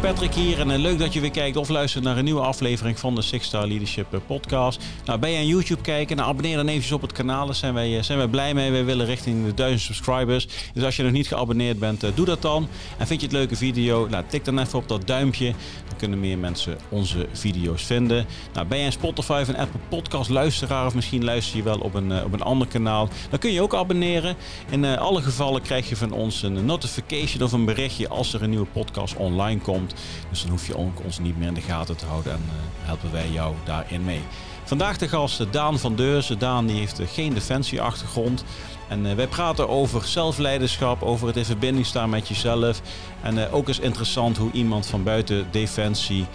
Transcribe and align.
Patrick 0.00 0.34
hier 0.34 0.60
en 0.60 0.70
eh, 0.70 0.78
leuk 0.78 0.98
dat 0.98 1.12
je 1.12 1.20
weer 1.20 1.30
kijkt 1.30 1.56
of 1.56 1.68
luistert 1.68 2.04
naar 2.04 2.18
een 2.18 2.24
nieuwe 2.24 2.40
aflevering 2.40 2.98
van 2.98 3.14
de 3.14 3.22
Six 3.22 3.46
Star 3.46 3.66
Leadership 3.66 4.14
eh, 4.14 4.20
Podcast. 4.26 4.80
Nou, 5.04 5.18
ben 5.18 5.30
je 5.30 5.38
aan 5.38 5.46
YouTube 5.46 5.80
kijken? 5.80 6.16
Nou, 6.16 6.28
abonneer 6.28 6.56
dan 6.56 6.68
eventjes 6.68 6.92
op 6.92 7.02
het 7.02 7.12
kanaal. 7.12 7.46
Daar 7.46 7.54
zijn 7.54 7.74
wij, 7.74 7.96
eh, 7.96 8.02
zijn 8.02 8.18
wij 8.18 8.26
blij 8.26 8.54
mee. 8.54 8.70
Wij 8.70 8.84
willen 8.84 9.06
richting 9.06 9.44
de 9.44 9.54
1000 9.54 9.80
subscribers. 9.80 10.48
Dus 10.74 10.84
als 10.84 10.96
je 10.96 11.02
nog 11.02 11.12
niet 11.12 11.28
geabonneerd 11.28 11.78
bent, 11.78 12.04
doe 12.14 12.26
dat 12.26 12.42
dan. 12.42 12.68
En 12.98 13.06
vind 13.06 13.20
je 13.20 13.26
het 13.26 13.36
leuke 13.36 13.56
video? 13.56 14.06
Nou, 14.08 14.24
tik 14.28 14.44
dan 14.44 14.58
even 14.58 14.78
op 14.78 14.88
dat 14.88 15.06
duimpje. 15.06 15.54
Kunnen 16.02 16.20
meer 16.20 16.38
mensen 16.38 16.78
onze 16.88 17.26
video's 17.32 17.82
vinden. 17.82 18.26
Nou, 18.52 18.66
ben 18.66 18.78
je 18.78 18.84
een 18.84 18.92
Spotify 18.92 19.44
of 19.48 19.54
Apple 19.54 19.80
Podcast 19.88 20.30
luisteraar 20.30 20.86
of 20.86 20.94
misschien 20.94 21.24
luister 21.24 21.56
je 21.56 21.62
wel 21.62 21.78
op 21.78 21.94
een, 21.94 22.24
op 22.24 22.32
een 22.32 22.42
ander 22.42 22.68
kanaal? 22.68 23.08
Dan 23.30 23.38
kun 23.38 23.52
je 23.52 23.62
ook 23.62 23.74
abonneren. 23.74 24.36
In 24.70 24.84
alle 24.84 25.22
gevallen 25.22 25.62
krijg 25.62 25.88
je 25.88 25.96
van 25.96 26.12
ons 26.12 26.42
een 26.42 26.64
notification 26.64 27.42
of 27.42 27.52
een 27.52 27.64
berichtje 27.64 28.08
als 28.08 28.34
er 28.34 28.42
een 28.42 28.50
nieuwe 28.50 28.66
podcast 28.66 29.16
online 29.16 29.60
komt. 29.60 29.94
Dus 30.30 30.42
dan 30.42 30.50
hoef 30.50 30.66
je 30.66 30.76
ons 31.04 31.18
niet 31.18 31.38
meer 31.38 31.48
in 31.48 31.54
de 31.54 31.60
gaten 31.60 31.96
te 31.96 32.06
houden 32.06 32.32
en 32.32 32.42
uh, 32.46 32.52
helpen 32.86 33.12
wij 33.12 33.28
jou 33.30 33.54
daarin 33.64 34.04
mee. 34.04 34.20
Vandaag 34.64 34.98
de 34.98 35.08
gast 35.08 35.40
eh, 35.40 35.46
Daan 35.50 35.78
van 35.78 35.96
Deurzen. 35.96 36.38
Daan 36.38 36.66
die 36.66 36.78
heeft 36.78 37.00
eh, 37.00 37.06
geen 37.08 37.34
defensieachtergrond. 37.34 38.44
En 38.92 39.16
wij 39.16 39.26
praten 39.26 39.68
over 39.68 40.04
zelfleiderschap, 40.04 41.02
over 41.02 41.26
het 41.26 41.36
in 41.36 41.44
verbinding 41.44 41.86
staan 41.86 42.10
met 42.10 42.28
jezelf. 42.28 42.80
En 43.22 43.50
ook 43.50 43.68
is 43.68 43.78
interessant 43.78 44.36
hoe 44.36 44.50
iemand 44.52 44.86
van 44.86 45.02
buiten 45.02 45.46
defensie, 45.50 46.26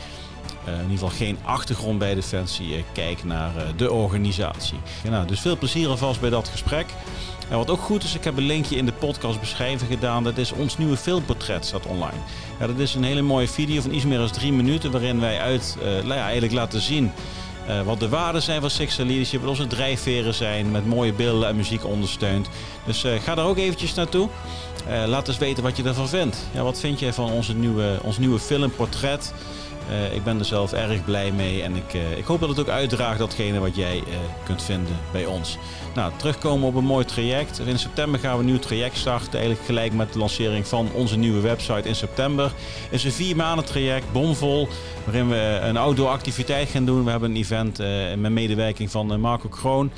in 0.65 0.73
ieder 0.73 0.89
geval 0.89 1.09
geen 1.09 1.37
achtergrond 1.43 1.99
bij 1.99 2.15
defensie, 2.15 2.85
kijkt 2.91 3.23
naar 3.23 3.51
de 3.75 3.91
organisatie. 3.91 4.79
nou, 5.09 5.27
dus 5.27 5.39
veel 5.39 5.57
plezier 5.57 5.89
alvast 5.89 6.19
bij 6.19 6.29
dat 6.29 6.47
gesprek. 6.47 6.85
En 7.49 7.57
wat 7.57 7.69
ook 7.69 7.81
goed 7.81 8.03
is, 8.03 8.15
ik 8.15 8.23
heb 8.23 8.37
een 8.37 8.45
linkje 8.45 8.75
in 8.75 8.85
de 8.85 8.93
podcast 8.93 9.39
beschrijven 9.39 9.87
gedaan. 9.87 10.23
Dat 10.23 10.37
is 10.37 10.51
ons 10.51 10.77
nieuwe 10.77 10.97
filmportret, 10.97 11.65
staat 11.65 11.85
online. 11.85 12.19
Ja, 12.59 12.67
dat 12.67 12.79
is 12.79 12.95
een 12.95 13.03
hele 13.03 13.21
mooie 13.21 13.47
video 13.47 13.81
van 13.81 13.93
iets 13.93 14.05
meer 14.05 14.17
dan 14.17 14.31
drie 14.31 14.53
minuten, 14.53 14.91
waarin 14.91 15.19
wij 15.19 15.39
uit, 15.39 15.77
nou 15.83 16.07
ja, 16.07 16.23
eigenlijk 16.23 16.53
laten 16.53 16.81
zien 16.81 17.11
uh, 17.69 17.81
wat 17.81 17.99
de 17.99 18.09
waarden 18.09 18.41
zijn 18.41 18.61
van 18.61 18.69
Sixer 18.69 19.05
Leadership, 19.05 19.39
wat 19.39 19.49
onze 19.49 19.67
drijfveren 19.67 20.33
zijn, 20.33 20.71
met 20.71 20.85
mooie 20.85 21.13
beelden 21.13 21.47
en 21.47 21.55
muziek 21.55 21.85
ondersteund. 21.85 22.49
Dus 22.85 23.03
uh, 23.03 23.11
ga 23.23 23.35
daar 23.35 23.45
ook 23.45 23.57
eventjes 23.57 23.93
naartoe. 23.93 24.29
laat 25.05 25.27
eens 25.27 25.37
weten 25.37 25.63
wat 25.63 25.77
je 25.77 25.83
ervan 25.83 26.09
vindt. 26.09 26.37
Ja, 26.53 26.63
wat 26.63 26.79
vind 26.79 26.99
jij 26.99 27.13
van 27.13 27.31
onze 27.31 27.53
nieuwe, 27.53 27.99
ons 28.03 28.17
nieuwe 28.17 28.39
filmportret? 28.39 29.33
Uh, 29.89 30.15
ik 30.15 30.23
ben 30.23 30.39
er 30.39 30.45
zelf 30.45 30.73
erg 30.73 31.05
blij 31.05 31.31
mee 31.31 31.63
en 31.63 31.75
ik, 31.75 31.93
uh, 31.93 32.17
ik 32.17 32.25
hoop 32.25 32.39
dat 32.39 32.49
het 32.49 32.59
ook 32.59 32.69
uitdraagt 32.69 33.19
datgene 33.19 33.59
wat 33.59 33.75
jij 33.75 33.97
uh, 33.97 34.03
kunt 34.45 34.63
vinden 34.63 34.97
bij 35.11 35.25
ons. 35.25 35.57
Nou, 35.95 36.11
terugkomen 36.15 36.67
op 36.67 36.75
een 36.75 36.83
mooi 36.83 37.05
traject. 37.05 37.59
In 37.59 37.79
september 37.79 38.19
gaan 38.19 38.33
we 38.33 38.39
een 38.39 38.45
nieuw 38.45 38.59
traject 38.59 38.97
starten. 38.97 39.33
Eigenlijk 39.33 39.65
gelijk 39.65 39.93
met 39.93 40.13
de 40.13 40.19
lancering 40.19 40.67
van 40.67 40.89
onze 40.93 41.17
nieuwe 41.17 41.41
website 41.41 41.87
in 41.87 41.95
september. 41.95 42.45
Het 42.83 42.93
is 42.93 43.03
een 43.03 43.11
vier 43.11 43.35
maanden 43.35 43.65
traject, 43.65 44.11
bomvol. 44.11 44.67
Waarin 45.03 45.29
we 45.29 45.59
een 45.61 45.77
outdoor 45.77 46.09
activiteit 46.09 46.69
gaan 46.69 46.85
doen. 46.85 47.03
We 47.03 47.11
hebben 47.11 47.29
een 47.29 47.37
event 47.37 47.77
met 48.17 48.31
medewerking 48.31 48.91
van 48.91 49.19
Marco 49.19 49.49
Kroon. 49.49 49.91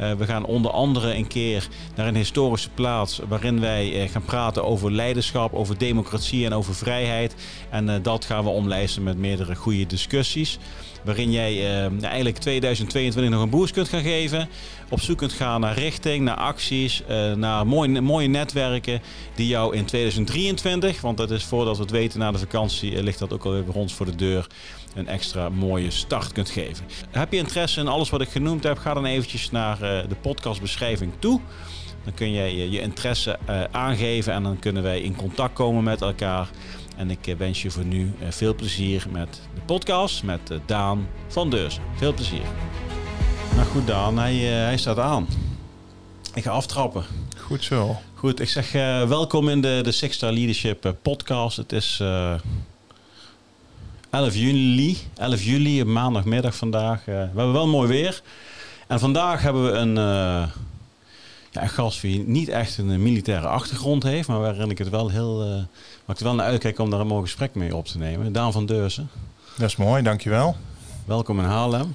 Uh, 0.00 0.12
we 0.12 0.24
gaan 0.24 0.44
onder 0.44 0.70
andere 0.70 1.14
een 1.14 1.26
keer 1.26 1.68
naar 1.96 2.06
een 2.06 2.16
historische 2.16 2.70
plaats 2.70 3.20
waarin 3.28 3.60
wij 3.60 4.02
uh, 4.02 4.10
gaan 4.10 4.24
praten 4.24 4.64
over 4.64 4.92
leiderschap, 4.92 5.54
over 5.54 5.78
democratie 5.78 6.44
en 6.44 6.52
over 6.52 6.74
vrijheid. 6.74 7.34
En 7.70 7.88
uh, 7.88 7.94
dat 8.02 8.24
gaan 8.24 8.44
we 8.44 8.50
omlijsten 8.50 9.02
met 9.02 9.18
meerdere 9.18 9.54
goede 9.54 9.86
discussies. 9.86 10.58
Waarin 11.04 11.30
jij 11.30 11.86
eigenlijk 12.02 12.38
2022 12.38 13.32
nog 13.32 13.42
een 13.42 13.50
boost 13.50 13.72
kunt 13.72 13.88
gaan 13.88 14.02
geven. 14.02 14.48
Op 14.88 15.00
zoek 15.00 15.18
kunt 15.18 15.32
gaan 15.32 15.60
naar 15.60 15.78
richting, 15.78 16.24
naar 16.24 16.36
acties, 16.36 17.02
naar 17.36 17.66
mooie, 17.66 18.00
mooie 18.00 18.28
netwerken 18.28 19.02
die 19.34 19.46
jou 19.46 19.76
in 19.76 19.84
2023, 19.84 21.00
want 21.00 21.16
dat 21.16 21.30
is 21.30 21.44
voordat 21.44 21.76
we 21.76 21.82
het 21.82 21.90
weten 21.90 22.18
na 22.18 22.32
de 22.32 22.38
vakantie, 22.38 23.02
ligt 23.02 23.18
dat 23.18 23.32
ook 23.32 23.44
alweer 23.44 23.64
bij 23.64 23.74
ons 23.74 23.94
voor 23.94 24.06
de 24.06 24.14
deur 24.14 24.46
een 24.94 25.08
extra 25.08 25.48
mooie 25.48 25.90
start 25.90 26.32
kunt 26.32 26.50
geven. 26.50 26.84
Heb 27.10 27.32
je 27.32 27.38
interesse 27.38 27.80
in 27.80 27.88
alles 27.88 28.10
wat 28.10 28.20
ik 28.20 28.28
genoemd 28.28 28.62
heb, 28.62 28.78
ga 28.78 28.94
dan 28.94 29.04
eventjes 29.04 29.50
naar 29.50 29.82
uh, 29.82 30.08
de 30.08 30.16
podcastbeschrijving 30.20 31.12
toe. 31.18 31.40
Dan 32.04 32.14
kun 32.14 32.32
je 32.32 32.56
je, 32.56 32.70
je 32.70 32.80
interesse 32.80 33.38
uh, 33.48 33.62
aangeven 33.70 34.32
en 34.32 34.42
dan 34.42 34.58
kunnen 34.58 34.82
wij 34.82 35.00
in 35.00 35.16
contact 35.16 35.52
komen 35.52 35.84
met 35.84 36.02
elkaar. 36.02 36.48
En 37.00 37.10
ik 37.10 37.26
uh, 37.26 37.36
wens 37.36 37.62
je 37.62 37.70
voor 37.70 37.84
nu 37.84 38.12
veel 38.28 38.54
plezier 38.54 39.06
met 39.10 39.40
de 39.54 39.60
podcast 39.60 40.22
met 40.22 40.40
Daan 40.66 41.08
van 41.28 41.50
Deurzen. 41.50 41.82
Veel 41.96 42.14
plezier. 42.14 42.42
Nou 43.54 43.66
goed 43.66 43.86
Daan, 43.86 44.18
hij, 44.18 44.34
hij 44.36 44.76
staat 44.76 44.98
aan. 44.98 45.28
Ik 46.34 46.42
ga 46.42 46.50
aftrappen. 46.50 47.04
Goed 47.38 47.64
zo. 47.64 47.96
Goed, 48.14 48.40
ik 48.40 48.48
zeg 48.48 48.72
welkom 49.08 49.48
in 49.48 49.60
de, 49.60 49.80
de 49.82 49.92
Six 49.92 50.16
Star 50.16 50.32
Leadership 50.32 50.94
podcast. 51.02 51.56
Het 51.56 51.72
is 51.72 52.02
11 54.10 54.34
juli, 54.34 54.98
11 55.16 55.42
juli, 55.42 55.84
maandagmiddag 55.84 56.56
vandaag. 56.56 56.98
Uh, 57.00 57.06
we 57.06 57.12
hebben 57.12 57.52
wel 57.52 57.68
mooi 57.68 57.88
weer. 57.88 58.22
En 58.86 58.98
vandaag 58.98 59.42
hebben 59.42 59.64
we 59.64 59.70
een, 59.70 59.94
ja, 61.50 61.62
een 61.62 61.68
gast 61.68 62.00
die 62.00 62.28
niet 62.28 62.48
echt 62.48 62.78
een 62.78 63.02
militaire 63.02 63.46
achtergrond 63.46 64.02
heeft, 64.02 64.28
maar 64.28 64.40
waarin 64.40 64.70
ik 64.70 64.78
het 64.78 64.88
wel 64.88 65.08
heel, 65.08 65.66
uh, 66.10 66.16
waar 66.16 66.20
ik 66.20 66.20
er 66.20 66.24
wel 66.24 66.34
naar 66.34 66.46
uitkijk 66.46 66.78
om 66.78 66.90
daar 66.90 67.00
een 67.00 67.06
mooi 67.06 67.22
gesprek 67.22 67.54
mee 67.54 67.76
op 67.76 67.86
te 67.86 67.98
nemen. 67.98 68.32
Daan 68.32 68.52
van 68.52 68.66
Deurzen. 68.66 69.10
Dat 69.56 69.68
is 69.68 69.76
mooi, 69.76 70.02
dankjewel. 70.02 70.56
Welkom 71.04 71.38
in 71.38 71.44
Haarlem. 71.44 71.94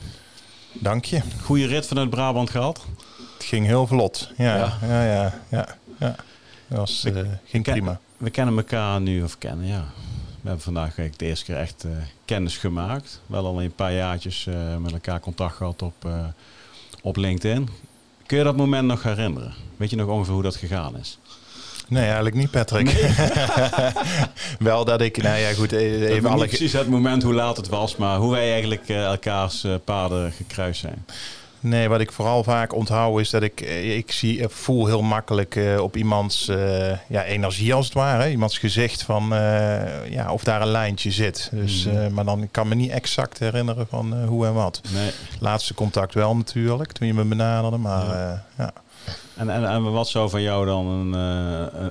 Dank 0.74 1.06
je. 1.06 1.22
Goede 1.44 1.66
rit 1.66 1.88
vanuit 1.88 2.10
Brabant 2.10 2.50
gehad. 2.50 2.86
Het 3.34 3.44
ging 3.44 3.66
heel 3.66 3.88
vlot. 3.88 4.32
Ja, 4.38 4.56
ja, 4.56 4.78
ja, 4.82 5.04
ja. 5.04 5.34
ja, 5.50 5.68
ja. 6.00 6.16
Dat 6.68 6.78
was, 6.78 7.06
ging 7.46 7.64
prima. 7.64 8.00
We 8.18 8.30
kennen 8.30 8.58
elkaar 8.58 9.02
nu, 9.02 9.24
of 9.24 9.38
kennen, 9.38 9.66
ja 9.66 9.86
we 10.46 10.52
hebben 10.52 10.74
vandaag 10.74 10.96
de 10.96 11.26
eerste 11.26 11.46
keer 11.46 11.56
echt 11.56 11.84
uh, 11.86 11.92
kennis 12.26 12.58
gemaakt. 12.58 13.22
Wel 13.28 13.46
al 13.46 13.62
een 13.62 13.76
paar 13.76 13.94
jaartjes 13.94 14.46
uh, 14.46 14.78
met 14.78 14.92
elkaar 14.92 15.20
contact 15.20 15.56
gehad 15.56 15.82
op, 15.82 16.06
uh, 16.06 16.26
op 17.02 17.16
LinkedIn. 17.16 17.70
Kun 18.26 18.38
je 18.38 18.44
dat 18.44 18.56
moment 18.58 18.88
nog 18.88 19.04
herinneren? 19.04 19.54
Weet 19.78 19.90
je 19.90 19.96
nog 19.96 20.08
ongeveer 20.08 20.34
hoe 20.34 20.44
dat 20.44 20.56
gegaan 20.56 20.98
is? 20.98 21.20
Nee, 21.88 22.04
eigenlijk 22.04 22.36
niet, 22.36 22.52
Patrick. 22.52 22.94
Nee. 22.94 23.12
Wel 24.70 24.86
dat 24.86 25.02
ik, 25.02 25.22
nou 25.24 25.38
ja, 25.38 25.54
goed, 25.54 25.72
e- 25.72 26.06
even 26.06 26.30
alle... 26.30 26.48
precies 26.48 26.74
het 26.74 26.88
moment 26.88 27.24
hoe 27.24 27.34
laat 27.34 27.58
het 27.58 27.68
was, 27.68 27.96
maar 27.96 28.18
hoe 28.18 28.32
wij 28.32 28.52
eigenlijk 28.52 28.90
elkaars 28.90 29.66
paden 29.84 30.32
gekruist 30.32 30.80
zijn. 30.80 31.06
Nee, 31.66 31.90
wat 31.90 32.00
ik 32.00 32.12
vooral 32.12 32.44
vaak 32.44 32.74
onthoud 32.74 33.20
is 33.20 33.30
dat 33.30 33.42
ik, 33.42 33.62
eh, 33.62 33.98
ik 33.98 34.12
zie, 34.12 34.42
eh, 34.42 34.50
voel 34.50 34.86
heel 34.86 35.02
makkelijk 35.02 35.56
uh, 35.56 35.82
op 35.82 35.98
iemands 35.98 36.48
uh, 36.50 36.92
ja, 37.08 37.24
energie 37.24 37.74
als 37.74 37.86
het 37.86 37.94
ware. 37.94 38.30
Iemands 38.30 38.58
gezicht 38.58 39.04
van 39.04 39.34
uh, 39.34 40.10
ja, 40.10 40.32
of 40.32 40.44
daar 40.44 40.62
een 40.62 40.68
lijntje 40.68 41.12
zit. 41.12 41.50
Dus, 41.52 41.86
mm. 41.86 42.14
maar 42.14 42.26
dan 42.26 42.48
kan 42.52 42.68
me 42.68 42.76
niet 42.76 42.92
exact 42.92 43.40
herinneren 43.40 43.88
van 43.88 44.24
hoe 44.26 44.46
en 44.46 44.54
wat. 44.54 44.82
Nee. 44.94 45.12
Laatste 45.40 45.74
contact 45.74 46.14
wel 46.14 46.36
natuurlijk, 46.36 46.92
toen 46.92 47.08
je 47.08 47.14
me 47.14 47.24
benaderde. 47.24 47.78
Maar 47.78 48.06
ja. 48.06 48.46
ja. 48.58 48.74
En, 49.36 49.50
en, 49.50 49.70
en 49.70 49.92
wat 49.92 50.08
zou 50.08 50.30
van 50.30 50.42
jou 50.42 50.66
dan 50.66 50.88
een, 50.88 51.14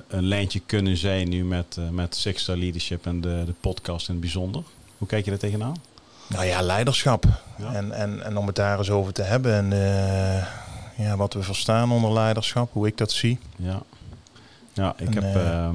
een 0.07 0.23
lijntje 0.23 0.59
kunnen 0.65 0.97
zijn 0.97 1.29
nu 1.29 1.45
met, 1.45 1.77
met 1.91 2.15
Sixstar 2.15 2.57
Leadership 2.57 3.05
en 3.05 3.21
de, 3.21 3.43
de 3.45 3.53
podcast 3.59 4.07
in 4.07 4.13
het 4.13 4.23
bijzonder? 4.23 4.63
Hoe 4.97 5.07
kijk 5.07 5.23
je 5.23 5.29
daar 5.29 5.39
tegenaan? 5.39 5.75
Nou 6.27 6.45
ja, 6.45 6.61
leiderschap. 6.61 7.25
En, 7.73 7.91
en, 7.91 8.23
en 8.23 8.37
om 8.37 8.47
het 8.47 8.55
daar 8.55 8.77
eens 8.77 8.89
over 8.89 9.13
te 9.13 9.21
hebben. 9.21 9.53
En 9.53 9.71
uh, 9.71 10.47
ja, 11.05 11.15
wat 11.15 11.33
we 11.33 11.43
verstaan 11.43 11.91
onder 11.91 12.13
leiderschap, 12.13 12.73
hoe 12.73 12.87
ik 12.87 12.97
dat 12.97 13.11
zie. 13.11 13.39
Ja, 13.55 13.81
ja 14.73 14.93
ik 14.97 15.13
heb... 15.13 15.35
Uh, 15.35 15.69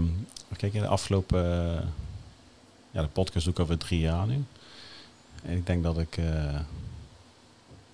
kijk, 0.57 0.75
in 0.75 0.81
de 0.81 0.87
afgelopen... 0.87 1.45
Uh, 1.45 1.81
ja, 2.91 3.03
de 3.03 3.09
podcast 3.09 3.45
doe 3.45 3.55
ik 3.55 3.61
alweer 3.61 3.79
drie 3.79 4.01
jaar 4.01 4.27
nu. 4.27 4.45
En 5.43 5.57
ik 5.57 5.67
denk 5.67 5.83
dat 5.83 5.99
ik... 5.99 6.19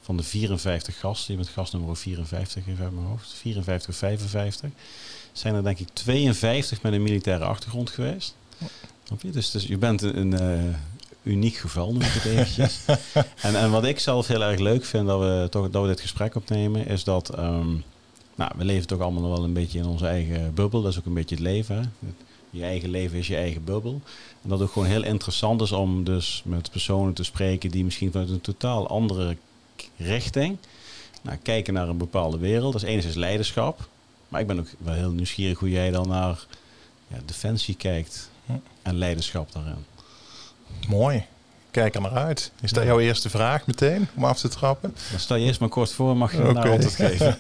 van 0.07 0.17
de 0.17 0.23
54 0.23 0.99
gasten, 0.99 1.27
die 1.27 1.37
met 1.37 1.49
gast 1.49 1.73
nummer 1.73 1.97
54 1.97 2.67
even 2.67 2.85
uit 2.85 2.95
mijn 2.95 3.07
hoofd. 3.07 3.33
54 3.33 3.89
of 3.89 3.97
55. 3.97 4.71
Zijn 5.33 5.55
er 5.55 5.63
denk 5.63 5.79
ik 5.79 5.89
52 5.93 6.83
met 6.83 6.93
een 6.93 7.03
militaire 7.03 7.45
achtergrond 7.45 7.91
geweest. 7.91 8.35
je? 9.21 9.31
Dus, 9.31 9.51
dus 9.51 9.65
je 9.65 9.79
bent 9.79 10.03
een, 10.03 10.77
uniek 11.23 11.55
geval, 11.55 11.93
noem 11.93 12.03
ik 12.03 12.13
het 12.13 12.25
eventjes. 12.25 12.79
en, 13.49 13.57
en 13.57 13.71
wat 13.71 13.85
ik 13.85 13.99
zelf 13.99 14.27
heel 14.27 14.45
erg 14.45 14.61
leuk 14.61 14.85
vind 14.85 15.07
dat 15.07 15.21
we, 15.21 15.47
toch, 15.51 15.71
dat 15.71 15.83
we 15.83 15.89
dit 15.89 16.01
gesprek 16.01 16.35
opnemen, 16.35 16.87
is 16.87 17.05
dat 17.05 17.29
ehm, 17.29 17.75
nou, 18.35 18.53
we 18.57 18.65
leven 18.65 18.87
toch 18.87 19.01
allemaal 19.01 19.31
wel 19.31 19.45
een 19.45 19.53
beetje 19.53 19.79
in 19.79 19.87
onze 19.87 20.07
eigen 20.07 20.55
bubbel. 20.55 20.83
Dat 20.83 20.93
is 20.93 20.99
ook 20.99 21.07
een 21.07 21.15
beetje 21.15 21.35
het 21.35 21.45
leven. 21.45 21.77
Hè? 21.77 22.09
Je 22.51 22.63
eigen 22.63 22.89
leven 22.89 23.19
is 23.19 23.27
je 23.27 23.37
eigen 23.37 23.65
bubbel. 23.65 24.01
En 24.43 24.49
dat 24.49 24.59
het 24.59 24.69
ook 24.69 24.75
gewoon 24.75 24.89
heel 24.89 25.05
interessant 25.05 25.61
is 25.61 25.73
om 25.73 26.05
dus 26.05 26.43
met 26.45 26.71
personen 26.71 27.13
te 27.13 27.25
spreken 27.25 27.71
die 27.71 27.85
misschien 27.85 28.13
vanuit 28.13 28.31
een 28.31 28.41
totaal 28.41 28.89
andere 28.89 29.37
richting 29.97 30.59
nou, 31.23 31.39
kijken 31.43 31.75
naar 31.75 31.89
een 31.89 31.97
bepaalde 31.97 32.39
wereld. 32.39 32.73
Dat 32.73 32.83
is 32.83 32.89
enerzijds 32.89 33.17
leiderschap. 33.17 33.89
Maar 34.29 34.41
ik 34.41 34.47
ben 34.47 34.59
ook 34.59 34.69
wel 34.79 34.95
heel 34.95 35.11
nieuwsgierig 35.11 35.59
hoe 35.59 35.71
jij 35.71 35.91
dan 35.91 36.09
naar 36.09 36.47
ja, 37.09 37.17
defensie 37.25 37.75
kijkt 37.75 38.31
en 38.83 38.99
leiderschap 38.99 39.53
daarin. 39.53 39.85
Mooi. 40.89 41.25
Kijk 41.71 41.95
er 41.95 42.01
naar 42.01 42.11
uit. 42.11 42.53
Is 42.61 42.73
dat 42.73 42.85
jouw 42.85 43.01
eerste 43.01 43.31
vraag 43.31 43.67
meteen 43.67 44.09
om 44.15 44.25
af 44.25 44.39
te 44.39 44.49
trappen? 44.49 44.95
Dan 45.11 45.21
stel 45.21 45.37
je 45.37 45.47
eerst 45.47 45.61
maar 45.61 45.69
kort 45.69 45.93
voor, 45.93 46.17
mag 46.17 46.33
je 46.33 46.39
okay. 46.39 46.53
naar 46.53 46.71
antwoord 46.71 46.95
geven. 47.09 47.37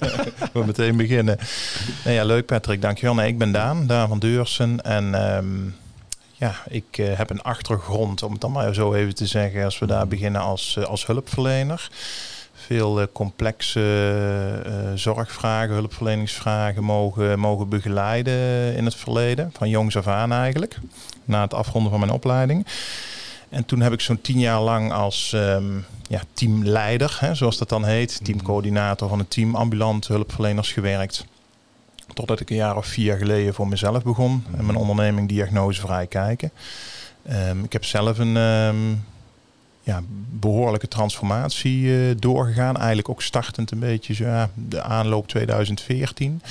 We 0.53 0.65
meteen 0.65 0.97
beginnen. 0.97 1.39
Nee, 2.05 2.15
ja, 2.15 2.25
leuk 2.25 2.47
Patrick, 2.47 2.83
dankjewel. 2.83 3.15
Nee, 3.15 3.29
ik 3.29 3.39
ben 3.39 3.53
Daan, 3.53 3.87
Daan 3.87 4.09
van 4.09 4.19
Deursen. 4.19 4.81
En 4.81 5.37
um, 5.37 5.75
ja, 6.39 6.55
ik 6.69 6.97
heb 6.97 7.31
een 7.31 7.43
achtergrond, 7.43 8.23
om 8.23 8.33
het 8.33 8.41
dan 8.41 8.53
maar 8.53 8.75
zo 8.75 8.95
even 8.95 9.15
te 9.15 9.27
zeggen, 9.27 9.65
als 9.65 9.79
we 9.79 9.87
daar 9.87 10.09
beginnen 10.09 10.41
als, 10.41 10.79
als 10.85 11.07
hulpverlener 11.07 11.89
veel 12.67 13.09
complexe 13.13 13.83
zorgvragen, 14.95 15.75
hulpverleningsvragen 15.75 16.85
mogen, 16.85 17.39
mogen 17.39 17.69
begeleiden 17.69 18.75
in 18.77 18.85
het 18.85 18.95
verleden. 18.95 19.51
Van 19.57 19.69
jongs 19.69 19.97
af 19.97 20.07
aan 20.07 20.33
eigenlijk, 20.33 20.79
na 21.25 21.41
het 21.43 21.55
afronden 21.55 21.91
van 21.91 22.01
mijn 22.01 22.13
opleiding. 22.13 22.67
En 23.49 23.65
toen 23.65 23.81
heb 23.81 23.93
ik 23.93 24.01
zo'n 24.01 24.21
tien 24.21 24.39
jaar 24.39 24.61
lang 24.61 24.93
als 24.93 25.33
um, 25.35 25.85
ja, 26.09 26.23
teamleider, 26.33 27.17
hè, 27.21 27.35
zoals 27.35 27.59
dat 27.59 27.69
dan 27.69 27.85
heet, 27.85 28.15
mhm. 28.15 28.25
teamcoördinator 28.25 29.09
van 29.09 29.19
een 29.19 29.29
team 29.29 29.55
ambulante 29.55 30.13
hulpverleners 30.13 30.73
gewerkt. 30.73 31.25
Totdat 32.15 32.41
ik 32.41 32.51
een 32.51 32.57
jaar 32.57 32.77
of 32.77 32.87
vier 32.87 33.17
geleden 33.17 33.55
voor 33.55 33.69
mezelf 33.69 34.03
begon 34.03 34.45
en 34.57 34.67
mijn 34.67 34.79
onderneming 34.79 35.29
Diagnosevrij 35.29 36.07
Kijken. 36.07 36.51
Um, 37.31 37.65
ik 37.65 37.73
heb 37.73 37.85
zelf 37.85 38.19
een 38.19 38.37
um, 38.37 39.05
ja, 39.83 40.03
behoorlijke 40.31 40.89
transformatie 40.89 41.83
uh, 41.83 42.15
doorgegaan. 42.19 42.77
Eigenlijk 42.77 43.09
ook 43.09 43.23
startend 43.23 43.71
een 43.71 43.79
beetje 43.79 44.15
zo, 44.15 44.25
ja, 44.25 44.51
de 44.55 44.83
aanloop 44.83 45.29
2014. 45.29 46.43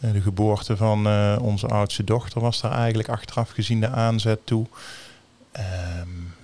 Uh, 0.00 0.12
de 0.12 0.20
geboorte 0.20 0.76
van 0.76 1.06
uh, 1.06 1.36
onze 1.40 1.66
oudste 1.66 2.04
dochter 2.04 2.40
was 2.40 2.60
daar 2.60 2.72
eigenlijk 2.72 3.08
achteraf 3.08 3.50
gezien 3.50 3.80
de 3.80 3.88
aanzet 3.88 4.40
toe. 4.44 4.66
Um, 5.52 6.34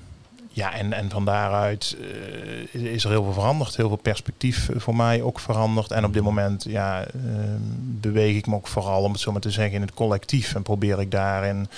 ja, 0.53 0.75
en, 0.75 0.93
en 0.93 1.11
van 1.11 1.25
daaruit 1.25 1.97
uh, 2.75 2.93
is 2.93 3.05
er 3.05 3.11
heel 3.11 3.25
veel 3.25 3.33
veranderd. 3.33 3.77
Heel 3.77 3.89
veel 3.89 3.97
perspectief 3.97 4.71
voor 4.77 4.97
mij 4.97 5.23
ook 5.23 5.41
veranderd. 5.41 5.91
En 5.91 6.05
op 6.05 6.13
dit 6.13 6.23
moment 6.23 6.65
ja, 6.69 7.01
uh, 7.01 7.13
beweeg 8.01 8.37
ik 8.37 8.47
me 8.47 8.55
ook 8.55 8.69
vooral, 8.69 9.03
om 9.03 9.13
het 9.13 9.21
zo 9.21 9.33
maar 9.33 9.41
te 9.41 9.51
zeggen, 9.51 9.75
in 9.75 9.81
het 9.81 9.95
collectief. 9.95 10.55
En 10.55 10.63
probeer 10.63 11.01
ik 11.01 11.11
daarin 11.11 11.69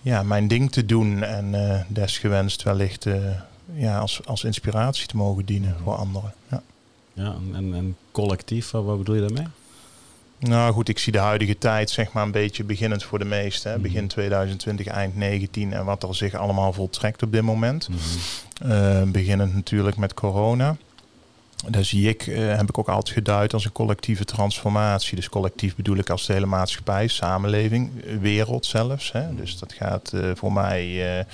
ja, 0.00 0.22
mijn 0.22 0.48
ding 0.48 0.72
te 0.72 0.86
doen. 0.86 1.22
En 1.22 1.54
uh, 1.54 1.80
desgewenst 1.88 2.62
wellicht 2.62 3.06
ja, 3.74 3.98
als, 3.98 4.26
als 4.26 4.44
inspiratie 4.44 5.06
te 5.06 5.16
mogen 5.16 5.44
dienen 5.44 5.76
voor 5.82 5.94
anderen. 5.94 6.34
Ja, 6.48 6.62
ja 7.12 7.34
en, 7.54 7.74
en 7.74 7.96
collectief, 8.12 8.70
wat 8.70 8.98
bedoel 8.98 9.14
je 9.14 9.20
daarmee? 9.20 9.46
Nou 10.48 10.72
goed, 10.72 10.88
ik 10.88 10.98
zie 10.98 11.12
de 11.12 11.18
huidige 11.18 11.58
tijd 11.58 11.90
zeg 11.90 12.12
maar 12.12 12.22
een 12.22 12.30
beetje 12.30 12.64
beginnend 12.64 13.04
voor 13.04 13.18
de 13.18 13.24
meesten. 13.24 13.72
Mhm. 13.72 13.82
Begin 13.82 14.08
2020, 14.08 14.86
eind 14.86 15.16
19 15.16 15.72
en 15.72 15.84
wat 15.84 16.02
er 16.02 16.14
zich 16.14 16.34
allemaal 16.34 16.72
voltrekt 16.72 17.22
op 17.22 17.32
dit 17.32 17.42
moment. 17.42 17.88
Mm 17.88 17.98
beginnend 19.12 19.54
natuurlijk 19.54 19.96
met 19.96 20.14
corona. 20.14 20.76
Daar 21.68 21.84
zie 21.84 22.08
ik, 22.08 22.26
uh, 22.26 22.56
heb 22.56 22.68
ik 22.68 22.78
ook 22.78 22.88
altijd 22.88 23.14
geduid 23.14 23.52
als 23.54 23.64
een 23.64 23.72
collectieve 23.72 24.24
transformatie. 24.24 25.16
Dus 25.16 25.28
collectief 25.28 25.76
bedoel 25.76 25.96
ik 25.96 26.10
als 26.10 26.26
de 26.26 26.32
hele 26.32 26.46
maatschappij, 26.46 27.08
samenleving, 27.08 27.90
wereld 28.20 28.66
zelfs. 28.66 29.12
Hè. 29.12 29.34
Dus 29.34 29.58
dat 29.58 29.72
gaat 29.72 30.12
uh, 30.14 30.30
voor 30.34 30.52
mij 30.52 31.26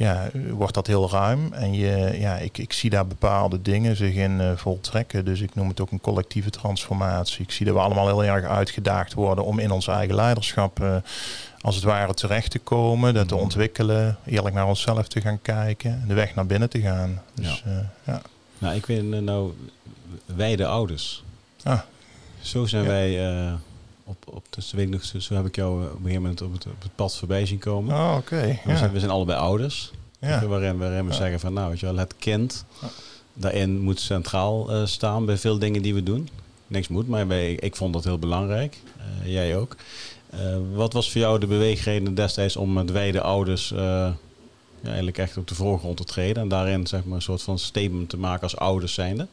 ja, 0.00 0.30
wordt 0.50 0.74
dat 0.74 0.86
heel 0.86 1.10
ruim. 1.10 1.52
En 1.52 1.74
je, 1.74 2.16
ja, 2.18 2.36
ik, 2.36 2.58
ik 2.58 2.72
zie 2.72 2.90
daar 2.90 3.06
bepaalde 3.06 3.62
dingen 3.62 3.96
zich 3.96 4.14
in 4.14 4.40
uh, 4.40 4.56
voltrekken. 4.56 5.24
Dus 5.24 5.40
ik 5.40 5.54
noem 5.54 5.68
het 5.68 5.80
ook 5.80 5.90
een 5.90 6.00
collectieve 6.00 6.50
transformatie. 6.50 7.42
Ik 7.42 7.50
zie 7.50 7.66
dat 7.66 7.74
we 7.74 7.80
allemaal 7.80 8.06
heel 8.06 8.24
erg 8.24 8.44
uitgedaagd 8.44 9.14
worden 9.14 9.44
om 9.44 9.58
in 9.58 9.70
ons 9.70 9.86
eigen 9.86 10.14
leiderschap 10.14 10.80
uh, 10.80 10.96
als 11.60 11.74
het 11.74 11.84
ware 11.84 12.14
terecht 12.14 12.50
te 12.50 12.58
komen. 12.58 13.14
Dat 13.14 13.28
te 13.28 13.34
mhm. 13.34 13.42
ontwikkelen, 13.42 14.18
eerlijk 14.24 14.54
naar 14.54 14.66
onszelf 14.66 15.08
te 15.08 15.20
gaan 15.20 15.42
kijken 15.42 15.90
en 15.90 16.08
de 16.08 16.14
weg 16.14 16.34
naar 16.34 16.46
binnen 16.46 16.70
te 16.70 16.80
gaan. 16.80 17.22
Dus, 17.34 17.62
ja. 17.64 17.70
Uh, 17.70 17.78
ja. 18.04 18.22
Nou, 18.58 18.74
ik 18.74 18.86
weet 18.86 19.02
nou, 19.02 19.52
wij 20.24 20.56
de 20.56 20.66
ouders. 20.66 21.24
Ah. 21.62 21.80
Zo 22.40 22.66
zijn 22.66 22.86
wij 22.86 23.18
op, 24.10 24.34
op 24.34 24.44
dus 24.50 24.74
ik 24.74 24.88
nog, 24.88 25.04
zo, 25.04 25.34
heb 25.34 25.46
ik 25.46 25.56
jou 25.56 25.84
op 25.84 25.90
een 25.90 25.96
gegeven 25.96 26.20
moment 26.22 26.42
op 26.42 26.52
het, 26.52 26.66
op 26.66 26.82
het 26.82 26.94
pad 26.94 27.16
voorbij 27.16 27.46
zien 27.46 27.58
komen. 27.58 27.94
Oh, 27.94 28.14
oké. 28.18 28.60
We, 28.64 28.76
zijn, 28.76 28.92
we 28.92 28.98
zijn 28.98 29.10
allebei 29.10 29.38
ouders. 29.38 29.90
Ja. 30.20 30.46
Waarin, 30.46 30.78
waarin 30.78 31.06
we 31.06 31.12
zeggen 31.12 31.40
van 31.40 31.52
nou, 31.52 31.70
weet 31.70 31.80
je 31.80 31.86
wel, 31.86 31.96
het 31.96 32.14
kind 32.18 32.64
daarin 33.34 33.80
moet 33.80 34.00
centraal 34.00 34.74
uh, 34.74 34.86
staan 34.86 35.26
bij 35.26 35.36
veel 35.36 35.58
dingen 35.58 35.82
die 35.82 35.94
we 35.94 36.02
doen. 36.02 36.28
Niks 36.66 36.88
moet, 36.88 37.08
maar 37.08 37.26
bij, 37.26 37.52
ik 37.52 37.76
vond 37.76 37.92
dat 37.92 38.04
heel 38.04 38.18
belangrijk. 38.18 38.78
Uh, 38.96 39.32
jij 39.32 39.56
ook. 39.56 39.76
Uh, 40.34 40.56
wat 40.74 40.92
was 40.92 41.12
voor 41.12 41.20
jou 41.20 41.38
de 41.38 41.46
beweegreden 41.46 42.14
destijds 42.14 42.56
om 42.56 42.72
met 42.72 42.90
wijde 42.90 43.20
ouders 43.20 43.68
ja, 43.68 44.16
eigenlijk 44.84 45.18
echt 45.18 45.36
op 45.36 45.48
de 45.48 45.54
voorgrond 45.54 45.96
te 45.96 46.04
treden 46.04 46.42
en 46.42 46.48
daarin 46.48 46.86
zeg 46.86 47.04
maar 47.04 47.16
een 47.16 47.22
soort 47.22 47.42
van 47.42 47.58
statement 47.58 48.08
te 48.08 48.16
maken 48.16 48.42
als 48.42 48.56
ouders 48.56 48.94
zijnde? 48.94 49.26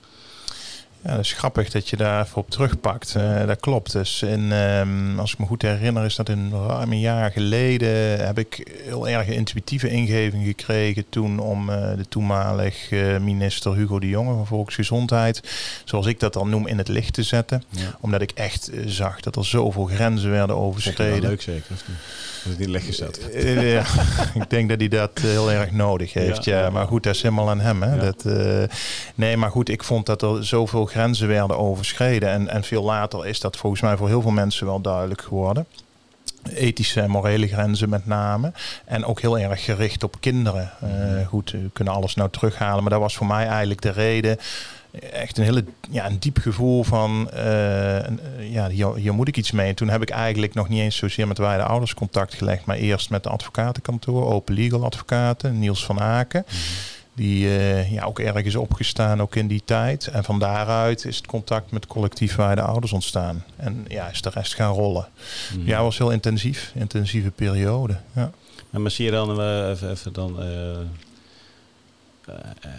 Ja, 1.03 1.11
dat 1.15 1.19
is 1.19 1.33
grappig 1.33 1.69
dat 1.69 1.89
je 1.89 1.97
daar 1.97 2.25
even 2.25 2.38
op 2.38 2.49
terugpakt. 2.49 3.13
Uh, 3.17 3.45
dat 3.45 3.59
klopt. 3.59 3.91
Dus 3.91 4.21
in, 4.21 4.51
um, 4.51 5.19
als 5.19 5.33
ik 5.33 5.39
me 5.39 5.45
goed 5.45 5.61
herinner, 5.61 6.05
is 6.05 6.15
dat 6.15 6.29
een 6.29 6.51
ruim 6.67 6.91
een 6.91 6.99
jaar 6.99 7.31
geleden 7.31 8.25
heb 8.25 8.39
ik 8.39 8.79
heel 8.83 9.09
erg 9.09 9.27
intuïtieve 9.27 9.89
ingeving 9.89 10.45
gekregen 10.45 11.05
toen 11.09 11.39
om 11.39 11.69
uh, 11.69 11.75
de 11.95 12.05
toenmalig 12.09 12.91
uh, 12.91 13.17
minister 13.17 13.75
Hugo 13.75 13.99
de 13.99 14.09
Jonge 14.09 14.33
van 14.33 14.47
Volksgezondheid, 14.47 15.41
zoals 15.85 16.05
ik 16.05 16.19
dat 16.19 16.33
dan 16.33 16.49
noem, 16.49 16.67
in 16.67 16.77
het 16.77 16.88
licht 16.88 17.13
te 17.13 17.23
zetten. 17.23 17.63
Ja. 17.69 17.97
Omdat 17.99 18.21
ik 18.21 18.31
echt 18.31 18.71
zag 18.85 19.19
dat 19.19 19.35
er 19.35 19.45
zoveel 19.45 19.85
grenzen 19.85 20.31
werden 20.31 20.55
overschreden. 20.55 21.29
leuk 21.29 21.41
zeker, 21.41 21.73
of 21.73 21.88
niet? 21.88 21.97
Dat 22.44 22.51
is 22.51 22.57
niet 22.57 22.68
licht 22.68 22.86
gezet. 22.86 23.30
ja, 23.34 23.84
ik 24.42 24.50
denk 24.50 24.69
dat 24.69 24.80
hij 24.80 24.88
dat 24.88 25.19
heel 25.22 25.51
erg 25.51 25.72
nodig 25.72 26.13
heeft. 26.13 26.44
Ja, 26.44 26.60
ja. 26.60 26.69
Maar 26.69 26.88
goed, 26.88 27.04
dat 27.04 27.16
is 27.16 27.22
helemaal 27.22 27.50
aan 27.50 27.60
hem. 27.60 27.81
Hè? 27.81 27.98
Dat, 27.98 28.25
nee, 29.16 29.38
maar 29.38 29.51
goed, 29.51 29.69
ik 29.69 29.84
vond 29.84 30.06
dat 30.06 30.22
er 30.22 30.45
zoveel 30.45 30.86
grenzen 30.86 31.28
werden 31.28 31.57
overschreden. 31.57 32.30
En, 32.30 32.50
en 32.50 32.63
veel 32.63 32.84
later 32.84 33.28
is 33.28 33.39
dat 33.39 33.57
volgens 33.57 33.81
mij 33.81 33.98
voor 33.98 34.07
heel 34.07 34.22
veel 34.22 34.31
mensen 34.31 34.66
wel 34.66 34.81
duidelijk 34.81 35.22
geworden 35.22 35.66
ethische 36.54 37.01
en 37.01 37.10
morele 37.10 37.48
grenzen 37.48 37.89
met 37.89 38.06
name. 38.06 38.51
En 38.86 39.06
ook 39.06 39.22
heel 39.22 39.40
erg 39.40 39.63
gericht 39.63 40.04
op 40.04 40.16
kinderen. 40.19 40.72
Uh, 40.83 41.28
goed, 41.28 41.51
we 41.51 41.69
kunnen 41.74 41.94
alles 41.94 42.16
nou 42.16 42.30
terughalen, 42.30 42.81
maar 42.81 42.92
dat 42.92 43.01
was 43.01 43.16
voor 43.16 43.28
mij 43.28 43.48
eigenlijk 43.48 43.81
de 43.81 43.92
reden. 43.92 44.38
Echt 45.12 45.38
een 45.38 45.44
hele 45.44 45.63
ja, 45.89 46.06
een 46.06 46.19
diep 46.19 46.38
gevoel 46.38 46.84
van 46.84 47.30
uh, 47.34 47.42
ja, 48.51 48.69
hier, 48.69 48.95
hier, 48.95 49.13
moet 49.13 49.28
ik 49.28 49.38
iets 49.38 49.51
mee. 49.51 49.68
En 49.68 49.75
toen 49.75 49.89
heb 49.89 50.01
ik 50.01 50.10
eigenlijk 50.10 50.54
nog 50.54 50.69
niet 50.69 50.80
eens 50.80 50.95
zozeer 50.95 51.28
met 51.28 51.38
wijde 51.38 51.63
ouders 51.63 51.94
contact 51.94 52.34
gelegd, 52.34 52.66
maar 52.66 52.78
eerst 52.78 53.10
met 53.10 53.24
de 53.24 53.30
advocatenkantoor, 53.30 54.25
Open 54.25 54.56
Legal 54.56 54.84
Advocaten, 54.84 55.60
Niels 55.60 55.86
van 55.86 56.00
Aken. 56.00 56.44
Mhm. 56.48 56.56
Die 57.18 57.45
uh, 57.45 57.92
ja, 57.92 58.04
ook 58.04 58.19
erg 58.19 58.44
is 58.44 58.56
opgestaan, 58.56 59.22
ook 59.22 59.36
in 59.36 59.48
die 59.48 59.62
tijd. 59.66 60.07
En 60.07 60.24
van 60.24 60.39
daaruit 60.39 61.06
is 61.06 61.18
het 61.18 61.26
contact 61.26 61.71
met 61.71 61.88
collectief 61.88 62.35
waarde 62.35 62.61
ouders 62.61 62.92
ontstaan. 62.92 63.44
En 63.56 63.85
ja, 63.88 64.09
is 64.09 64.21
de 64.21 64.30
rest 64.30 64.56
gaan 64.56 64.73
rollen. 64.73 65.07
Mm. 65.57 65.66
Ja, 65.66 65.83
was 65.83 65.97
heel 65.97 66.11
intensief. 66.11 66.71
Intensieve 66.76 67.31
periode. 67.31 67.97
Ja. 68.16 68.31
En 68.71 68.81
maar 68.81 68.92
zie 68.92 69.06
je 69.06 69.11
dan 69.11 69.40
uh, 69.40 69.69
even, 69.69 69.92
even, 69.92 70.14
dan... 70.14 70.40
Uh, 72.30 72.36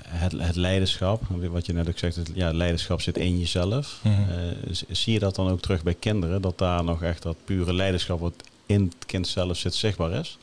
het, 0.08 0.32
het, 0.32 0.56
leiderschap, 0.56 1.22
wat 1.28 1.66
je 1.66 1.72
net 1.72 1.88
ook 1.88 1.98
zegt, 1.98 2.16
het, 2.16 2.30
ja, 2.34 2.52
leiderschap 2.52 3.00
zit 3.00 3.16
in 3.16 3.38
jezelf. 3.38 4.00
Mm 4.02 4.14
-hmm. 4.14 4.54
zie 4.90 5.12
je 5.12 5.18
dat 5.18 5.34
dan 5.34 5.48
ook 5.48 5.60
terug 5.60 5.82
bij 5.82 5.94
kinderen, 5.94 6.42
dat 6.42 6.58
daar 6.58 6.84
nog 6.84 7.02
echt 7.02 7.22
dat 7.22 7.36
pure 7.44 7.74
leiderschap 7.74 8.20
wat 8.20 8.34
in 8.66 8.82
het 8.82 9.06
kind 9.06 9.28
zelf 9.28 9.56
zit 9.56 9.74
zichtbaar 9.74 10.12
is? 10.12 10.38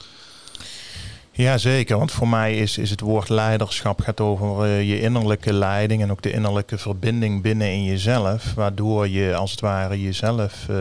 Ja, 1.37 1.57
zeker. 1.57 1.97
Want 1.97 2.11
voor 2.11 2.27
mij 2.27 2.57
is, 2.57 2.77
is 2.77 2.89
het 2.89 2.99
woord 2.99 3.29
leiderschap 3.29 4.01
gaat 4.01 4.19
over 4.19 4.65
uh, 4.65 4.89
je 4.89 5.01
innerlijke 5.01 5.53
leiding 5.53 6.01
en 6.01 6.11
ook 6.11 6.21
de 6.21 6.31
innerlijke 6.31 6.77
verbinding 6.77 7.41
binnen 7.41 7.71
in 7.71 7.83
jezelf. 7.83 8.53
Waardoor 8.53 9.07
je 9.07 9.35
als 9.35 9.51
het 9.51 9.59
ware 9.59 10.01
jezelf 10.01 10.65
uh, 10.69 10.77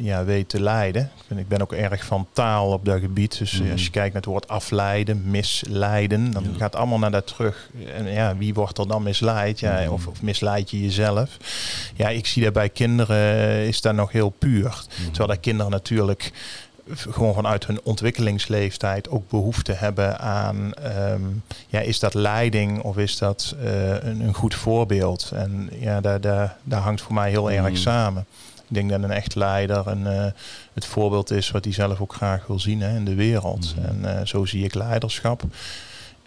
ja, 0.00 0.24
weet 0.24 0.48
te 0.48 0.60
leiden. 0.60 1.10
Ik 1.36 1.48
ben 1.48 1.62
ook 1.62 1.72
erg 1.72 2.04
van 2.04 2.26
taal 2.32 2.72
op 2.72 2.84
dat 2.84 3.00
gebied. 3.00 3.38
Dus 3.38 3.60
mm. 3.60 3.70
als 3.70 3.84
je 3.84 3.90
kijkt 3.90 4.12
naar 4.12 4.22
het 4.22 4.30
woord 4.30 4.48
afleiden, 4.48 5.30
misleiden, 5.30 6.30
dan 6.30 6.44
gaat 6.58 6.76
allemaal 6.76 6.98
naar 6.98 7.10
dat 7.10 7.26
terug. 7.26 7.70
En 7.96 8.12
ja, 8.12 8.36
wie 8.36 8.54
wordt 8.54 8.78
er 8.78 8.88
dan 8.88 9.02
misleid? 9.02 9.60
Ja, 9.60 9.80
mm. 9.80 9.92
of, 9.92 10.06
of 10.06 10.22
misleid 10.22 10.70
je 10.70 10.82
jezelf? 10.82 11.36
Ja, 11.94 12.08
ik 12.08 12.26
zie 12.26 12.42
dat 12.42 12.52
bij 12.52 12.68
kinderen 12.68 13.66
is 13.66 13.80
dat 13.80 13.94
nog 13.94 14.12
heel 14.12 14.30
puur. 14.30 14.62
Mm. 14.62 15.04
Terwijl 15.04 15.28
dat 15.28 15.40
kinderen 15.40 15.72
natuurlijk 15.72 16.32
gewoon 16.90 17.34
vanuit 17.34 17.66
hun 17.66 17.80
ontwikkelingsleeftijd 17.82 19.08
ook 19.10 19.28
behoefte 19.28 19.72
hebben 19.72 20.18
aan, 20.18 20.74
ehm, 20.74 21.22
ja, 21.68 21.80
is 21.80 21.98
dat 21.98 22.14
leiding 22.14 22.82
of 22.82 22.96
is 22.96 23.18
dat 23.18 23.54
uh, 23.62 23.90
een, 23.90 24.20
een, 24.20 24.34
goed 24.34 24.54
voorbeeld? 24.54 25.30
En 25.34 25.70
ja, 25.78 26.00
daar, 26.00 26.20
daar, 26.20 26.56
daar 26.62 26.80
hangt 26.80 27.00
voor 27.00 27.14
mij 27.14 27.30
heel 27.30 27.50
erg 27.50 27.68
mm. 27.68 27.76
samen. 27.76 28.26
Ik 28.68 28.74
denk 28.74 28.90
dat 28.90 29.02
een 29.02 29.10
echt 29.10 29.34
leider 29.34 29.86
een, 29.86 30.02
uh, 30.02 30.24
het 30.72 30.84
voorbeeld 30.84 31.30
is 31.30 31.50
wat 31.50 31.64
hij 31.64 31.72
zelf 31.72 32.00
ook 32.00 32.14
graag 32.14 32.46
wil 32.46 32.60
zien 32.60 32.80
hè, 32.80 32.96
in 32.96 33.04
de 33.04 33.14
wereld. 33.14 33.74
Mm. 33.76 33.84
En 33.84 34.18
uh, 34.18 34.26
zo 34.26 34.44
zie 34.44 34.64
ik 34.64 34.74
leiderschap. 34.74 35.42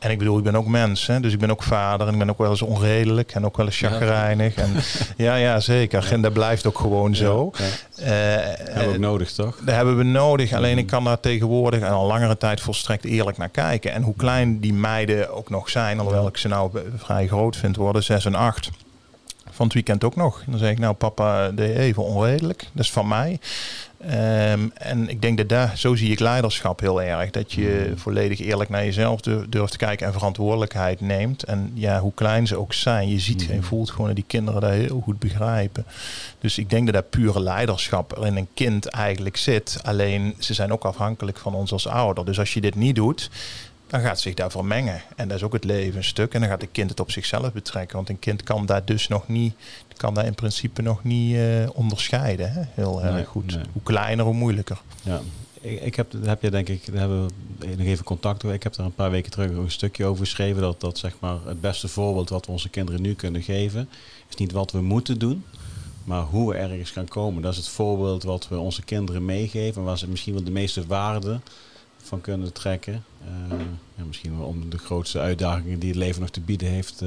En 0.01 0.11
ik 0.11 0.17
bedoel, 0.17 0.37
ik 0.37 0.43
ben 0.43 0.55
ook 0.55 0.67
mens, 0.67 1.07
hè? 1.07 1.19
dus 1.19 1.33
ik 1.33 1.39
ben 1.39 1.51
ook 1.51 1.63
vader 1.63 2.07
en 2.07 2.13
ik 2.13 2.19
ben 2.19 2.29
ook 2.29 2.37
wel 2.37 2.49
eens 2.49 2.61
onredelijk 2.61 3.31
en 3.31 3.45
ook 3.45 3.57
wel 3.57 3.65
eens 3.65 3.77
chagrijnig. 3.77 4.55
Ja, 4.55 4.61
en, 4.61 4.71
ja, 5.25 5.35
ja 5.35 5.59
zeker. 5.59 6.11
En 6.11 6.21
dat 6.21 6.33
blijft 6.33 6.65
ook 6.67 6.79
gewoon 6.79 7.15
zo. 7.15 7.51
Ja, 7.57 7.63
uh, 7.63 8.07
hebben 8.07 8.87
we 8.87 8.93
ook 8.93 8.97
nodig, 8.97 9.31
toch? 9.31 9.59
Dat 9.65 9.75
hebben 9.75 9.97
we 9.97 10.03
nodig. 10.03 10.53
Alleen 10.53 10.77
ik 10.77 10.87
kan 10.87 11.03
daar 11.03 11.19
tegenwoordig 11.19 11.81
en 11.81 11.91
al 11.91 12.07
langere 12.07 12.37
tijd 12.37 12.61
volstrekt 12.61 13.05
eerlijk 13.05 13.37
naar 13.37 13.49
kijken. 13.49 13.91
En 13.93 14.01
hoe 14.01 14.15
klein 14.15 14.59
die 14.59 14.73
meiden 14.73 15.33
ook 15.33 15.49
nog 15.49 15.69
zijn, 15.69 15.99
alhoewel 15.99 16.27
ik 16.27 16.37
ze 16.37 16.47
nou 16.47 16.71
vrij 16.97 17.27
groot 17.27 17.55
vind 17.55 17.75
worden, 17.75 18.03
6 18.03 18.25
en 18.25 18.35
8 18.35 18.69
van 19.51 19.65
het 19.65 19.73
weekend 19.73 20.03
ook 20.03 20.15
nog. 20.15 20.39
En 20.39 20.51
dan 20.51 20.59
zeg 20.59 20.71
ik, 20.71 20.79
nou 20.79 20.93
papa, 20.93 21.51
deed 21.51 21.77
even 21.77 22.03
onredelijk. 22.03 22.67
Dat 22.73 22.83
is 22.83 22.91
van 22.91 23.07
mij. 23.07 23.39
Ehm, 24.07 24.67
en 24.73 25.09
ik 25.09 25.21
denk 25.21 25.37
dat 25.37 25.49
daar, 25.49 25.77
zo 25.77 25.95
zie 25.95 26.11
ik 26.11 26.19
leiderschap 26.19 26.79
heel 26.79 27.01
erg. 27.01 27.29
Dat 27.29 27.51
je 27.53 27.85
Mm. 27.89 27.97
volledig 27.97 28.39
eerlijk 28.39 28.69
naar 28.69 28.85
jezelf 28.85 29.21
dur- 29.21 29.49
durft 29.49 29.71
te 29.71 29.77
kijken 29.77 30.07
en 30.07 30.13
verantwoordelijkheid 30.13 31.01
neemt. 31.01 31.43
En 31.43 31.71
ja, 31.73 31.99
hoe 31.99 32.13
klein 32.13 32.47
ze 32.47 32.57
ook 32.57 32.73
zijn, 32.73 33.09
je 33.09 33.19
ziet 33.19 33.49
en 33.49 33.63
voelt 33.63 33.89
gewoon 33.91 34.07
dat 34.07 34.15
die 34.15 34.25
kinderen 34.27 34.61
dat 34.61 34.71
heel 34.71 35.01
goed 35.03 35.19
begrijpen. 35.19 35.85
Dus 36.39 36.57
ik 36.57 36.69
denk 36.69 36.85
dat 36.85 36.93
dat 36.95 37.09
pure 37.09 37.39
leiderschap 37.41 38.17
er 38.17 38.25
in 38.25 38.35
een 38.35 38.47
kind 38.53 38.85
eigenlijk 38.85 39.37
zit. 39.37 39.79
Alleen 39.83 40.35
ze 40.39 40.53
zijn 40.53 40.71
ook 40.73 40.83
afhankelijk 40.83 41.37
van 41.37 41.53
ons 41.53 41.71
als 41.71 41.87
ouder. 41.87 42.25
Dus 42.25 42.39
als 42.39 42.53
je 42.53 42.61
dit 42.61 42.75
niet 42.75 42.95
doet, 42.95 43.29
dan 43.91 44.01
gaat 44.01 44.19
zich 44.19 44.33
daar 44.33 44.51
vermengen. 44.51 45.01
En 45.15 45.27
dat 45.27 45.37
is 45.37 45.43
ook 45.43 45.53
het 45.53 45.63
leven 45.63 45.97
een 45.97 46.03
stuk. 46.03 46.33
En 46.33 46.39
dan 46.39 46.49
gaat 46.49 46.61
een 46.61 46.71
kind 46.71 46.89
het 46.89 46.99
op 46.99 47.11
zichzelf 47.11 47.53
betrekken. 47.53 47.95
Want 47.95 48.09
een 48.09 48.19
kind 48.19 48.43
kan 48.43 48.65
daar 48.65 48.85
dus 48.85 49.07
nog 49.07 49.27
niet, 49.27 49.53
kan 49.97 50.13
daar 50.13 50.25
in 50.25 50.35
principe 50.35 50.81
nog 50.81 51.03
niet 51.03 51.35
eh, 51.35 51.69
onderscheiden. 51.73 52.51
Hè? 52.53 52.61
Heel 52.73 53.03
erg 53.03 53.13
Nee, 53.13 53.25
goed. 53.25 53.55
nee. 53.55 53.63
Hoe 53.71 53.81
kleiner, 53.83 54.25
hoe 54.25 54.33
moeilijker. 54.33 54.81
Ja, 55.03 55.21
ik, 55.61 55.81
ik 55.81 55.95
heb, 55.95 56.11
daar 56.11 56.27
heb 56.27 56.41
je 56.41 56.49
denk 56.49 56.67
ik, 56.69 56.85
daar 56.85 56.99
hebben 56.99 57.27
we 57.59 57.67
nog 57.77 57.85
even 57.87 58.05
contact 58.05 58.43
over. 58.43 58.55
Ik 58.55 58.63
heb 58.63 58.75
er 58.75 58.83
een 58.85 58.95
paar 58.95 59.11
weken 59.11 59.31
terug 59.31 59.51
een 59.51 59.71
stukje 59.71 60.05
over 60.05 60.25
geschreven. 60.25 60.61
Dat, 60.61 60.79
dat 60.81 60.97
zeg 60.97 61.13
maar 61.19 61.37
het 61.45 61.61
beste 61.61 61.87
voorbeeld 61.87 62.29
wat 62.29 62.45
we 62.45 62.51
onze 62.51 62.69
kinderen 62.69 63.01
nu 63.01 63.13
kunnen 63.13 63.41
geven, 63.41 63.89
is 64.29 64.35
niet 64.35 64.51
wat 64.51 64.71
we 64.71 64.81
moeten 64.81 65.19
doen, 65.19 65.45
maar 66.03 66.21
hoe 66.21 66.49
we 66.51 66.57
ergens 66.57 66.91
gaan 66.91 67.07
komen. 67.07 67.41
Dat 67.41 67.51
is 67.51 67.57
het 67.57 67.67
voorbeeld 67.67 68.23
wat 68.23 68.47
we 68.47 68.57
onze 68.57 68.81
kinderen 68.81 69.25
meegeven. 69.25 69.81
En 69.81 69.87
waar 69.87 69.97
ze 69.97 70.07
misschien 70.07 70.33
wel 70.33 70.43
de 70.43 70.51
meeste 70.51 70.85
waarde 70.85 71.39
van 72.11 72.21
kunnen 72.21 72.53
trekken. 72.53 73.03
Eh, 73.25 73.59
ja, 73.95 74.03
misschien 74.03 74.37
wel 74.37 74.47
om 74.47 74.69
de 74.69 74.77
grootste 74.77 75.19
uitdagingen 75.19 75.79
die 75.79 75.89
het 75.89 75.97
leven 75.97 76.21
nog 76.21 76.29
te 76.29 76.41
bieden 76.41 76.67
heeft. 76.67 77.03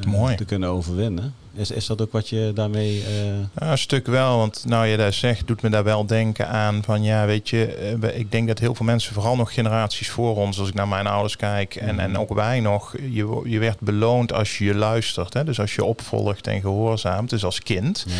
Eh, 0.00 0.06
Mooi. 0.06 0.34
te 0.36 0.44
kunnen 0.44 0.68
overwinnen. 0.68 1.34
Is, 1.54 1.70
is 1.70 1.86
dat 1.86 2.00
ook 2.02 2.12
wat 2.12 2.28
je 2.28 2.50
daarmee... 2.54 3.02
eh, 3.04 3.26
Ja, 3.60 3.70
een 3.70 3.78
stuk 3.78 4.06
wel, 4.06 4.36
want 4.36 4.64
nou 4.66 4.86
je 4.86 4.96
dat 4.96 5.14
zegt, 5.14 5.46
doet 5.46 5.62
me 5.62 5.68
daar 5.68 5.84
wel 5.84 6.06
denken 6.06 6.48
aan 6.48 6.82
van 6.82 7.02
ja, 7.02 7.26
weet 7.26 7.48
je, 7.48 7.66
eh, 8.02 8.18
ik 8.18 8.30
denk 8.32 8.48
dat 8.48 8.58
heel 8.58 8.74
veel 8.74 8.86
mensen, 8.86 9.14
vooral 9.14 9.36
nog 9.36 9.54
generaties 9.54 10.10
voor 10.10 10.36
ons, 10.36 10.58
als 10.58 10.68
ik 10.68 10.74
naar 10.74 10.88
mijn 10.88 11.06
ouders 11.06 11.36
kijk 11.36 11.74
en, 11.76 11.98
en 11.98 12.18
ook 12.18 12.34
wij 12.34 12.60
nog, 12.60 12.94
je, 13.10 13.40
je 13.44 13.58
werd 13.58 13.80
beloond 13.80 14.32
als 14.32 14.58
je 14.58 14.64
je 14.64 14.74
luistert. 14.74 15.34
Hè? 15.34 15.44
Dus 15.44 15.60
als 15.60 15.74
je 15.74 15.84
opvolgt 15.84 16.46
en 16.46 16.60
gehoorzaamt, 16.60 17.30
dus 17.30 17.44
als 17.44 17.58
kind. 17.60 18.04
ja. 18.08 18.14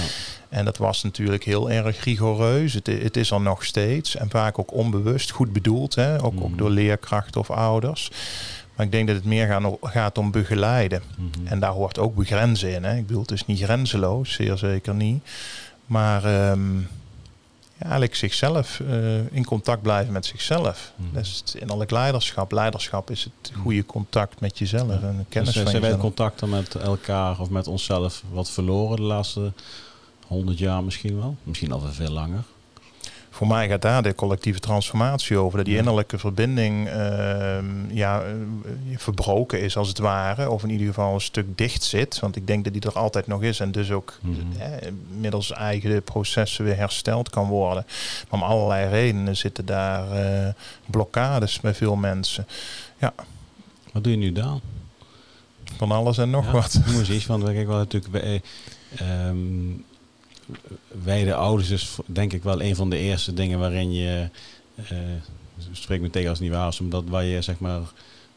En 0.49 0.65
dat 0.65 0.77
was 0.77 1.03
natuurlijk 1.03 1.45
heel 1.45 1.71
erg 1.71 2.05
rigoureus. 2.05 2.73
Het, 2.73 3.17
is 3.17 3.31
er 3.31 3.41
nog 3.41 3.65
steeds 3.65 4.17
en 4.17 4.31
vaak 4.31 4.59
ook 4.59 4.73
onbewust, 4.73 5.31
goed 5.31 5.53
bedoeld, 5.53 5.95
hè? 5.95 6.15
Ook, 6.25 6.35
ook 6.43 6.49
Mhm. 6.49 6.57
door 6.57 6.71
leerkrachten 6.71 7.41
of 7.41 7.51
ouders. 7.51 8.11
Maar 8.83 8.91
ik 8.91 8.97
denk 8.97 9.09
dat 9.09 9.17
het 9.17 9.35
meer 9.35 9.47
gaan, 9.47 9.77
gaat 9.83 10.19
om 10.19 10.31
begeleiden. 10.31 11.03
Mhm. 11.17 11.47
En 11.47 11.61
daar 11.61 11.71
hoort 11.71 11.99
ook 11.99 12.15
begrenzen 12.15 12.75
in. 12.75 12.85
Hè? 12.85 12.97
Ik 12.97 13.07
bedoel, 13.07 13.23
het 13.23 13.31
is 13.31 13.47
niet 13.47 13.63
grenzeloos, 13.63 14.33
zeer 14.33 14.57
zeker 14.57 14.95
niet. 14.95 15.25
Maar 15.87 16.25
ehm, 16.25 16.79
ja, 16.79 17.83
eigenlijk 17.83 18.15
zichzelf, 18.15 18.81
eh, 18.81 19.33
in 19.33 19.45
contact 19.45 19.83
blijven 19.83 20.13
met 20.13 20.27
zichzelf. 20.27 20.93
Mhm. 20.97 21.15
Dat 21.15 21.25
is 21.25 21.43
het 21.45 21.55
innerlijk 21.61 21.91
leiderschap. 21.91 22.53
Leiderschap 22.53 23.11
is 23.11 23.25
het 23.25 23.53
goede 23.57 23.87
contact 23.87 24.41
met 24.41 24.59
jezelf 24.59 25.03
en 25.03 25.17
de 25.19 25.25
kennis 25.29 25.53
Dus, 25.53 25.63
van 25.63 25.71
zijn 25.71 25.83
wij 25.83 25.91
in 25.93 25.99
contacten 25.99 26.49
met 26.49 26.75
elkaar 26.75 27.41
of 27.41 27.51
met 27.51 27.67
onszelf 27.67 28.23
wat 28.31 28.51
verloren 28.51 28.97
de 28.97 29.03
laatste 29.03 29.53
honderd 30.27 30.59
jaar 30.59 30.85
misschien 30.85 31.17
wel? 31.17 31.37
Misschien 31.43 31.73
al 31.73 31.81
veel 31.81 32.13
langer. 32.13 32.43
Voor 33.43 33.51
mij 33.51 33.69
gaat 33.69 33.83
daar 33.83 34.03
de 34.03 34.15
collectieve 34.15 34.59
transformatie 34.59 35.37
over. 35.39 35.57
Dat 35.57 35.65
die 35.67 35.75
Ja. 35.75 35.81
innerlijke 35.81 36.19
verbinding 36.19 36.89
ehm, 36.89 37.65
ja, 37.95 38.23
eh, 38.23 38.33
verbroken 38.97 39.61
is 39.61 39.77
als 39.77 39.89
het 39.89 39.99
ware. 39.99 40.51
Of 40.51 40.63
in 40.63 40.71
ieder 40.71 40.87
geval 40.87 41.15
een 41.15 41.21
stuk 41.21 41.59
dicht 41.59 41.83
zit. 41.83 42.19
Want 42.19 42.37
ik 42.37 42.47
denk 42.47 42.65
dat 42.65 42.73
die 42.73 42.83
er 42.83 42.93
altijd 42.99 43.27
nog 43.27 43.43
is. 43.43 43.61
En 43.61 43.73
dus 43.73 43.91
ook 43.91 44.19
Mhm. 44.21 44.61
eh, 44.61 44.69
middels 45.21 45.53
eigen 45.53 46.03
processen 46.03 46.65
weer 46.65 46.77
hersteld 46.77 47.31
kan 47.31 47.49
worden. 47.49 47.85
Maar 48.31 48.41
om 48.41 48.47
allerlei 48.47 48.89
redenen 48.89 49.37
zitten 49.37 49.67
daar 49.67 50.11
eh, 50.11 50.49
blokkades 50.87 51.61
bij 51.61 51.75
veel 51.75 51.97
mensen. 51.97 52.47
Wat 53.93 54.05
doe 54.05 54.13
je 54.13 54.19
nu 54.19 54.33
dan? 54.33 54.61
Van 55.77 55.91
alles 55.91 56.19
en 56.19 56.31
nog 56.31 56.45
Ja, 56.47 56.53
wat. 56.53 56.81
Noem 56.87 56.99
eens 56.99 57.11
iets, 57.11 57.27
want 57.27 57.45
kijk 57.45 57.67
wel 57.67 57.77
natuurlijk 57.77 58.13
bij, 58.13 58.43
ehm, 58.97 59.37
wij 61.03 61.25
de 61.25 61.35
ouders 61.35 61.71
is 61.71 61.97
denk 62.07 62.33
ik 62.33 62.43
wel 62.43 62.63
een 62.63 62.77
van 62.77 62.91
de 62.91 62.97
eerste 62.97 63.35
dingen 63.35 63.59
waarin 63.59 63.93
je, 63.93 64.29
eh 64.75 64.97
spreek 65.73 66.01
me 66.01 66.11
tegen 66.11 66.29
als 66.29 66.39
het 66.39 66.49
niet 66.49 66.57
waar 66.57 66.69
is, 66.69 66.81
omdat 66.81 67.05
waar 67.09 67.25
je 67.25 67.43
zeg 67.43 67.59
maar 67.59 67.81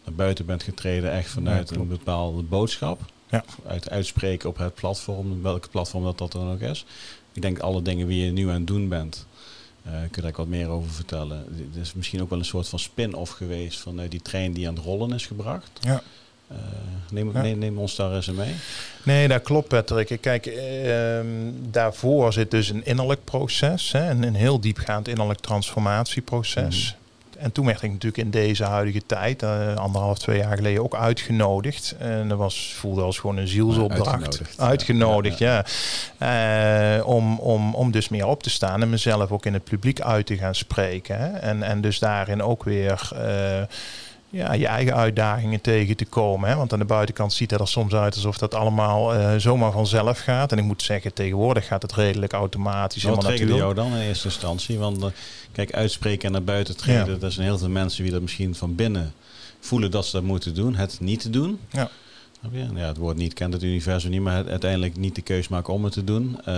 naar 0.03 0.13
buiten 0.15 0.45
bent 0.45 0.63
getreden 0.63 1.11
echt 1.11 1.29
vanuit 1.29 1.69
Ja, 1.69 1.75
een 1.75 1.87
bepaalde 1.87 2.41
boodschap. 2.41 3.01
Ja. 3.29 3.43
Uit 3.67 3.89
uitspreken 3.89 4.49
op 4.49 4.57
het 4.57 4.73
platform, 4.73 5.41
welke 5.41 5.69
platform 5.69 6.03
dat, 6.03 6.17
dat 6.17 6.31
dan 6.31 6.51
ook 6.51 6.59
is. 6.59 6.85
Ik 7.33 7.41
denk 7.41 7.59
alle 7.59 7.81
dingen 7.81 8.07
die 8.07 8.25
je 8.25 8.31
nu 8.31 8.49
aan 8.49 8.55
het 8.55 8.67
doen 8.67 8.89
bent, 8.89 9.25
eh 9.83 9.91
kun 9.91 10.09
je 10.11 10.21
daar 10.21 10.31
wat 10.35 10.47
meer 10.47 10.67
over 10.67 10.91
vertellen. 10.91 11.45
Dit 11.71 11.81
is 11.81 11.93
misschien 11.93 12.21
ook 12.21 12.29
wel 12.29 12.39
een 12.39 12.45
soort 12.45 12.67
van 12.67 12.79
spin-off 12.79 13.31
geweest 13.31 13.79
van 13.79 13.99
eh, 13.99 14.09
die 14.09 14.21
trein 14.21 14.53
die 14.53 14.67
aan 14.67 14.75
het 14.75 14.83
rollen 14.83 15.13
is 15.13 15.25
gebracht. 15.25 15.69
Ja. 15.81 16.03
Eh, 16.55 17.13
neem, 17.13 17.31
Ja. 17.33 17.41
neem, 17.41 17.57
neem 17.57 17.77
ons 17.77 17.95
daar 17.95 18.15
eens 18.15 18.27
in 18.27 18.35
mee. 18.35 18.55
Nee, 19.03 19.27
dat 19.27 19.41
klopt 19.41 19.67
Patrick. 19.67 20.17
Kijk, 20.21 20.45
ehm, 20.45 21.25
daarvoor 21.71 22.33
zit 22.33 22.51
dus 22.51 22.69
een 22.69 22.85
innerlijk 22.85 23.23
proces. 23.23 23.91
Hè, 23.91 24.09
een, 24.09 24.23
een 24.23 24.35
heel 24.35 24.59
diepgaand 24.59 25.07
innerlijk 25.07 25.39
transformatieproces. 25.39 26.95
En 27.37 27.51
toen 27.51 27.65
werd 27.65 27.81
ik 27.81 27.91
natuurlijk 27.91 28.23
in 28.23 28.29
deze 28.31 28.63
huidige 28.63 29.01
tijd, 29.05 29.43
eh, 29.43 29.75
anderhalf, 29.75 30.17
twee 30.19 30.37
jaar 30.37 30.55
geleden, 30.55 30.83
ook 30.83 30.95
uitgenodigd. 30.95 31.95
En 31.97 32.27
dat 32.27 32.37
was, 32.37 32.73
voelde 32.77 33.01
als 33.01 33.19
gewoon 33.19 33.37
een 33.37 33.47
zielsopdracht. 33.47 34.07
Uitgenodigd, 34.07 34.59
Uitgenodigd, 34.59 35.37
ja. 35.37 35.65
ja. 36.19 36.97
Eh, 36.97 37.07
om, 37.07 37.39
om, 37.39 37.75
om 37.75 37.91
dus 37.91 38.09
meer 38.09 38.25
op 38.27 38.43
te 38.43 38.49
staan 38.49 38.81
en 38.81 38.89
mezelf 38.89 39.31
ook 39.31 39.45
in 39.45 39.53
het 39.53 39.63
publiek 39.63 40.01
uit 40.01 40.25
te 40.25 40.37
gaan 40.37 40.55
spreken. 40.55 41.17
Hè. 41.19 41.27
En, 41.27 41.63
en 41.63 41.81
dus 41.81 41.99
daarin 41.99 42.41
ook 42.43 42.63
weer... 42.63 43.09
eh, 43.15 43.61
ja, 44.35 44.53
je 44.53 44.67
eigen 44.67 44.95
uitdagingen 44.95 45.61
tegen 45.61 45.95
te 45.95 46.05
komen. 46.05 46.49
Hè? 46.49 46.55
Want 46.55 46.73
aan 46.73 46.79
de 46.79 46.85
buitenkant 46.85 47.33
ziet 47.33 47.51
het 47.51 47.59
er 47.59 47.67
soms 47.67 47.93
uit 47.93 48.15
alsof 48.15 48.37
dat 48.37 48.53
allemaal 48.53 49.13
eh, 49.13 49.35
zomaar 49.37 49.71
vanzelf 49.71 50.19
gaat. 50.19 50.51
En 50.51 50.57
ik 50.57 50.63
moet 50.63 50.81
zeggen, 50.81 51.13
tegenwoordig 51.13 51.67
gaat 51.67 51.81
het 51.81 51.93
redelijk 51.93 52.33
automatisch. 52.33 53.03
Wat 53.03 53.13
triggerde 53.19 53.45
natuurlijk. 53.45 53.77
jou 53.77 53.89
dan 53.91 53.99
in 53.99 54.07
eerste 54.07 54.27
instantie? 54.27 54.77
Want 54.77 55.03
eh, 55.03 55.09
kijk, 55.51 55.73
uitspreken 55.73 56.25
en 56.25 56.31
naar 56.31 56.43
buiten 56.43 56.77
treden, 56.77 57.13
Ja. 57.13 57.19
dat 57.19 57.33
zijn 57.33 57.45
heel 57.45 57.57
veel 57.57 57.69
mensen 57.69 58.03
die 58.03 58.11
dat 58.11 58.21
misschien 58.21 58.55
van 58.55 58.75
binnen 58.75 59.13
voelen 59.59 59.91
dat 59.91 60.05
ze 60.05 60.11
dat 60.11 60.23
moeten 60.23 60.53
doen, 60.55 60.75
het 60.75 60.97
niet 60.99 61.19
te 61.21 61.29
doen. 61.29 61.59
Ja. 61.71 61.89
Ja, 62.51 62.87
het 62.87 62.97
woord 62.97 63.17
niet 63.17 63.33
kent 63.33 63.53
het 63.53 63.63
universum 63.63 64.09
niet, 64.11 64.21
maar 64.21 64.47
uiteindelijk 64.47 64.97
niet 64.97 65.15
de 65.15 65.21
keus 65.21 65.47
maken 65.47 65.73
om 65.73 65.83
het 65.83 65.93
te 65.93 66.03
doen. 66.03 66.37
Eh, 66.45 66.53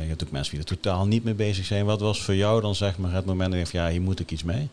je 0.00 0.08
hebt 0.08 0.24
ook 0.24 0.30
mensen 0.30 0.52
die 0.52 0.60
er 0.60 0.76
totaal 0.76 1.06
niet 1.06 1.24
mee 1.24 1.34
bezig 1.34 1.64
zijn. 1.64 1.84
Wat 1.84 2.00
was 2.00 2.22
voor 2.22 2.34
jou 2.34 2.60
dan 2.60 2.74
zeg 2.74 2.98
maar 2.98 3.12
het 3.12 3.24
moment 3.24 3.50
dat 3.50 3.60
je 3.60 3.66
van, 3.66 3.80
ja, 3.80 3.88
hier 3.88 4.00
moet 4.02 4.20
ik 4.20 4.30
iets 4.30 4.42
mee? 4.44 4.68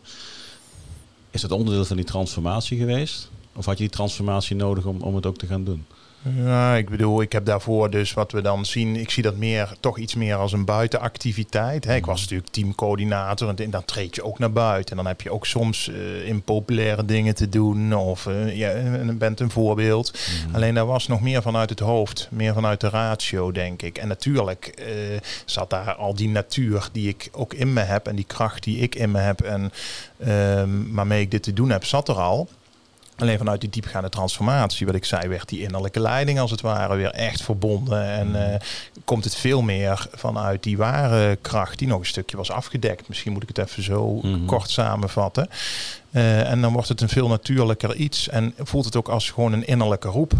Is 1.30 1.40
dat 1.40 1.50
onderdeel 1.50 1.84
van 1.84 1.96
die 1.96 2.04
transformatie 2.04 2.78
geweest? 2.78 3.30
Of 3.56 3.64
had 3.64 3.76
je 3.76 3.84
die 3.84 3.92
transformatie 3.92 4.56
nodig 4.56 4.84
om, 4.84 5.00
om 5.00 5.14
het 5.14 5.26
ook 5.26 5.36
te 5.36 5.46
gaan 5.46 5.64
doen? 5.64 5.86
Ja, 6.22 6.76
ik 6.76 6.88
bedoel, 6.88 7.22
ik 7.22 7.32
heb 7.32 7.44
daarvoor 7.44 7.90
dus 7.90 8.12
wat 8.12 8.32
we 8.32 8.42
dan 8.42 8.64
zien. 8.66 8.96
Ik 8.96 9.10
zie 9.10 9.22
dat 9.22 9.36
meer, 9.36 9.72
toch 9.80 9.98
iets 9.98 10.14
meer 10.14 10.36
als 10.36 10.52
een 10.52 10.64
buitenactiviteit. 10.64 11.84
Hè. 11.84 11.94
Ik 11.94 12.06
was 12.06 12.20
natuurlijk 12.20 12.50
teamcoördinator 12.50 13.48
en 13.48 13.70
dan 13.70 13.84
treed 13.84 14.14
je 14.14 14.24
ook 14.24 14.38
naar 14.38 14.52
buiten. 14.52 14.90
En 14.90 14.96
dan 14.96 15.06
heb 15.06 15.20
je 15.20 15.32
ook 15.32 15.46
soms 15.46 15.88
eh, 15.88 16.26
impopulaire 16.28 17.04
dingen 17.04 17.34
te 17.34 17.48
doen. 17.48 17.94
Of 17.94 18.26
eh, 18.26 18.56
ja, 18.56 18.70
en 18.70 19.18
bent 19.18 19.40
een 19.40 19.50
voorbeeld. 19.50 20.18
Alleen 20.52 20.74
daar 20.74 20.86
was 20.86 21.06
nog 21.06 21.20
meer 21.20 21.42
vanuit 21.42 21.70
het 21.70 21.80
hoofd, 21.80 22.28
meer 22.30 22.54
vanuit 22.54 22.80
de 22.80 22.88
ratio, 22.88 23.52
denk 23.52 23.82
ik. 23.82 23.98
En 23.98 24.08
natuurlijk 24.08 24.66
eh, 24.66 24.86
zat 25.44 25.70
daar 25.70 25.94
al 25.94 26.14
die 26.14 26.28
natuur 26.28 26.88
die 26.92 27.08
ik 27.08 27.28
ook 27.32 27.54
in 27.54 27.72
me 27.72 27.80
heb 27.80 28.06
en 28.06 28.16
die 28.16 28.24
kracht 28.24 28.64
die 28.64 28.78
ik 28.78 28.94
in 28.94 29.10
me 29.10 29.18
heb 29.18 29.40
en 29.40 29.72
ehm, 30.18 30.92
waarmee 30.92 31.20
ik 31.20 31.30
dit 31.30 31.42
te 31.42 31.52
doen 31.52 31.70
heb, 31.70 31.84
zat 31.84 32.08
er 32.08 32.18
al. 32.18 32.48
Alleen 33.20 33.38
vanuit 33.38 33.60
die 33.60 33.70
diepgaande 33.70 34.08
transformatie, 34.08 34.86
wat 34.86 34.94
ik 34.94 35.04
zei, 35.04 35.28
werd 35.28 35.48
die 35.48 35.60
innerlijke 35.62 36.00
leiding 36.00 36.38
als 36.40 36.50
het 36.50 36.60
ware 36.60 36.96
weer 36.96 37.10
echt 37.10 37.42
verbonden. 37.42 38.04
En 38.04 38.52
eh, 38.52 38.60
komt 39.04 39.24
het 39.24 39.34
veel 39.36 39.62
meer 39.62 40.06
vanuit 40.12 40.62
die 40.62 40.76
ware 40.76 41.36
kracht 41.36 41.78
die 41.78 41.88
nog 41.88 41.98
een 41.98 42.06
stukje 42.06 42.36
was 42.36 42.50
afgedekt. 42.50 43.08
Misschien 43.08 43.32
moet 43.32 43.42
ik 43.42 43.48
het 43.56 43.58
even 43.68 43.82
zo 43.82 44.20
Mhm. 44.22 44.44
kort 44.46 44.70
samenvatten. 44.70 45.48
Eh, 46.10 46.50
en 46.50 46.60
dan 46.60 46.72
wordt 46.72 46.88
het 46.88 47.00
een 47.00 47.08
veel 47.08 47.28
natuurlijker 47.28 47.94
iets 47.94 48.28
en 48.28 48.54
voelt 48.58 48.84
het 48.84 48.96
ook 48.96 49.08
als 49.08 49.30
gewoon 49.30 49.52
een 49.52 49.66
innerlijke 49.66 50.08
roep. 50.08 50.32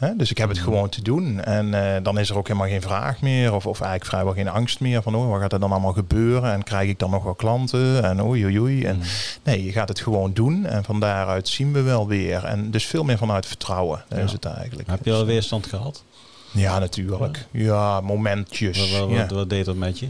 Hè? 0.00 0.16
Dus 0.16 0.30
ik 0.30 0.38
heb 0.38 0.48
het 0.48 0.56
Mhm. 0.58 0.66
gewoon 0.66 0.88
te 0.88 1.02
doen. 1.02 1.40
En 1.44 1.94
eh, 1.94 2.02
dan 2.02 2.18
is 2.18 2.30
er 2.30 2.36
ook 2.36 2.46
helemaal 2.48 2.68
geen 2.68 2.82
vraag 2.82 3.20
meer. 3.20 3.54
Of, 3.54 3.66
of 3.66 3.80
eigenlijk 3.80 4.10
vrijwel 4.10 4.32
geen 4.32 4.48
angst 4.48 4.80
meer. 4.80 5.02
Van 5.02 5.14
oh, 5.14 5.30
wat 5.30 5.40
gaat 5.40 5.52
er 5.52 5.60
dan 5.60 5.70
allemaal 5.72 5.92
gebeuren? 5.92 6.52
En 6.52 6.62
krijg 6.62 6.88
ik 6.88 6.98
dan 6.98 7.10
nog 7.10 7.22
wel 7.22 7.34
klanten? 7.34 8.04
En 8.04 8.22
oei 8.22 8.44
oei 8.44 8.60
oei. 8.60 8.84
En 8.84 8.96
Mhm. 8.96 9.06
nee, 9.42 9.64
je 9.64 9.72
gaat 9.72 9.88
het 9.88 10.00
gewoon 10.00 10.32
doen. 10.32 10.66
En 10.66 10.84
van 10.84 11.00
daaruit 11.00 11.48
zien 11.48 11.72
we 11.72 11.80
wel 11.82 12.06
weer. 12.08 12.44
En 12.44 12.70
dus 12.70 12.86
veel 12.86 13.04
meer 13.04 13.18
vanuit 13.18 13.46
vertrouwen. 13.46 14.04
Ja. 14.08 14.16
is 14.16 14.32
het 14.32 14.44
eigenlijk. 14.44 14.88
Heb 14.90 15.04
je 15.04 15.12
al 15.12 15.24
weerstand 15.24 15.66
gehad? 15.66 16.04
Ja, 16.52 16.78
natuurlijk. 16.78 17.46
Ja, 17.50 18.00
momentjes. 18.00 18.78
Wat, 18.90 19.00
wat, 19.00 19.10
ja. 19.10 19.16
wat, 19.20 19.30
wat 19.30 19.50
deed 19.50 19.64
dat 19.64 19.76
met 19.76 19.98
je? 19.98 20.08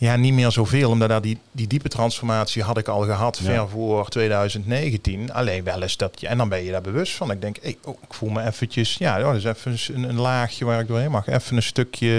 Ja, 0.00 0.16
niet 0.16 0.32
meer 0.34 0.50
zoveel, 0.50 0.90
omdat 0.90 1.22
die, 1.22 1.38
die 1.52 1.66
diepe 1.66 1.88
transformatie 1.88 2.62
had 2.62 2.78
ik 2.78 2.88
al 2.88 3.00
gehad 3.00 3.38
Ja. 3.38 3.44
ver 3.44 3.68
voor 3.68 4.08
2019. 4.08 5.32
Alleen 5.32 5.64
wel 5.64 5.82
eens 5.82 5.96
dat 5.96 6.20
je, 6.20 6.26
en 6.26 6.38
dan 6.38 6.48
ben 6.48 6.64
je 6.64 6.70
daar 6.70 6.80
bewust 6.80 7.12
van. 7.12 7.30
Ik 7.30 7.40
denk, 7.40 7.56
hey, 7.62 7.76
oh, 7.84 7.96
ik 8.08 8.14
voel 8.14 8.28
me 8.30 8.42
eventjes, 8.46 8.94
ja, 8.98 9.18
dat 9.18 9.34
is 9.34 9.44
even 9.44 9.76
een, 9.94 10.02
een 10.08 10.20
laagje 10.20 10.64
waar 10.64 10.80
ik 10.80 10.88
doorheen 10.88 11.10
mag. 11.10 11.26
Even 11.26 11.56
een 11.56 11.62
stukje 11.62 12.12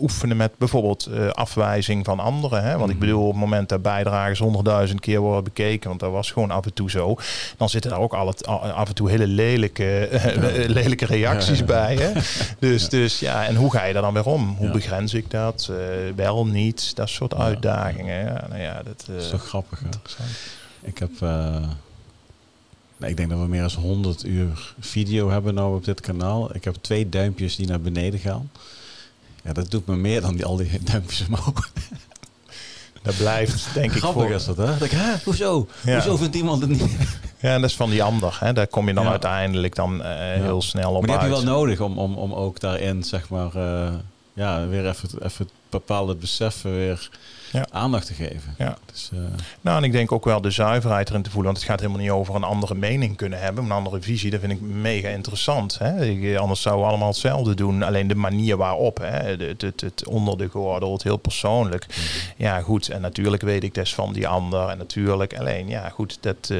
oefenen 0.00 0.36
met 0.36 0.52
bijvoorbeeld 0.58 1.06
eh, 1.06 1.28
afwijzing 1.28 2.04
van 2.04 2.20
anderen. 2.20 2.62
Hè? 2.64 2.76
Want 2.78 2.90
ik 2.90 2.96
Mhm. 2.96 3.04
bedoel, 3.06 3.22
op 3.26 3.30
het 3.30 3.40
moment 3.40 3.68
dat 3.68 3.82
bijdragers 3.82 4.38
honderdduizend 4.38 5.00
keer 5.00 5.20
worden 5.20 5.44
bekeken, 5.44 5.88
want 5.88 6.00
dat 6.00 6.10
was 6.10 6.30
gewoon 6.30 6.50
af 6.50 6.64
en 6.64 6.72
toe 6.74 6.90
zo, 6.90 7.16
dan 7.56 7.68
zitten 7.68 7.90
daar 7.90 8.00
ook 8.00 8.14
al 8.14 8.26
het, 8.26 8.46
af 8.46 8.88
en 8.88 8.94
toe 8.94 9.10
hele 9.10 9.26
lelijke, 9.26 10.06
eh, 10.06 10.68
lelijke 10.80 11.06
reacties 11.06 11.58
Ja, 11.58 11.64
bij. 11.64 11.96
Hè? 11.96 12.12
Dus, 12.58 12.82
Ja. 12.82 12.88
dus 12.88 13.18
ja, 13.18 13.46
en 13.46 13.54
hoe 13.56 13.72
ga 13.72 13.84
je 13.84 13.92
daar 13.92 14.02
dan 14.02 14.14
weer 14.14 14.26
om? 14.26 14.54
Hoe 14.58 14.70
begrens 14.70 15.14
ik 15.14 15.30
dat? 15.30 15.68
Eh, 15.70 15.76
wel, 16.16 16.46
niet? 16.46 16.96
Dat 17.02 17.10
soort 17.10 17.34
uitdagingen. 17.34 18.24
Ja, 18.24 18.46
nou 18.48 18.60
ja, 18.60 18.82
dat, 18.82 19.04
eh, 19.08 19.14
Dat 19.14 19.22
is 19.24 19.30
toch 19.30 19.46
grappig, 19.48 19.80
hè? 19.80 19.88
Ik 20.80 20.98
heb... 20.98 21.10
eh, 21.20 21.56
ik 22.98 23.16
denk 23.16 23.30
dat 23.30 23.38
we 23.38 23.46
meer 23.46 23.60
dan 23.68 23.82
100 23.82 24.24
uur 24.24 24.74
video 24.80 25.30
hebben 25.30 25.54
nou 25.54 25.76
op 25.76 25.84
dit 25.84 26.00
kanaal. 26.00 26.54
Ik 26.54 26.64
heb 26.64 26.74
twee 26.80 27.08
duimpjes 27.08 27.56
die 27.56 27.66
naar 27.66 27.80
beneden 27.80 28.20
gaan. 28.20 28.50
Ja, 29.44 29.52
dat 29.52 29.70
doet 29.70 29.86
me 29.86 29.96
meer 29.96 30.20
dan 30.20 30.34
die, 30.36 30.44
al 30.44 30.56
die 30.56 30.80
duimpjes 30.92 31.26
omhoog. 31.26 31.70
Dat 33.02 33.16
blijft, 33.16 33.74
denk 33.74 33.92
ik, 33.92 33.98
Grappig 33.98 34.22
voor, 34.22 34.30
is 34.30 34.44
dat, 34.44 34.56
hè? 34.56 34.66
Dat 34.66 34.82
ik, 34.82 34.90
hè? 34.90 35.14
Hoezo? 35.24 35.68
Ja. 35.84 35.92
Hoezo 35.94 36.16
vindt 36.16 36.36
iemand 36.36 36.60
het 36.60 36.70
niet? 36.70 36.96
Ja, 37.40 37.58
dat 37.58 37.70
is 37.70 37.76
van 37.76 37.90
die 37.90 38.02
ander. 38.02 38.36
Hè? 38.40 38.52
Daar 38.52 38.66
kom 38.66 38.88
je 38.88 38.94
dan 38.94 39.04
Ja. 39.04 39.10
uiteindelijk 39.10 39.74
dan 39.74 40.02
eh, 40.02 40.10
heel 40.42 40.62
snel 40.62 40.90
op 40.94 41.06
Maar 41.06 41.10
die 41.10 41.18
heb 41.18 41.28
je 41.28 41.34
uit. 41.34 41.44
wel 41.44 41.54
nodig 41.54 41.80
om, 41.80 41.98
om, 41.98 42.14
om 42.14 42.32
ook 42.34 42.60
daarin, 42.60 43.02
zeg 43.04 43.28
maar, 43.28 43.54
eh, 43.54 43.92
ja, 44.32 44.66
weer 44.66 44.88
even, 44.88 45.08
even 45.24 45.48
bepaalde 45.72 46.14
beseffen 46.14 46.72
weer 46.76 47.08
Ja. 47.52 47.66
aandacht 47.70 48.06
te 48.06 48.14
geven. 48.14 48.54
Ja. 48.58 48.76
Dus, 48.92 49.10
eh, 49.12 49.18
Nou, 49.60 49.76
en 49.78 49.84
ik 49.84 49.92
denk 49.92 50.12
ook 50.12 50.24
wel 50.24 50.40
de 50.40 50.50
zuiverheid 50.50 51.08
erin 51.08 51.22
te 51.22 51.30
voelen. 51.30 51.52
Want 51.52 51.62
het 51.62 51.70
gaat 51.70 51.80
helemaal 51.80 52.00
niet 52.02 52.10
over 52.10 52.34
een 52.34 52.42
andere 52.44 52.74
mening 52.74 53.16
kunnen 53.16 53.40
hebben. 53.40 53.64
Een 53.64 53.70
andere 53.70 54.00
visie, 54.02 54.30
dat 54.30 54.40
vind 54.40 54.52
ik 54.52 54.60
mega 54.60 55.08
interessant. 55.08 55.78
Hè? 55.78 56.04
Ik, 56.04 56.36
anders 56.36 56.60
zouden 56.62 56.84
we 56.84 56.90
allemaal 56.90 57.08
hetzelfde 57.08 57.54
doen. 57.54 57.82
Alleen 57.82 58.06
de 58.06 58.14
manier 58.14 58.56
waarop. 58.56 58.98
Hè? 58.98 59.36
Het, 59.36 59.62
het, 59.62 59.80
het 59.80 60.06
onder 60.06 60.38
de 60.38 60.48
gordel, 60.48 60.92
het 60.92 61.02
heel 61.02 61.16
persoonlijk. 61.16 61.86
Ja, 62.36 62.60
goed. 62.60 62.88
En 62.88 63.00
natuurlijk 63.00 63.42
weet 63.42 63.64
ik 63.64 63.74
des 63.74 63.94
van 63.94 64.12
die 64.12 64.28
ander. 64.28 64.68
En 64.68 64.78
natuurlijk, 64.78 65.38
alleen, 65.38 65.68
ja, 65.68 65.88
goed. 65.88 66.18
Dat, 66.20 66.50
eh, 66.50 66.58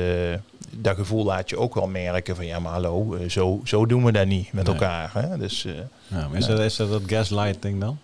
dat 0.76 0.96
gevoel 0.96 1.24
laat 1.24 1.48
je 1.50 1.58
ook 1.58 1.74
wel 1.74 1.86
merken 1.88 2.36
van... 2.36 2.46
Ja, 2.46 2.58
maar 2.58 2.72
hallo, 2.72 3.14
eh, 3.14 3.28
zo, 3.28 3.60
zo 3.64 3.86
doen 3.86 4.04
we 4.04 4.12
dat 4.12 4.26
niet 4.26 4.52
met 4.52 4.64
Nee. 4.64 4.72
elkaar. 4.74 5.10
Hè? 5.12 5.38
Dus... 5.38 5.64
eh, 5.64 5.72
ja, 6.06 6.28
maar 6.28 6.38
is, 6.38 6.46
dat, 6.46 6.58
is 6.58 6.76
dat 6.76 6.90
dat 6.90 7.02
gaslighting 7.06 7.80
dan? 7.80 7.98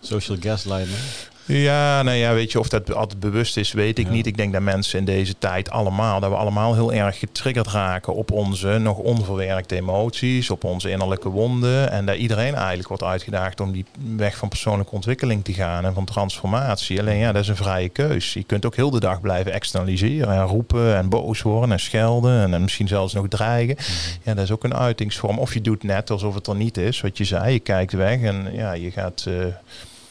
Social 0.00 0.36
gaslighting? 0.40 0.96
Ja, 1.44 2.02
nou 2.02 2.16
ja, 2.16 2.32
weet 2.34 2.52
je 2.52 2.58
of 2.58 2.68
dat 2.68 2.94
altijd 2.94 3.20
bewust 3.20 3.56
is, 3.56 3.72
weet 3.72 3.98
ik 3.98 4.06
Ja. 4.06 4.12
niet. 4.12 4.26
Ik 4.26 4.36
denk 4.36 4.52
dat 4.52 4.62
mensen 4.62 4.98
in 4.98 5.04
deze 5.04 5.34
tijd 5.38 5.70
allemaal, 5.70 6.20
dat 6.20 6.30
we 6.30 6.36
allemaal 6.36 6.74
heel 6.74 6.92
erg 6.92 7.18
getriggerd 7.18 7.66
raken 7.66 8.14
op 8.14 8.30
onze 8.32 8.68
nog 8.78 8.96
onverwerkte 8.98 9.74
emoties, 9.76 10.50
op 10.50 10.64
onze 10.64 10.90
innerlijke 10.90 11.28
wonden. 11.28 11.90
En 11.90 12.06
dat 12.06 12.16
iedereen 12.16 12.54
eigenlijk 12.54 12.88
wordt 12.88 13.02
uitgedaagd 13.02 13.60
om 13.60 13.72
die 13.72 13.84
weg 14.16 14.36
van 14.36 14.48
persoonlijke 14.48 14.94
ontwikkeling 14.94 15.44
te 15.44 15.52
gaan 15.52 15.84
en 15.84 15.94
van 15.94 16.04
transformatie. 16.04 17.00
Alleen 17.00 17.18
ja, 17.18 17.32
dat 17.32 17.42
is 17.42 17.48
een 17.48 17.56
vrije 17.56 17.88
keus. 17.88 18.32
Je 18.32 18.44
kunt 18.44 18.66
ook 18.66 18.76
heel 18.76 18.90
de 18.90 19.00
dag 19.00 19.20
blijven 19.20 19.52
externaliseren 19.52 20.34
en 20.34 20.42
roepen 20.44 20.96
en 20.96 21.08
boos 21.08 21.42
worden 21.42 21.72
en 21.72 21.80
schelden 21.80 22.40
en, 22.42 22.54
en 22.54 22.62
misschien 22.62 22.88
zelfs 22.88 23.14
nog 23.14 23.28
dreigen. 23.28 23.76
Ja, 24.22 24.34
dat 24.34 24.44
is 24.44 24.50
ook 24.50 24.64
een 24.64 24.74
uitingsvorm. 24.76 25.38
Of 25.38 25.54
je 25.54 25.60
doet 25.60 25.82
net 25.82 26.10
alsof 26.10 26.34
het 26.34 26.46
er 26.46 26.56
niet 26.56 26.76
is, 26.76 27.00
wat 27.00 27.18
je 27.18 27.24
zei. 27.24 27.52
Je 27.52 27.60
kijkt 27.60 27.92
weg 27.92 28.20
en 28.20 28.48
ja, 28.52 28.72
je 28.72 28.90
gaat, 28.90 29.24
eh, 29.28 29.34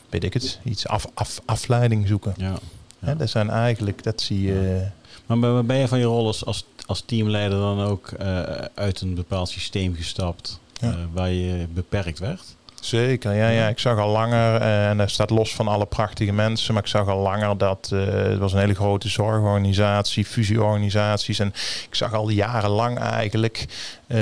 weet 0.10 0.24
ik 0.24 0.34
het, 0.34 0.60
iets 0.64 0.88
af, 0.88 1.06
af, 1.14 1.42
afleiding 1.46 2.08
zoeken. 2.08 2.34
Ja. 2.38 2.58
Hè, 3.00 3.16
dat 3.16 3.30
zijn 3.30 3.50
eigenlijk, 3.50 4.04
dat 4.04 4.22
zie 4.22 4.42
je. 4.42 4.86
Maar 5.26 5.40
ben, 5.40 5.66
ben 5.66 5.78
je 5.78 5.88
van 5.88 6.00
je 6.00 6.06
rol 6.06 6.28
als, 6.28 6.46
als, 6.46 6.66
als 6.86 7.04
teamleider 7.06 7.60
dan 7.60 7.82
ook 7.82 8.08
eh, 8.08 8.42
uit 8.76 9.02
een 9.02 9.16
bepaald 9.16 9.50
systeem 9.50 9.96
gestapt 9.96 10.60
Ja. 10.82 10.90
eh, 10.90 10.96
waar 11.14 11.30
je 11.30 11.68
beperkt 11.74 12.20
werd? 12.20 12.42
Zeker, 12.82 13.34
ja, 13.34 13.50
ja. 13.50 13.68
Ik 13.68 13.80
zag 13.80 13.98
al 13.98 14.10
langer, 14.12 14.62
eh, 14.62 14.90
en 14.90 14.98
dat 14.98 15.10
staat 15.10 15.30
los 15.30 15.56
van 15.56 15.68
alle 15.68 15.86
prachtige 15.86 16.32
mensen, 16.32 16.74
maar 16.74 16.84
ik 16.84 16.90
zag 16.90 17.08
al 17.08 17.22
langer 17.22 17.58
dat 17.58 17.90
het 17.94 18.38
was 18.38 18.54
een 18.54 18.60
hele 18.60 18.74
grote 18.76 19.10
zorgorganisatie, 19.10 20.26
fusieorganisaties. 20.26 21.40
En 21.40 21.48
ik 21.90 21.96
zag 21.96 22.14
al 22.14 22.30
jarenlang 22.30 23.00
eigenlijk 23.00 23.66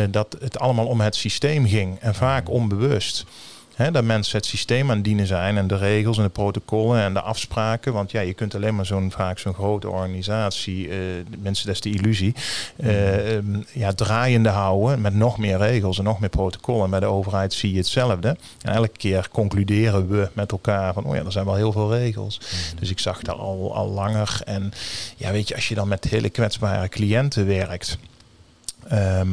dat 0.10 0.38
het 0.39 0.60
allemaal 0.60 0.86
om 0.86 1.01
het 1.01 1.15
systeem 1.15 1.67
ging. 1.67 1.99
En 1.99 2.15
vaak 2.15 2.49
onbewust. 2.49 3.25
Hè, 3.75 3.91
dat 3.91 4.03
mensen 4.03 4.38
het 4.38 4.45
systeem 4.45 4.89
aan 4.89 4.95
het 4.95 5.05
dienen 5.05 5.27
zijn 5.27 5.57
en 5.57 5.67
de 5.67 5.77
regels 5.77 6.17
en 6.17 6.23
de 6.23 6.29
protocollen 6.29 7.01
en 7.01 7.13
de 7.13 7.21
afspraken. 7.21 7.93
Want 7.93 8.11
ja, 8.11 8.21
je 8.21 8.33
kunt 8.33 8.55
alleen 8.55 8.75
maar 8.75 8.85
zo'n 8.85 9.11
vaak 9.11 9.39
zo'n 9.39 9.53
grote 9.53 9.89
organisatie, 9.89 10.89
eh, 10.89 10.97
mensen, 11.39 11.65
dat 11.65 11.75
is 11.75 11.81
de 11.81 11.89
illusie, 11.89 12.35
eh, 12.77 13.35
ehm, 13.35 13.61
ja, 13.71 13.93
draaiende 13.93 14.49
houden 14.49 15.01
met 15.01 15.13
nog 15.13 15.38
meer 15.38 15.57
regels 15.57 15.97
en 15.97 16.03
nog 16.03 16.19
meer 16.19 16.29
protocollen. 16.29 16.89
Bij 16.89 16.99
de 16.99 17.05
overheid 17.05 17.53
zie 17.53 17.71
je 17.71 17.77
hetzelfde. 17.77 18.38
En 18.61 18.73
elke 18.73 18.97
keer 18.97 19.27
concluderen 19.31 20.07
we 20.07 20.29
met 20.33 20.51
elkaar 20.51 20.93
van, 20.93 21.03
oh 21.03 21.15
ja, 21.15 21.23
er 21.23 21.31
zijn 21.31 21.45
wel 21.45 21.55
heel 21.55 21.71
veel 21.71 21.93
regels. 21.93 22.39
Dus 22.79 22.89
ik 22.89 22.99
zag 22.99 23.21
dat 23.21 23.38
al, 23.38 23.75
al 23.75 23.89
langer. 23.89 24.41
En 24.45 24.73
ja, 25.15 25.31
weet 25.31 25.47
je, 25.47 25.55
als 25.55 25.67
je 25.67 25.75
dan 25.75 25.88
met 25.88 26.03
hele 26.03 26.29
kwetsbare 26.29 26.89
cliënten 26.89 27.47
werkt. 27.47 27.97
ehm, 28.88 29.29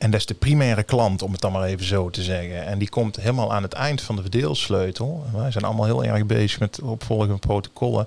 en 0.00 0.10
dat 0.10 0.20
is 0.20 0.26
de 0.26 0.34
primaire 0.34 0.82
klant, 0.82 1.22
om 1.22 1.32
het 1.32 1.40
dan 1.40 1.52
maar 1.52 1.62
even 1.62 1.86
zo 1.86 2.10
te 2.10 2.22
zeggen. 2.22 2.66
En 2.66 2.78
die 2.78 2.88
komt 2.88 3.16
helemaal 3.16 3.52
aan 3.52 3.62
het 3.62 3.72
eind 3.72 4.00
van 4.00 4.16
de 4.16 4.22
verdeelsleutel. 4.22 5.26
Wij 5.32 5.50
zijn 5.50 5.64
allemaal 5.64 5.84
heel 5.84 6.04
erg 6.04 6.26
bezig 6.26 6.58
met 6.58 6.80
opvolgen 6.82 7.28
van 7.28 7.38
protocollen. 7.38 8.06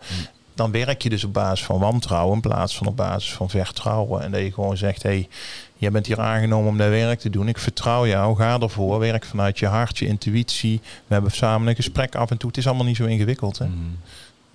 Dan 0.56 0.72
werk 0.72 1.02
je 1.02 1.10
dus 1.10 1.24
op 1.24 1.34
basis 1.34 1.66
van 1.66 1.80
wantrouwen 1.80 2.36
in 2.36 2.42
plaats 2.42 2.78
van 2.78 2.88
op 2.88 2.96
basis 2.98 3.34
van 3.34 3.50
vertrouwen. 3.50 4.22
En 4.22 4.32
dat 4.32 4.42
je 4.42 4.52
gewoon 4.52 4.78
zegt, 4.78 5.04
hé, 5.04 5.10
hey, 5.10 5.28
jij 5.76 5.92
bent 5.92 6.06
hier 6.06 6.20
aangenomen 6.20 6.70
om 6.70 6.78
dat 6.78 6.90
werk 6.90 7.20
te 7.20 7.30
doen. 7.30 7.48
Ik 7.48 7.58
vertrouw 7.58 8.08
jou, 8.08 8.36
ga 8.36 8.60
ervoor. 8.60 9.00
Werk 9.00 9.26
vanuit 9.26 9.60
je 9.60 9.68
hart, 9.68 9.98
je 9.98 10.06
intuïtie. 10.06 10.82
We 11.08 11.14
hebben 11.14 11.32
samen 11.32 11.68
een 11.68 11.76
gesprek 11.76 12.16
af 12.16 12.32
en 12.32 12.38
toe. 12.38 12.50
Het 12.50 12.58
is 12.58 12.68
allemaal 12.68 12.86
niet 12.86 12.96
zo 12.96 13.06
ingewikkeld. 13.06 13.58
Hè? 13.58 13.66
Eh, 13.66 13.72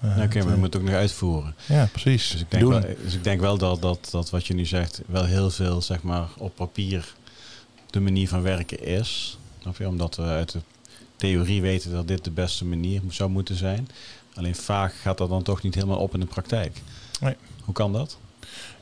Ja, 0.01 0.09
Oké, 0.09 0.20
het, 0.20 0.35
maar 0.35 0.42
je 0.42 0.51
eh, 0.51 0.57
moet 0.57 0.72
het 0.72 0.77
ook 0.77 0.88
nog 0.88 0.94
uitvoeren. 0.94 1.55
ja, 1.66 1.88
precies. 1.92 2.31
Dus 2.31 2.40
ik 2.40 2.51
denk, 2.51 2.62
Doen. 2.62 2.72
wel, 2.72 2.83
dus 3.03 3.14
ik 3.14 3.24
denk 3.24 3.40
wel 3.40 3.59
dat, 3.59 3.83
dat, 3.83 4.09
dat 4.11 4.31
wat 4.31 4.46
je 4.46 4.55
nu 4.55 4.64
zegt 4.64 5.03
wel 5.07 5.24
heel 5.24 5.51
veel 5.51 5.83
zeg 5.83 6.03
maar, 6.03 6.29
op 6.37 6.55
papier 6.55 7.14
de 7.90 8.01
manier 8.01 8.29
van 8.29 8.42
werken 8.42 8.85
is. 8.85 9.38
Je? 9.79 9.88
Omdat 9.88 10.16
we 10.16 10.22
uit 10.22 10.53
de 10.53 10.61
theorie 11.16 11.62
weten 11.62 11.92
dat 11.92 12.09
dit 12.09 12.24
de 12.24 12.31
beste 12.31 12.64
manier 12.64 13.01
zou 13.09 13.31
moeten 13.31 13.57
zijn. 13.57 13.88
Alleen 14.35 14.55
vaak 14.55 14.94
gaat 14.94 15.18
dat 15.18 15.29
dan 15.29 15.42
toch 15.42 15.62
niet 15.62 15.74
helemaal 15.74 15.98
op 15.98 16.14
in 16.14 16.20
de 16.20 16.27
praktijk. 16.27 16.83
Nee. 17.20 17.37
Hoe 17.64 17.74
kan 17.74 17.92
dat? 17.92 18.18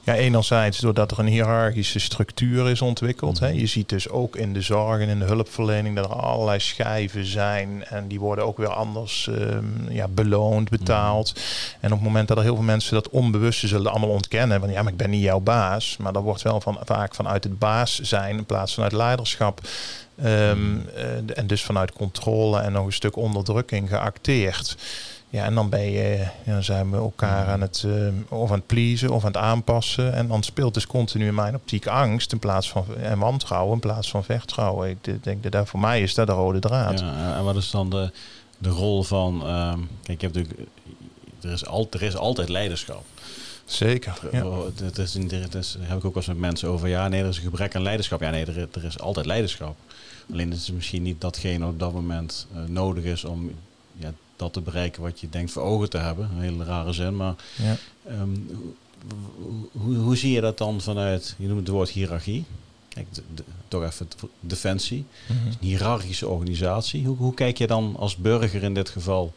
Ja, 0.06 0.14
enerzijds 0.14 0.78
doordat 0.78 1.10
er 1.10 1.18
een 1.18 1.26
hiërarchische 1.26 1.98
structuur 1.98 2.70
is 2.70 2.82
ontwikkeld. 2.82 3.38
Hè. 3.38 3.48
Mhm. 3.48 3.58
Je 3.58 3.66
ziet 3.66 3.88
dus 3.88 4.08
ook 4.08 4.36
in 4.36 4.52
de 4.52 4.60
zorg 4.60 5.00
en 5.00 5.08
in 5.08 5.18
de 5.18 5.24
hulpverlening 5.24 5.96
dat 5.96 6.04
er 6.04 6.16
allerlei 6.16 6.60
schijven 6.60 7.24
zijn. 7.24 7.84
En 7.84 8.08
die 8.08 8.20
worden 8.20 8.46
ook 8.46 8.56
weer 8.56 8.72
anders 8.72 9.28
ehm, 9.28 9.90
ja, 9.90 10.08
beloond, 10.08 10.68
betaald. 10.70 11.32
En 11.80 11.92
op 11.92 11.98
het 11.98 12.06
moment 12.06 12.28
dat 12.28 12.36
er 12.36 12.42
heel 12.42 12.54
veel 12.54 12.64
mensen 12.64 12.94
dat 12.94 13.08
onbewuste 13.08 13.66
zullen 13.66 13.90
allemaal 13.90 14.08
ontkennen. 14.08 14.60
Van 14.60 14.70
ja, 14.70 14.82
maar 14.82 14.92
ik 14.92 14.98
ben 14.98 15.10
niet 15.10 15.22
jouw 15.22 15.40
baas. 15.40 15.96
Maar 15.96 16.12
dat 16.12 16.22
wordt 16.22 16.42
wel 16.42 16.60
van, 16.60 16.78
vaak 16.84 17.14
vanuit 17.14 17.44
het 17.44 17.58
baas 17.58 17.98
zijn 18.00 18.36
in 18.36 18.44
plaats 18.46 18.74
van 18.74 18.82
uit 18.82 18.92
leiderschap. 18.92 19.60
ehm, 20.22 20.78
eh, 20.94 21.38
en 21.38 21.46
dus 21.46 21.62
vanuit 21.62 21.92
controle 21.92 22.60
en 22.60 22.72
nog 22.72 22.86
een 22.86 22.92
stuk 22.92 23.16
onderdrukking 23.16 23.88
geacteerd. 23.88 24.76
Ja, 25.30 25.44
en 25.44 25.54
dan 25.54 25.68
ben 25.68 25.90
je, 25.90 26.26
dan 26.44 26.62
zijn 26.62 26.90
we 26.90 26.96
elkaar 26.96 27.46
aan 27.46 27.60
het, 27.60 27.84
eh, 27.86 28.38
of 28.38 28.50
aan 28.50 28.56
het 28.56 28.66
pleasen 28.66 29.10
of 29.10 29.20
aan 29.24 29.32
het 29.32 29.36
aanpassen. 29.40 30.12
En 30.12 30.28
dan 30.28 30.42
speelt 30.42 30.74
dus 30.74 30.86
continu 30.86 31.26
in 31.26 31.34
mijn 31.34 31.54
optiek 31.54 31.86
angst 31.86 32.32
in 32.32 32.38
plaats 32.38 32.70
van, 32.70 32.84
en 33.00 33.18
wantrouwen 33.18 33.72
in 33.74 33.80
plaats 33.80 34.10
van 34.10 34.24
vertrouwen. 34.24 34.88
Ik 34.88 35.04
de- 35.04 35.20
denk 35.20 35.42
dat 35.42 35.52
daar 35.52 35.66
voor 35.66 35.80
mij 35.80 36.02
is 36.02 36.14
dat 36.14 36.26
de 36.26 36.32
rode 36.32 36.58
draad. 36.58 37.00
Ja, 37.00 37.36
en 37.36 37.44
wat 37.44 37.56
is 37.56 37.70
dan 37.70 37.90
de, 37.90 38.10
de 38.58 38.68
rol 38.68 39.02
van... 39.02 39.46
ehm, 39.46 39.78
kijk, 40.02 40.20
je 40.20 40.26
hebt 40.26 40.34
natuurlijk, 40.36 40.68
er, 41.40 41.52
is 41.52 41.66
al, 41.66 41.86
er 41.90 42.02
is 42.02 42.16
altijd 42.16 42.48
leiderschap. 42.48 43.04
Zeker. 43.64 44.18
Ja. 44.32 44.42
Dat 44.76 44.98
is, 44.98 45.14
in- 45.16 45.28
dat 45.28 45.54
is, 45.54 45.76
daar 45.78 45.88
heb 45.88 45.98
ik 45.98 46.04
ook 46.04 46.14
wel 46.14 46.22
eens 46.22 46.26
met 46.26 46.38
mensen 46.38 46.68
over. 46.68 46.88
Ja, 46.88 47.08
nee, 47.08 47.22
er 47.22 47.28
is 47.28 47.36
een 47.36 47.42
gebrek 47.42 47.74
aan 47.74 47.82
leiderschap. 47.82 48.20
Ja, 48.20 48.30
nee, 48.30 48.44
er, 48.46 48.68
er 48.72 48.84
is 48.84 48.98
altijd 49.00 49.26
leiderschap. 49.26 49.76
Alleen 50.32 50.50
het 50.50 50.58
is 50.60 50.70
misschien 50.72 51.02
niet 51.02 51.20
datgene 51.20 51.66
op 51.66 51.78
dat 51.78 51.92
moment 51.92 52.46
eh, 52.54 52.60
nodig 52.68 53.04
is 53.04 53.24
om 53.24 53.50
dat 54.36 54.52
te 54.52 54.60
bereiken 54.60 55.02
wat 55.02 55.20
je 55.20 55.28
denkt 55.28 55.50
voor 55.50 55.62
ogen 55.62 55.90
te 55.90 55.98
hebben. 55.98 56.30
Een 56.36 56.40
hele 56.42 56.64
rare 56.64 56.92
zin, 56.92 57.16
maar 57.16 57.34
Ja. 57.56 57.76
ehm, 58.08 58.28
hoe, 59.72 59.96
hoe, 59.96 60.16
zie 60.16 60.32
je 60.32 60.40
dat 60.40 60.58
dan 60.58 60.80
vanuit, 60.80 61.34
je 61.38 61.46
noemt 61.46 61.60
het 61.60 61.68
woord 61.68 61.90
hiërarchie. 61.90 62.44
Kijk, 62.88 63.06
de- 63.14 63.22
de- 63.34 63.44
toch 63.68 63.82
even 63.84 64.08
defensie. 64.40 65.04
Mhm. 65.28 65.46
Een 65.46 65.54
hiërarchische 65.60 66.28
organisatie. 66.28 67.06
Hoe, 67.06 67.16
hoe 67.16 67.34
kijk 67.34 67.58
je 67.58 67.66
dan 67.66 67.94
als 67.98 68.16
burger 68.16 68.62
in 68.62 68.74
dit 68.74 68.88
geval, 68.88 69.32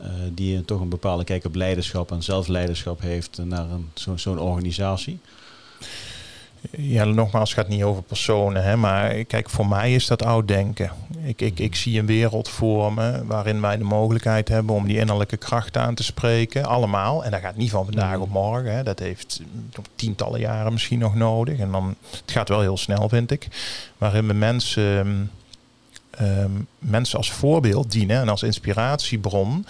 eh, 0.00 0.10
die 0.34 0.64
toch 0.64 0.80
een 0.80 0.88
bepaalde 0.88 1.24
kijk 1.24 1.44
op 1.44 1.54
leiderschap 1.54 2.10
en 2.10 2.22
zelfleiderschap 2.22 3.00
heeft, 3.00 3.38
naar 3.44 3.66
zo- 3.94 4.16
zo'n 4.16 4.38
organisatie? 4.38 5.18
Ja, 6.70 7.04
nogmaals, 7.04 7.50
het 7.50 7.58
gaat 7.58 7.68
niet 7.68 7.82
over 7.82 8.02
personen. 8.02 8.64
Hè, 8.64 8.76
maar 8.76 9.24
kijk, 9.24 9.50
voor 9.50 9.68
mij 9.68 9.94
is 9.94 10.06
dat 10.06 10.22
oud 10.24 10.48
denken. 10.48 10.90
Ik, 11.22 11.40
ik, 11.40 11.58
ik 11.58 11.74
zie 11.74 11.98
een 11.98 12.06
wereld 12.06 12.48
voor 12.48 12.92
me 12.92 13.24
waarin 13.26 13.60
wij 13.60 13.76
de 13.76 13.84
mogelijkheid 13.84 14.48
hebben 14.48 14.74
om 14.74 14.86
die 14.86 14.98
innerlijke 14.98 15.36
kracht 15.36 15.76
aan 15.76 15.94
te 15.94 16.02
spreken. 16.02 16.64
Allemaal. 16.64 17.24
En 17.24 17.30
dat 17.30 17.40
gaat 17.40 17.56
niet 17.56 17.70
van 17.70 17.84
vandaag 17.84 18.18
op 18.18 18.30
morgen. 18.30 18.72
Hè. 18.74 18.82
Dat 18.82 18.98
heeft 18.98 19.40
tientallen 19.94 20.40
jaren 20.40 20.72
misschien 20.72 20.98
nog 20.98 21.14
nodig. 21.14 21.58
En 21.58 21.70
dan, 21.70 21.94
het 22.10 22.30
gaat 22.32 22.48
wel 22.48 22.60
heel 22.60 22.76
snel, 22.76 23.08
vind 23.08 23.30
ik. 23.30 23.48
Waarin 23.98 24.26
we 24.26 24.32
mensen, 24.32 25.30
um, 26.20 26.66
mensen 26.78 27.18
als 27.18 27.32
voorbeeld 27.32 27.90
dienen 27.90 28.20
en 28.20 28.28
als 28.28 28.42
inspiratiebron 28.42 29.66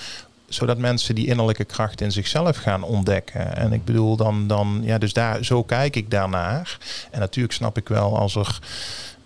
zodat 0.49 0.79
mensen 0.79 1.15
die 1.15 1.27
innerlijke 1.27 1.65
kracht 1.65 2.01
in 2.01 2.13
zichzelf 2.13 2.57
gaan 2.57 2.83
ontdekken. 2.83 3.57
En 3.57 3.73
ik 3.73 3.85
bedoel, 3.85 4.17
dan, 4.17 4.47
dan 4.47 4.81
ja, 4.83 4.99
dus 4.99 5.13
daar, 5.13 5.45
zo 5.45 5.63
kijk 5.63 5.97
ik 5.97 6.11
daarnaar. 6.11 6.79
En 7.11 7.21
natuurlijk 7.21 7.55
snap 7.55 7.77
ik 7.77 7.89
wel 7.89 8.19
als 8.19 8.35
er, 8.35 8.59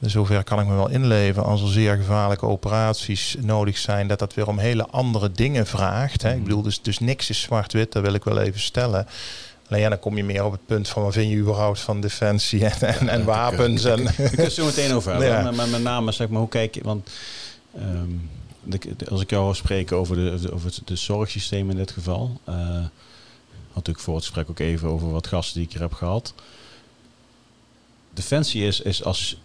zover 0.01 0.45
kan 0.45 0.61
ik 0.61 0.67
me 0.67 0.75
wel 0.75 0.89
inleven, 0.89 1.45
als 1.45 1.63
er 1.63 1.69
zeer 1.69 1.97
gevaarlijke 1.97 2.47
operaties 2.47 3.37
nodig 3.41 3.79
zijn, 3.79 4.07
dat 4.07 4.19
dat 4.19 4.35
weer 4.35 4.49
om 4.49 4.59
hele 4.59 4.87
andere 4.87 5.33
dingen 5.33 5.67
vraagt. 5.67 6.23
Hè. 6.23 6.35
Ik 6.35 6.43
bedoel, 6.43 6.63
dus, 6.63 6.83
dus 6.83 6.99
niks 6.99 7.31
is 7.31 7.41
zwart-wit, 7.41 7.93
dat 7.93 8.03
wil 8.03 8.15
ik 8.15 8.25
wel 8.25 8.41
even 8.41 8.61
stellen. 8.61 9.07
Alleen 9.69 9.85
ja, 9.85 9.89
dan 9.89 9.99
kom 9.99 10.17
je 10.17 10.25
meer 10.25 10.45
op 10.45 10.53
het 10.53 10.67
punt 10.67 10.89
van 10.89 11.03
wat 11.03 11.13
vind 11.13 11.31
je 11.31 11.37
überhaupt 11.37 11.81
van 11.81 12.01
defensie 12.01 12.67
en, 12.67 13.09
en, 13.09 13.25
wapens. 13.25 13.85
En, 13.85 14.01
ik 14.01 14.15
kan 14.17 14.45
het 14.45 14.53
zo 14.53 14.65
meteen 14.65 14.93
over 14.93 15.11
hebben. 15.11 15.29
Ja. 15.45 15.51
Maar 15.51 15.69
met 15.69 15.83
name 15.83 16.13
zeg 16.13 16.29
maar, 16.29 16.41
hoe 16.41 16.49
kijk 16.49 16.75
je, 16.75 16.81
want 16.85 17.11
ehm, 17.75 18.11
als 19.11 19.21
ik 19.21 19.31
jou 19.31 19.45
hoor 19.45 19.57
spreken 19.57 19.97
over, 19.97 20.17
de, 20.17 20.53
over 20.53 20.67
het 20.67 20.81
de 20.85 20.97
zorgsysteem 20.97 21.71
in 21.71 21.77
dit 21.77 21.91
geval. 21.91 22.41
Uh, 22.49 22.85
had 23.73 23.89
ik 23.89 23.99
voor 23.99 24.15
het 24.15 24.25
gesprek 24.25 24.51
ook 24.51 24.59
even 24.59 24.89
over 24.89 25.11
wat 25.11 25.27
gasten 25.27 25.55
die 25.55 25.65
ik 25.67 25.73
hier 25.73 25.83
heb 25.83 25.93
gehad. 25.93 26.35
Defensie 28.15 28.67
is, 28.67 28.81
is 28.81 29.05
als 29.05 29.37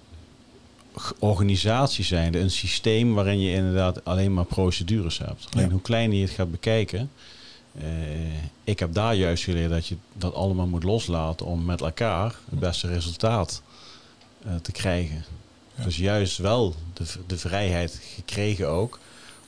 organisatie 1.20 2.04
zijnde 2.04 2.40
een 2.40 2.52
systeem 2.52 3.14
waarin 3.14 3.40
je 3.40 3.54
inderdaad 3.54 4.06
alleen 4.06 4.34
maar 4.34 4.46
procedures 4.46 5.18
hebt. 5.18 5.48
Alleen 5.54 5.72
hoe 5.72 5.82
kleiner 5.82 6.18
je 6.18 6.24
het 6.24 6.34
gaat 6.34 6.52
bekijken. 6.52 7.12
Uh, 7.76 7.84
ik 8.64 8.80
heb 8.80 8.94
daar 8.94 9.16
juist 9.16 9.44
geleerd 9.44 9.70
dat 9.70 9.88
je 9.88 9.98
dat 10.14 10.34
allemaal 10.34 10.68
moet 10.68 10.84
loslaten 10.84 11.46
om 11.46 11.66
met 11.66 11.82
elkaar 11.82 12.36
het 12.50 12.60
beste 12.60 12.88
resultaat 12.88 13.62
uh, 14.46 14.56
te 14.56 14.72
krijgen. 14.72 15.26
Dus 15.84 15.98
juist 15.98 16.38
wel 16.38 16.76
de, 16.94 17.06
de 17.28 17.38
vrijheid 17.38 18.00
gekregen 18.16 18.70
ook 18.70 19.00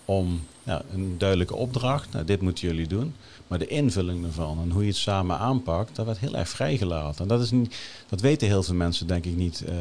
om 0.10 0.42
ja, 0.64 0.82
een 0.94 1.18
duidelijke 1.18 1.56
opdracht. 1.56 2.12
Nou, 2.12 2.26
dit 2.26 2.42
moeten 2.42 2.68
jullie 2.68 2.88
doen. 2.88 3.14
Maar 3.48 3.60
de 3.60 3.68
invulling 3.68 4.26
ervan 4.26 4.60
en 4.62 4.72
hoe 4.72 4.82
je 4.82 4.88
het 4.88 4.98
samen 4.98 5.38
aanpakt, 5.38 5.96
dat 5.96 6.06
werd 6.06 6.18
heel 6.18 6.36
erg 6.36 6.50
vrijgelaten. 6.50 7.22
En 7.22 7.28
dat, 7.28 7.42
is 7.42 7.52
niet, 7.52 7.76
dat 8.10 8.22
weten 8.22 8.48
heel 8.48 8.64
veel 8.64 8.76
mensen, 8.76 9.08
denk 9.08 9.26
ik 9.26 9.36
niet, 9.36 9.64
uh, 9.70 9.76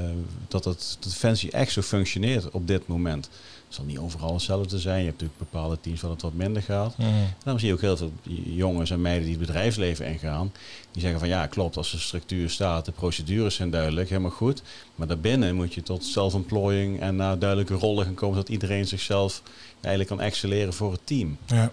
dat, 0.48 0.64
het, 0.64 0.96
dat 1.00 1.14
Fancy 1.14 1.48
echt 1.48 1.72
zo 1.72 1.82
functioneert 1.82 2.50
op 2.50 2.66
dit 2.66 2.86
moment. 2.86 3.24
Het 3.66 3.76
zal 3.76 3.84
niet 3.84 3.98
overal 3.98 4.32
hetzelfde 4.32 4.78
zijn. 4.78 4.98
Je 4.98 5.06
hebt 5.06 5.20
natuurlijk 5.20 5.50
bepaalde 5.50 5.80
teams 5.80 6.00
waar 6.00 6.10
het 6.10 6.22
wat 6.22 6.34
minder 6.34 6.62
gaat. 6.62 6.98
Mm. 6.98 7.06
En 7.06 7.34
dan 7.44 7.58
zie 7.58 7.68
je 7.68 7.74
ook 7.74 7.80
heel 7.80 7.96
veel 7.96 8.12
jongens 8.44 8.90
en 8.90 9.00
meiden 9.00 9.28
die 9.28 9.36
het 9.36 9.46
bedrijfsleven 9.46 10.06
ingaan. 10.06 10.52
Die 10.92 11.02
zeggen 11.02 11.20
van 11.20 11.28
ja, 11.28 11.46
klopt, 11.46 11.76
als 11.76 11.90
de 11.90 11.98
structuur 11.98 12.50
staat, 12.50 12.84
de 12.84 12.92
procedures 12.92 13.54
zijn 13.54 13.70
duidelijk, 13.70 14.08
helemaal 14.08 14.30
goed. 14.30 14.62
Maar 14.94 15.06
daarbinnen 15.06 15.54
moet 15.54 15.74
je 15.74 15.82
tot 15.82 16.04
self-employing 16.04 17.00
en 17.00 17.16
naar 17.16 17.38
duidelijke 17.38 17.74
rollen 17.74 18.04
gaan 18.04 18.14
komen, 18.14 18.36
dat 18.36 18.48
iedereen 18.48 18.86
zichzelf 18.86 19.42
eigenlijk 19.80 20.08
kan 20.16 20.26
excelleren 20.26 20.72
voor 20.72 20.92
het 20.92 21.00
team. 21.04 21.38
Ja. 21.46 21.72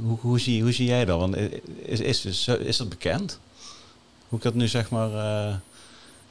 Hoe, 0.00 0.18
hoe, 0.20 0.40
zie, 0.40 0.62
hoe 0.62 0.72
zie 0.72 0.86
jij 0.86 1.04
dat? 1.04 1.18
Want 1.18 1.36
is, 1.82 2.00
is, 2.00 2.24
is, 2.24 2.48
is 2.48 2.76
dat 2.76 2.88
bekend? 2.88 3.38
Hoe 4.28 4.38
ik 4.38 4.44
dat 4.44 4.54
nu 4.54 4.68
zeg 4.68 4.90
maar... 4.90 5.10
Uh... 5.10 5.54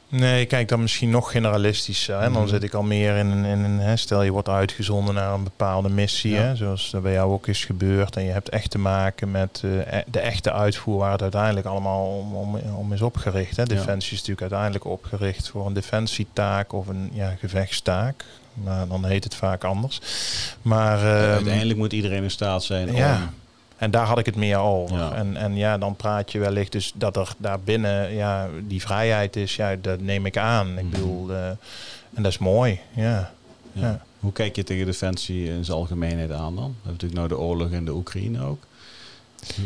Nee, 0.08 0.46
kijk 0.46 0.68
dan 0.68 0.80
misschien 0.80 1.10
nog 1.10 1.30
generalistischer. 1.30 2.20
Hè? 2.20 2.22
Dan 2.22 2.42
mhm. 2.42 2.48
zit 2.48 2.62
ik 2.62 2.74
al 2.74 2.82
meer 2.82 3.16
in 3.16 3.26
een, 3.26 3.44
in 3.44 3.58
een 3.58 3.78
hè, 3.78 3.96
stel 3.96 4.22
je 4.22 4.30
wordt 4.30 4.48
uitgezonden 4.48 5.14
naar 5.14 5.34
een 5.34 5.44
bepaalde 5.44 5.88
missie, 5.88 6.34
hè? 6.34 6.56
zoals 6.56 6.90
dat 6.90 7.02
bij 7.02 7.12
jou 7.12 7.32
ook 7.32 7.46
is 7.46 7.64
gebeurd. 7.64 8.16
En 8.16 8.24
je 8.24 8.30
hebt 8.30 8.48
echt 8.48 8.70
te 8.70 8.78
maken 8.78 9.30
met 9.30 9.62
uh, 9.64 9.82
de 10.06 10.20
echte 10.20 10.52
uitvoer 10.52 10.98
waar 10.98 11.12
het 11.12 11.22
uiteindelijk 11.22 11.66
allemaal 11.66 12.06
om, 12.06 12.34
om, 12.34 12.56
om 12.56 12.92
is 12.92 13.02
opgericht. 13.02 13.56
Hè? 13.56 13.64
Defensie 13.64 14.12
is 14.12 14.18
natuurlijk 14.18 14.40
uiteindelijk 14.40 14.84
opgericht 14.84 15.48
voor 15.48 15.66
een 15.66 15.72
defensietaak 15.72 16.72
of 16.72 16.86
een 16.86 17.10
ja, 17.12 17.34
gevechtstaak. 17.38 18.24
Nou, 18.54 18.88
dan 18.88 19.04
heet 19.04 19.24
het 19.24 19.34
vaak 19.34 19.64
anders. 19.64 20.00
Maar 20.62 20.98
ehm, 20.98 21.32
uiteindelijk 21.32 21.78
moet 21.78 21.92
iedereen 21.92 22.22
in 22.22 22.30
staat 22.30 22.64
zijn 22.64 22.94
ja. 22.94 23.14
om 23.14 23.40
en 23.82 23.90
daar 23.90 24.06
had 24.06 24.18
ik 24.18 24.26
het 24.26 24.36
meer 24.36 24.58
over. 24.58 25.12
En, 25.12 25.36
en 25.36 25.56
ja, 25.56 25.78
dan 25.78 25.96
praat 25.96 26.32
je 26.32 26.38
wellicht 26.38 26.72
dus 26.72 26.92
dat 26.94 27.16
er 27.16 27.34
daarbinnen 27.38 28.14
ja, 28.14 28.48
die 28.66 28.80
vrijheid 28.80 29.36
is. 29.36 29.56
Ja, 29.56 29.76
dat 29.76 30.00
neem 30.00 30.26
ik 30.26 30.36
aan. 30.36 30.78
Ik 30.78 30.84
mhm. 30.84 30.90
bedoel, 30.90 31.30
uh, 31.30 31.46
en 32.14 32.22
dat 32.22 32.26
is 32.26 32.38
mooi. 32.38 32.80
Ja. 32.94 33.32
ja. 33.72 34.02
Hoe 34.20 34.32
kijk 34.32 34.56
je 34.56 34.64
tegen 34.64 34.86
defensie 34.86 35.48
in 35.48 35.64
zijn 35.64 35.76
algemeenheid 35.76 36.30
aan 36.30 36.54
dan? 36.54 36.64
We 36.64 36.72
hebben 36.82 36.92
natuurlijk 36.92 37.14
nou 37.14 37.28
de 37.28 37.38
oorlog 37.38 37.70
in 37.70 37.84
de 37.84 37.92
Oekraïne 37.92 38.44
ook. 38.44 38.62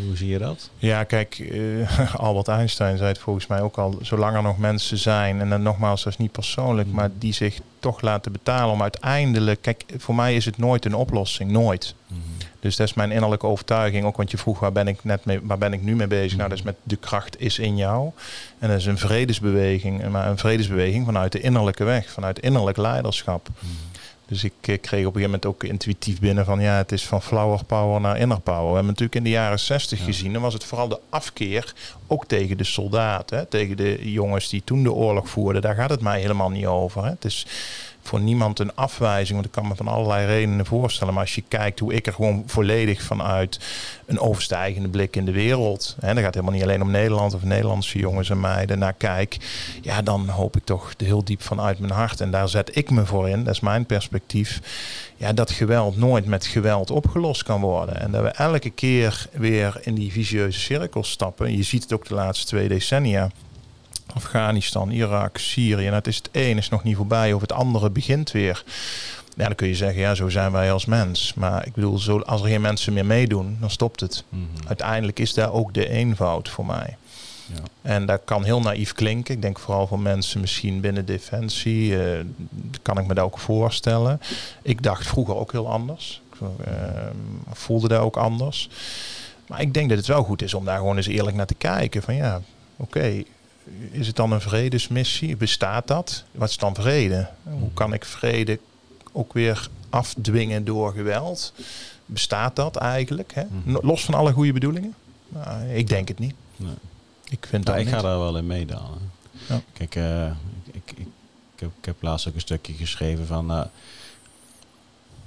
Hoe 0.06 0.16
zie 0.16 0.28
je 0.28 0.38
dat? 0.38 0.70
Ja, 0.76 1.04
kijk, 1.04 1.38
uh, 1.38 2.14
Albert 2.26 2.48
Einstein 2.48 2.96
zei 2.96 3.08
het 3.08 3.18
volgens 3.18 3.46
mij 3.46 3.60
ook 3.60 3.78
al. 3.78 3.98
Zolang 4.02 4.36
er 4.36 4.42
nog 4.42 4.58
mensen 4.58 4.98
zijn, 4.98 5.40
en 5.40 5.48
dan 5.48 5.62
nogmaals, 5.62 6.02
dat 6.02 6.12
is 6.12 6.18
niet 6.18 6.32
persoonlijk, 6.32 6.88
maar 6.88 7.10
die 7.18 7.32
zich 7.32 7.60
toch 7.86 8.00
laten 8.00 8.32
betalen 8.32 8.72
om 8.72 8.82
uiteindelijk. 8.82 9.62
Kijk, 9.62 9.84
voor 9.96 10.14
mij 10.14 10.34
is 10.36 10.44
het 10.44 10.58
nooit 10.58 10.84
een 10.84 10.94
oplossing, 10.94 11.50
nooit. 11.50 11.94
Mhm. 12.06 12.20
Dus 12.60 12.76
dat 12.76 12.86
is 12.86 12.94
mijn 12.94 13.10
innerlijke 13.10 13.46
overtuiging. 13.46 14.04
Ook 14.04 14.16
want 14.16 14.30
je 14.30 14.38
vroeg 14.38 14.58
waar 14.60 14.72
ben 14.72 14.88
ik 14.88 15.04
net 15.04 15.24
mee, 15.24 15.40
waar 15.42 15.58
ben 15.58 15.72
ik 15.72 15.82
nu 15.82 15.96
mee 15.96 16.06
bezig? 16.06 16.36
Nou, 16.36 16.48
dat 16.48 16.58
is 16.58 16.64
met 16.64 16.76
de 16.82 16.96
kracht 16.96 17.40
is 17.40 17.58
in 17.58 17.76
jou. 17.76 18.10
En 18.58 18.68
dat 18.68 18.78
is 18.78 18.86
een 18.86 18.98
vredesbeweging, 18.98 20.08
maar 20.08 20.28
een 20.28 20.38
vredesbeweging 20.38 21.04
vanuit 21.04 21.32
de 21.32 21.40
innerlijke 21.40 21.84
weg, 21.84 22.10
vanuit 22.10 22.38
innerlijk 22.38 22.76
leiderschap. 22.76 23.48
Mhm. 23.48 23.72
Dus 24.26 24.44
ik 24.44 24.52
kreeg 24.60 24.80
op 24.80 24.90
een 24.92 24.98
gegeven 24.98 25.22
moment 25.22 25.46
ook 25.46 25.64
intuïtief 25.64 26.20
binnen 26.20 26.44
van 26.44 26.60
ja, 26.60 26.76
het 26.76 26.92
is 26.92 27.06
van 27.06 27.22
flower 27.22 27.64
power 27.64 28.00
naar 28.00 28.18
inner 28.18 28.40
power. 28.40 28.60
We 28.60 28.74
hebben 28.74 28.86
natuurlijk 28.86 29.14
in 29.14 29.22
de 29.22 29.30
jaren 29.30 29.60
60 29.60 30.04
gezien, 30.04 30.32
dan 30.32 30.42
was 30.42 30.54
het 30.54 30.64
vooral 30.64 30.88
de 30.88 31.00
afkeer 31.08 31.74
ook 32.06 32.26
tegen 32.26 32.56
de 32.56 32.64
soldaten, 32.64 33.38
hè, 33.38 33.46
tegen 33.46 33.76
de 33.76 34.12
jongens 34.12 34.48
die 34.48 34.62
toen 34.64 34.82
de 34.82 34.92
oorlog 34.92 35.28
voerden. 35.28 35.62
Daar 35.62 35.74
gaat 35.74 35.90
het 35.90 36.00
mij 36.00 36.20
helemaal 36.20 36.50
niet 36.50 36.66
over. 36.66 37.04
Hè. 37.04 37.10
Het 37.10 37.24
is 37.24 37.46
voor 38.06 38.20
niemand 38.20 38.58
een 38.58 38.74
afwijzing, 38.74 39.34
want 39.34 39.46
ik 39.46 39.52
kan 39.52 39.68
me 39.68 39.74
van 39.74 39.88
allerlei 39.88 40.26
redenen 40.26 40.66
voorstellen. 40.66 41.14
Maar 41.14 41.22
als 41.22 41.34
je 41.34 41.42
kijkt 41.48 41.78
hoe 41.78 41.94
ik 41.94 42.06
er 42.06 42.12
gewoon 42.12 42.42
volledig 42.46 43.02
vanuit 43.02 43.60
een 44.06 44.20
overstijgende 44.20 44.88
blik 44.88 45.16
in 45.16 45.24
de 45.24 45.32
wereld, 45.32 45.96
hè, 46.00 46.14
dat 46.14 46.22
gaat 46.22 46.34
helemaal 46.34 46.54
niet 46.54 46.62
alleen 46.62 46.82
om 46.82 46.90
Nederland 46.90 47.34
of 47.34 47.42
Nederlandse 47.42 47.98
jongens 47.98 48.30
en 48.30 48.40
meiden, 48.40 48.78
naar 48.78 48.92
kijk, 48.92 49.36
ja, 49.82 50.02
dan 50.02 50.28
hoop 50.28 50.56
ik 50.56 50.64
toch 50.64 50.92
heel 50.96 51.24
diep 51.24 51.42
vanuit 51.42 51.78
mijn 51.78 51.92
hart. 51.92 52.20
En 52.20 52.30
daar 52.30 52.48
zet 52.48 52.76
ik 52.76 52.90
me 52.90 53.06
voor 53.06 53.28
in, 53.28 53.44
dat 53.44 53.54
is 53.54 53.60
mijn 53.60 53.86
perspectief. 53.86 54.60
Ja, 55.16 55.32
dat 55.32 55.50
geweld 55.50 55.96
nooit 55.96 56.26
met 56.26 56.46
geweld 56.46 56.90
opgelost 56.90 57.42
kan 57.42 57.60
worden. 57.60 58.00
En 58.00 58.10
dat 58.10 58.22
we 58.22 58.28
elke 58.28 58.70
keer 58.70 59.26
weer 59.32 59.80
in 59.82 59.94
die 59.94 60.12
visieuze 60.12 60.60
cirkels 60.60 61.10
stappen. 61.10 61.56
Je 61.56 61.62
ziet 61.62 61.82
het 61.82 61.92
ook 61.92 62.08
de 62.08 62.14
laatste 62.14 62.46
twee 62.46 62.68
decennia. 62.68 63.30
Afghanistan, 64.14 64.90
Irak, 64.90 65.38
Syrië. 65.38 65.84
Nou, 65.84 65.94
het 65.94 66.06
is 66.06 66.16
het 66.16 66.28
een 66.32 66.56
is 66.56 66.68
nog 66.68 66.82
niet 66.82 66.96
voorbij 66.96 67.32
of 67.32 67.40
het 67.40 67.52
andere 67.52 67.90
begint 67.90 68.30
weer. 68.30 68.64
Ja, 69.36 69.44
dan 69.44 69.54
kun 69.54 69.68
je 69.68 69.74
zeggen, 69.74 70.00
ja, 70.00 70.14
zo 70.14 70.28
zijn 70.28 70.52
wij 70.52 70.72
als 70.72 70.84
mens. 70.84 71.34
Maar 71.34 71.66
ik 71.66 71.74
bedoel, 71.74 71.98
zo, 71.98 72.18
als 72.18 72.42
er 72.42 72.48
geen 72.48 72.60
mensen 72.60 72.92
meer 72.92 73.06
meedoen, 73.06 73.56
dan 73.60 73.70
stopt 73.70 74.00
het. 74.00 74.24
Mhm. 74.28 74.42
Uiteindelijk 74.66 75.18
is 75.18 75.34
daar 75.34 75.52
ook 75.52 75.74
de 75.74 75.88
eenvoud 75.88 76.48
voor 76.48 76.66
mij. 76.66 76.96
Ja. 77.46 77.62
En 77.82 78.06
dat 78.06 78.20
kan 78.24 78.44
heel 78.44 78.60
naïef 78.60 78.92
klinken. 78.92 79.34
Ik 79.34 79.42
denk 79.42 79.58
vooral 79.58 79.86
voor 79.86 80.00
mensen 80.00 80.40
misschien 80.40 80.80
binnen 80.80 81.06
defensie. 81.06 81.90
Uh, 81.90 82.20
kan 82.82 82.98
ik 82.98 83.06
me 83.06 83.14
dat 83.14 83.24
ook 83.24 83.38
voorstellen. 83.38 84.20
Ik 84.62 84.82
dacht 84.82 85.06
vroeger 85.06 85.36
ook 85.36 85.52
heel 85.52 85.70
anders. 85.70 86.22
Ik 86.32 86.40
uh, 86.40 86.74
voelde 87.52 87.88
dat 87.88 88.00
ook 88.00 88.16
anders. 88.16 88.68
Maar 89.46 89.60
ik 89.60 89.74
denk 89.74 89.88
dat 89.88 89.98
het 89.98 90.06
wel 90.06 90.22
goed 90.22 90.42
is 90.42 90.54
om 90.54 90.64
daar 90.64 90.78
gewoon 90.78 90.96
eens 90.96 91.06
eerlijk 91.06 91.36
naar 91.36 91.46
te 91.46 91.54
kijken. 91.54 92.02
Van 92.02 92.14
ja, 92.14 92.40
oké, 92.76 93.22
is 93.90 94.06
het 94.06 94.16
dan 94.16 94.32
een 94.32 94.40
vredesmissie? 94.40 95.36
Bestaat 95.36 95.86
dat? 95.86 96.24
Wat 96.32 96.48
is 96.48 96.56
dan 96.56 96.74
vrede? 96.74 97.28
Hoe 97.42 97.72
kan 97.74 97.92
ik 97.92 98.04
vrede 98.04 98.58
ook 99.12 99.32
weer 99.32 99.68
afdwingen 99.90 100.64
door 100.64 100.92
geweld? 100.92 101.52
Bestaat 102.06 102.56
dat 102.56 102.76
eigenlijk? 102.76 103.34
Hè? 103.34 103.42
Mhm. 103.44 103.86
Los 103.86 104.04
van 104.04 104.14
alle 104.14 104.32
goede 104.32 104.52
bedoelingen? 104.52 104.94
Nou, 105.28 105.68
ik 105.68 105.88
denk 105.88 106.08
het 106.08 106.18
niet. 106.18 106.34
Nee. 106.56 106.74
Ik, 107.28 107.46
vind 107.48 107.64
nou, 107.64 107.78
ik 107.78 107.88
ga 107.88 108.02
daar 108.02 108.18
wel 108.18 108.36
in 108.36 108.46
meedaan. 108.46 108.98
Ja. 109.48 109.60
Kijk, 109.72 109.94
uh, 109.94 110.26
ik, 110.26 110.32
ik, 110.72 110.98
ik, 111.54 111.60
heb, 111.60 111.70
ik, 111.78 111.84
heb, 111.84 111.96
laatst 112.00 112.28
ook 112.28 112.34
een 112.34 112.40
stukje 112.40 112.72
geschreven 112.72 113.26
van... 113.26 113.50
Uh, 113.50 113.60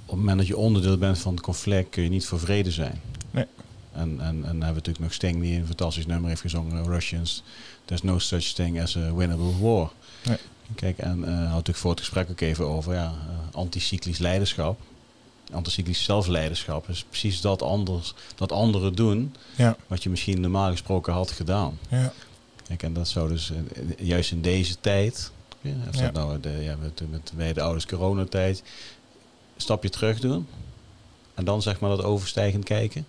op 0.04 0.16
het 0.16 0.18
moment 0.18 0.38
dat 0.38 0.46
je 0.46 0.56
onderdeel 0.56 0.98
bent 0.98 1.18
van 1.18 1.34
het 1.34 1.42
conflict 1.42 1.90
kun 1.90 2.02
je 2.02 2.08
niet 2.08 2.26
voor 2.26 2.40
vrede 2.40 2.70
zijn. 2.70 3.00
Nee. 3.30 3.46
En, 4.00 4.20
en, 4.20 4.26
en 4.26 4.40
dan 4.42 4.44
hebben 4.44 4.60
we 4.60 4.66
natuurlijk 4.66 4.98
nog 4.98 5.12
Sting 5.12 5.40
die 5.40 5.58
een 5.58 5.66
fantastisch 5.66 6.06
nummer 6.06 6.28
heeft 6.28 6.40
gezongen, 6.40 6.84
Russians. 6.84 7.42
There's 7.84 8.02
no 8.02 8.18
such 8.18 8.44
thing 8.44 8.82
as 8.82 8.96
a 8.96 9.14
winnable 9.14 9.58
war. 9.58 9.92
Kijk, 10.74 10.98
en 10.98 11.18
uh, 11.18 11.24
had 11.26 11.48
natuurlijk 11.48 11.78
voor 11.78 11.90
het 11.90 12.00
gesprek 12.00 12.30
ook 12.30 12.40
even 12.40 12.66
over 12.66 12.94
ja, 12.94 13.14
uh, 13.28 13.54
anticyclisch 13.54 14.18
leiderschap. 14.18 14.80
Anticyclisch 15.52 16.04
zelfleiderschap 16.04 16.88
is 16.88 17.04
precies 17.08 17.40
dat 17.40 17.62
anders, 17.62 18.14
dat 18.34 18.52
anderen 18.52 18.94
doen, 18.94 19.34
ja. 19.56 19.76
wat 19.86 20.02
je 20.02 20.10
misschien 20.10 20.40
normaal 20.40 20.70
gesproken 20.70 21.12
had 21.12 21.30
gedaan. 21.30 21.78
Ja. 21.88 22.12
Kijk, 22.66 22.82
en 22.82 22.92
dat 22.92 23.08
zou 23.08 23.28
dus 23.28 23.50
eh, 23.50 23.56
juist 24.06 24.30
in 24.30 24.42
deze 24.42 24.76
tijd, 24.80 25.30
ja, 25.60 25.74
of 25.88 25.96
dat 25.96 26.12
nou 26.12 26.40
de, 26.40 26.50
ja, 26.50 26.76
met, 26.80 27.02
met 27.10 27.32
bij 27.36 27.52
de 27.52 27.62
ouders 27.62 27.86
coronatijd, 27.86 28.58
een 29.54 29.62
stapje 29.62 29.88
terug 29.88 30.20
doen. 30.20 30.46
En 31.34 31.44
dan 31.44 31.62
zeg 31.62 31.80
maar 31.80 31.90
dat 31.90 32.02
overstijgend 32.02 32.64
kijken. 32.64 33.06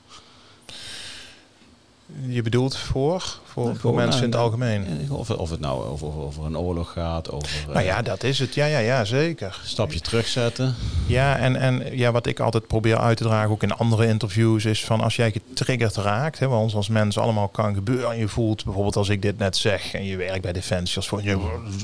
Je 2.28 2.42
bedoelt 2.42 2.78
voor? 2.78 3.40
Voor, 3.52 3.76
voor 3.76 3.94
mensen 3.94 4.24
in 4.24 4.30
het 4.30 4.40
algemeen? 4.40 4.86
Of, 5.10 5.30
of 5.30 5.50
het 5.50 5.60
nou 5.60 5.86
over, 5.86 6.08
over 6.08 6.46
een 6.46 6.58
oorlog 6.58 6.92
gaat. 6.92 7.32
Over, 7.32 7.50
nou 7.74 7.86
ja, 7.86 8.02
dat 8.02 8.24
is 8.24 8.40
het. 8.40 8.54
Ja, 8.54 8.66
ja, 8.66 8.78
ja 8.78 9.06
zeker. 9.06 9.60
Stapje 9.64 10.00
terugzetten. 10.00 10.76
Ja, 11.08 11.38
en, 11.38 11.56
en 11.56 11.98
ja, 11.98 12.12
wat 12.12 12.26
ik 12.26 12.40
altijd 12.40 12.68
probeer 12.68 12.98
uit 12.98 13.18
te 13.18 13.24
dragen, 13.24 13.50
ook 13.50 13.64
in 13.64 13.72
andere 13.72 14.08
interviews, 14.08 14.66
is 14.66 14.86
van 14.86 15.02
als 15.02 15.16
jij 15.16 15.32
getriggerd 15.32 15.96
raakt, 15.96 16.40
hè, 16.40 16.48
wat 16.48 16.60
ons 16.60 16.76
als 16.76 16.90
mensen 16.90 17.22
allemaal 17.22 17.48
kan 17.48 17.74
gebeuren. 17.74 18.12
En 18.12 18.18
je 18.18 18.28
voelt 18.28 18.64
bijvoorbeeld 18.64 18.96
als 18.96 19.10
ik 19.10 19.22
dit 19.22 19.38
net 19.38 19.58
zeg 19.58 19.94
en 19.94 20.04
je 20.04 20.18
werkt 20.18 20.42
bij 20.42 20.54
Defensie, 20.54 20.96
als 20.96 21.08
voor 21.08 21.24
je, 21.24 21.38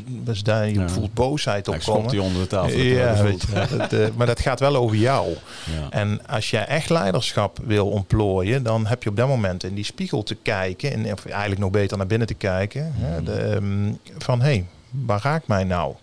dus 0.05 0.41
je 0.45 0.89
voelt 0.89 1.13
boosheid 1.13 1.67
opkomen. 1.67 2.03
Ja, 2.03 2.09
die 2.09 2.21
onder 2.21 2.41
de 2.41 2.47
tafel. 2.47 2.79
Ja, 2.79 3.23
weet 3.23 3.41
je, 3.41 3.77
dat, 3.77 3.93
uh, 3.93 4.07
maar 4.15 4.27
dat 4.27 4.39
gaat 4.39 4.59
wel 4.59 4.75
over 4.75 4.95
jou. 4.95 5.27
Ja. 5.29 5.87
En 5.89 6.19
als 6.27 6.49
jij 6.49 6.65
echt 6.65 6.89
leiderschap 6.89 7.59
wil 7.63 7.87
ontplooien, 7.87 8.63
dan 8.63 8.85
heb 8.85 9.03
je 9.03 9.09
op 9.09 9.15
dat 9.15 9.27
moment 9.27 9.63
in 9.63 9.73
die 9.73 9.85
spiegel 9.85 10.23
te 10.23 10.35
kijken. 10.35 10.91
En 10.91 11.05
eigenlijk 11.29 11.56
nog 11.57 11.71
beter 11.71 11.97
naar 11.97 12.07
binnen 12.07 12.27
te 12.27 12.33
kijken. 12.33 12.91
Hè, 12.95 13.23
de, 13.23 13.33
ehm, 13.33 13.93
van 14.17 14.39
hé, 14.41 14.45
hey, 14.45 14.65
waar 14.89 15.21
raakt 15.23 15.47
mij 15.47 15.63
nou? 15.63 15.95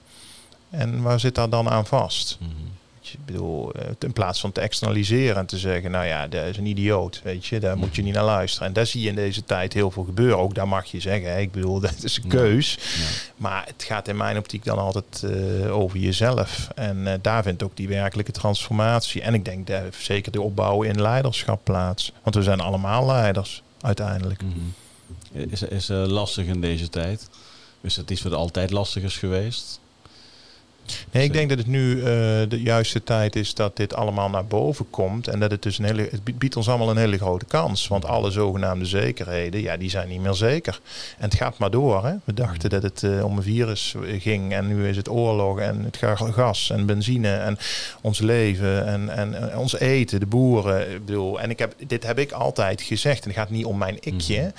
En 0.71 1.03
waar 1.03 1.21
zit 1.21 1.35
daar 1.35 1.51
dan 1.51 1.69
aan 1.69 1.87
vast? 1.87 2.39
Mm 2.41 2.47
-hmm. 2.49 2.73
Ik 3.13 3.25
bedoel, 3.27 3.73
eh, 3.73 3.87
in 3.99 4.13
plaats 4.13 4.41
van 4.41 4.53
te 4.53 4.61
externaliseren 4.61 5.37
en 5.37 5.47
te 5.47 5.59
zeggen, 5.59 5.91
nou 5.91 6.07
ja, 6.07 6.27
dat 6.27 6.45
is 6.45 6.57
een 6.57 6.67
idioot, 6.67 7.21
weet 7.25 7.47
je, 7.47 7.61
daar 7.61 7.77
moet 7.77 7.97
je 7.97 8.03
niet 8.03 8.15
naar 8.15 8.25
luisteren. 8.25 8.69
En 8.69 8.75
daar 8.75 8.87
zie 8.87 9.03
je 9.03 9.09
in 9.09 9.15
deze 9.15 9.45
tijd 9.45 9.73
heel 9.73 9.91
veel 9.91 10.05
gebeuren. 10.05 10.39
Ook 10.39 10.55
daar 10.55 10.69
mag 10.69 10.85
je 10.85 11.01
zeggen, 11.01 11.33
hè, 11.33 11.39
ik 11.39 11.53
bedoel, 11.53 11.81
dat 11.91 12.03
is 12.03 12.17
een 12.17 12.29
keus. 12.29 12.75
Ja. 12.75 13.33
Maar 13.37 13.65
het 13.67 13.83
gaat 13.83 14.09
in 14.09 14.17
mijn 14.17 14.39
optiek 14.39 14.65
dan 14.65 14.79
altijd 14.79 15.23
uh, 15.25 15.77
over 15.77 15.99
jezelf. 15.99 16.69
En 16.75 16.99
uh, 16.99 17.13
daar 17.21 17.43
vindt 17.43 17.63
ook 17.63 17.77
die 17.77 17.89
werkelijke 17.89 18.33
transformatie. 18.33 19.23
En 19.23 19.35
ik 19.35 19.45
denk 19.45 19.67
dat 19.67 19.83
zeker 19.99 20.33
de 20.33 20.41
opbouw 20.41 20.83
in 20.83 21.01
leiderschap 21.01 21.61
plaats. 21.65 22.13
Want 22.23 22.37
we 22.37 22.43
zijn 22.43 22.61
allemaal 22.61 23.07
leiders, 23.07 23.63
uiteindelijk. 23.81 24.43
Mm 24.43 24.53
-hmm. 24.53 24.75
Is, 25.35 25.63
is 25.63 25.91
uh, 25.91 26.07
lastig 26.07 26.47
in 26.47 26.61
deze 26.61 26.89
tijd? 26.89 27.29
Is 27.81 27.97
het 27.97 28.11
iets 28.11 28.23
wat 28.23 28.33
altijd 28.33 28.71
lastig 28.71 29.03
is 29.03 29.17
geweest? 29.17 29.81
Nee, 31.11 31.25
ik 31.25 31.33
denk 31.33 31.49
dat 31.49 31.59
het 31.59 31.67
nu 31.67 31.97
uh, 31.97 32.05
de 32.49 32.61
juiste 32.63 33.03
tijd 33.03 33.37
is 33.37 33.55
dat 33.55 33.77
dit 33.77 33.95
allemaal 33.95 34.31
naar 34.31 34.47
boven 34.47 34.91
komt. 34.91 35.29
En 35.29 35.41
dat 35.41 35.51
het 35.51 35.63
dus 35.63 35.79
een 35.79 35.85
hele. 35.85 36.09
Het 36.11 36.39
biedt 36.39 36.57
ons 36.57 36.69
allemaal 36.69 36.91
een 36.91 36.97
hele 36.97 37.19
grote 37.19 37.45
kans. 37.45 37.89
Want 37.89 38.05
alle 38.05 38.31
zogenaamde 38.31 38.85
zekerheden, 38.85 39.61
ja, 39.61 39.77
die 39.77 39.91
zijn 39.91 40.09
niet 40.09 40.21
meer 40.21 40.35
zeker. 40.35 40.81
En 41.19 41.25
het 41.25 41.35
gaat 41.35 41.59
maar 41.59 41.71
door. 41.71 42.07
Hè? 42.07 42.15
We 42.25 42.35
dachten 42.35 42.71
dat 42.71 42.83
het 42.83 43.03
uh, 43.03 43.25
om 43.25 43.37
een 43.37 43.43
virus 43.43 43.95
ging. 44.19 44.53
En 44.53 44.67
nu 44.67 44.89
is 44.89 44.97
het 44.97 45.09
oorlog 45.09 45.59
en 45.59 45.85
het 45.85 45.99
gas 46.35 46.71
en 46.71 46.87
benzine 46.87 47.35
en 47.35 47.59
ons 48.01 48.21
leven 48.21 48.87
en, 48.87 49.09
en, 49.09 49.51
en 49.51 49.59
ons 49.59 49.79
eten, 49.79 50.21
de 50.21 50.27
boeren. 50.27 50.93
Ik 50.95 51.05
bedoel, 51.05 51.41
en 51.41 51.51
ik 51.51 51.59
heb, 51.59 51.75
dit 51.87 52.07
heb 52.07 52.19
ik 52.19 52.33
altijd 52.33 52.83
gezegd. 52.83 53.23
En 53.23 53.29
het 53.29 53.39
gaat 53.39 53.51
niet 53.51 53.65
om 53.65 53.79
mijn 53.79 53.97
ikje. 54.01 54.37
Mm 54.37 54.43
-hmm. 54.43 54.53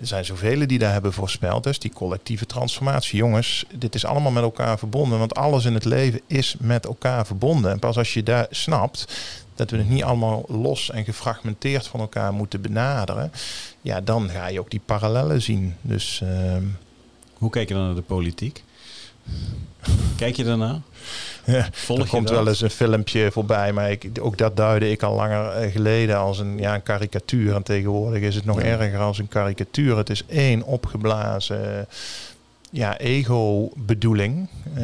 Er 0.00 0.06
zijn 0.06 0.24
zoveel 0.24 0.66
die 0.66 0.78
daar 0.78 0.92
hebben 0.92 1.12
voorspeld. 1.12 1.64
Dus 1.64 1.78
die 1.78 1.92
collectieve 1.92 2.46
transformatie. 2.46 3.18
Jongens, 3.18 3.64
dit 3.74 3.94
is 3.94 4.04
allemaal 4.04 4.32
met 4.32 4.42
elkaar 4.42 4.78
verbonden. 4.78 5.18
Want 5.18 5.34
alles 5.34 5.64
in 5.68 5.74
het 5.74 5.84
leven 5.84 6.20
is 6.26 6.56
met 6.58 6.86
elkaar 6.86 7.26
verbonden. 7.26 7.70
En 7.70 7.78
pas 7.78 7.96
als 7.96 8.14
je 8.14 8.22
daar 8.22 8.46
snapt 8.50 9.14
dat 9.54 9.70
we 9.70 9.76
het 9.76 9.88
niet 9.88 10.02
allemaal 10.02 10.44
los 10.48 10.90
en 10.90 11.04
gefragmenteerd 11.04 11.86
van 11.86 12.00
elkaar 12.00 12.32
moeten 12.32 12.60
benaderen, 12.60 13.32
ja, 13.80 14.00
dan 14.00 14.30
ga 14.30 14.46
je 14.46 14.60
ook 14.60 14.70
die 14.70 14.82
parallellen 14.84 15.42
zien. 15.42 15.74
Dus, 15.80 16.20
uh... 16.24 16.56
Hoe 17.32 17.50
kijk 17.50 17.68
je 17.68 17.74
dan 17.74 17.84
naar 17.84 17.94
de 17.94 18.02
politiek? 18.02 18.64
Kijk 20.16 20.36
je 20.36 20.44
daarna? 20.44 20.80
Ja, 21.44 21.68
Volg 21.72 22.00
er 22.00 22.08
komt 22.08 22.30
wel 22.30 22.48
eens 22.48 22.60
een 22.60 22.70
filmpje 22.70 23.30
voorbij, 23.32 23.72
maar 23.72 23.90
ik, 23.90 24.10
ook 24.20 24.38
dat 24.38 24.56
duidde 24.56 24.90
ik 24.90 25.02
al 25.02 25.14
langer 25.14 25.70
geleden 25.70 26.18
als 26.18 26.38
een, 26.38 26.58
ja, 26.58 26.74
een 26.74 26.82
karikatuur. 26.82 27.54
En 27.54 27.62
tegenwoordig 27.62 28.22
is 28.22 28.34
het 28.34 28.44
nog 28.44 28.62
ja. 28.62 28.66
erger 28.66 29.00
als 29.00 29.18
een 29.18 29.28
karikatuur. 29.28 29.96
Het 29.96 30.10
is 30.10 30.24
één 30.26 30.62
opgeblazen 30.62 31.86
ja, 32.70 32.98
ego-bedoeling, 32.98 34.48
uh, 34.78 34.82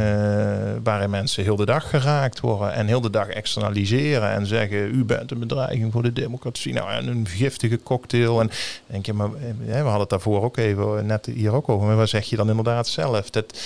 waarin 0.83 1.11
mensen 1.11 1.43
heel 1.43 1.57
de 1.57 1.65
dag 1.65 1.91
geraakt 1.91 2.41
worden 2.41 2.73
en 2.73 2.87
heel 2.87 3.01
de 3.01 3.11
dag 3.11 3.29
externaliseren 3.29 4.31
en 4.31 4.47
zeggen: 4.47 4.95
U 4.95 5.05
bent 5.05 5.31
een 5.31 5.39
bedreiging 5.39 5.93
voor 5.93 6.03
de 6.03 6.13
democratie. 6.13 6.73
Nou, 6.73 6.91
en 6.91 7.07
een 7.07 7.27
giftige 7.27 7.83
cocktail. 7.83 8.41
En 8.41 8.51
denk 8.87 9.07
je, 9.07 9.13
maar 9.13 9.31
we 9.67 9.75
hadden 9.75 10.01
het 10.01 10.11
daarvoor 10.11 10.43
ook 10.43 10.57
even 10.57 11.07
net 11.07 11.27
hier 11.27 11.53
ook 11.53 11.69
over. 11.69 11.87
Maar 11.87 11.97
wat 11.97 12.09
zeg 12.09 12.25
je 12.25 12.37
dan 12.37 12.49
inderdaad 12.49 12.89
zelf? 12.89 13.31
Dat 13.31 13.59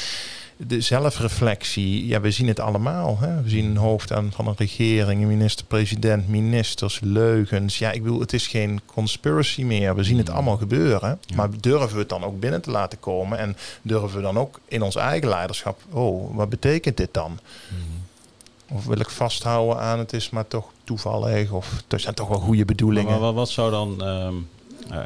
de 0.61 0.81
zelfreflectie, 0.81 2.07
ja, 2.07 2.21
we 2.21 2.31
zien 2.31 2.49
het 2.49 2.61
allemaal. 2.61 3.19
Hè? 3.19 3.43
We 3.43 3.49
zien 3.49 3.65
een 3.65 3.77
hoofd 3.77 4.13
aan 4.13 4.33
van 4.33 4.47
een 4.47 4.55
regering, 4.57 5.23
een 5.23 5.29
minister-president, 5.29 6.29
ministers, 6.29 7.01
leugens. 7.01 7.79
Ja, 7.79 7.93
ik 7.93 8.03
bedoel, 8.03 8.21
het 8.21 8.33
is 8.33 8.47
geen 8.47 8.81
conspiracy 8.87 9.63
meer. 9.63 9.95
We 9.95 10.05
zien 10.05 10.19
het 10.19 10.31
allemaal 10.31 10.57
gebeuren. 10.57 11.19
Ja. 11.27 11.37
Maar 11.37 11.49
durven 11.61 11.93
we 11.93 11.99
het 11.99 12.09
dan 12.09 12.25
ook 12.25 12.41
binnen 12.41 12.61
te 12.61 12.71
laten 12.71 13.01
komen? 13.01 13.39
En 13.39 13.57
durven 13.83 14.17
we 14.17 14.23
dan 14.23 14.39
ook 14.39 14.61
in 14.69 14.83
ons 14.83 14.97
eigen 14.97 15.29
leiderschap, 15.29 15.81
oh, 15.91 16.37
wat 16.37 16.49
betekent 16.49 16.97
dit 16.97 17.15
dan? 17.15 17.39
Mm. 17.69 18.77
Of 18.77 18.85
wil 18.85 19.01
ik 19.01 19.11
vasthouden 19.11 19.79
aan 19.79 19.99
het 19.99 20.13
is 20.13 20.31
maar 20.31 20.49
toch 20.49 20.71
toevallig? 20.85 21.51
Of 21.51 21.83
er 21.89 22.01
zijn 22.01 22.15
toch 22.15 22.29
wel 22.29 22.41
goede 22.41 22.65
bedoelingen? 22.65 23.21
Maar, 23.21 23.33
wat 23.33 23.49
zou 23.49 23.71
dan, 23.71 24.09
um, 24.09 24.49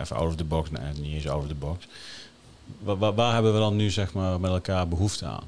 even 0.02 0.16
out 0.16 0.28
of 0.28 0.36
the 0.36 0.44
box, 0.44 0.70
nee, 0.70 0.92
niet 1.00 1.14
eens 1.14 1.28
out 1.28 1.42
of 1.42 1.48
the 1.48 1.54
box 1.54 1.86
waar, 2.78 3.14
waar, 3.14 3.32
hebben 3.34 3.52
we 3.52 3.58
dan 3.58 3.76
nu 3.76 3.90
zeg 3.90 4.12
maar, 4.12 4.40
met 4.40 4.50
elkaar 4.50 4.88
behoefte 4.88 5.24
aan? 5.26 5.44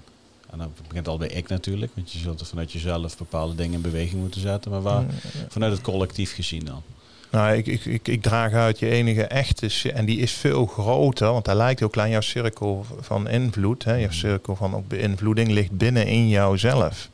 En 0.51 0.59
dan 0.59 0.73
begint 0.89 1.09
al 1.09 1.19
bij 1.19 1.29
ik 1.29 1.49
natuurlijk, 1.49 1.93
want 1.95 2.13
je 2.13 2.19
zult 2.19 2.41
er 2.41 2.47
vanuit 2.47 2.73
jezelf 2.73 3.17
bepaalde 3.17 3.55
dingen 3.55 3.73
in 3.73 3.81
beweging 3.81 4.21
moeten 4.21 4.41
zetten. 4.41 4.71
Maar 4.71 4.83
waar, 4.83 5.05
vanuit 5.49 5.73
het 5.73 5.81
collectief 5.81 6.35
gezien 6.35 6.65
dan? 6.65 6.83
Nou, 7.31 7.57
ik, 7.57 7.67
ik, 7.67 7.85
ik, 7.85 8.09
ik 8.09 8.23
draag 8.23 8.53
uit 8.53 8.79
je 8.79 8.89
enige 8.89 9.23
echte, 9.23 9.93
en 9.93 10.05
die 10.05 10.19
is 10.19 10.33
veel 10.33 10.67
groter, 10.67 11.33
want 11.33 11.47
hij 11.47 11.55
lijkt 11.55 11.83
ook 11.83 11.93
klein. 11.93 12.11
Jouw 12.11 12.21
cirkel 12.21 12.87
van 13.01 13.29
invloed, 13.29 13.85
hè, 13.85 13.95
jouw 13.95 14.11
cirkel 14.11 14.57
van 14.57 14.75
ook 14.75 14.89
beïnvloeding 14.89 15.51
ligt 15.51 15.71
binnen 15.71 16.07
in 16.07 16.29
jouzelf. 16.29 17.09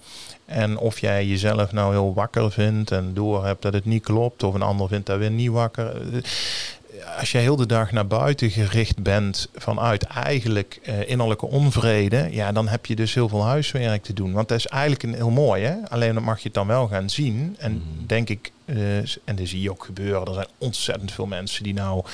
En 0.44 0.78
of 0.78 0.98
jij 0.98 1.26
jezelf 1.26 1.72
nou 1.72 1.92
heel 1.92 2.14
wakker 2.14 2.52
vindt 2.52 2.90
en 2.90 3.14
door 3.14 3.44
hebt 3.44 3.62
dat 3.62 3.72
het 3.72 3.84
niet 3.84 4.02
klopt, 4.02 4.42
of 4.42 4.54
een 4.54 4.62
ander 4.62 4.88
vindt 4.88 5.06
dat 5.06 5.18
weer 5.18 5.30
niet 5.30 5.50
wakker 5.50 5.96
als 7.18 7.32
je 7.32 7.38
heel 7.38 7.56
de 7.56 7.66
dag 7.66 7.92
naar 7.92 8.06
buiten 8.06 8.50
gericht 8.50 9.02
bent 9.02 9.48
vanuit 9.54 10.02
eigenlijk 10.02 10.80
uh, 10.82 11.08
innerlijke 11.08 11.46
onvrede, 11.46 12.28
ja, 12.30 12.52
dan 12.52 12.68
heb 12.68 12.86
je 12.86 12.96
dus 12.96 13.14
heel 13.14 13.28
veel 13.28 13.44
huiswerk 13.44 14.02
te 14.02 14.12
doen. 14.12 14.32
Want 14.32 14.48
dat 14.48 14.58
is 14.58 14.66
eigenlijk 14.66 15.02
een, 15.02 15.14
heel 15.14 15.30
mooi, 15.30 15.64
hè? 15.64 15.74
Alleen 15.88 16.14
dan 16.14 16.22
mag 16.22 16.38
je 16.38 16.44
het 16.44 16.54
dan 16.54 16.66
wel 16.66 16.88
gaan 16.88 17.10
zien. 17.10 17.56
En 17.58 17.72
mm. 17.72 18.06
denk 18.06 18.28
ik, 18.28 18.52
uh, 18.64 18.96
en 18.98 19.36
dat 19.36 19.48
zie 19.48 19.60
je 19.60 19.70
ook 19.70 19.84
gebeuren, 19.84 20.26
er 20.26 20.34
zijn 20.34 20.48
ontzettend 20.58 21.12
veel 21.12 21.26
mensen 21.26 21.62
die 21.62 21.74
nou 21.74 22.04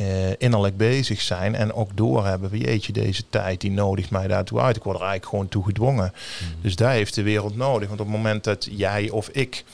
uh, 0.00 0.06
innerlijk 0.38 0.76
bezig 0.76 1.20
zijn 1.20 1.54
en 1.54 1.72
ook 1.72 1.96
doorhebben 1.96 2.58
jeetje, 2.58 2.92
deze 2.92 3.22
tijd 3.30 3.60
die 3.60 3.70
nodigt 3.70 4.10
mij 4.10 4.26
daartoe 4.26 4.60
uit. 4.60 4.76
Ik 4.76 4.82
word 4.82 4.96
er 4.96 5.02
eigenlijk 5.02 5.30
gewoon 5.30 5.48
toe 5.48 5.64
gedwongen. 5.64 6.12
Mm. 6.12 6.62
Dus 6.62 6.76
daar 6.76 6.92
heeft 6.92 7.14
de 7.14 7.22
wereld 7.22 7.56
nodig. 7.56 7.88
Want 7.88 8.00
op 8.00 8.06
het 8.06 8.16
moment 8.16 8.44
dat 8.44 8.68
jij 8.70 9.10
of 9.10 9.28
ik 9.28 9.64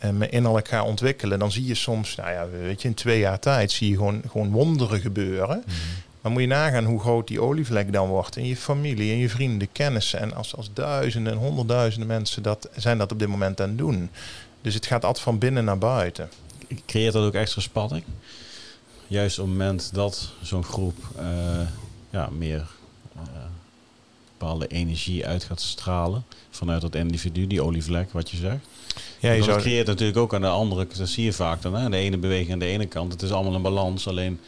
en 0.00 0.66
ga 0.66 0.84
ontwikkelen, 0.84 1.38
dan 1.38 1.52
zie 1.52 1.66
je 1.66 1.74
soms, 1.74 2.14
nou 2.14 2.30
ja, 2.30 2.48
weet 2.48 2.82
je, 2.82 2.88
in 2.88 2.94
twee 2.94 3.18
jaar 3.18 3.38
tijd 3.38 3.72
zie 3.72 3.90
je 3.90 3.96
gewoon, 3.96 4.22
gewoon 4.30 4.50
wonderen 4.50 5.00
gebeuren. 5.00 5.62
Mm. 5.66 5.72
Maar 6.20 6.34
moet 6.34 6.44
je 6.44 6.48
nagaan 6.48 6.84
hoe 6.84 7.00
groot 7.00 7.28
die 7.28 7.40
olievlek 7.40 7.92
dan 7.92 8.08
wordt 8.08 8.36
in 8.36 8.46
je 8.46 8.56
familie, 8.56 9.12
in 9.12 9.18
je 9.18 9.28
vrienden, 9.28 9.72
kennissen. 9.72 10.20
En 10.20 10.34
als, 10.34 10.56
als 10.56 10.70
duizenden 10.72 11.32
en 11.32 11.38
honderdduizenden 11.38 12.08
mensen 12.08 12.42
dat, 12.42 12.68
zijn 12.76 12.98
dat 12.98 13.12
op 13.12 13.18
dit 13.18 13.28
moment 13.28 13.60
aan 13.60 13.68
het 13.68 13.78
doen. 13.78 14.10
Dus 14.60 14.74
het 14.74 14.86
gaat 14.86 15.04
altijd 15.04 15.24
van 15.24 15.38
binnen 15.38 15.64
naar 15.64 15.78
buiten. 15.78 16.30
Creëert 16.86 17.12
dat 17.12 17.24
ook 17.24 17.34
extra 17.34 17.60
spanning? 17.60 18.04
Juist 19.06 19.38
op 19.38 19.46
het 19.46 19.56
moment 19.56 19.94
dat 19.94 20.32
zo'n 20.42 20.64
groep 20.64 20.96
uh, 21.18 21.60
ja, 22.10 22.28
meer 22.32 22.66
uh, 23.16 23.22
bepaalde 24.38 24.66
energie 24.66 25.26
uit 25.26 25.44
gaat 25.44 25.60
stralen 25.60 26.24
vanuit 26.50 26.80
dat 26.80 26.94
individu, 26.94 27.46
die 27.46 27.62
olievlek, 27.62 28.12
wat 28.12 28.30
je 28.30 28.36
zegt. 28.36 28.66
Ja, 29.18 29.30
je 29.30 29.36
dat 29.36 29.48
zou... 29.48 29.60
creëert 29.60 29.86
natuurlijk 29.86 30.18
ook 30.18 30.34
aan 30.34 30.40
de 30.40 30.48
andere, 30.48 30.86
dat 30.96 31.08
zie 31.08 31.24
je 31.24 31.32
vaak 31.32 31.62
dan. 31.62 31.74
Hè? 31.74 31.88
De 31.88 31.96
ene 31.96 32.16
beweging 32.16 32.52
aan 32.52 32.58
de 32.58 32.66
ene 32.66 32.86
kant. 32.86 33.12
Het 33.12 33.22
is 33.22 33.32
allemaal 33.32 33.54
een 33.54 33.62
balans, 33.62 34.08
alleen 34.08 34.40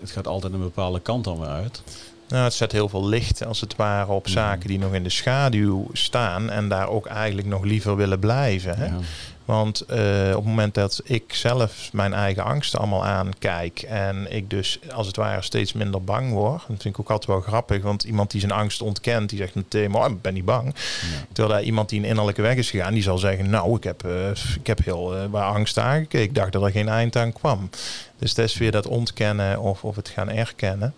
het 0.00 0.10
gaat 0.10 0.26
altijd 0.26 0.52
een 0.52 0.60
bepaalde 0.60 1.00
kant 1.00 1.24
dan 1.24 1.38
weer 1.38 1.48
uit. 1.48 1.82
Nou, 2.28 2.44
het 2.44 2.54
zet 2.54 2.72
heel 2.72 2.88
veel 2.88 3.06
licht 3.06 3.44
als 3.44 3.60
het 3.60 3.76
ware 3.76 4.12
op 4.12 4.28
zaken 4.28 4.68
die 4.68 4.78
nog 4.78 4.94
in 4.94 5.02
de 5.02 5.10
schaduw 5.10 5.88
staan 5.92 6.50
en 6.50 6.68
daar 6.68 6.88
ook 6.88 7.06
eigenlijk 7.06 7.48
nog 7.48 7.64
liever 7.64 7.96
willen 7.96 8.18
blijven. 8.18 8.76
Hè? 8.76 8.84
Ja. 8.84 8.98
Want 9.46 9.84
uh, 9.90 9.96
op 10.28 10.34
het 10.34 10.44
moment 10.44 10.74
dat 10.74 11.00
ik 11.04 11.34
zelf 11.34 11.88
mijn 11.92 12.14
eigen 12.14 12.44
angsten 12.44 12.78
allemaal 12.78 13.04
aankijk 13.04 13.82
en 13.82 14.32
ik 14.32 14.50
dus 14.50 14.78
als 14.92 15.06
het 15.06 15.16
ware 15.16 15.42
steeds 15.42 15.72
minder 15.72 16.04
bang 16.04 16.32
word, 16.32 16.62
dat 16.68 16.82
vind 16.82 16.84
ik 16.84 17.00
ook 17.00 17.10
altijd 17.10 17.30
wel 17.30 17.40
grappig, 17.40 17.82
want 17.82 18.04
iemand 18.04 18.30
die 18.30 18.40
zijn 18.40 18.52
angst 18.52 18.82
ontkent, 18.82 19.28
die 19.28 19.38
zegt 19.38 19.54
meteen, 19.54 19.90
maar 19.90 20.10
ik 20.10 20.22
ben 20.22 20.34
niet 20.34 20.44
bang. 20.44 20.64
Ja. 20.64 21.26
Terwijl 21.32 21.54
daar 21.54 21.62
iemand 21.62 21.88
die 21.88 21.98
een 21.98 22.06
innerlijke 22.06 22.42
weg 22.42 22.56
is 22.56 22.70
gegaan, 22.70 22.92
die 22.92 23.02
zal 23.02 23.18
zeggen, 23.18 23.50
nou, 23.50 23.76
ik 23.76 23.84
heb, 23.84 24.04
uh, 24.06 24.30
ik 24.30 24.66
heb 24.66 24.84
heel 24.84 25.16
uh, 25.16 25.24
waar 25.30 25.54
angst 25.54 25.78
aangekeken, 25.78 26.22
ik 26.22 26.34
dacht 26.34 26.52
dat 26.52 26.62
er 26.62 26.70
geen 26.70 26.88
eind 26.88 27.16
aan 27.16 27.32
kwam. 27.32 27.70
Dus 28.18 28.34
dat 28.34 28.44
is 28.44 28.56
weer 28.56 28.72
dat 28.72 28.86
ontkennen 28.86 29.60
of, 29.60 29.84
of 29.84 29.96
het 29.96 30.08
gaan 30.08 30.30
erkennen. 30.30 30.94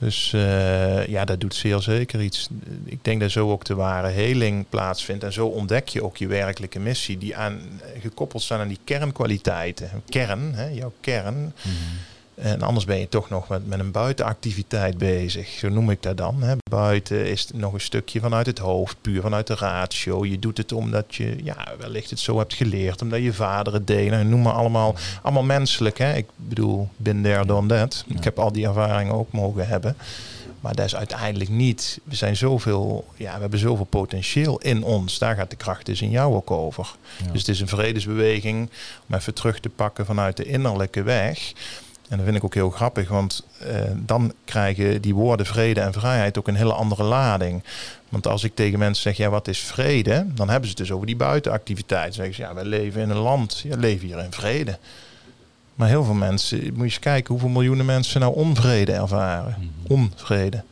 Dus 0.00 0.32
uh, 0.34 1.06
ja, 1.06 1.24
dat 1.24 1.40
doet 1.40 1.54
zeer 1.54 1.80
zeker 1.80 2.22
iets. 2.22 2.48
Ik 2.84 3.04
denk 3.04 3.20
dat 3.20 3.30
zo 3.30 3.50
ook 3.50 3.64
de 3.64 3.74
ware 3.74 4.08
heling 4.08 4.66
plaatsvindt. 4.68 5.24
En 5.24 5.32
zo 5.32 5.46
ontdek 5.46 5.88
je 5.88 6.04
ook 6.04 6.16
je 6.16 6.26
werkelijke 6.26 6.78
missie, 6.78 7.18
die 7.18 7.36
aan, 7.36 7.60
gekoppeld 8.00 8.42
zijn 8.42 8.60
aan 8.60 8.68
die 8.68 8.78
kernkwaliteiten. 8.84 9.90
Kern, 10.08 10.54
hè, 10.54 10.66
jouw 10.66 10.92
kern. 11.00 11.36
Mm 11.36 11.52
en 12.40 12.62
anders 12.62 12.84
ben 12.84 12.98
je 12.98 13.08
toch 13.08 13.28
nog 13.28 13.48
met, 13.48 13.66
met 13.66 13.78
een 13.78 13.90
buitenactiviteit 13.90 14.98
bezig. 14.98 15.48
Zo 15.48 15.68
noem 15.68 15.90
ik 15.90 16.02
dat 16.02 16.16
dan. 16.16 16.42
Hè. 16.42 16.54
Buiten 16.70 17.26
is 17.26 17.40
het 17.40 17.56
nog 17.56 17.72
een 17.72 17.80
stukje 17.80 18.20
vanuit 18.20 18.46
het 18.46 18.58
hoofd, 18.58 18.96
puur 19.00 19.20
vanuit 19.22 19.46
de 19.46 19.54
ratio. 19.54 20.24
Je 20.24 20.38
doet 20.38 20.56
het 20.56 20.72
omdat 20.72 21.14
je 21.14 21.36
ja, 21.44 21.68
wellicht 21.78 22.10
het 22.10 22.18
zo 22.18 22.38
hebt 22.38 22.54
geleerd, 22.54 23.02
omdat 23.02 23.22
je 23.22 23.32
vader 23.32 23.72
het 23.72 23.86
deed. 23.86 24.12
En 24.12 24.28
noem 24.28 24.42
maar 24.42 24.52
allemaal, 24.52 24.94
allemaal 25.22 25.42
menselijk. 25.42 25.98
Hè. 25.98 26.14
Ik 26.14 26.26
bedoel, 26.36 26.88
bin 26.96 27.22
there, 27.22 27.46
done 27.46 27.68
that. 27.68 28.04
Ik 28.08 28.24
heb 28.24 28.38
al 28.38 28.52
die 28.52 28.66
ervaringen 28.66 29.14
ook 29.14 29.32
mogen 29.32 29.68
hebben. 29.68 29.96
Maar 30.60 30.74
dat 30.74 30.86
is 30.86 30.96
uiteindelijk 30.96 31.50
niet. 31.50 32.00
We 32.04 32.14
zijn 32.14 32.36
zoveel, 32.36 33.04
ja, 33.16 33.34
we 33.34 33.40
hebben 33.40 33.58
zoveel 33.58 33.84
potentieel 33.84 34.58
in 34.58 34.82
ons. 34.82 35.18
Daar 35.18 35.36
gaat 35.36 35.50
de 35.50 35.56
kracht 35.56 35.86
dus 35.86 36.02
in 36.02 36.10
jou 36.10 36.34
ook 36.34 36.50
over. 36.50 36.94
Dus 37.32 37.40
het 37.40 37.48
is 37.48 37.60
een 37.60 37.68
vredesbeweging 37.68 38.70
om 39.08 39.14
even 39.14 39.34
terug 39.34 39.60
te 39.60 39.68
pakken 39.68 40.06
vanuit 40.06 40.36
de 40.36 40.44
innerlijke 40.44 41.02
weg. 41.02 41.52
En 42.10 42.16
dat 42.16 42.24
vind 42.24 42.36
ik 42.36 42.44
ook 42.44 42.54
heel 42.54 42.70
grappig, 42.70 43.08
want 43.08 43.46
eh, 43.58 43.80
dan 43.96 44.32
krijgen 44.44 45.02
die 45.02 45.14
woorden 45.14 45.46
vrede 45.46 45.80
en 45.80 45.92
vrijheid 45.92 46.38
ook 46.38 46.48
een 46.48 46.54
hele 46.54 46.72
andere 46.72 47.02
lading. 47.02 47.62
Want 48.08 48.26
als 48.26 48.44
ik 48.44 48.54
tegen 48.54 48.78
mensen 48.78 49.02
zeg, 49.02 49.16
ja, 49.16 49.30
wat 49.30 49.48
is 49.48 49.58
vrede? 49.58 50.26
Dan 50.34 50.48
hebben 50.48 50.68
ze 50.68 50.74
het 50.76 50.86
dus 50.86 50.92
over 50.92 51.06
die 51.06 51.16
buitenactiviteit. 51.16 52.04
Dan 52.04 52.12
zeggen 52.12 52.34
ze, 52.34 52.42
ja, 52.42 52.54
wij 52.54 52.64
leven 52.64 53.02
in 53.02 53.10
een 53.10 53.16
land, 53.16 53.58
ja, 53.58 53.76
leven 53.76 54.06
hier 54.06 54.24
in 54.24 54.32
vrede. 54.32 54.78
Maar 55.74 55.88
heel 55.88 56.04
veel 56.04 56.14
mensen, 56.14 56.58
moet 56.58 56.76
je 56.76 56.82
eens 56.82 56.98
kijken 56.98 57.32
hoeveel 57.32 57.48
miljoenen 57.48 57.86
mensen 57.86 58.20
nou 58.20 58.34
onvrede 58.34 58.92
ervaren. 58.92 59.56
Mhm. 59.58 59.92
Onvrede. 59.92 60.62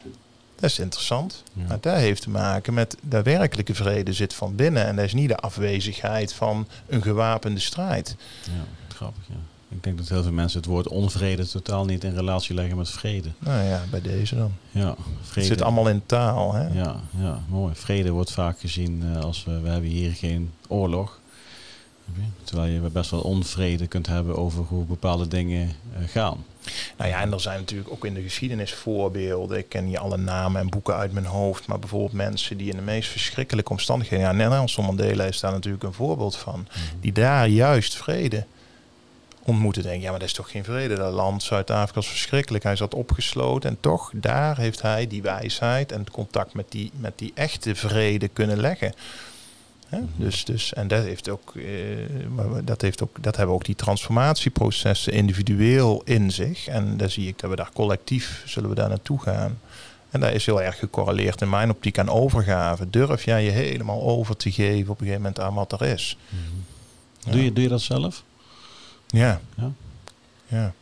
Dat 0.60 0.70
is 0.70 0.78
interessant. 0.78 1.42
Maar 1.52 1.78
dat 1.80 1.96
heeft 1.96 2.22
te 2.22 2.30
maken 2.30 2.74
met 2.74 2.96
de 3.08 3.22
werkelijke 3.22 3.74
vrede 3.74 4.12
zit 4.12 4.34
van 4.34 4.54
binnen. 4.54 4.86
En 4.86 4.96
dat 4.96 5.04
is 5.04 5.14
niet 5.14 5.28
de 5.28 5.36
afwezigheid 5.36 6.32
van 6.32 6.68
een 6.86 7.02
gewapende 7.02 7.60
strijd. 7.60 8.16
Ja, 8.42 8.94
grappig, 8.94 9.22
ja. 9.28 9.34
Ik 9.68 9.82
denk 9.82 9.98
dat 9.98 10.08
heel 10.08 10.22
veel 10.22 10.32
mensen 10.32 10.58
het 10.58 10.68
woord 10.68 10.88
onvrede 10.88 11.46
totaal 11.46 11.84
niet 11.84 12.04
in 12.04 12.14
relatie 12.14 12.54
leggen 12.54 12.76
met 12.76 12.90
vrede. 12.90 13.28
Nou 13.38 13.64
ja, 13.64 13.82
bij 13.90 14.00
deze 14.00 14.34
dan. 14.34 14.52
Ja, 14.70 14.94
vrede. 15.20 15.48
Het 15.48 15.58
zit 15.58 15.62
allemaal 15.62 15.88
in 15.88 16.02
taal. 16.06 16.54
Hè? 16.54 16.66
Ja, 16.66 17.00
ja, 17.18 17.42
mooi. 17.48 17.74
Vrede 17.74 18.10
wordt 18.10 18.32
vaak 18.32 18.60
gezien 18.60 19.02
uh, 19.04 19.20
als 19.20 19.44
we, 19.44 19.60
we 19.60 19.68
hebben 19.68 19.90
hier 19.90 20.12
geen 20.12 20.52
oorlog. 20.68 21.20
Terwijl 22.44 22.72
je 22.72 22.80
best 22.80 23.10
wel 23.10 23.20
onvrede 23.20 23.86
kunt 23.86 24.06
hebben 24.06 24.36
over 24.36 24.64
hoe 24.64 24.84
bepaalde 24.84 25.28
dingen 25.28 25.68
uh, 25.68 26.08
gaan. 26.08 26.44
Nou 26.96 27.10
ja, 27.10 27.20
en 27.20 27.32
er 27.32 27.40
zijn 27.40 27.58
natuurlijk 27.58 27.90
ook 27.90 28.04
in 28.04 28.14
de 28.14 28.22
geschiedenis 28.22 28.74
voorbeelden. 28.74 29.58
Ik 29.58 29.68
ken 29.68 29.84
niet 29.84 29.98
alle 29.98 30.16
namen 30.16 30.60
en 30.60 30.68
boeken 30.68 30.94
uit 30.94 31.12
mijn 31.12 31.26
hoofd. 31.26 31.66
Maar 31.66 31.78
bijvoorbeeld 31.78 32.12
mensen 32.12 32.56
die 32.56 32.70
in 32.70 32.76
de 32.76 32.82
meest 32.82 33.10
verschrikkelijke 33.10 33.70
omstandigheden. 33.70 34.24
Ja, 34.24 34.32
Nelson 34.32 34.84
Mandela 34.84 35.24
is 35.24 35.40
daar 35.40 35.52
natuurlijk 35.52 35.84
een 35.84 35.92
voorbeeld 35.92 36.36
van. 36.36 36.60
Mhm. 36.68 37.00
Die 37.00 37.12
daar 37.12 37.48
juist 37.48 37.96
vrede 37.96 38.46
ontmoeten. 39.48 39.82
Denk 39.82 40.02
ja, 40.02 40.10
maar 40.10 40.18
dat 40.18 40.28
is 40.28 40.34
toch 40.34 40.50
geen 40.50 40.64
vrede. 40.64 40.94
Dat 40.94 41.12
land 41.12 41.42
Zuid-Afrika 41.42 42.00
is 42.00 42.08
verschrikkelijk. 42.08 42.64
Hij 42.64 42.76
zat 42.76 42.94
opgesloten 42.94 43.70
en 43.70 43.76
toch 43.80 44.10
daar 44.14 44.56
heeft 44.56 44.82
hij 44.82 45.06
die 45.06 45.22
wijsheid 45.22 45.92
en 45.92 46.00
het 46.00 46.10
contact 46.10 46.54
met 46.54 46.66
die, 46.68 46.90
met 46.96 47.18
die 47.18 47.32
echte 47.34 47.74
vrede 47.74 48.28
kunnen 48.28 48.60
leggen. 48.60 48.94
Mhm. 49.90 50.02
Dus, 50.16 50.44
dus, 50.44 50.72
en 50.72 50.88
dat 50.88 51.04
heeft 51.04 51.28
ook, 51.28 51.54
eh, 51.56 51.64
dat 52.64 52.80
heeft 52.80 53.02
ook, 53.02 53.22
dat 53.22 53.36
hebben 53.36 53.54
ook 53.54 53.64
die 53.64 53.74
transformatieprocessen 53.74 55.12
individueel 55.12 56.02
in 56.04 56.30
zich. 56.30 56.66
En 56.66 56.96
daar 56.96 57.10
zie 57.10 57.28
ik 57.28 57.38
dat 57.38 57.50
we 57.50 57.56
daar 57.56 57.70
collectief 57.74 58.42
zullen 58.46 58.68
we 58.68 58.74
daar 58.74 58.88
naartoe 58.88 59.20
gaan. 59.20 59.60
En 60.10 60.20
dat 60.20 60.32
is 60.32 60.46
heel 60.46 60.62
erg 60.62 60.78
gecorreleerd 60.78 61.40
in 61.40 61.48
mijn 61.48 61.70
optiek 61.70 61.98
aan 61.98 62.08
overgave. 62.08 62.90
Durf 62.90 63.24
jij 63.24 63.44
je 63.44 63.50
helemaal 63.50 64.02
over 64.02 64.36
te 64.36 64.52
geven 64.52 64.90
op 64.90 65.00
een 65.00 65.06
gegeven 65.06 65.22
moment 65.22 65.40
aan 65.40 65.54
wat 65.54 65.72
er 65.72 65.82
is. 65.82 66.16
Mhm. 66.28 67.32
Doe, 67.32 67.44
je, 67.44 67.52
doe 67.52 67.62
je 67.62 67.68
dat 67.68 67.80
zelf? 67.80 68.22
Ja. 69.08 69.40
Ja. 69.56 69.72
ja. 70.46 70.72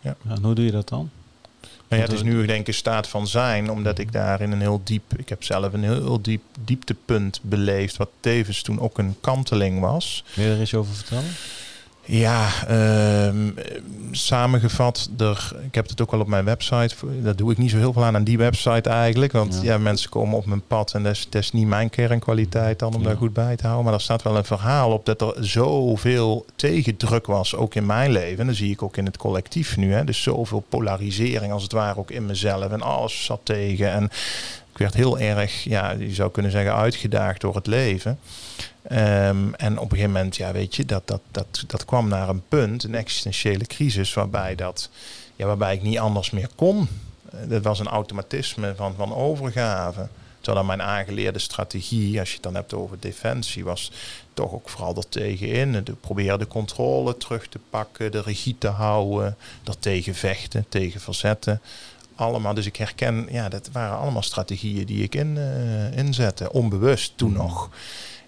ja. 0.00 0.16
En 0.28 0.42
hoe 0.42 0.54
doe 0.54 0.64
je 0.64 0.70
dat 0.70 0.88
dan? 0.88 1.10
Nou 1.88 2.04
ja, 2.04 2.10
het 2.10 2.18
is 2.18 2.22
nu 2.22 2.46
denk 2.46 2.60
ik 2.60 2.66
een 2.66 2.74
staat 2.74 3.08
van 3.08 3.26
zijn, 3.26 3.70
omdat 3.70 3.98
ik 3.98 4.12
daar 4.12 4.40
in 4.40 4.52
een 4.52 4.60
heel 4.60 4.80
diep, 4.84 5.18
ik 5.18 5.28
heb 5.28 5.44
zelf 5.44 5.72
een 5.72 5.82
heel, 5.82 6.20
diep 6.20 6.42
dieptepunt 6.60 7.40
beleefd, 7.42 7.96
wat 7.96 8.10
tevens 8.20 8.62
toen 8.62 8.80
ook 8.80 8.98
een 8.98 9.16
kanteling 9.20 9.80
was. 9.80 10.24
Wil 10.34 10.46
je 10.46 10.52
er 10.52 10.60
eens 10.60 10.74
over 10.74 10.94
vertellen? 10.94 11.30
Ja, 12.04 12.48
uh, 12.70 13.34
samengevat, 14.10 15.10
er, 15.18 15.52
ik 15.66 15.74
heb 15.74 15.88
het 15.88 16.00
ook 16.00 16.12
al 16.12 16.20
op 16.20 16.26
mijn 16.26 16.44
website. 16.44 16.94
Dat 17.22 17.38
doe 17.38 17.52
ik 17.52 17.58
niet 17.58 17.70
zo 17.70 17.76
heel 17.76 17.92
veel 17.92 18.04
aan 18.04 18.14
aan 18.14 18.24
die 18.24 18.38
website 18.38 18.88
eigenlijk. 18.88 19.32
Want 19.32 19.60
ja, 19.62 19.78
mensen 19.78 20.10
komen 20.10 20.36
op 20.36 20.46
mijn 20.46 20.62
pad 20.66 20.94
en 20.94 21.02
dat 21.02 21.12
is, 21.12 21.26
dat 21.30 21.42
is 21.42 21.52
niet 21.52 21.66
mijn 21.66 21.90
kernkwaliteit 21.90 22.78
dan 22.78 22.94
om 22.94 23.02
daar 23.02 23.16
goed 23.16 23.32
bij 23.32 23.56
te 23.56 23.62
houden. 23.62 23.84
Maar 23.84 23.94
er 23.94 24.00
staat 24.00 24.22
wel 24.22 24.36
een 24.36 24.44
verhaal 24.44 24.92
op 24.92 25.06
dat 25.06 25.20
er 25.20 25.34
zoveel 25.40 26.46
tegendruk 26.56 27.26
was, 27.26 27.56
ook 27.56 27.74
in 27.74 27.86
mijn 27.86 28.12
leven. 28.12 28.38
En 28.38 28.46
dat 28.46 28.56
zie 28.56 28.70
ik 28.70 28.82
ook 28.82 28.96
in 28.96 29.06
het 29.06 29.16
collectief 29.16 29.76
nu. 29.76 29.92
Hè. 29.92 30.04
Dus 30.04 30.22
zoveel 30.22 30.64
polarisering 30.68 31.52
als 31.52 31.62
het 31.62 31.72
ware 31.72 31.98
ook 31.98 32.10
in 32.10 32.26
mezelf. 32.26 32.70
En 32.72 32.82
alles 32.82 33.24
zat 33.24 33.40
tegen. 33.42 33.92
En 33.92 34.10
ik 34.72 34.78
werd 34.78 34.94
heel 34.94 35.18
erg, 35.18 35.64
ja, 35.64 35.90
je 35.90 36.14
zou 36.14 36.30
kunnen 36.30 36.52
zeggen, 36.52 36.74
uitgedaagd 36.74 37.40
door 37.40 37.54
het 37.54 37.66
leven. 37.66 38.18
Ehm, 38.82 39.52
en 39.52 39.78
op 39.78 39.84
een 39.84 39.96
gegeven 39.96 40.12
moment, 40.12 40.36
ja, 40.36 40.52
weet 40.52 40.76
je, 40.76 40.84
dat, 40.84 41.02
dat, 41.04 41.20
dat, 41.30 41.64
dat 41.66 41.84
kwam 41.84 42.08
naar 42.08 42.28
een 42.28 42.42
punt, 42.48 42.84
een 42.84 42.94
existentiële 42.94 43.66
crisis, 43.66 44.14
waarbij, 44.14 44.54
dat, 44.54 44.90
ja, 45.36 45.46
waarbij 45.46 45.74
ik 45.74 45.82
niet 45.82 45.98
anders 45.98 46.30
meer 46.30 46.48
kon. 46.54 46.88
Eh, 47.30 47.38
dat 47.48 47.62
was 47.62 47.78
een 47.78 47.86
automatisme 47.86 48.74
van, 48.76 48.94
van 48.94 49.14
overgave. 49.14 50.08
Terwijl 50.40 50.66
dan 50.66 50.76
mijn 50.76 50.88
aangeleerde 50.88 51.38
strategie, 51.38 52.18
als 52.18 52.28
je 52.28 52.34
het 52.34 52.42
dan 52.42 52.54
hebt 52.54 52.74
over 52.74 52.96
defensie, 53.00 53.64
was 53.64 53.92
toch 54.34 54.52
ook 54.52 54.68
vooral 54.68 54.96
er 54.96 55.08
tegenin. 55.08 55.84
De, 55.84 55.92
proberen 55.92 56.38
de 56.38 56.46
controle 56.46 57.16
terug 57.16 57.46
te 57.48 57.58
pakken, 57.70 58.12
de 58.12 58.22
regie 58.22 58.56
te 58.58 58.68
houden, 58.68 59.36
er 59.64 59.78
tegen 59.78 60.14
vechten, 60.14 60.64
tegen 60.68 61.00
verzetten. 61.00 61.60
Allemaal, 62.14 62.54
dus 62.54 62.66
ik 62.66 62.76
herken, 62.76 63.26
ja, 63.30 63.48
dat 63.48 63.68
waren 63.72 63.98
allemaal 63.98 64.22
strategieën 64.22 64.86
die 64.86 65.02
ik 65.02 65.14
in, 65.14 65.36
uh, 65.36 65.96
inzette, 65.96 66.52
onbewust 66.52 67.12
toen 67.16 67.30
mm. 67.30 67.36
nog. 67.36 67.70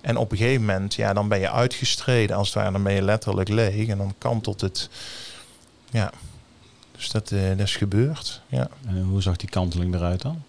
En 0.00 0.16
op 0.16 0.30
een 0.30 0.36
gegeven 0.36 0.60
moment, 0.60 0.94
ja, 0.94 1.12
dan 1.12 1.28
ben 1.28 1.40
je 1.40 1.50
uitgestreden 1.50 2.36
als 2.36 2.46
het 2.46 2.56
ware. 2.56 2.72
Dan 2.72 2.82
ben 2.82 2.92
je 2.92 3.02
letterlijk 3.02 3.48
leeg 3.48 3.88
en 3.88 3.98
dan 3.98 4.14
kantelt 4.18 4.60
het. 4.60 4.88
Ja, 5.90 6.12
dus 6.96 7.10
dat, 7.10 7.30
uh, 7.30 7.48
dat 7.48 7.60
is 7.60 7.76
gebeurd. 7.76 8.40
Ja. 8.48 8.68
En 8.86 9.02
hoe 9.02 9.22
zag 9.22 9.36
die 9.36 9.48
kanteling 9.48 9.94
eruit 9.94 10.22
dan? 10.22 10.42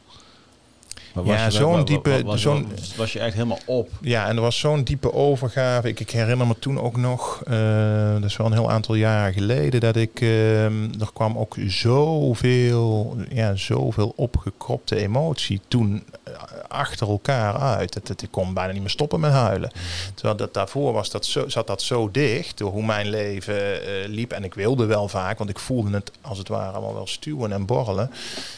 Ja, 1.24 1.50
zo'n 1.50 1.86
diepe... 1.86 2.24
Was, 2.24 2.42
zo'n, 2.42 2.68
was 2.96 3.14
je 3.14 3.20
echt 3.20 3.34
helemaal 3.34 3.60
op? 3.66 3.90
Ja, 4.02 4.28
en 4.28 4.36
er 4.36 4.42
was 4.42 4.60
zo'n 4.60 4.84
diepe 4.84 5.14
overgave. 5.14 5.88
Ik, 5.88 6.00
ik, 6.00 6.10
herinner 6.10 6.48
me 6.48 6.60
toen 6.60 6.80
ook 6.80 6.98
nog, 6.98 7.44
uh, 7.48 8.14
dat 8.14 8.24
is 8.24 8.38
wel 8.38 8.48
een 8.48 8.54
heel 8.54 8.72
aantal 8.72 8.96
jaren 8.96 9.34
geleden, 9.34 9.80
dat 9.80 9.96
ik, 9.96 10.22
uh, 10.22 10.66
er 10.66 11.10
kwam 11.14 11.38
ook 11.38 11.56
zoveel, 11.68 13.18
ja, 13.30 13.56
zoveel 13.56 14.14
opgekropte 14.16 14.96
emotie 14.96 15.62
toen 15.68 16.04
eh, 16.24 16.34
achter 16.68 17.10
elkaar 17.10 17.58
uit. 17.58 17.94
Dat, 17.94 18.08
dat, 18.08 18.22
ik 18.22 18.32
kon 18.32 18.54
bijna 18.54 18.72
niet 18.72 18.82
meer 18.82 18.90
stoppen 18.90 19.20
met 19.20 19.32
huilen. 19.32 19.72
Terwijl 20.14 20.38
dat 20.38 20.54
daarvoor 20.54 20.94
was 20.94 21.10
dat 21.10 21.26
zo, 21.26 21.50
zat 21.50 21.68
dat 21.68 21.82
zo 21.82 22.12
dicht 22.12 22.58
door 22.58 22.72
hoe 22.72 22.86
mijn 22.86 23.10
leven 23.10 23.56
uh, 23.56 24.08
liep. 24.08 24.32
En 24.32 24.44
ik 24.44 24.54
wilde 24.54 24.86
wel 24.86 25.08
vaak, 25.08 25.38
want 25.38 25.50
ik 25.50 25.60
voelde 25.60 25.92
het 25.92 26.12
als 26.22 26.38
het 26.38 26.48
ware 26.48 26.72
allemaal 26.72 26.94
wel 26.94 27.08
stuwen 27.08 27.52
en 27.52 27.66
borrelen. 27.66 28.12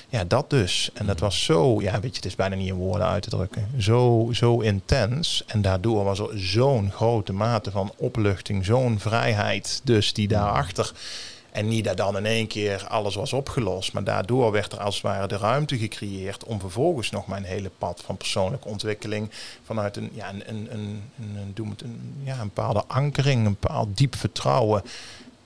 Ja, 0.10 0.24
dat 0.24 0.50
dus. 0.50 0.90
En 0.94 1.06
dat 1.06 1.20
was 1.20 1.44
zo, 1.44 1.82
ja, 1.82 1.92
weet 1.92 2.10
je, 2.10 2.16
het 2.16 2.26
is 2.26 2.36
bijna 2.36 2.56
niet 2.56 2.68
in 2.68 2.76
woorden 2.76 3.08
uit 3.08 3.24
te 3.24 3.30
drukken. 3.30 3.70
Zo, 3.78 4.30
zo 4.32 4.60
intens. 4.60 5.44
En 5.48 5.62
daardoor 5.62 6.04
was 6.04 6.20
er 6.20 6.40
zo'n 6.40 6.92
grote 6.92 7.34
mate 7.34 7.72
van 7.72 7.92
opluchting, 7.98 8.66
zo'n 8.66 9.00
vrijheid 9.00 9.82
dus 9.84 10.14
die 10.14 10.28
daarachter. 10.28 10.92
En 11.52 11.68
niet 11.68 11.86
dat 11.86 11.98
dan 11.98 12.18
in 12.18 12.26
één 12.26 12.48
keer 12.48 12.88
alles 12.88 13.16
was 13.16 13.34
opgelost, 13.34 13.94
maar 13.94 14.04
daardoor 14.04 14.52
werd 14.52 14.72
er 14.72 14.80
als 14.80 14.96
het 14.96 15.04
ware 15.04 15.28
de 15.28 15.38
ruimte 15.38 15.78
gecreëerd 15.78 16.44
om 16.44 16.60
vervolgens 16.60 17.10
nog 17.10 17.28
mijn 17.28 17.44
hele 17.44 17.72
pad 17.78 18.02
van 18.06 18.18
persoonlijke 18.18 18.68
ontwikkeling 18.68 19.30
vanuit 19.64 19.98
een, 19.98 20.10
ja, 20.14 20.30
een, 20.30 20.44
een, 20.50 20.68
een, 20.72 21.02
een, 21.56 21.76
een, 21.84 22.22
ja, 22.24 22.40
een 22.40 22.52
bepaalde 22.54 22.84
ankering, 22.88 23.46
een 23.46 23.58
bepaald 23.60 23.98
diep 23.98 24.16
vertrouwen 24.16 24.82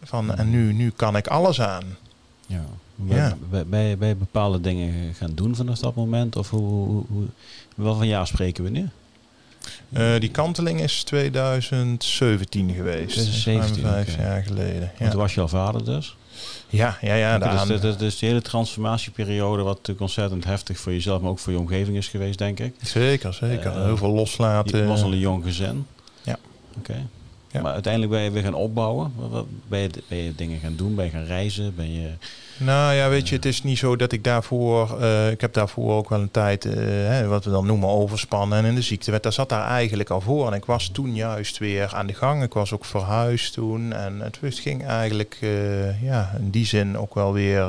van 0.04 0.36
en 0.36 0.50
nu, 0.50 0.74
nu 0.74 0.90
kan 0.90 1.16
ik 1.16 1.28
alles 1.28 1.62
aan. 1.62 1.98
Ja. 2.46 2.66
Ja. 3.06 3.38
Bij, 3.68 3.98
bij, 3.98 4.18
bepaalde 4.18 4.62
dingen 4.62 5.14
gaan 5.14 5.32
doen 5.34 5.56
vanaf 5.56 5.80
dat 5.80 5.96
moment? 5.96 6.36
Of 6.36 6.50
hoe, 6.50 6.86
hoe, 6.86 7.04
hoe 7.08 7.28
wat 7.76 7.98
van 7.98 8.08
jaar 8.08 8.28
spreken 8.28 8.64
we 8.64 8.70
nu? 8.70 8.90
Uh, 9.90 10.20
die 10.20 10.30
kanteling 10.30 10.82
is 10.82 11.04
2017 11.04 12.74
geweest. 12.74 13.14
2017, 13.14 13.84
vijf 13.84 14.18
jaar 14.18 14.44
geleden. 14.44 14.92
Ja. 15.00 15.10
Toen 15.10 15.20
was 15.20 15.34
je 15.34 15.42
al 15.42 15.48
vader 15.48 15.86
dus? 15.86 16.16
Ja, 16.70 16.98
ja, 17.02 17.16
ja. 17.16 17.36
Okay, 17.36 17.66
dus, 17.66 17.82
dus, 17.82 17.98
dus, 17.98 18.20
de 18.20 18.26
hele 18.26 18.42
transformatieperiode, 18.42 19.64
wat 19.64 19.74
natuurlijk 19.74 20.02
ontzettend 20.02 20.44
heftig 20.44 20.80
voor 20.80 20.92
jezelf, 20.92 21.22
maar 21.22 21.32
ook 21.32 21.40
voor 21.40 21.54
je 21.54 21.60
omgeving 21.60 21.98
is 21.98 22.08
geweest, 22.08 22.38
denk 22.38 22.60
ik. 22.60 22.76
Zeker, 22.82 23.34
zeker. 23.34 23.72
Uh, 23.72 23.84
Heel 23.84 23.98
veel 23.98 24.12
loslaten. 24.12 24.80
Je 24.80 24.86
was 24.86 25.04
al 25.04 25.12
een 25.12 25.20
jong 25.20 25.44
gezin. 25.44 25.86
Ja. 26.24 26.38
Oké. 26.78 27.08
Maar 27.62 27.74
uiteindelijk 27.74 28.12
ben 28.12 28.22
je 28.22 28.32
weer 28.32 28.44
gaan 28.44 28.54
opbouwen. 28.54 29.14
Ben 29.68 29.80
je, 29.80 29.90
ben 30.08 30.18
je 30.18 30.36
dingen 30.36 30.60
gaan 30.60 30.76
doen? 30.76 30.96
Ben 30.96 31.06
je 31.06 31.12
gaan 31.12 31.26
reizen? 31.26 31.76
Ben 31.76 31.92
je... 31.92 32.10
Nou 32.64 32.94
ja, 32.94 33.10
weet 33.10 33.30
je, 33.30 33.36
het 33.36 33.46
is 33.46 33.64
niet 33.64 33.78
zo 33.78 33.96
dat 33.96 34.12
ik 34.12 34.24
daarvoor... 34.24 34.98
Uh, 35.00 35.32
ik 35.32 35.42
heb 35.42 35.54
daarvoor 35.54 35.94
ook 35.94 36.10
wel 36.10 36.20
een 36.20 36.32
tijd, 36.32 36.66
uh, 36.66 36.74
hè, 36.84 37.28
wat 37.28 37.44
we 37.44 37.52
dan 37.52 37.66
noemen, 37.66 37.90
overspannen 37.90 38.58
en 38.58 38.66
in 38.66 38.76
de 38.76 38.82
ziektewet. 38.82 39.24
Dat 39.24 39.34
zat 39.34 39.50
daar 39.50 39.68
eigenlijk 39.68 40.10
al 40.10 40.22
voor. 40.22 40.48
En 40.48 40.54
ik 40.54 40.66
was 40.66 40.90
toen 40.90 41.16
juist 41.16 41.58
weer 41.58 41.94
aan 41.94 42.08
de 42.08 42.14
gang. 42.14 42.44
Ik 42.44 42.54
was 42.54 42.74
ook 42.74 42.86
verhuisd 42.86 43.54
toen. 43.54 43.94
En 43.94 44.20
het, 44.20 44.40
ging 44.42 44.86
eigenlijk 44.86 45.38
uh, 45.42 46.04
ja, 46.04 46.34
in 46.38 46.50
die 46.50 46.66
zin 46.66 46.98
ook 46.98 47.14
wel 47.14 47.34
weer 47.34 47.66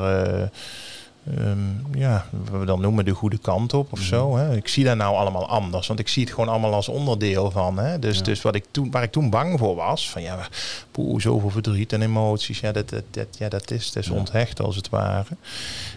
um, 1.27 1.81
ja, 1.93 2.25
wat 2.49 2.59
we 2.59 2.65
dan 2.65 2.81
noemen 2.81 3.05
de 3.05 3.11
goede 3.11 3.37
kant 3.37 3.73
op 3.73 3.91
of 3.91 3.99
mhm. 3.99 4.07
zo. 4.07 4.35
Hè. 4.37 4.55
Ik 4.55 4.67
zie 4.67 4.83
dat 4.83 4.97
nou 4.97 5.15
allemaal 5.15 5.47
anders, 5.47 5.87
want 5.87 5.99
ik 5.99 6.07
zie 6.07 6.23
het 6.23 6.33
gewoon 6.33 6.49
allemaal 6.49 6.73
als 6.73 6.87
onderdeel 6.87 7.51
van. 7.51 7.77
Hè. 7.77 7.99
Dus, 7.99 8.23
dus 8.23 8.41
wat 8.41 8.55
ik 8.55 8.65
toen, 8.71 8.91
waar 8.91 9.03
ik 9.03 9.11
toen 9.11 9.29
bang 9.29 9.59
voor 9.59 9.75
was, 9.75 10.09
van 10.09 10.21
ja, 10.21 10.47
poeh, 10.91 11.21
zoveel 11.21 11.49
verdriet 11.49 11.93
en 11.93 12.01
emoties, 12.01 12.59
ja, 12.59 12.71
dat, 12.71 12.89
dat, 12.89 13.03
dat 13.11 13.37
ja, 13.37 13.49
dat 13.49 13.71
is, 13.71 13.95
is 13.95 14.09
onthecht 14.09 14.61
als 14.61 14.75
het 14.75 14.89
ware. 14.89 15.25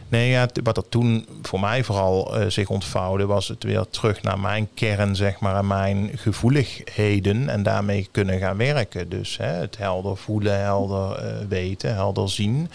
Nee, 0.09 0.29
ja, 0.29 0.49
wat 0.63 0.77
er 0.77 0.89
toen 0.89 1.27
voor 1.43 1.61
mij 1.61 1.85
vooral 1.85 2.41
uh, 2.41 2.47
zich 2.49 2.69
ontvouwde, 2.69 3.27
was 3.27 3.49
het 3.49 3.63
weer 3.63 3.85
terug 3.91 4.23
naar 4.23 4.39
mijn 4.39 4.69
kern, 4.75 5.17
zeg 5.17 5.41
maar, 5.41 5.57
en 5.57 5.67
mijn 5.67 6.11
gevoeligheden 6.15 7.49
en 7.49 7.63
daarmee 7.63 8.09
kunnen 8.11 8.39
gaan 8.39 8.57
werken. 8.57 9.09
Dus 9.09 9.37
hè, 9.37 9.47
het 9.47 9.77
helder 9.77 10.17
voelen, 10.17 10.61
helder 10.61 11.25
uh, 11.25 11.49
weten, 11.49 11.95
helder 11.95 12.31
zien. 12.31 12.71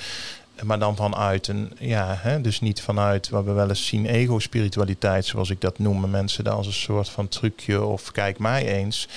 Maar 0.64 0.80
dan 0.80 0.96
vanuit 0.96 1.48
een, 1.48 1.72
ja, 1.80 2.16
hè, 2.20 2.42
dus 2.42 2.62
niet 2.62 2.82
vanuit 2.82 3.30
wat 3.30 3.44
we 3.44 3.52
wel 3.52 3.70
eens 3.70 3.86
zien, 3.86 4.06
ego-spiritualiteit, 4.06 5.26
zoals 5.26 5.50
ik 5.50 5.62
dat 5.62 5.80
noem. 5.80 6.10
Mensen 6.10 6.44
daar 6.44 6.54
als 6.54 6.68
een 6.68 6.74
soort 6.74 7.10
van 7.10 7.28
trucje 7.28 7.84
of 7.84 8.12
kijk 8.12 8.40
mij 8.40 8.66
eens. 8.66 9.08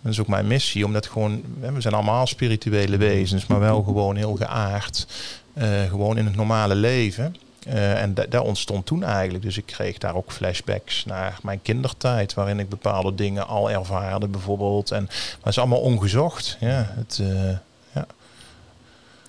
Dat 0.00 0.12
is 0.12 0.20
ook 0.20 0.26
mijn 0.26 0.46
missie, 0.46 0.84
omdat 0.84 1.06
gewoon, 1.06 1.42
we 1.60 1.80
zijn 1.80 1.94
allemaal 1.94 2.26
spirituele 2.26 2.96
wezens, 2.96 3.46
maar 3.46 3.60
wel 3.60 3.82
gewoon 3.82 4.16
heel 4.16 4.34
geaard. 4.34 5.06
Uh, 5.54 5.82
gewoon 5.88 6.18
in 6.18 6.24
het 6.24 6.36
normale 6.36 6.74
leven. 6.74 7.36
Uh, 7.68 8.02
en 8.02 8.14
daar 8.28 8.42
ontstond 8.42 8.86
toen 8.86 9.04
eigenlijk. 9.04 9.44
Dus 9.44 9.56
ik 9.56 9.66
kreeg 9.66 9.98
daar 9.98 10.14
ook 10.14 10.32
flashbacks 10.32 11.04
naar 11.04 11.38
mijn 11.42 11.62
kindertijd, 11.62 12.34
waarin 12.34 12.58
ik 12.58 12.68
bepaalde 12.68 13.14
dingen 13.14 13.46
al 13.46 13.70
ervaarde, 13.70 14.28
bijvoorbeeld. 14.28 14.90
En, 14.90 15.02
maar 15.04 15.36
het 15.38 15.46
is 15.46 15.58
allemaal 15.58 15.80
ongezocht. 15.80 16.56
Ja, 16.60 16.92
het, 16.96 17.18
uh, 17.22 17.28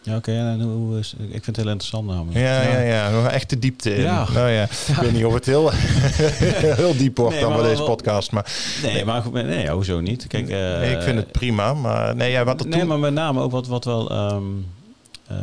ja, 0.07 0.15
oké. 0.15 0.31
Okay, 0.31 0.99
ik 1.27 1.43
vind 1.43 1.45
het 1.45 1.55
heel 1.55 1.69
interessant 1.69 2.07
namelijk. 2.07 2.37
Ja, 2.37 2.61
ja, 2.61 2.79
ja. 2.79 3.09
Nog 3.09 3.27
echt 3.27 3.49
de 3.49 3.59
diepte 3.59 3.95
in. 3.95 4.01
Ja. 4.01 4.27
Nou 4.33 4.49
ja, 4.49 4.63
ik 4.63 4.95
weet 5.01 5.11
niet 5.11 5.25
of 5.25 5.33
het 5.33 5.45
heel, 5.45 5.71
heel 6.81 6.97
diep 6.97 7.17
wordt 7.17 7.39
dan 7.39 7.53
bij 7.53 7.63
deze 7.63 7.83
podcast. 7.83 8.31
Maar, 8.31 8.51
nee, 8.83 8.93
nee, 8.93 9.05
maar 9.05 9.23
nee, 9.31 9.69
hoezo 9.69 9.99
niet? 9.99 10.27
Kijk, 10.27 10.47
nee, 10.47 10.95
ik 10.95 11.01
vind 11.01 11.17
het 11.17 11.31
prima, 11.31 11.73
maar 11.73 12.15
nee, 12.15 12.31
ja, 12.31 12.43
wat 12.43 12.61
er 12.61 12.67
Nee, 12.67 12.85
maar 12.85 12.99
met 12.99 13.13
name 13.13 13.41
ook 13.41 13.51
wat, 13.51 13.67
wat 13.67 13.85
wel... 13.85 14.31
Um, 14.31 14.65
uh, 15.31 15.37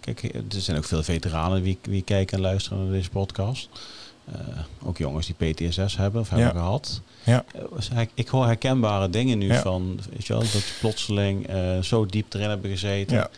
kijk, 0.00 0.22
er 0.34 0.60
zijn 0.60 0.76
ook 0.76 0.84
veel 0.84 1.02
veteranen 1.02 1.62
die, 1.62 1.78
die 1.82 2.02
kijken 2.02 2.36
en 2.36 2.42
luisteren 2.42 2.82
naar 2.82 2.92
deze 2.92 3.10
podcast. 3.10 3.68
Uh, 4.28 4.88
ook 4.88 4.98
jongens 4.98 5.26
die 5.36 5.52
PTSS 5.52 5.96
hebben 5.96 6.20
of 6.20 6.28
hebben 6.28 6.50
gehad. 6.50 7.00
Ja. 7.24 7.44
Uh, 7.92 8.00
ik 8.14 8.28
hoor 8.28 8.46
herkenbare 8.46 9.10
dingen 9.10 9.38
nu 9.38 9.54
van, 9.54 10.00
weet 10.10 10.26
je 10.26 10.32
wel, 10.32 10.42
dat 10.42 10.72
plotseling 10.80 11.46
zo 11.80 12.06
diep 12.06 12.34
erin 12.34 12.48
hebben 12.48 12.70
gezeten. 12.70 13.28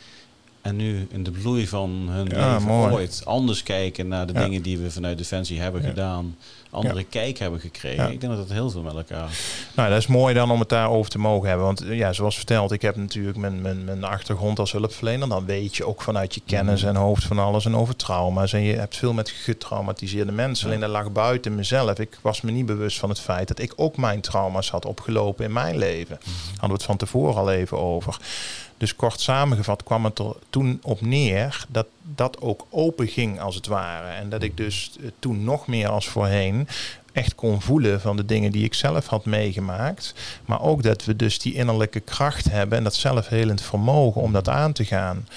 En 0.65 0.77
nu 0.77 1.07
in 1.11 1.23
de 1.23 1.31
bloei 1.31 1.69
van 1.69 2.07
hun 2.11 2.27
leven 2.27 2.71
ooit 2.71 3.23
anders 3.25 3.63
kijken 3.63 4.09
naar 4.09 4.27
de 4.27 4.33
dingen 4.33 4.63
die 4.63 4.79
we 4.79 4.91
vanuit 4.91 5.19
Defensie 5.19 5.61
hebben 5.61 5.83
gedaan. 5.83 6.37
Andere 6.71 7.05
kijk 7.05 7.39
hebben 7.39 7.61
gekregen. 7.61 8.13
Ik 8.13 8.21
denk 8.21 8.33
dat 8.33 8.43
het 8.43 8.53
heel 8.53 8.71
veel 8.71 8.83
met 8.83 8.95
elkaar. 8.95 9.39
Nou, 9.75 9.89
dat 9.89 9.99
is 9.99 10.07
mooi 10.07 10.35
dan 10.35 10.51
om 10.51 10.61
het 10.61 10.69
daarover 10.69 11.11
te 11.11 11.19
mogen 11.19 11.49
hebben. 11.49 11.67
Want 11.67 11.83
ja, 11.87 12.13
zoals 12.13 12.37
verteld, 12.37 12.73
ik 12.73 12.83
heb 12.83 12.97
natuurlijk 12.97 13.37
mijn, 13.37 13.63
mijn, 13.63 13.85
mijn 13.85 14.05
achtergrond 14.05 14.59
als 14.59 14.73
hulpverlener. 14.73 15.29
Dan 15.29 15.45
weet 15.45 15.77
je 15.77 15.87
ook 15.87 16.03
vanuit 16.03 16.35
je 16.35 16.41
kennis 16.47 16.83
mm. 16.83 16.89
en 16.89 16.97
hoofd 16.97 17.25
van 17.25 17.39
alles 17.39 17.65
en 17.65 17.77
over 17.77 17.97
trauma's. 17.97 18.53
En 18.53 18.63
je 18.63 18.77
hebt 18.77 18.97
veel 18.97 19.13
met 19.13 19.31
getraumatiseerde 19.31 20.33
mensen. 20.33 20.67
Alleen 20.67 20.81
dat 20.81 20.91
lag 20.91 21.13
buiten 21.13 21.55
mezelf. 21.55 21.99
Ik 21.99 22.19
was 22.21 22.41
me 22.41 22.51
niet 22.51 22.67
bewust 22.67 22.99
van 22.99 23.09
het 23.09 23.21
feit 23.21 23.49
dat 23.49 23.59
ik 23.59 23.73
ook 23.77 23.97
mijn 23.97 24.21
trauma's 24.21 24.71
had 24.71 24.87
opgelopen 24.87 25.45
in 25.45 25.53
mijn 25.53 25.79
leven. 25.79 26.19
Mm. 26.25 26.33
Hadden 26.51 26.69
we 26.69 26.75
het 26.75 26.85
van 26.85 26.97
tevoren 26.97 27.37
al 27.37 27.51
even 27.51 27.79
over. 27.79 28.17
Dus 28.77 28.97
kort 28.97 29.21
samengevat 29.21 29.83
kwam 29.83 30.05
het 30.05 30.19
er 30.19 30.35
toen 30.51 30.79
op 30.83 31.01
neer 31.01 31.67
dat 31.69 31.87
dat 32.03 32.41
ook 32.41 32.67
open 32.71 33.09
ging 33.09 33.41
als 33.41 33.55
het 33.55 33.67
ware. 33.67 34.09
En 34.09 34.29
dat 34.29 34.43
ik 34.43 34.57
dus 34.57 34.91
eh, 35.01 35.07
toen 35.19 35.45
nog 35.45 35.67
meer 35.67 35.89
als 35.89 36.09
voorheen 36.09 36.69
echt 37.13 37.35
kon 37.35 37.61
voelen 37.61 38.01
van 38.01 38.17
de 38.17 38.25
dingen 38.25 38.53
die 38.53 38.65
ik 38.65 38.75
zelf 38.75 39.07
had 39.07 39.25
meegemaakt. 39.25 40.15
Maar 40.45 40.63
ook 40.63 40.83
dat 40.83 41.05
we 41.05 41.17
dus 41.17 41.39
die 41.39 41.55
innerlijke 41.55 42.01
kracht 42.01 42.51
hebben 42.51 42.79
en 42.79 42.85
dat 42.85 42.95
zelfhelend 42.95 43.63
vermogen 43.63 44.21
om 44.21 44.33
dat 44.33 44.49
aan 44.49 44.73
te 44.73 44.85
gaan. 44.85 45.29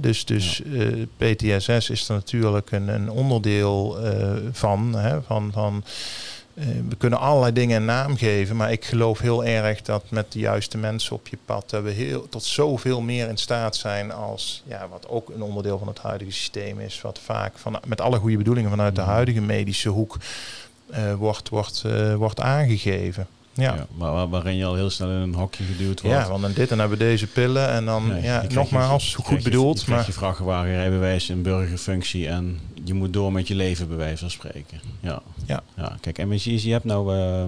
dus 0.00 0.24
dus 0.24 0.60
uh, 0.64 1.02
eh, 1.02 1.06
PTSS 1.16 1.90
is 1.90 2.08
er 2.08 2.14
natuurlijk 2.14 2.70
een, 2.70 2.88
een 2.88 3.10
onderdeel 3.10 4.04
uh, 4.04 4.30
van, 4.52 4.96
van, 5.26 5.50
van 5.52 5.84
eh, 5.84 5.90
we 6.54 6.96
kunnen 6.98 7.18
allerlei 7.18 7.52
dingen 7.52 7.76
een 7.76 7.84
naam 7.84 8.16
geven, 8.16 8.56
maar 8.56 8.72
ik 8.72 8.84
geloof 8.84 9.18
heel 9.18 9.44
erg 9.44 9.82
dat 9.82 10.04
met 10.08 10.32
de 10.32 10.38
juiste 10.38 10.78
mensen 10.78 11.16
op 11.16 11.28
je 11.28 11.38
pad 11.44 11.70
dat 11.70 11.82
we 11.82 11.90
heel, 11.90 12.28
tot 12.28 12.44
zoveel 12.44 13.00
meer 13.00 13.28
in 13.28 13.36
staat 13.36 13.76
zijn 13.76 14.12
als 14.12 14.62
ja, 14.66 14.88
wat 14.90 15.08
ook 15.08 15.28
een 15.28 15.42
onderdeel 15.42 15.78
van 15.78 15.88
het 15.88 15.98
huidige 15.98 16.30
systeem 16.30 16.80
is, 16.80 17.00
wat 17.00 17.18
vaak 17.24 17.58
van, 17.58 17.80
met 17.86 18.00
alle 18.00 18.18
goede 18.18 18.36
bedoelingen 18.36 18.70
vanuit 18.70 18.94
de 18.94 19.00
mm. 19.02 19.06
huidige 19.06 19.40
medische 19.40 19.88
hoek 19.88 20.16
uh, 20.90 21.14
wordt, 21.14 21.48
wordt, 21.48 21.82
uh, 21.86 22.14
wordt 22.14 22.40
aangegeven. 22.40 23.26
Ja. 23.52 23.86
maar 23.96 24.28
waarin 24.28 24.56
je 24.56 24.64
al 24.64 24.74
heel 24.74 24.90
snel 24.90 25.08
in 25.08 25.14
een 25.14 25.34
hokje 25.34 25.64
geduwd 25.64 26.00
wordt. 26.00 26.16
Ja, 26.16 26.28
want 26.28 26.42
dan 26.42 26.52
dit 26.52 26.70
en 26.70 26.78
hebben 26.78 26.98
we 26.98 27.04
deze 27.04 27.26
pillen 27.26 27.68
en 27.68 27.84
dan, 27.84 28.12
ja, 28.22 28.44
nogmaals, 28.48 29.14
goed 29.14 29.42
bedoeld. 29.42 29.82
Je, 29.82 29.90
maar 29.90 30.06
je 30.06 30.12
vrachtwagen, 30.12 30.70
rijbewijs, 30.70 31.28
een 31.28 31.42
burgerfunctie 31.42 32.28
en 32.28 32.60
je 32.84 32.94
moet 32.94 33.12
door 33.12 33.32
met 33.32 33.48
je 33.48 33.54
leven, 33.54 33.88
bij 33.88 33.96
wijze 33.96 34.16
van 34.16 34.30
spreken. 34.30 34.80
Ja. 35.00 35.22
Ja. 35.46 35.62
ja 35.76 35.98
kijk, 36.00 36.18
en 36.18 36.30
je, 36.30 36.66
je 36.66 36.72
hebt 36.72 36.84
nou 36.84 37.16
uh, 37.16 37.44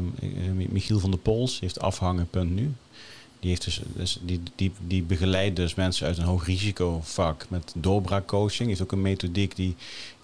Michiel 0.71 0.99
van 0.99 1.11
der 1.11 1.21
Pols, 1.21 1.61
heeft 1.61 1.81
afhangen.nu. 1.81 2.45
nu. 2.45 2.73
Die, 3.43 3.51
heeft 3.51 3.65
dus, 3.65 3.81
dus, 3.95 4.19
die, 4.23 4.41
die, 4.55 4.73
die 4.87 5.03
begeleidt 5.03 5.57
dus 5.57 5.75
mensen 5.75 6.07
uit 6.07 6.19
een 6.19 6.25
hoog 6.25 6.47
risicovak 6.47 7.47
met 7.49 7.73
doorbraakcoaching. 7.77 8.69
Heeft 8.69 8.83
ook 8.83 8.93
een 8.93 9.01
methodiek 9.01 9.57
die 9.57 9.77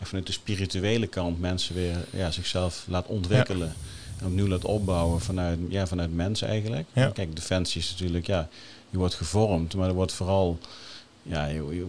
vanuit 0.02 0.26
de 0.26 0.32
spirituele 0.32 1.06
kant 1.06 1.40
mensen 1.40 1.74
weer 1.74 1.96
ja, 2.11 2.30
zichzelf 2.30 2.84
laat 2.88 3.06
ontwikkelen. 3.06 3.72
En 4.18 4.26
opnieuw 4.26 4.46
laat 4.46 4.64
opbouwen 4.64 5.20
vanuit, 5.20 5.59
ja, 5.68 5.86
vanuit 5.86 6.14
mensen 6.14 6.48
eigenlijk. 6.48 6.88
Ja. 6.92 7.11
Kijk, 7.11 7.36
defensie 7.36 7.80
is 7.80 7.90
natuurlijk, 7.90 8.26
ja, 8.26 8.48
je 8.90 8.98
wordt 8.98 9.14
gevormd, 9.14 9.74
maar 9.74 9.88
er 9.88 9.94
wordt 9.94 10.12
vooral 10.12 10.59
ja, 11.29 11.47
je, 11.47 11.55
je, 11.55 11.87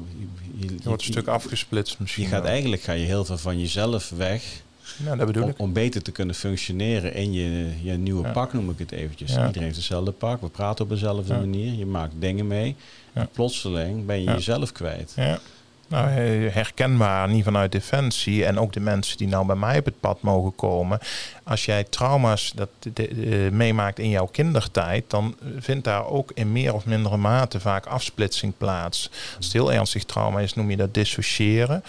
je, 0.57 0.67
je 0.67 0.75
wordt 0.83 1.01
een 1.01 1.11
stuk 1.11 1.27
afgesplitst 1.27 1.99
misschien. 1.99 2.23
Je 2.23 2.29
gaat 2.29 2.45
eigenlijk 2.45 2.81
ga 2.81 2.91
je 2.91 3.05
heel 3.05 3.25
veel 3.25 3.37
van 3.37 3.59
jezelf 3.59 4.09
weg. 4.09 4.61
Dat 4.97 5.25
bedoel 5.25 5.43
om, 5.43 5.49
ik. 5.49 5.59
om 5.59 5.73
beter 5.73 6.01
te 6.01 6.11
kunnen 6.11 6.35
functioneren 6.35 7.13
in 7.13 7.33
je, 7.33 7.69
je 7.81 7.91
nieuwe 7.91 8.29
pak, 8.29 8.53
noem 8.53 8.69
ik 8.69 8.79
het 8.79 8.91
eventjes. 8.91 9.31
Iedereen 9.31 9.63
heeft 9.63 9.75
hetzelfde 9.75 10.11
pak, 10.11 10.41
we 10.41 10.49
praten 10.49 10.83
op 10.83 10.89
dezelfde 10.89 11.33
manier, 11.33 11.73
je 11.73 11.85
maakt 11.85 12.13
dingen 12.19 12.47
mee. 12.47 12.75
En 13.13 13.29
plotseling 13.31 14.05
ben 14.05 14.23
je 14.23 14.31
jezelf 14.31 14.71
kwijt. 14.71 15.13
Ja. 15.15 15.39
Nou, 15.89 16.09
herkenbaar, 16.49 17.29
niet 17.29 17.43
vanuit 17.43 17.71
defensie. 17.71 18.45
En 18.45 18.59
ook 18.59 18.73
de 18.73 18.79
mensen 18.79 19.17
die 19.17 19.27
nou 19.27 19.45
bij 19.45 19.55
mij 19.55 19.77
op 19.79 19.85
het 19.85 19.99
pad 19.99 20.21
mogen 20.21 20.55
komen. 20.55 20.99
Als 21.43 21.65
jij 21.65 21.83
trauma's 21.83 22.53
dat, 22.55 22.69
meemaakt 23.51 23.99
in 23.99 24.09
jouw 24.09 24.25
kindertijd, 24.25 25.03
dan 25.07 25.35
vindt 25.57 25.83
daar 25.83 26.05
ook 26.05 26.31
in 26.33 26.51
meer 26.51 26.73
of 26.73 26.85
mindere 26.85 27.17
mate 27.17 27.59
vaak 27.59 27.85
afsplitsing 27.85 28.53
plaats. 28.57 29.09
Als 29.35 29.45
het 29.45 29.53
heel 29.53 29.73
ernstig 29.73 30.03
trauma 30.03 30.39
is, 30.39 30.53
noem 30.53 30.69
je 30.69 30.77
dat 30.77 30.93
dissociëren 30.93 31.83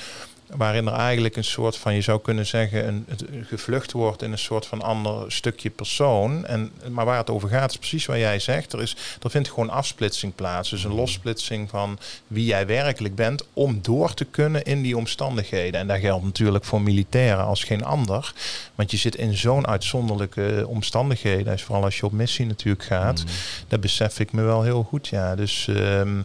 waarin 0.56 0.86
er 0.86 0.92
eigenlijk 0.92 1.36
een 1.36 1.44
soort 1.44 1.76
van, 1.76 1.94
je 1.94 2.00
zou 2.00 2.20
kunnen 2.20 2.46
zeggen, 2.46 2.86
een, 2.86 3.06
gevlucht 3.46 3.92
wordt 3.92 4.22
in 4.22 4.32
een 4.32 4.38
soort 4.38 4.66
van 4.66 4.82
ander 4.82 5.32
stukje 5.32 5.70
persoon. 5.70 6.46
En, 6.46 6.72
maar 6.88 7.04
waar 7.04 7.16
het 7.16 7.30
over 7.30 7.48
gaat 7.48 7.70
is 7.70 7.76
precies 7.76 8.06
wat 8.06 8.16
jij 8.16 8.38
zegt. 8.38 8.72
Er, 8.72 8.82
is, 8.82 8.96
er 9.22 9.30
vindt 9.30 9.48
gewoon 9.48 9.70
afsplitsing 9.70 10.34
plaats. 10.34 10.70
Dus 10.70 10.84
een 10.84 10.94
lossplitsing 10.94 11.70
van 11.70 11.98
wie 12.26 12.44
jij 12.44 12.66
werkelijk 12.66 13.14
bent 13.14 13.44
om 13.52 13.78
door 13.82 14.14
te 14.14 14.24
kunnen 14.24 14.64
in 14.64 14.82
die 14.82 14.96
omstandigheden. 14.96 15.80
En 15.80 15.86
dat 15.86 15.98
geldt 15.98 16.24
natuurlijk 16.24 16.64
voor 16.64 16.82
militairen 16.82 17.44
als 17.44 17.64
geen 17.64 17.84
ander. 17.84 18.32
Want 18.74 18.90
je 18.90 18.96
zit 18.96 19.14
in 19.14 19.36
zo'n 19.36 19.66
uitzonderlijke 19.66 20.64
omstandigheden. 20.68 21.58
Vooral 21.58 21.84
als 21.84 21.98
je 21.98 22.06
op 22.06 22.12
missie 22.12 22.46
natuurlijk 22.46 22.84
gaat. 22.84 23.24
Mm. 23.24 23.30
Dat 23.68 23.80
besef 23.80 24.18
ik 24.18 24.32
me 24.32 24.42
wel 24.42 24.62
heel 24.62 24.82
goed, 24.82 25.08
ja. 25.08 25.34
Dus... 25.34 25.66
Um, 25.70 26.24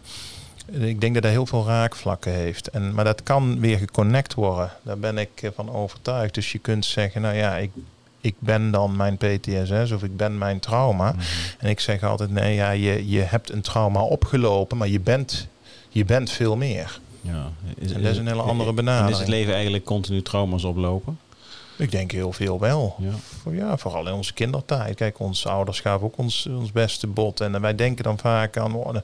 ik 0.70 1.00
denk 1.00 1.14
dat 1.14 1.22
hij 1.22 1.32
heel 1.32 1.46
veel 1.46 1.66
raakvlakken 1.66 2.32
heeft. 2.32 2.68
En, 2.68 2.94
maar 2.94 3.04
dat 3.04 3.22
kan 3.22 3.60
weer 3.60 3.78
geconnect 3.78 4.34
worden. 4.34 4.70
Daar 4.82 4.98
ben 4.98 5.18
ik 5.18 5.42
eh, 5.42 5.50
van 5.54 5.70
overtuigd. 5.70 6.34
Dus 6.34 6.52
je 6.52 6.58
kunt 6.58 6.84
zeggen, 6.84 7.22
nou 7.22 7.34
ja, 7.34 7.56
ik, 7.56 7.70
ik 8.20 8.34
ben 8.38 8.70
dan 8.70 8.96
mijn 8.96 9.16
PTSS 9.16 9.90
of 9.90 10.02
ik 10.02 10.16
ben 10.16 10.38
mijn 10.38 10.60
trauma. 10.60 11.12
Mhm. 11.12 11.20
En 11.58 11.68
ik 11.68 11.80
zeg 11.80 12.02
altijd, 12.02 12.30
nee, 12.30 12.54
ja, 12.54 12.70
je, 12.70 13.08
je 13.08 13.20
hebt 13.20 13.50
een 13.50 13.60
trauma 13.60 14.02
opgelopen, 14.02 14.76
maar 14.76 14.88
je 14.88 15.00
bent, 15.00 15.48
je 15.88 16.04
bent 16.04 16.30
veel 16.30 16.56
meer. 16.56 17.00
Ja, 17.20 17.50
is, 17.76 17.92
en 17.92 18.02
dat 18.02 18.12
is 18.12 18.18
een 18.18 18.26
hele 18.26 18.42
andere 18.42 18.72
benadering. 18.72 19.12
is 19.12 19.18
het 19.18 19.28
leven 19.28 19.54
eigenlijk 19.54 19.84
continu 19.84 20.22
trauma's 20.22 20.64
oplopen? 20.64 21.18
Ik 21.78 21.90
denk 21.90 22.10
heel 22.10 22.32
veel 22.32 22.60
wel. 22.60 22.96
Ja. 22.98 23.12
Ja, 23.50 23.76
vooral 23.76 24.06
in 24.06 24.12
onze 24.12 24.32
kindertijd. 24.32 24.96
Kijk, 24.96 25.18
onze 25.18 25.48
ouders 25.48 25.80
gaven 25.80 26.06
ook 26.06 26.18
ons, 26.18 26.46
ons 26.46 26.72
beste 26.72 27.06
bod. 27.06 27.40
En 27.40 27.60
wij 27.60 27.74
denken 27.74 28.04
dan 28.04 28.18
vaak 28.18 28.56
aan, 28.56 28.74
oh, 28.74 28.94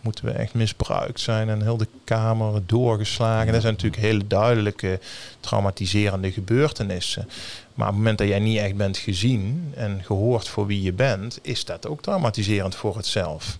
moeten 0.00 0.24
we 0.24 0.30
echt 0.30 0.54
misbruikt 0.54 1.20
zijn 1.20 1.48
en 1.48 1.62
heel 1.62 1.76
de 1.76 1.88
kamer 2.04 2.62
doorgeslagen. 2.66 3.52
Dat 3.52 3.60
zijn 3.60 3.72
natuurlijk 3.72 4.02
hele 4.02 4.26
duidelijke 4.26 5.00
traumatiserende 5.40 6.32
gebeurtenissen. 6.32 7.28
Maar 7.74 7.86
op 7.86 7.92
het 7.92 8.02
moment 8.02 8.18
dat 8.18 8.28
jij 8.28 8.38
niet 8.38 8.58
echt 8.58 8.76
bent 8.76 8.96
gezien 8.96 9.72
en 9.74 10.00
gehoord 10.04 10.48
voor 10.48 10.66
wie 10.66 10.82
je 10.82 10.92
bent, 10.92 11.38
is 11.42 11.64
dat 11.64 11.86
ook 11.86 12.02
traumatiserend 12.02 12.74
voor 12.74 12.96
het 12.96 13.06
zelf. 13.06 13.58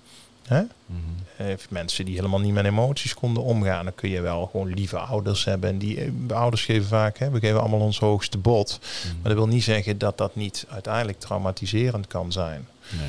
Hè? 0.48 0.62
Mhm. 0.86 0.98
Eh, 1.36 1.46
mensen 1.70 2.04
die 2.04 2.14
helemaal 2.14 2.40
niet 2.40 2.52
met 2.52 2.64
emoties 2.64 3.14
konden 3.14 3.42
omgaan. 3.42 3.84
Dan 3.84 3.94
kun 3.94 4.08
je 4.10 4.20
wel 4.20 4.46
gewoon 4.46 4.74
lieve 4.74 4.98
ouders 4.98 5.44
hebben. 5.44 5.70
En 5.70 5.78
die 5.78 6.00
eh, 6.00 6.36
ouders 6.36 6.64
geven 6.64 6.88
vaak, 6.88 7.18
hè, 7.18 7.30
we 7.30 7.38
geven 7.40 7.60
allemaal 7.60 7.80
ons 7.80 7.98
hoogste 7.98 8.38
bod. 8.38 8.78
Mhm. 8.80 9.12
Maar 9.14 9.22
dat 9.34 9.34
wil 9.44 9.46
niet 9.54 9.62
zeggen 9.64 9.98
dat 9.98 10.18
dat 10.18 10.34
niet 10.36 10.66
uiteindelijk 10.68 11.18
traumatiserend 11.20 12.06
kan 12.06 12.32
zijn. 12.32 12.68
Nee. 12.98 13.08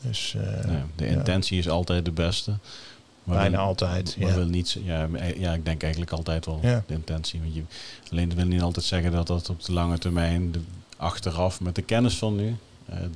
Dus 0.00 0.34
eh, 0.40 0.64
Nee, 0.70 0.82
de 0.96 1.04
ja. 1.04 1.10
intentie 1.10 1.58
is 1.58 1.68
altijd 1.68 2.04
de 2.04 2.10
beste. 2.12 2.58
Maar 3.24 3.36
Bijna 3.38 3.56
wil- 3.56 3.66
altijd, 3.66 4.16
Maar 4.18 4.28
ja. 4.28 4.34
wil 4.34 4.46
niet, 4.46 4.76
ja, 4.84 5.08
eh, 5.12 5.40
ja, 5.40 5.52
ik 5.54 5.64
denk 5.64 5.82
eigenlijk 5.82 6.12
altijd 6.12 6.46
wel 6.46 6.58
Ja. 6.62 6.82
de 6.86 6.94
intentie. 6.94 7.40
Want 7.40 7.54
je, 7.54 7.62
alleen 8.10 8.28
dat 8.28 8.36
wil 8.38 8.46
niet 8.46 8.62
altijd 8.62 8.84
zeggen 8.86 9.12
dat 9.12 9.26
dat 9.26 9.48
op 9.48 9.64
de 9.64 9.72
lange 9.72 9.98
termijn, 9.98 10.52
de, 10.52 10.60
achteraf 10.96 11.60
met 11.60 11.74
de 11.74 11.82
kennis 11.82 12.16
van 12.18 12.36
nu, 12.36 12.56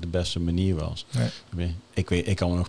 de 0.01 0.07
beste 0.07 0.41
manier 0.41 0.75
was. 0.75 1.07
Nee. 1.55 1.75
Ik 1.95 2.09
weet- 2.09 2.27
Ik, 2.29 2.37
kan 2.37 2.51
me 2.51 2.57
nog, 2.57 2.69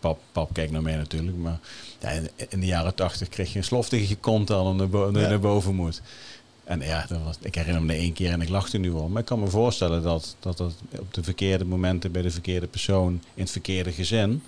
pap, 0.00 0.20
pap 0.32 0.52
kijkt 0.54 0.72
naar 0.72 0.82
mij 0.82 0.96
natuurlijk, 0.96 1.36
maar 1.36 1.58
ja, 2.00 2.10
in, 2.48 2.60
de 2.60 2.66
jaren 2.66 2.94
tachtig 2.94 3.28
kreeg 3.28 3.52
je 3.52 3.58
een 3.58 3.64
sloftige 3.64 4.16
kont 4.16 4.50
aan 4.50 4.66
om 4.66 4.76
naar, 4.76 4.88
bo- 4.88 5.10
Ja. 5.12 5.28
naar 5.28 5.40
boven 5.40 5.74
moet. 5.74 6.02
En 6.64 6.80
ja, 6.80 7.04
dat 7.08 7.18
was, 7.24 7.36
ik 7.42 7.54
herinner 7.54 7.82
me 7.82 7.92
één 7.94 8.12
keer 8.12 8.30
en 8.32 8.40
ik 8.40 8.48
lachte 8.48 8.78
nu 8.78 8.92
wel. 8.92 9.08
Maar 9.08 9.20
ik 9.20 9.26
kan 9.26 9.40
me 9.40 9.46
voorstellen 9.46 10.02
dat, 10.02 10.36
dat 10.40 10.56
dat 10.56 10.72
op 10.98 11.14
de 11.14 11.22
verkeerde 11.22 11.64
momenten 11.64 12.12
bij 12.12 12.22
de 12.22 12.30
verkeerde 12.30 12.66
persoon 12.66 13.12
in 13.34 13.42
het 13.42 13.50
verkeerde 13.50 13.92
gezin, 13.92 14.42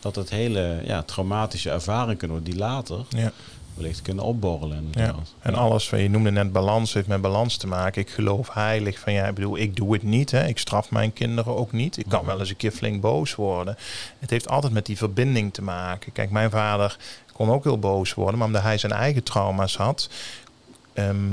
dat 0.00 0.16
het 0.16 0.30
hele 0.30 0.80
ja, 0.84 1.02
traumatische 1.02 1.70
ervaringen 1.70 2.16
kunnen 2.16 2.36
worden 2.36 2.54
die 2.54 2.62
later 2.64 3.04
Ja. 3.08 3.32
Wellicht 3.78 4.02
kunnen 4.02 4.24
opborrelen. 4.24 4.88
Ja. 4.90 5.14
En 5.40 5.54
alles 5.54 5.90
wat 5.90 6.00
je 6.00 6.10
noemde 6.10 6.30
net 6.30 6.52
balans 6.52 6.92
heeft 6.92 7.06
met 7.06 7.20
balans 7.20 7.56
te 7.56 7.66
maken. 7.66 8.02
Ik 8.02 8.10
geloof 8.10 8.54
heilig 8.54 8.98
van 8.98 9.12
ja, 9.12 9.26
ik 9.26 9.34
bedoel, 9.34 9.58
ik 9.58 9.76
doe 9.76 9.92
het 9.92 10.02
niet. 10.02 10.30
Hè. 10.30 10.46
Ik 10.46 10.58
straf 10.58 10.90
mijn 10.90 11.12
kinderen 11.12 11.56
ook 11.56 11.72
niet. 11.72 11.98
Ik 11.98 12.08
kan 12.08 12.24
wel 12.24 12.38
eens 12.40 12.50
een 12.50 12.56
keer 12.56 12.70
flink 12.70 13.00
boos 13.00 13.34
worden. 13.34 13.76
Het 14.18 14.30
heeft 14.30 14.48
altijd 14.48 14.72
met 14.72 14.86
die 14.86 14.96
verbinding 14.96 15.54
te 15.54 15.62
maken. 15.62 16.12
Kijk, 16.12 16.30
mijn 16.30 16.50
vader 16.50 16.96
kon 17.32 17.50
ook 17.50 17.64
heel 17.64 17.78
boos 17.78 18.14
worden, 18.14 18.38
maar 18.38 18.46
omdat 18.46 18.62
hij 18.62 18.78
zijn 18.78 18.92
eigen 18.92 19.22
trauma's 19.22 19.76
had, 19.76 20.08
ehm, 20.92 21.32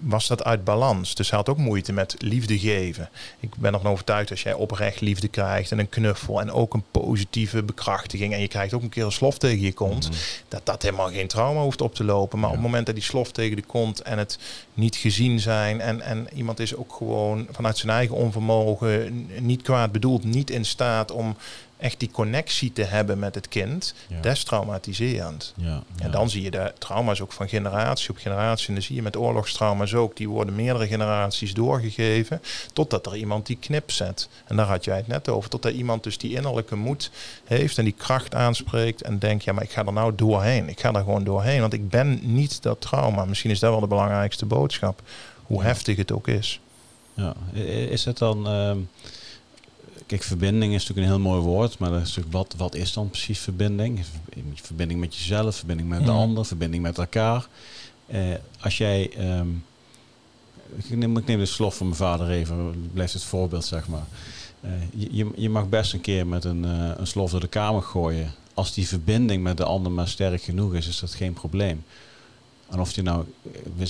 was 0.00 0.26
dat 0.26 0.44
uit 0.44 0.64
balans. 0.64 1.14
Dus 1.14 1.28
hij 1.30 1.38
had 1.38 1.48
ook 1.48 1.56
moeite 1.58 1.92
met 1.92 2.14
liefde 2.18 2.58
geven. 2.58 3.08
Ik 3.40 3.56
ben 3.56 3.74
ervan 3.74 3.90
overtuigd 3.90 4.30
als 4.30 4.42
jij 4.42 4.52
oprecht 4.52 5.00
liefde 5.00 5.28
krijgt 5.28 5.70
en 5.72 5.78
een 5.78 5.88
knuffel 5.88 6.40
en 6.40 6.50
ook 6.52 6.74
een 6.74 6.84
positieve 6.90 7.62
bekrachtiging 7.62 8.32
en 8.32 8.40
je 8.40 8.48
krijgt 8.48 8.74
ook 8.74 8.82
een 8.82 8.88
keer 8.88 9.04
een 9.04 9.12
slof 9.12 9.38
tegen 9.38 9.60
je 9.60 9.72
kont, 9.72 10.08
Mhm. 10.08 10.18
dat 10.48 10.60
dat 10.66 10.82
helemaal 10.82 11.10
geen 11.10 11.26
trauma 11.28 11.60
hoeft 11.60 11.80
op 11.80 11.94
te 11.94 12.04
lopen. 12.04 12.38
Maar 12.38 12.48
Ja. 12.48 12.54
op 12.56 12.60
het 12.62 12.68
moment 12.70 12.86
dat 12.86 12.94
die 12.94 13.04
slof 13.04 13.32
tegen 13.32 13.56
de 13.56 13.62
kont 13.62 14.00
en 14.02 14.18
het 14.18 14.38
niet 14.74 14.96
gezien 14.96 15.40
zijn 15.40 15.80
en, 15.80 16.00
en 16.00 16.26
iemand 16.34 16.60
is 16.60 16.74
ook 16.74 16.92
gewoon 16.92 17.46
vanuit 17.50 17.78
zijn 17.78 17.92
eigen 17.92 18.16
onvermogen, 18.16 19.26
niet 19.40 19.62
kwaad 19.62 19.92
bedoeld, 19.92 20.24
niet 20.24 20.50
in 20.50 20.64
staat 20.64 21.10
om 21.10 21.36
echt 21.78 22.00
die 22.00 22.10
connectie 22.10 22.72
te 22.72 22.82
hebben 22.82 23.18
met 23.18 23.34
het 23.34 23.48
kind, 23.48 23.94
Ja. 24.08 24.20
dat 24.20 24.32
is 24.32 24.44
traumatiserend. 24.44 25.52
Ja, 25.56 25.82
En 25.98 26.10
dan 26.10 26.30
zie 26.30 26.42
je 26.42 26.50
de 26.50 26.72
trauma's 26.78 27.20
ook 27.20 27.32
van 27.32 27.48
generatie 27.48 28.10
op 28.10 28.16
generatie. 28.16 28.68
En 28.68 28.74
dan 28.74 28.82
zie 28.82 28.94
je 28.96 29.02
met 29.02 29.16
oorlogstrauma's 29.16 29.94
ook. 29.94 30.16
Die 30.16 30.28
worden 30.28 30.54
meerdere 30.54 30.86
generaties 30.86 31.54
doorgegeven. 31.54 32.42
Totdat 32.72 33.06
er 33.06 33.16
iemand 33.16 33.46
die 33.46 33.56
knip 33.60 33.90
zet. 33.90 34.28
En 34.46 34.56
daar 34.56 34.66
had 34.66 34.84
jij 34.84 34.96
het 34.96 35.06
net 35.06 35.28
over. 35.28 35.50
Totdat 35.50 35.72
iemand 35.72 36.02
dus 36.02 36.18
die 36.18 36.34
innerlijke 36.36 36.76
moed 36.76 37.10
heeft. 37.44 37.78
En 37.78 37.84
die 37.84 37.94
kracht 37.98 38.34
aanspreekt. 38.34 39.02
En 39.02 39.18
denkt, 39.18 39.44
ja 39.44 39.52
maar 39.52 39.62
ik 39.64 39.70
ga 39.70 39.84
er 39.84 39.92
nou 39.92 40.12
doorheen. 40.16 40.68
Ik 40.68 40.80
ga 40.80 40.88
er 40.92 40.98
gewoon 41.00 41.24
doorheen. 41.24 41.60
Want 41.60 41.72
ik 41.72 41.88
ben 41.88 42.18
niet 42.22 42.62
dat 42.62 42.80
trauma. 42.80 43.24
Misschien 43.24 43.50
is 43.50 43.58
dat 43.58 43.70
wel 43.70 43.80
de 43.80 43.86
belangrijkste 43.86 44.46
boodschap. 44.46 45.02
Hoe 45.42 45.62
heftig 45.62 45.96
het 45.96 46.12
ook 46.12 46.28
is. 46.28 46.60
Ja, 47.14 47.34
is 47.90 48.04
het 48.04 48.18
dan... 48.18 48.46
ehm, 48.46 48.78
kijk, 50.08 50.22
verbinding 50.22 50.74
is 50.74 50.80
natuurlijk 50.86 51.06
een 51.06 51.12
heel 51.22 51.30
mooi 51.30 51.40
woord, 51.40 51.78
maar 51.78 51.90
dat 51.90 52.00
is 52.00 52.06
natuurlijk, 52.08 52.32
wat, 52.36 52.54
wat 52.56 52.74
is 52.74 52.92
dan 52.92 53.10
precies 53.10 53.38
verbinding? 53.38 54.00
Verbinding 54.54 55.00
met 55.00 55.16
jezelf, 55.16 55.56
verbinding 55.56 55.88
met 55.88 55.98
de 55.98 56.04
Mhm. 56.10 56.16
ander, 56.20 56.44
verbinding 56.44 56.82
met 56.82 56.98
elkaar. 56.98 57.46
Eh, 58.06 58.20
als 58.60 58.78
jij... 58.78 59.10
ehm, 59.16 59.48
ik, 60.76 60.96
neem, 60.96 61.16
ik 61.16 61.26
neem 61.26 61.38
de 61.38 61.46
slof 61.46 61.76
van 61.76 61.86
mijn 61.86 61.98
vader 61.98 62.30
even, 62.30 62.90
blijft 62.92 63.12
het 63.12 63.22
voorbeeld, 63.22 63.64
zeg 63.64 63.88
maar. 63.88 64.06
Eh, 64.60 64.70
je, 65.10 65.28
je- 65.36 65.50
mag 65.50 65.68
best 65.68 65.92
een 65.92 66.00
keer 66.00 66.26
met 66.26 66.44
een, 66.44 66.64
eh, 66.64 66.90
een 66.96 67.06
slof 67.06 67.30
door 67.30 67.40
de 67.40 67.48
kamer 67.48 67.82
gooien. 67.82 68.32
Als 68.54 68.74
die 68.74 68.88
verbinding 68.88 69.42
met 69.42 69.56
de 69.56 69.64
ander 69.64 69.92
maar 69.92 70.08
sterk 70.08 70.42
genoeg 70.42 70.74
is, 70.74 70.88
is 70.88 70.98
dat 71.00 71.14
geen 71.14 71.32
probleem. 71.32 71.84
En 72.70 72.80
of 72.80 72.94
je 72.94 73.02
nou, 73.02 73.24
we, 73.76 73.86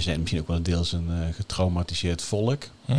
zijn 0.00 0.18
misschien 0.20 0.40
ook 0.40 0.48
wel 0.48 0.62
deels 0.62 0.92
een 0.92 1.08
getraumatiseerd 1.34 2.22
volk. 2.22 2.62
Eh, 2.86 2.96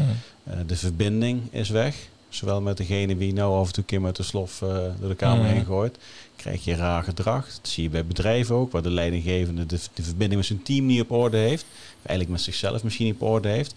de 0.68 0.76
verbinding 0.76 1.42
is 1.52 1.70
weg. 1.70 1.96
Zowel 2.30 2.62
met 2.62 2.78
degene 2.78 3.16
wie 3.16 3.34
nou 3.34 3.54
af 3.60 3.68
en 3.68 3.74
toe 3.74 3.84
een 3.84 3.90
keer 3.90 4.02
met 4.02 4.16
de 4.16 4.24
slof 4.24 4.62
eh, 4.62 4.68
door 5.00 5.10
de 5.10 5.16
kamer 5.16 5.44
Mhm. 5.46 5.54
heen 5.54 5.66
gooit. 5.66 5.98
Krijg 6.36 6.64
je 6.64 6.76
raar 6.76 7.04
gedrag. 7.04 7.46
Dat 7.46 7.68
zie 7.68 7.84
je 7.84 7.90
bij 7.90 8.06
bedrijven 8.06 8.56
ook. 8.56 8.72
Waar 8.72 8.82
de 8.82 8.90
leidinggevende 8.92 9.66
de, 9.66 9.80
de 9.94 10.04
verbinding 10.04 10.36
met 10.40 10.46
zijn 10.46 10.64
team 10.64 10.86
niet 10.86 11.02
op 11.02 11.12
orde 11.12 11.38
heeft. 11.38 11.64
Of 11.64 12.06
eigenlijk 12.06 12.30
met 12.30 12.42
zichzelf 12.42 12.84
misschien 12.84 13.06
niet 13.06 13.16
op 13.16 13.22
orde 13.22 13.48
heeft. 13.50 13.74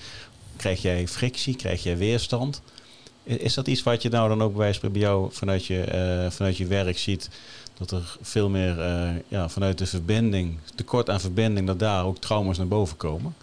Krijg 0.57 0.83
jij 0.83 1.09
frictie, 1.09 1.57
krijg 1.57 1.83
jij 1.83 1.97
weerstand. 1.97 2.63
Is 3.25 3.55
dat 3.55 3.67
iets 3.67 3.83
wat 3.83 4.03
je 4.03 4.09
nou 4.09 4.29
dan 4.29 4.43
ook 4.43 4.55
bij 4.57 4.75
jou 4.93 5.29
vanuit 5.33 5.67
je, 5.67 5.81
eh, 5.81 6.31
vanuit 6.31 6.57
je 6.57 6.67
werk 6.67 6.99
ziet? 6.99 7.29
Dat 7.79 7.91
er 7.91 8.17
veel 8.23 8.49
meer 8.49 8.81
eh, 8.81 9.11
ja, 9.29 9.49
vanuit 9.49 9.79
de 9.79 9.87
verbinding, 9.87 10.59
tekort 10.75 11.11
aan 11.11 11.21
verbinding, 11.21 11.67
dat 11.67 11.79
daar 11.79 12.05
ook 12.05 12.19
trauma's 12.19 12.59
naar 12.59 12.69
boven 12.69 12.97
komen? 12.97 13.35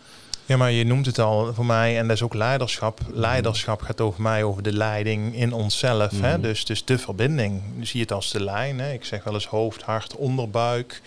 Ja, 0.49 0.57
maar 0.57 0.71
je 0.71 0.85
noemt 0.85 1.05
het 1.05 1.19
al 1.19 1.53
voor 1.53 1.65
mij, 1.65 1.97
en 1.97 2.07
dat 2.07 2.15
is 2.15 2.23
ook 2.23 2.33
leiderschap. 2.33 2.99
Leiderschap 3.13 3.81
gaat 3.81 4.01
over 4.01 4.21
mij 4.21 4.43
over 4.43 4.63
de 4.63 4.73
leiding 4.73 5.35
in 5.35 5.53
onszelf. 5.53 6.11
Hè? 6.21 6.31
Mhm. 6.33 6.41
Dus, 6.41 6.65
dus 6.65 6.85
de 6.85 6.97
verbinding. 6.97 7.61
Je 7.79 7.85
ziet 7.85 8.01
het 8.01 8.11
als 8.11 8.31
de 8.31 8.43
lijn. 8.43 8.79
Hè? 8.79 8.91
Ik 8.93 9.05
zeg 9.05 9.23
wel 9.23 9.33
eens 9.33 9.45
hoofd, 9.47 9.81
hart, 9.81 10.15
onderbuik. 10.15 11.01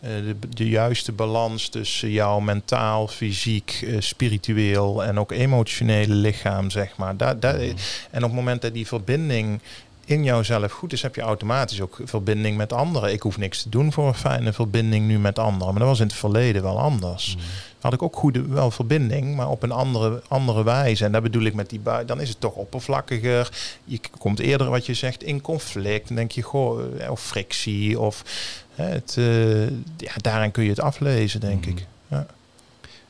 Eh, 0.00 0.10
de, 0.10 0.36
de 0.48 0.68
juiste 0.68 1.12
balans 1.12 1.68
tussen 1.68 2.10
jouw 2.10 2.40
mentaal, 2.40 3.08
fysiek, 3.08 3.80
eh, 3.86 3.96
spiritueel 3.98 5.04
en 5.04 5.18
ook 5.18 5.32
emotionele 5.32 6.14
lichaam, 6.14 6.70
zeg 6.70 6.96
maar. 6.96 7.16
Daar, 7.16 7.40
daar, 7.40 7.54
Mhm. 7.56 7.76
En 8.10 8.22
op 8.22 8.28
het 8.30 8.32
moment 8.38 8.62
dat 8.62 8.74
die 8.74 8.86
verbinding 8.86 9.60
in 10.04 10.24
jouzelf 10.24 10.72
goed 10.72 10.92
is, 10.92 11.02
heb 11.02 11.14
je 11.14 11.20
automatisch 11.20 11.80
ook 11.80 11.98
verbinding 12.04 12.56
met 12.56 12.72
anderen. 12.72 13.12
Ik 13.12 13.22
hoef 13.22 13.38
niks 13.38 13.62
te 13.62 13.68
doen 13.68 13.92
voor 13.92 14.06
een 14.06 14.14
fijne 14.14 14.52
verbinding 14.52 15.06
nu 15.06 15.18
met 15.18 15.38
anderen. 15.38 15.66
Maar 15.72 15.78
dat 15.78 15.88
was 15.88 16.00
in 16.00 16.06
het 16.06 16.16
verleden 16.16 16.62
wel 16.62 16.78
anders 16.78 17.34
Mhm. 17.36 17.44
Had 17.80 17.92
ik 17.92 18.02
ook 18.02 18.16
goede 18.16 18.46
wel 18.48 18.70
verbinding, 18.70 19.36
maar 19.36 19.48
op 19.48 19.62
een 19.62 19.70
andere, 19.72 20.22
andere 20.28 20.62
wijze. 20.64 21.04
En 21.04 21.12
dat 21.12 21.22
bedoel 21.22 21.42
ik 21.42 21.54
met 21.54 21.70
die 21.70 21.78
bui. 21.80 22.06
Dan 22.06 22.20
is 22.20 22.28
het 22.28 22.40
toch 22.40 22.54
oppervlakkiger. 22.54 23.50
Je 23.84 24.00
komt 24.18 24.38
eerder 24.38 24.70
wat 24.70 24.86
je 24.86 24.94
zegt 24.94 25.22
in 25.22 25.40
conflict. 25.40 26.06
Dan 26.06 26.16
denk 26.16 26.30
je, 26.32 26.42
goh, 26.42 27.00
eh, 27.02 27.10
of 27.10 27.22
frictie. 27.22 28.00
Of 28.00 28.24
het, 28.74 29.14
eh, 29.18 29.66
ja, 29.96 30.12
daarin 30.16 30.50
kun 30.50 30.62
je 30.64 30.70
het 30.70 30.80
aflezen, 30.80 31.40
denk 31.40 31.60
Mhm. 31.66 31.76
ik. 31.76 31.86
Ja. 32.08 32.26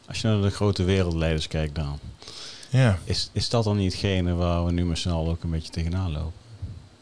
Als 0.09 0.21
je 0.21 0.29
naar 0.29 0.41
de 0.43 0.51
grote 0.51 0.85
wereldleiders 0.85 1.49
kijkt 1.49 1.75
dan, 1.75 1.99
ja, 2.71 2.99
is, 3.05 3.31
is 3.33 3.49
dat 3.49 3.65
dan 3.65 3.77
niet 3.77 3.93
hetgene 3.93 4.35
waar 4.35 4.65
we 4.65 4.73
nu 4.73 4.85
met 4.85 4.99
z'n 4.99 5.09
allen 5.09 5.31
ook 5.31 5.43
een 5.43 5.51
beetje 5.51 5.73
tegenaan 5.73 6.13
lopen? 6.13 6.33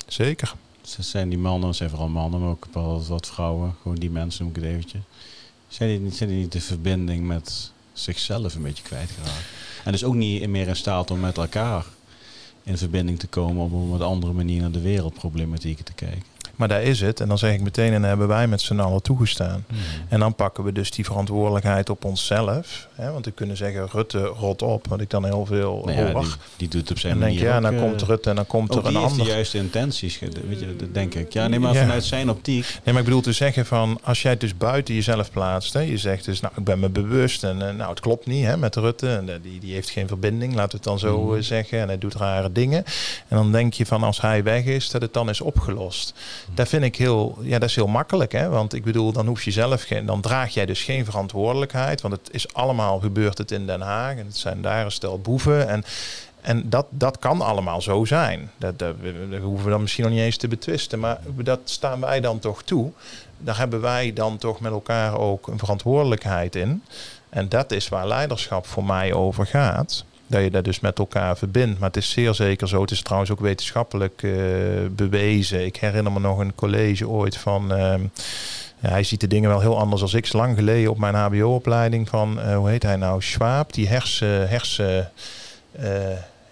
zeker. 0.07 0.55
Z- 0.83 0.99
Zijn 0.99 1.29
die 1.29 1.39
mannen, 1.39 1.75
zijn 1.75 1.91
vooral 1.91 2.09
mannen, 2.09 2.41
maar 2.41 2.49
ook 2.51 2.67
wel 2.73 2.93
wat, 2.93 3.07
wat 3.07 3.27
vrouwen, 3.27 3.75
gewoon 3.83 3.97
die 3.97 4.11
mensen 4.11 4.45
noem 4.45 4.55
ik 4.57 4.63
het 4.63 4.71
eventjes. 4.71 5.03
Zijn 5.75 5.89
die, 5.89 5.99
niet- 6.01 6.17
zijn 6.17 6.29
die 6.29 6.39
niet 6.39 6.53
de 6.53 6.61
verbinding 6.61 7.27
met 7.27 7.73
zichzelf 7.93 8.55
een 8.55 8.63
beetje 8.63 8.83
kwijtgeraakt? 8.83 9.45
En 9.85 9.93
dus 9.93 10.05
ook 10.05 10.15
niet 10.15 10.49
meer 10.49 10.69
in 10.69 10.77
staat 10.77 11.11
om 11.11 11.21
met 11.21 11.37
elkaar 11.37 11.85
in 12.63 12.79
verbinding 12.79 13.19
te 13.19 13.27
komen 13.27 13.65
om 13.65 13.73
op 13.93 14.01
een 14.01 14.07
andere 14.07 14.33
manier 14.33 14.61
naar 14.61 14.71
de 14.71 14.81
wereldproblematieken 14.81 15.85
te 15.85 15.93
kijken. 15.93 16.23
Maar 16.57 16.69
daar 16.69 16.83
is 16.83 17.01
het. 17.01 17.21
En 17.21 17.29
dan 17.29 17.39
zeg 17.39 17.53
ik 17.55 17.61
meteen, 17.61 17.93
en 17.93 18.01
daar 18.01 18.09
hebben 18.09 18.29
wij 18.29 18.47
met 18.47 18.61
z'n 18.61 18.79
allen 18.79 19.03
toegestaan. 19.03 19.65
En 20.09 20.21
dan 20.21 20.35
pakken 20.35 20.65
we 20.65 20.73
dus 20.73 20.91
die 20.91 21.05
verantwoordelijkheid 21.05 21.91
op 21.91 22.05
onszelf. 22.05 22.89
Hè? 22.95 23.13
Want 23.13 23.25
we 23.25 23.31
kunnen 23.31 23.57
zeggen, 23.57 23.89
Rutte, 23.93 24.19
rot 24.23 24.63
op. 24.63 24.87
Wat 24.89 25.01
ik 25.01 25.11
dan 25.11 25.25
heel 25.25 25.47
veel 25.47 25.83
Nou 25.85 25.99
ja, 25.99 26.13
hoor. 26.13 26.23
die, 26.23 26.31
die 26.57 26.69
doet 26.69 26.91
op 26.91 26.99
zijn 26.99 27.13
en 27.13 27.19
denk 27.19 27.33
manier 27.33 27.49
ja, 27.49 27.57
ook, 27.57 27.63
dan 27.63 27.75
eh, 27.75 27.81
komt 27.81 28.03
Rutte 28.03 28.31
en 28.31 28.37
dan 28.37 28.47
komt 28.47 28.75
er 28.75 28.77
een 28.77 28.83
die 28.83 28.93
heeft 28.99 29.15
de 29.15 29.21
ander. 29.21 29.27
juiste 29.35 29.59
intenties, 29.59 30.19
weet 30.19 30.61
je, 30.61 30.77
dat 30.77 30.95
denk 30.95 31.15
ik. 31.15 31.33
Ja, 31.33 31.49
nee, 31.49 31.59
maar 31.59 31.75
Ja. 31.75 31.81
vanuit 31.81 32.05
zijn 32.05 32.31
optiek. 32.31 32.63
Nee, 32.65 32.81
maar 32.85 32.99
ik 32.99 33.05
bedoel 33.05 33.21
te 33.21 33.33
zeggen 33.33 33.67
van, 33.67 33.99
als 34.03 34.23
jij 34.23 34.31
het 34.31 34.41
dus 34.41 34.57
buiten 34.57 34.95
jezelf 34.95 35.31
plaatst, 35.31 35.73
hè, 35.73 35.81
je 35.81 35.99
zegt 35.99 36.25
dus, 36.25 36.41
nou, 36.41 36.53
ik 36.57 36.65
ben 36.65 36.79
me 36.79 36.89
bewust 36.89 37.45
en 37.45 37.69
eh, 37.69 37.75
nou, 37.75 37.91
het 37.91 38.01
klopt 38.01 38.27
niet 38.27 38.45
hè, 38.45 38.57
met 38.57 38.77
Rutte, 38.77 39.09
en, 39.09 39.29
eh, 39.29 39.35
die, 39.43 39.61
die 39.61 39.75
heeft 39.75 39.91
geen 39.91 40.09
verbinding, 40.09 40.55
laten 40.55 40.71
we 40.71 40.77
het 40.77 40.85
dan 40.85 40.99
zo 40.99 41.35
eh, 41.35 41.43
zeggen, 41.43 41.81
en 41.81 41.87
hij 41.87 41.99
doet 41.99 42.15
rare 42.15 42.53
dingen. 42.53 42.85
En 43.29 43.37
dan 43.37 43.53
denk 43.53 43.73
je 43.75 43.87
van, 43.87 44.03
als 44.03 44.21
hij 44.21 44.43
weg 44.43 44.65
is, 44.65 44.91
dat 44.91 45.03
het 45.03 45.13
dan 45.13 45.29
is 45.29 45.41
opgelost. 45.41 46.15
Dat 46.55 46.69
vind 46.69 46.85
ik 46.85 46.97
heel, 46.97 47.39
ja, 47.41 47.59
dat 47.59 47.69
is 47.69 47.75
heel 47.75 47.87
makkelijk. 47.87 48.33
Hè? 48.33 48.49
Want 48.49 48.75
ik 48.75 48.85
bedoel, 48.85 49.13
dan 49.13 49.27
hoef 49.27 49.43
je 49.43 49.51
zelf 49.51 49.83
geen, 49.83 50.07
dan 50.07 50.21
draag 50.21 50.55
jij 50.55 50.67
dus 50.67 50.83
geen 50.83 51.05
verantwoordelijkheid. 51.05 52.01
Want 52.01 52.15
het 52.15 52.29
is 52.33 52.55
allemaal 52.55 52.99
gebeurd 53.01 53.39
het 53.39 53.51
in 53.51 53.67
Den 53.67 53.81
Haag. 53.81 54.17
En 54.17 54.27
het 54.27 54.37
zijn 54.37 54.63
daar 54.63 54.85
een 54.85 54.91
stel 54.91 55.19
boeven. 55.19 55.69
En, 55.69 55.85
en 56.41 56.69
dat, 56.69 56.87
dat 56.91 57.19
kan 57.19 57.41
allemaal 57.41 57.83
zo 57.83 58.05
zijn. 58.05 58.51
Dat, 58.57 58.79
dat, 58.79 58.97
dat 59.31 59.41
hoeven 59.41 59.65
we 59.65 59.71
dan 59.71 59.81
misschien 59.81 60.05
nog 60.05 60.13
niet 60.13 60.23
eens 60.23 60.37
te 60.37 60.49
betwisten. 60.49 61.01
Maar 61.01 61.19
dat 61.35 61.61
staan 61.65 62.01
wij 62.01 62.21
dan 62.21 62.39
toch 62.39 62.63
toe. 62.63 62.93
Daar 63.39 63.59
hebben 63.59 63.81
wij 63.81 64.13
dan 64.13 64.39
toch 64.39 64.61
met 64.61 64.73
elkaar 64.73 65.19
ook 65.19 65.47
een 65.47 65.59
verantwoordelijkheid 65.59 66.57
in. 66.57 66.83
En 67.29 67.49
dat 67.49 67.73
is 67.73 67.89
waar 67.89 68.09
leiderschap 68.09 68.67
voor 68.67 68.85
mij 68.85 69.13
over 69.13 69.47
gaat. 69.47 70.05
Dat 70.27 70.43
je 70.43 70.51
dat 70.51 70.65
dus 70.65 70.81
met 70.81 70.99
elkaar 70.99 71.37
verbindt. 71.37 71.79
Maar 71.79 71.89
het 71.89 71.97
is 71.97 72.11
zeer 72.11 72.35
zeker 72.35 72.69
zo. 72.69 72.81
Het 72.81 72.91
is 72.91 73.03
trouwens 73.03 73.33
ook 73.33 73.41
wetenschappelijk 73.41 74.23
uh, 74.23 74.35
bewezen. 74.91 75.65
Ik 75.65 75.77
herinner 75.77 76.13
me 76.13 76.21
nog 76.21 76.39
een 76.39 76.55
college 76.55 77.09
ooit 77.09 77.37
van. 77.37 77.73
Uh, 77.73 77.95
ja, 78.81 78.89
hij 78.89 79.03
ziet 79.03 79.21
de 79.21 79.27
dingen 79.27 79.49
wel 79.51 79.61
heel 79.61 79.79
anders 79.79 80.03
als 80.03 80.15
ik. 80.15 80.33
Lang 80.33 80.57
geleden 80.57 80.91
op 80.91 80.99
mijn 80.99 81.15
HBO-opleiding 81.15 82.09
van, 82.09 82.39
uh, 82.39 82.57
hoe 82.57 82.69
heet 82.69 82.83
hij 82.83 82.97
nou? 82.97 83.23
Schwab, 83.23 83.73
die 83.73 83.89
hersen. 83.89 84.49
hersen 84.49 85.11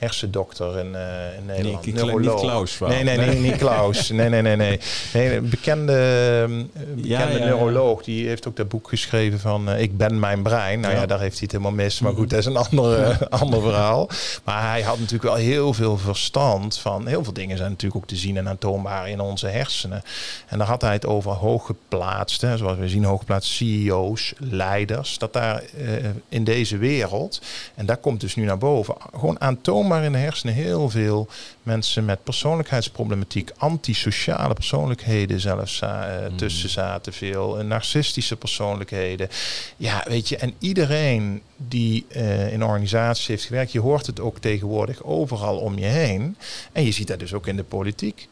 hersendokter 0.02 0.78
in, 0.78 0.92
uh, 0.92 1.38
in 1.38 1.46
Nederland. 1.46 1.86
Nee, 1.86 1.94
Neuroloog. 1.94 2.34
Niet 2.34 2.50
Klaus. 2.50 2.78
Nee, 2.78 3.04
nee, 3.04 3.16
nee, 3.16 3.38
niet 3.38 3.56
Klaus. 3.56 4.10
Nee, 4.22 4.28
nee, 4.28 4.42
nee, 4.42 4.56
nee. 4.56 4.80
nee 5.12 5.40
bekende, 5.40 5.46
bekende 5.50 7.08
ja, 7.08 7.28
ja, 7.28 7.38
neuroloog, 7.38 8.02
die 8.02 8.28
heeft 8.28 8.48
ook 8.48 8.56
dat 8.56 8.68
boek 8.68 8.88
geschreven 8.88 9.40
van 9.40 9.68
uh, 9.68 9.80
Ik 9.80 9.96
ben 9.96 10.20
mijn 10.20 10.42
brein. 10.42 10.80
Nou 10.80 10.94
ja, 10.94 11.06
daar 11.06 11.20
heeft 11.20 11.32
hij 11.32 11.42
het 11.42 11.52
helemaal 11.52 11.84
mis. 11.84 12.00
Maar 12.00 12.12
goed, 12.12 12.30
dat 12.30 12.38
is 12.38 12.46
een 12.46 12.56
andere, 12.56 13.16
ander 13.42 13.60
verhaal. 13.60 14.08
Maar 14.44 14.70
hij 14.70 14.82
had 14.82 14.98
natuurlijk 14.98 15.22
wel 15.22 15.34
heel 15.34 15.72
veel 15.72 15.98
verstand 15.98 16.78
van... 16.78 17.06
Heel 17.06 17.24
veel 17.24 17.32
dingen 17.32 17.56
zijn 17.56 17.70
natuurlijk 17.70 18.02
ook 18.02 18.08
te 18.08 18.16
zien 18.16 18.36
en 18.36 18.48
aantoonbaar 18.48 19.08
in 19.08 19.20
onze 19.20 19.46
hersenen. 19.46 20.02
En 20.48 20.58
daar 20.58 20.66
had 20.66 20.82
hij 20.82 20.92
het 20.92 21.06
over 21.06 21.30
hooggeplaatste, 21.30 22.56
zoals 22.56 22.78
we 22.78 22.88
zien, 22.88 23.04
hooggeplaatste 23.04 23.54
CEO's, 23.54 24.32
leiders. 24.38 25.18
Dat 25.18 25.32
daar 25.32 25.62
uh, 25.76 25.92
in 26.28 26.44
deze 26.44 26.76
wereld, 26.76 27.40
en 27.74 27.86
daar 27.86 27.96
komt 27.96 28.20
dus 28.20 28.34
nu 28.34 28.44
naar 28.44 28.58
boven, 28.58 28.94
gewoon 29.12 29.40
aantoonbaar 29.40 29.91
maar 29.92 30.04
in 30.04 30.12
de 30.12 30.18
hersenen 30.18 30.54
heel 30.54 30.90
veel 30.90 31.28
mensen 31.62 32.04
met 32.04 32.24
persoonlijkheidsproblematiek, 32.24 33.50
antisociale 33.56 34.54
persoonlijkheden 34.54 35.40
zelfs 35.40 35.80
uh, 35.80 36.04
tussen 36.36 36.68
zaten 36.68 37.12
veel, 37.12 37.56
narcistische 37.64 38.36
persoonlijkheden. 38.36 39.28
Ja, 39.76 40.04
weet 40.08 40.28
je, 40.28 40.36
en 40.36 40.54
iedereen 40.58 41.42
die 41.56 42.06
uh, 42.16 42.52
in 42.52 42.64
organisaties 42.64 43.26
heeft 43.26 43.44
gewerkt, 43.44 43.72
je 43.72 43.80
hoort 43.80 44.06
het 44.06 44.20
ook 44.20 44.38
tegenwoordig 44.38 45.02
overal 45.02 45.56
om 45.58 45.78
je 45.78 45.86
heen. 45.86 46.36
En 46.72 46.84
je 46.84 46.92
ziet 46.92 47.08
dat 47.08 47.18
dus 47.18 47.34
ook 47.34 47.46
in 47.46 47.56
de 47.56 47.64
politiek. 47.64 48.28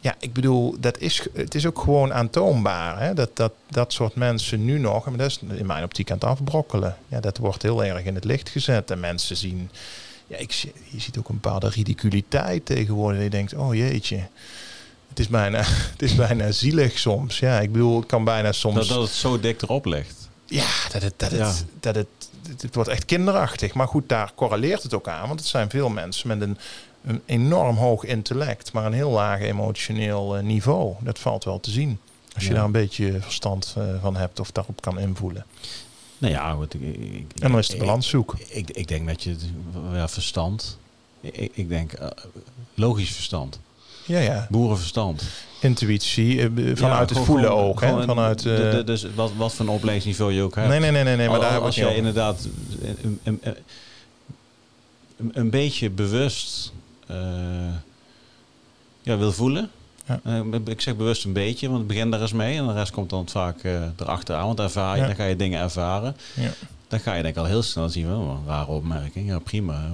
Ja, 0.00 0.14
ik 0.18 0.32
bedoel, 0.32 0.76
dat 0.80 0.98
is, 0.98 1.26
het 1.34 1.54
is 1.54 1.66
ook 1.66 1.78
gewoon 1.78 2.12
aantoonbaar. 2.12 3.00
Hè? 3.00 3.14
Dat, 3.14 3.36
dat 3.36 3.52
dat 3.68 3.92
soort 3.92 4.14
mensen 4.14 4.64
nu 4.64 4.78
nog, 4.78 5.06
en 5.06 5.16
dat 5.16 5.30
is 5.30 5.40
in 5.56 5.66
mijn 5.66 5.84
optiek 5.84 6.10
aan 6.10 6.18
het 6.18 6.28
afbrokkelen. 6.28 6.96
Ja, 7.08 7.20
dat 7.20 7.38
wordt 7.38 7.62
heel 7.62 7.84
erg 7.84 8.04
in 8.04 8.14
het 8.14 8.24
licht 8.24 8.48
gezet. 8.48 8.90
En 8.90 9.00
mensen 9.00 9.36
zien 9.36 9.70
ja, 10.26 10.36
ik, 10.36 10.52
je 10.90 11.00
ziet 11.00 11.18
ook 11.18 11.28
een 11.28 11.40
bepaalde 11.40 11.68
ridiculiteit 11.68 12.66
tegenwoordig. 12.66 13.22
Je 13.22 13.30
denkt, 13.30 13.54
oh 13.54 13.74
jeetje. 13.74 14.26
Het 15.08 15.18
is, 15.18 15.28
bijna, 15.28 15.62
het 15.92 16.02
is 16.02 16.14
bijna 16.14 16.50
zielig 16.50 16.98
soms. 16.98 17.38
Ja, 17.38 17.60
ik 17.60 17.72
bedoel, 17.72 17.96
het 17.96 18.06
kan 18.06 18.24
bijna 18.24 18.52
soms... 18.52 18.74
Dat, 18.74 18.88
dat 18.88 19.02
het 19.02 19.10
zo 19.10 19.40
dik 19.40 19.62
erop 19.62 19.84
legt. 19.84 20.28
Ja, 20.46 20.66
dat 20.92 21.02
het, 21.02 21.14
dat 21.16 21.30
het, 21.30 21.64
dat 21.80 21.94
het, 21.94 22.06
het, 22.60 22.74
wordt 22.74 22.90
echt 22.90 23.04
kinderachtig. 23.04 23.74
Maar 23.74 23.88
goed, 23.88 24.08
daar 24.08 24.32
correleert 24.34 24.82
het 24.82 24.94
ook 24.94 25.08
aan. 25.08 25.26
Want 25.28 25.40
het 25.40 25.48
zijn 25.48 25.70
veel 25.70 25.88
mensen 25.88 26.28
met 26.28 26.40
een, 26.40 26.58
een 27.04 27.22
enorm 27.26 27.76
hoog 27.76 28.04
intellect, 28.04 28.72
maar 28.72 28.86
een 28.86 28.92
heel 28.92 29.10
laag 29.10 29.40
emotioneel 29.40 30.36
eh, 30.36 30.42
niveau. 30.42 30.94
Dat 31.00 31.18
valt 31.18 31.44
wel 31.44 31.60
te 31.60 31.70
zien. 31.70 31.98
Als 32.34 32.46
je 32.46 32.54
daar 32.54 32.64
een 32.64 32.72
beetje 32.72 33.20
verstand 33.20 33.74
uh, 33.78 33.84
van 34.00 34.16
hebt 34.16 34.40
of 34.40 34.50
daarop 34.50 34.80
kan 34.80 34.98
invoelen. 34.98 35.46
Nou 36.24 36.36
ja, 36.36 36.56
ik, 36.70 37.40
en 37.42 37.50
dan 37.50 37.58
is 37.58 37.68
het 37.68 37.78
balans 37.78 38.08
zoek. 38.08 38.34
Ik, 38.48 38.70
ik, 38.70 38.88
denk 38.88 39.06
dat 39.06 39.22
je 39.22 39.36
ja, 39.92 40.08
verstand. 40.08 40.78
Ik, 41.20 41.50
ik 41.54 41.68
denk 41.68 42.00
uh, 42.00 42.06
logisch 42.74 43.10
verstand. 43.10 43.60
Ja, 44.06 44.18
ja. 44.18 44.46
Boerenverstand. 44.50 45.24
Intuïtie, 45.60 46.36
uh, 46.36 46.76
vanuit 46.76 47.10
ja, 47.10 47.16
het 47.16 47.24
voelen 47.24 47.50
gewoon, 47.50 47.64
ook. 47.64 47.80
Hè? 47.80 48.04
Vanuit, 48.04 48.44
uh, 48.44 48.56
de, 48.56 48.70
de, 48.70 48.84
dus 48.84 49.06
wat, 49.14 49.32
wat 49.36 49.54
voor 49.54 49.66
een 49.66 49.72
opleidingsniveau 49.72 50.32
je 50.32 50.42
ook 50.42 50.54
hebt. 50.54 50.68
Nee, 50.68 50.78
nee, 50.78 50.90
nee, 50.90 51.04
nee, 51.04 51.16
nee 51.16 51.28
maar 51.28 51.36
Al, 51.36 51.42
daar 51.42 51.60
als 51.60 51.74
je 51.74 51.94
inderdaad 51.94 52.48
een, 52.82 53.20
een, 53.22 53.40
een, 53.42 55.30
een, 55.32 55.50
beetje 55.50 55.90
bewust 55.90 56.72
ja, 59.02 59.16
wil 59.16 59.32
voelen. 59.32 59.70
Ja. 60.06 60.20
Uh, 60.26 60.54
ik 60.64 60.80
zeg 60.80 60.96
bewust 60.96 61.24
een 61.24 61.32
beetje, 61.32 61.66
want 61.66 61.78
het 61.78 61.88
begin 61.88 62.10
daar 62.10 62.20
eens 62.20 62.32
mee. 62.32 62.58
En 62.58 62.66
de 62.66 62.72
rest 62.72 62.92
komt 62.92 63.10
dan 63.10 63.28
vaak 63.28 63.64
uh, 63.64 63.82
erachteraan. 63.96 64.46
Want 64.46 64.60
ervaar 64.60 64.94
je, 64.94 65.00
ja. 65.00 65.06
dan 65.06 65.16
ga 65.16 65.24
je 65.24 65.36
dingen 65.36 65.60
ervaren. 65.60 66.16
Ja. 66.34 66.50
Dan 66.88 67.00
ga 67.00 67.14
je 67.14 67.22
denk 67.22 67.34
ik 67.34 67.40
al 67.40 67.48
heel 67.48 67.62
snel 67.62 67.88
zien, 67.88 68.08
wel 68.08 68.20
een 68.20 68.46
rare 68.46 68.70
opmerking. 68.70 69.28
Ja, 69.28 69.38
prima. 69.38 69.90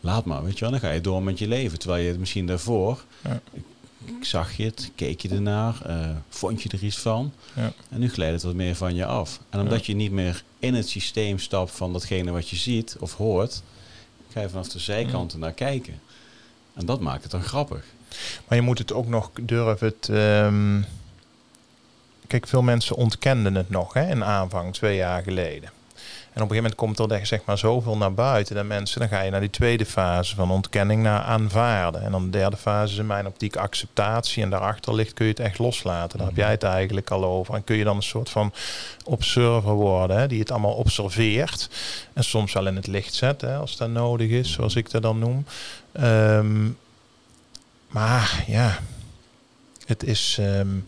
Laat 0.00 0.24
maar, 0.24 0.44
weet 0.44 0.54
je 0.54 0.60
wel. 0.60 0.70
Dan 0.70 0.80
ga 0.80 0.90
je 0.90 1.00
door 1.00 1.22
met 1.22 1.38
je 1.38 1.48
leven. 1.48 1.78
Terwijl 1.78 2.02
je 2.02 2.08
het 2.08 2.18
misschien 2.18 2.46
daarvoor... 2.46 3.04
Ik, 3.52 3.62
ik 4.04 4.24
zag 4.24 4.56
je 4.56 4.64
het, 4.64 4.90
keek 4.94 5.20
je 5.20 5.28
ernaar, 5.28 5.82
uh, 5.86 6.10
vond 6.28 6.62
je 6.62 6.68
er 6.68 6.84
iets 6.84 6.98
van. 6.98 7.32
En 7.88 8.00
nu 8.00 8.10
glijdt 8.10 8.34
het 8.34 8.42
wat 8.42 8.54
meer 8.54 8.74
van 8.74 8.94
je 8.94 9.04
af. 9.04 9.40
En 9.50 9.60
omdat 9.60 9.86
je 9.86 9.94
niet 9.94 10.12
meer 10.12 10.42
in 10.58 10.74
het 10.74 10.88
systeem 10.88 11.38
stapt 11.38 11.70
van 11.70 11.92
datgene 11.92 12.30
wat 12.30 12.48
je 12.48 12.56
ziet 12.56 12.96
of 13.00 13.14
hoort... 13.14 13.62
ga 14.32 14.40
je 14.40 14.48
vanaf 14.48 14.68
de 14.68 14.78
zijkanten 14.78 15.38
naar 15.38 15.52
kijken. 15.52 16.00
En 16.74 16.86
dat 16.86 17.00
maakt 17.00 17.22
het 17.22 17.30
dan 17.30 17.42
grappig. 17.42 17.84
Maar 18.48 18.58
je 18.58 18.64
moet 18.64 18.78
het 18.78 18.92
ook 18.92 19.06
nog 19.06 19.30
durven. 19.40 19.86
Het, 19.86 20.08
um... 20.08 20.84
Kijk, 22.26 22.46
veel 22.46 22.62
mensen 22.62 22.96
ontkenden 22.96 23.54
het 23.54 23.70
nog 23.70 23.92
hè, 23.92 24.08
in 24.08 24.24
aanvang 24.24 24.72
twee 24.72 24.96
jaar 24.96 25.22
geleden. 25.22 25.70
En 26.32 26.42
op 26.42 26.50
een 26.50 26.56
gegeven 26.56 26.76
moment 26.78 26.98
komt 26.98 27.12
er 27.12 27.26
zeg 27.26 27.44
maar 27.44 27.58
zoveel 27.58 27.96
naar 27.96 28.14
buiten 28.14 28.54
dat 28.54 28.64
mensen, 28.64 29.00
dan 29.00 29.08
ga 29.08 29.20
je 29.20 29.30
naar 29.30 29.40
die 29.40 29.50
tweede 29.50 29.86
fase 29.86 30.34
van 30.34 30.50
ontkenning 30.50 31.02
naar 31.02 31.20
aanvaarden. 31.20 32.02
En 32.02 32.10
dan 32.10 32.24
de 32.24 32.30
derde 32.30 32.56
fase 32.56 32.92
is 32.92 32.98
in 32.98 33.06
mijn 33.06 33.26
optiek 33.26 33.56
acceptatie. 33.56 34.42
En 34.42 34.50
daarachter 34.50 34.94
ligt 34.94 35.12
kun 35.12 35.24
je 35.24 35.30
het 35.30 35.40
echt 35.40 35.58
loslaten. 35.58 36.18
Daar 36.18 36.26
heb 36.26 36.36
jij 36.36 36.50
het 36.50 36.62
eigenlijk 36.62 37.10
al 37.10 37.24
over. 37.24 37.54
En 37.54 37.64
kun 37.64 37.76
je 37.76 37.84
dan 37.84 37.96
een 37.96 38.02
soort 38.02 38.30
van 38.30 38.52
observer 39.04 39.72
worden, 39.72 40.18
hè, 40.18 40.26
die 40.26 40.40
het 40.40 40.50
allemaal 40.50 40.74
observeert. 40.74 41.68
En 42.12 42.24
soms 42.24 42.52
wel 42.52 42.66
in 42.66 42.76
het 42.76 42.86
licht 42.86 43.14
zet, 43.14 43.40
hè, 43.40 43.56
als 43.56 43.76
dat 43.76 43.88
nodig 43.88 44.28
is, 44.28 44.52
zoals 44.52 44.74
ik 44.74 44.90
dat 44.90 45.02
dan 45.02 45.18
noem. 45.18 45.44
Um, 46.00 46.78
maar 47.90 48.44
ja, 48.46 48.78
het 49.86 50.04
is. 50.04 50.38
Um, 50.40 50.86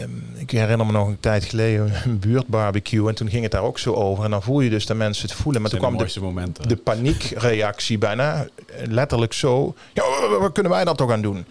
um, 0.00 0.24
ik 0.36 0.50
herinner 0.50 0.86
me 0.86 0.92
nog 0.92 1.08
een 1.08 1.20
tijd 1.20 1.44
geleden 1.44 1.92
een 2.04 2.18
buurtbarbecue. 2.18 3.08
En 3.08 3.14
toen 3.14 3.30
ging 3.30 3.42
het 3.42 3.52
daar 3.52 3.62
ook 3.62 3.78
zo 3.78 3.94
over. 3.94 4.24
En 4.24 4.30
dan 4.30 4.42
voel 4.42 4.60
je 4.60 4.70
dus 4.70 4.86
dat 4.86 4.96
mensen 4.96 5.28
het 5.28 5.36
voelen. 5.36 5.62
Maar 5.62 5.70
toen 5.70 5.80
kwam 5.80 5.96
de, 5.96 6.20
momenten. 6.20 6.68
de 6.68 6.76
paniekreactie 6.76 7.98
bijna 7.98 8.48
letterlijk 8.84 9.32
zo. 9.32 9.74
Ja, 9.92 10.02
wat 10.38 10.52
kunnen 10.52 10.72
wij 10.72 10.84
dat 10.84 10.96
toch 10.96 11.10
aan 11.10 11.22
doen? 11.22 11.44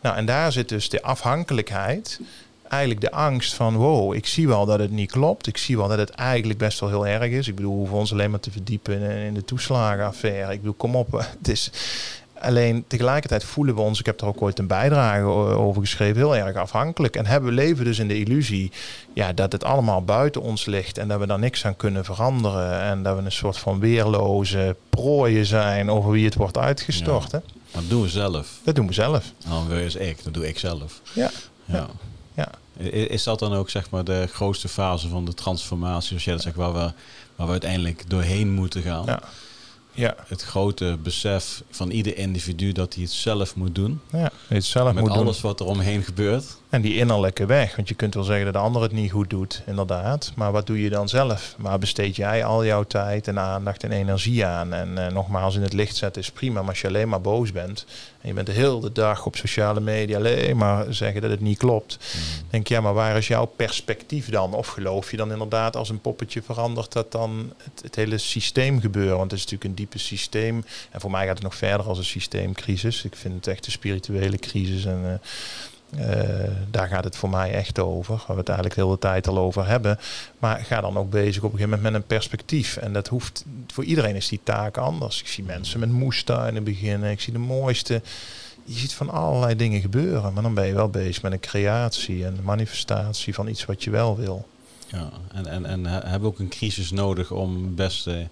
Nou, 0.00 0.16
en 0.16 0.26
daar 0.26 0.52
zit 0.52 0.68
dus 0.68 0.88
de 0.88 1.02
afhankelijkheid. 1.02 2.20
Eigenlijk 2.68 3.00
de 3.00 3.10
angst 3.10 3.54
van, 3.54 3.76
wow, 3.76 4.14
ik 4.14 4.26
zie 4.26 4.48
wel 4.48 4.66
dat 4.66 4.78
het 4.78 4.90
niet 4.90 5.10
klopt. 5.10 5.46
Ik 5.46 5.56
zie 5.56 5.76
wel 5.76 5.88
dat 5.88 5.98
het 5.98 6.10
eigenlijk 6.10 6.58
best 6.58 6.80
wel 6.80 6.88
heel 6.88 7.06
erg 7.06 7.30
is. 7.30 7.48
Ik 7.48 7.54
bedoel, 7.54 7.72
we 7.72 7.78
hoeven 7.78 7.96
ons 7.96 8.12
alleen 8.12 8.30
maar 8.30 8.40
te 8.40 8.50
verdiepen 8.50 9.00
in 9.00 9.34
de 9.34 9.44
toeslagenaffaire. 9.44 10.52
Ik 10.52 10.58
bedoel, 10.58 10.74
kom 10.74 10.96
op. 10.96 11.12
Het 11.38 11.48
is, 11.48 11.70
Alleen 12.42 12.84
tegelijkertijd 12.86 13.44
voelen 13.44 13.74
we 13.74 13.80
ons, 13.80 14.00
ik 14.00 14.06
heb 14.06 14.20
er 14.20 14.26
ook 14.26 14.42
ooit 14.42 14.58
een 14.58 14.66
bijdrage 14.66 15.24
over 15.56 15.80
geschreven, 15.82 16.16
heel 16.16 16.36
erg 16.36 16.56
afhankelijk. 16.56 17.16
En 17.16 17.26
hebben 17.26 17.48
we 17.48 17.54
leven 17.54 17.84
dus 17.84 17.98
in 17.98 18.08
de 18.08 18.18
illusie 18.18 18.72
ja, 19.14 19.32
dat 19.32 19.52
het 19.52 19.64
allemaal 19.64 20.04
buiten 20.04 20.42
ons 20.42 20.64
ligt 20.64 20.98
en 20.98 21.08
dat 21.08 21.20
we 21.20 21.26
daar 21.26 21.38
niks 21.38 21.66
aan 21.66 21.76
kunnen 21.76 22.04
veranderen. 22.04 22.80
En 22.80 23.02
dat 23.02 23.16
we 23.16 23.22
een 23.22 23.32
soort 23.32 23.58
van 23.58 23.80
weerloze 23.80 24.76
prooien 24.90 25.46
zijn 25.46 25.90
over 25.90 26.10
wie 26.10 26.24
het 26.24 26.34
wordt 26.34 26.58
uitgestort. 26.58 27.30
Ja. 27.30 27.38
Hè? 27.38 27.44
Dat 27.70 27.88
doen 27.88 28.02
we 28.02 28.08
zelf. 28.08 28.48
Dat 28.64 28.74
doen 28.74 28.86
we 28.86 28.92
zelf. 28.92 29.32
Dan 29.48 29.68
wil 29.68 29.78
je 29.78 30.08
ik, 30.08 30.24
dat 30.24 30.34
doe 30.34 30.48
ik 30.48 30.58
zelf. 30.58 31.00
Ja. 31.12 31.30
ja. 31.64 31.86
ja. 32.34 32.48
Is 32.90 33.22
dat 33.22 33.38
dan 33.38 33.54
ook 33.54 33.70
zeg 33.70 33.90
maar 33.90 34.04
de 34.04 34.28
grootste 34.32 34.68
fase 34.68 35.08
van 35.08 35.24
de 35.24 35.34
transformatie, 35.34 36.08
zoals 36.08 36.24
jij 36.24 36.34
dat 36.34 36.42
zegt, 36.42 36.56
waar 36.56 36.72
we, 36.72 36.92
waar 37.36 37.46
we 37.46 37.52
uiteindelijk 37.52 38.10
doorheen 38.10 38.50
moeten 38.50 38.82
gaan? 38.82 39.04
Ja 39.06 39.22
ja. 39.92 40.14
het 40.26 40.42
grote 40.42 40.98
besef 41.02 41.62
van 41.70 41.90
ieder 41.90 42.16
individu 42.16 42.72
dat 42.72 42.94
hij 42.94 43.02
het 43.02 43.12
zelf 43.12 43.56
moet 43.56 43.74
doen. 43.74 44.00
Ja, 44.12 44.30
het 44.48 44.64
zelf 44.64 44.92
Met 44.94 45.02
moet 45.02 45.12
alles 45.12 45.40
wat 45.40 45.60
er 45.60 45.66
omheen 45.66 46.02
gebeurt. 46.02 46.56
En 46.72 46.80
die 46.80 46.96
innerlijke 46.96 47.46
weg. 47.46 47.76
Want 47.76 47.88
je 47.88 47.94
kunt 47.94 48.14
wel 48.14 48.24
zeggen 48.24 48.44
dat 48.44 48.54
de 48.54 48.60
ander 48.60 48.82
het 48.82 48.92
niet 48.92 49.10
goed 49.10 49.30
doet, 49.30 49.62
inderdaad. 49.66 50.32
Maar 50.36 50.52
wat 50.52 50.66
doe 50.66 50.82
je 50.82 50.90
dan 50.90 51.08
zelf? 51.08 51.54
Waar 51.58 51.78
besteed 51.78 52.16
jij 52.16 52.44
al 52.44 52.64
jouw 52.64 52.82
tijd 52.82 53.28
en 53.28 53.38
aandacht 53.38 53.84
en 53.84 53.92
energie 53.92 54.46
aan? 54.46 54.72
En 54.72 54.88
uh, 54.98 55.06
nogmaals, 55.06 55.56
in 55.56 55.62
het 55.62 55.72
licht 55.72 55.96
zetten 55.96 56.22
is 56.22 56.30
prima. 56.30 56.60
Maar 56.60 56.68
als 56.68 56.80
je 56.80 56.86
alleen 56.86 57.08
maar 57.08 57.20
boos 57.20 57.52
bent 57.52 57.86
en 58.20 58.28
je 58.28 58.34
bent 58.34 58.46
de 58.46 58.52
hele 58.52 58.92
dag 58.92 59.26
op 59.26 59.36
sociale 59.36 59.80
media 59.80 60.16
alleen 60.16 60.56
maar 60.56 60.94
zeggen 60.94 61.20
dat 61.20 61.30
het 61.30 61.40
niet 61.40 61.58
klopt. 61.58 61.98
Mm. 62.00 62.46
Denk 62.50 62.68
je, 62.68 62.74
ja, 62.74 62.80
maar 62.80 62.94
waar 62.94 63.16
is 63.16 63.28
jouw 63.28 63.46
perspectief 63.46 64.28
dan? 64.28 64.54
Of 64.54 64.66
geloof 64.66 65.10
je 65.10 65.16
dan 65.16 65.32
inderdaad 65.32 65.76
als 65.76 65.88
een 65.88 66.00
poppetje 66.00 66.42
verandert 66.42 66.92
dat 66.92 67.12
dan 67.12 67.52
het, 67.56 67.82
het 67.82 67.94
hele 67.94 68.18
systeem 68.18 68.80
gebeuren? 68.80 69.16
Want 69.16 69.30
het 69.30 69.40
is 69.40 69.44
natuurlijk 69.44 69.70
een 69.70 69.76
diepe 69.76 69.98
systeem. 69.98 70.64
En 70.90 71.00
voor 71.00 71.10
mij 71.10 71.26
gaat 71.26 71.34
het 71.34 71.42
nog 71.42 71.54
verder 71.54 71.86
als 71.86 71.98
een 71.98 72.04
systeemcrisis. 72.04 73.04
Ik 73.04 73.16
vind 73.16 73.34
het 73.34 73.46
echt 73.46 73.66
een 73.66 73.72
spirituele 73.72 74.36
crisis. 74.36 74.84
En 74.84 75.00
uh, 75.04 75.12
daar 76.70 76.88
gaat 76.88 77.04
het 77.04 77.16
voor 77.16 77.30
mij 77.30 77.52
echt 77.52 77.78
over. 77.78 78.14
Waar 78.16 78.26
we 78.26 78.36
het 78.36 78.48
eigenlijk 78.48 78.78
de 78.78 78.84
hele 78.84 78.98
tijd 78.98 79.28
al 79.28 79.38
over 79.38 79.66
hebben. 79.66 79.98
Maar 80.38 80.64
ga 80.64 80.80
dan 80.80 80.96
ook 80.96 81.10
bezig 81.10 81.42
op 81.42 81.52
een 81.52 81.58
gegeven 81.58 81.70
moment 81.70 81.82
met 81.82 81.94
een 81.94 82.06
perspectief. 82.06 82.76
En 82.76 82.92
dat 82.92 83.08
hoeft 83.08 83.44
voor 83.66 83.84
iedereen 83.84 84.16
is 84.16 84.28
die 84.28 84.40
taak 84.42 84.76
anders. 84.76 85.20
Ik 85.20 85.26
zie 85.26 85.44
mensen 85.44 85.80
met 85.80 85.90
moestuinen 85.90 86.64
beginnen. 86.64 87.10
Ik 87.10 87.20
zie 87.20 87.32
de 87.32 87.38
mooiste. 87.38 88.02
Je 88.64 88.78
ziet 88.78 88.94
van 88.94 89.10
allerlei 89.10 89.56
dingen 89.56 89.80
gebeuren. 89.80 90.32
Maar 90.32 90.42
dan 90.42 90.54
ben 90.54 90.66
je 90.66 90.74
wel 90.74 90.88
bezig 90.88 91.22
met 91.22 91.32
een 91.32 91.40
creatie 91.40 92.24
en 92.24 92.38
manifestatie 92.42 93.34
van 93.34 93.48
iets 93.48 93.64
wat 93.64 93.84
je 93.84 93.90
wel 93.90 94.16
wil. 94.16 94.48
Ja, 94.86 95.10
en, 95.32 95.46
en, 95.46 95.66
en 95.66 95.86
hebben 95.86 96.28
ook 96.28 96.38
een 96.38 96.48
crisis 96.48 96.90
nodig 96.90 97.30
om 97.30 97.64
het 97.64 97.74
beste, 97.74 98.10
uh, 98.10 98.28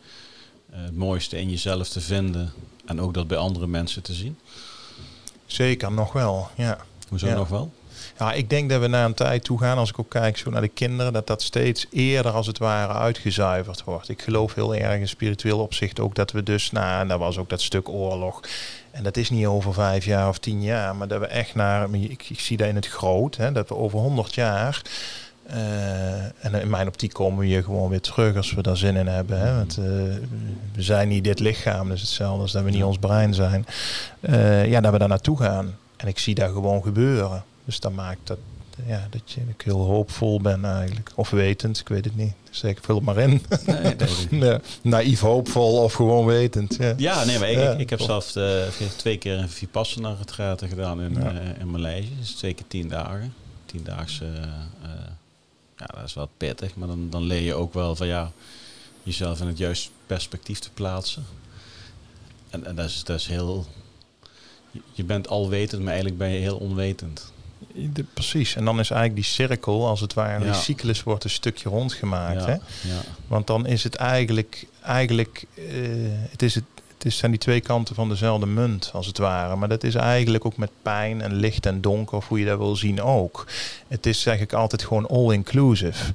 het 0.70 0.96
mooiste 0.96 1.38
in 1.38 1.50
jezelf 1.50 1.88
te 1.88 2.00
vinden. 2.00 2.52
En 2.86 3.00
ook 3.00 3.14
dat 3.14 3.26
bij 3.26 3.38
andere 3.38 3.66
mensen 3.66 4.02
te 4.02 4.14
zien? 4.14 4.38
Zeker, 5.46 5.92
nog 5.92 6.12
wel. 6.12 6.48
Ja. 6.56 6.78
Hoezo 7.10 7.26
ja. 7.26 7.34
nog 7.34 7.48
wel? 7.48 7.72
Ja, 8.18 8.32
ik 8.32 8.50
denk 8.50 8.70
dat 8.70 8.80
we 8.80 8.86
naar 8.86 9.04
een 9.04 9.14
tijd 9.14 9.44
toe 9.44 9.58
gaan, 9.58 9.78
als 9.78 9.90
ik 9.90 9.98
ook 9.98 10.10
kijk 10.10 10.36
zo 10.36 10.50
naar 10.50 10.60
de 10.60 10.68
kinderen, 10.68 11.12
dat 11.12 11.26
dat 11.26 11.42
steeds 11.42 11.86
eerder 11.90 12.32
als 12.32 12.46
het 12.46 12.58
ware 12.58 12.92
uitgezuiverd 12.92 13.84
wordt. 13.84 14.08
Ik 14.08 14.22
geloof 14.22 14.54
heel 14.54 14.74
erg 14.74 15.00
in 15.00 15.08
spiritueel 15.08 15.58
opzicht 15.58 16.00
ook 16.00 16.14
dat 16.14 16.32
we 16.32 16.42
dus, 16.42 16.70
nou, 16.70 17.08
dat 17.08 17.18
was 17.18 17.38
ook 17.38 17.48
dat 17.48 17.60
stuk 17.60 17.88
oorlog. 17.88 18.40
En 18.90 19.02
dat 19.02 19.16
is 19.16 19.30
niet 19.30 19.46
over 19.46 19.74
vijf 19.74 20.04
jaar 20.04 20.28
of 20.28 20.38
tien 20.38 20.62
jaar, 20.62 20.96
maar 20.96 21.08
dat 21.08 21.20
we 21.20 21.26
echt 21.26 21.54
naar, 21.54 21.94
ik, 21.94 22.26
ik 22.28 22.40
zie 22.40 22.56
dat 22.56 22.68
in 22.68 22.74
het 22.74 22.88
groot, 22.88 23.36
hè, 23.36 23.52
dat 23.52 23.68
we 23.68 23.76
over 23.76 23.98
honderd 23.98 24.34
jaar 24.34 24.82
uh, 25.54 26.44
en 26.44 26.54
in 26.60 26.70
mijn 26.70 26.86
optiek 26.86 27.12
komen 27.12 27.38
we 27.38 27.46
hier 27.46 27.62
gewoon 27.62 27.90
weer 27.90 28.00
terug 28.00 28.36
als 28.36 28.54
we 28.54 28.62
daar 28.62 28.76
zin 28.76 28.96
in 28.96 29.06
hebben. 29.06 29.40
Hè? 29.40 29.54
Want, 29.54 29.78
uh, 29.78 29.84
we 30.74 30.82
zijn 30.82 31.08
niet 31.08 31.24
dit 31.24 31.38
lichaam, 31.38 31.88
dus 31.88 32.00
hetzelfde 32.00 32.42
als 32.42 32.52
dat 32.52 32.62
we 32.62 32.70
niet 32.70 32.84
ons 32.84 32.98
brein 32.98 33.34
zijn. 33.34 33.66
Uh, 34.20 34.66
ja, 34.66 34.80
dat 34.80 34.92
we 34.92 34.98
daar 34.98 35.08
naartoe 35.08 35.36
gaan. 35.36 35.76
En 36.00 36.08
ik 36.08 36.18
zie 36.18 36.34
dat 36.34 36.50
gewoon 36.50 36.82
gebeuren. 36.82 37.44
Dus 37.64 37.80
dat 37.80 37.92
maakt 37.92 38.20
dat, 38.24 38.38
ja, 38.86 39.06
dat 39.10 39.32
je, 39.32 39.40
ik 39.48 39.62
heel 39.62 39.80
hoopvol 39.80 40.40
ben 40.40 40.64
eigenlijk. 40.64 41.12
Of 41.14 41.30
wetend, 41.30 41.78
ik 41.80 41.88
weet 41.88 42.04
het 42.04 42.16
niet. 42.16 42.32
Dus 42.48 42.62
ik 42.62 42.78
vul 42.82 42.94
het 42.94 43.04
maar 43.04 43.18
in. 43.18 43.42
Nee, 43.66 43.96
nee. 44.30 44.58
Naïef 44.82 45.20
hoopvol 45.20 45.82
of 45.82 45.92
gewoon 45.92 46.26
wetend. 46.26 46.76
Ja, 46.76 46.94
ja 46.96 47.24
nee, 47.24 47.38
maar 47.38 47.50
ik, 47.50 47.58
ja, 47.58 47.72
ik 47.72 47.90
heb 47.90 48.00
zelf 48.00 48.36
uh, 48.36 48.62
twee 48.96 49.18
keer 49.18 49.38
een 49.38 49.48
Vipassana 49.48 50.14
retraite 50.18 50.68
gedaan 50.68 51.00
in, 51.00 51.14
ja. 51.14 51.32
uh, 51.32 51.58
in 51.58 51.70
Maleisië. 51.70 52.16
Dus 52.18 52.30
twee 52.30 52.54
keer 52.54 52.66
tien 52.68 52.88
dagen. 52.88 53.34
Tiendaagse... 53.66 54.24
Uh, 54.24 54.88
ja, 55.76 55.86
dat 55.86 56.04
is 56.04 56.14
wel 56.14 56.28
pittig. 56.36 56.74
Maar 56.74 56.88
dan, 56.88 57.10
dan 57.10 57.22
leer 57.22 57.42
je 57.42 57.54
ook 57.54 57.74
wel 57.74 57.96
van 57.96 58.06
ja, 58.06 58.32
jezelf 59.02 59.40
in 59.40 59.46
het 59.46 59.58
juiste 59.58 59.90
perspectief 60.06 60.58
te 60.58 60.70
plaatsen. 60.70 61.24
En, 62.50 62.66
en 62.66 62.74
dat, 62.74 62.88
is, 62.88 63.04
dat 63.04 63.18
is 63.18 63.26
heel... 63.26 63.66
Je 64.92 65.04
bent 65.04 65.28
alwetend, 65.28 65.80
maar 65.80 65.92
eigenlijk 65.92 66.18
ben 66.18 66.28
je 66.28 66.38
heel 66.38 66.56
onwetend. 66.56 67.32
De, 67.74 68.04
precies. 68.14 68.56
En 68.56 68.64
dan 68.64 68.78
is 68.78 68.90
eigenlijk 68.90 69.22
die 69.22 69.32
cirkel, 69.32 69.86
als 69.86 70.00
het 70.00 70.14
ware, 70.14 70.44
ja. 70.44 70.52
die 70.52 70.60
cyclus 70.60 71.02
wordt 71.02 71.24
een 71.24 71.30
stukje 71.30 71.68
rondgemaakt. 71.68 72.40
Ja, 72.40 72.46
hè? 72.46 72.52
ja. 72.52 73.00
Want 73.26 73.46
dan 73.46 73.66
is 73.66 73.84
het 73.84 73.94
eigenlijk, 73.94 74.66
eigenlijk 74.82 75.44
uh, 75.54 75.64
het 76.30 76.42
is 76.42 76.54
het, 76.54 76.64
het 76.94 77.04
is, 77.04 77.16
zijn 77.16 77.30
die 77.30 77.40
twee 77.40 77.60
kanten 77.60 77.94
van 77.94 78.08
dezelfde 78.08 78.46
munt, 78.46 78.90
als 78.94 79.06
het 79.06 79.18
ware. 79.18 79.56
Maar 79.56 79.68
dat 79.68 79.84
is 79.84 79.94
eigenlijk 79.94 80.44
ook 80.44 80.56
met 80.56 80.70
pijn 80.82 81.22
en 81.22 81.34
licht 81.34 81.66
en 81.66 81.80
donker, 81.80 82.16
of 82.16 82.28
hoe 82.28 82.38
je 82.38 82.46
dat 82.46 82.58
wil 82.58 82.76
zien 82.76 83.02
ook. 83.02 83.46
Het 83.88 84.06
is 84.06 84.26
eigenlijk 84.26 84.56
altijd 84.58 84.82
gewoon 84.82 85.08
all-inclusive. 85.08 86.12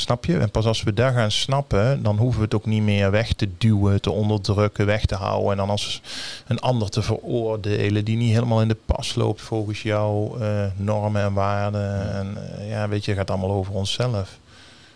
Snap 0.00 0.24
je? 0.24 0.38
En 0.38 0.50
pas 0.50 0.66
als 0.66 0.82
we 0.82 0.92
daar 0.92 1.12
gaan 1.12 1.30
snappen, 1.30 2.02
dan 2.02 2.16
hoeven 2.16 2.38
we 2.38 2.44
het 2.44 2.54
ook 2.54 2.66
niet 2.66 2.82
meer 2.82 3.10
weg 3.10 3.32
te 3.32 3.48
duwen, 3.58 4.00
te 4.00 4.10
onderdrukken, 4.10 4.86
weg 4.86 5.04
te 5.04 5.14
houden. 5.14 5.50
En 5.50 5.56
dan 5.56 5.70
als 5.70 6.02
een 6.46 6.58
ander 6.58 6.90
te 6.90 7.02
veroordelen 7.02 8.04
die 8.04 8.16
niet 8.16 8.32
helemaal 8.32 8.60
in 8.60 8.68
de 8.68 8.76
pas 8.86 9.14
loopt 9.14 9.40
volgens 9.40 9.82
jouw 9.82 10.36
uh, 10.40 10.64
normen 10.76 11.22
en 11.22 11.32
waarden. 11.32 12.12
En 12.12 12.36
uh, 12.58 12.70
ja, 12.70 12.88
weet 12.88 13.04
je, 13.04 13.10
het 13.10 13.20
gaat 13.20 13.30
allemaal 13.30 13.56
over 13.56 13.74
onszelf. 13.74 14.38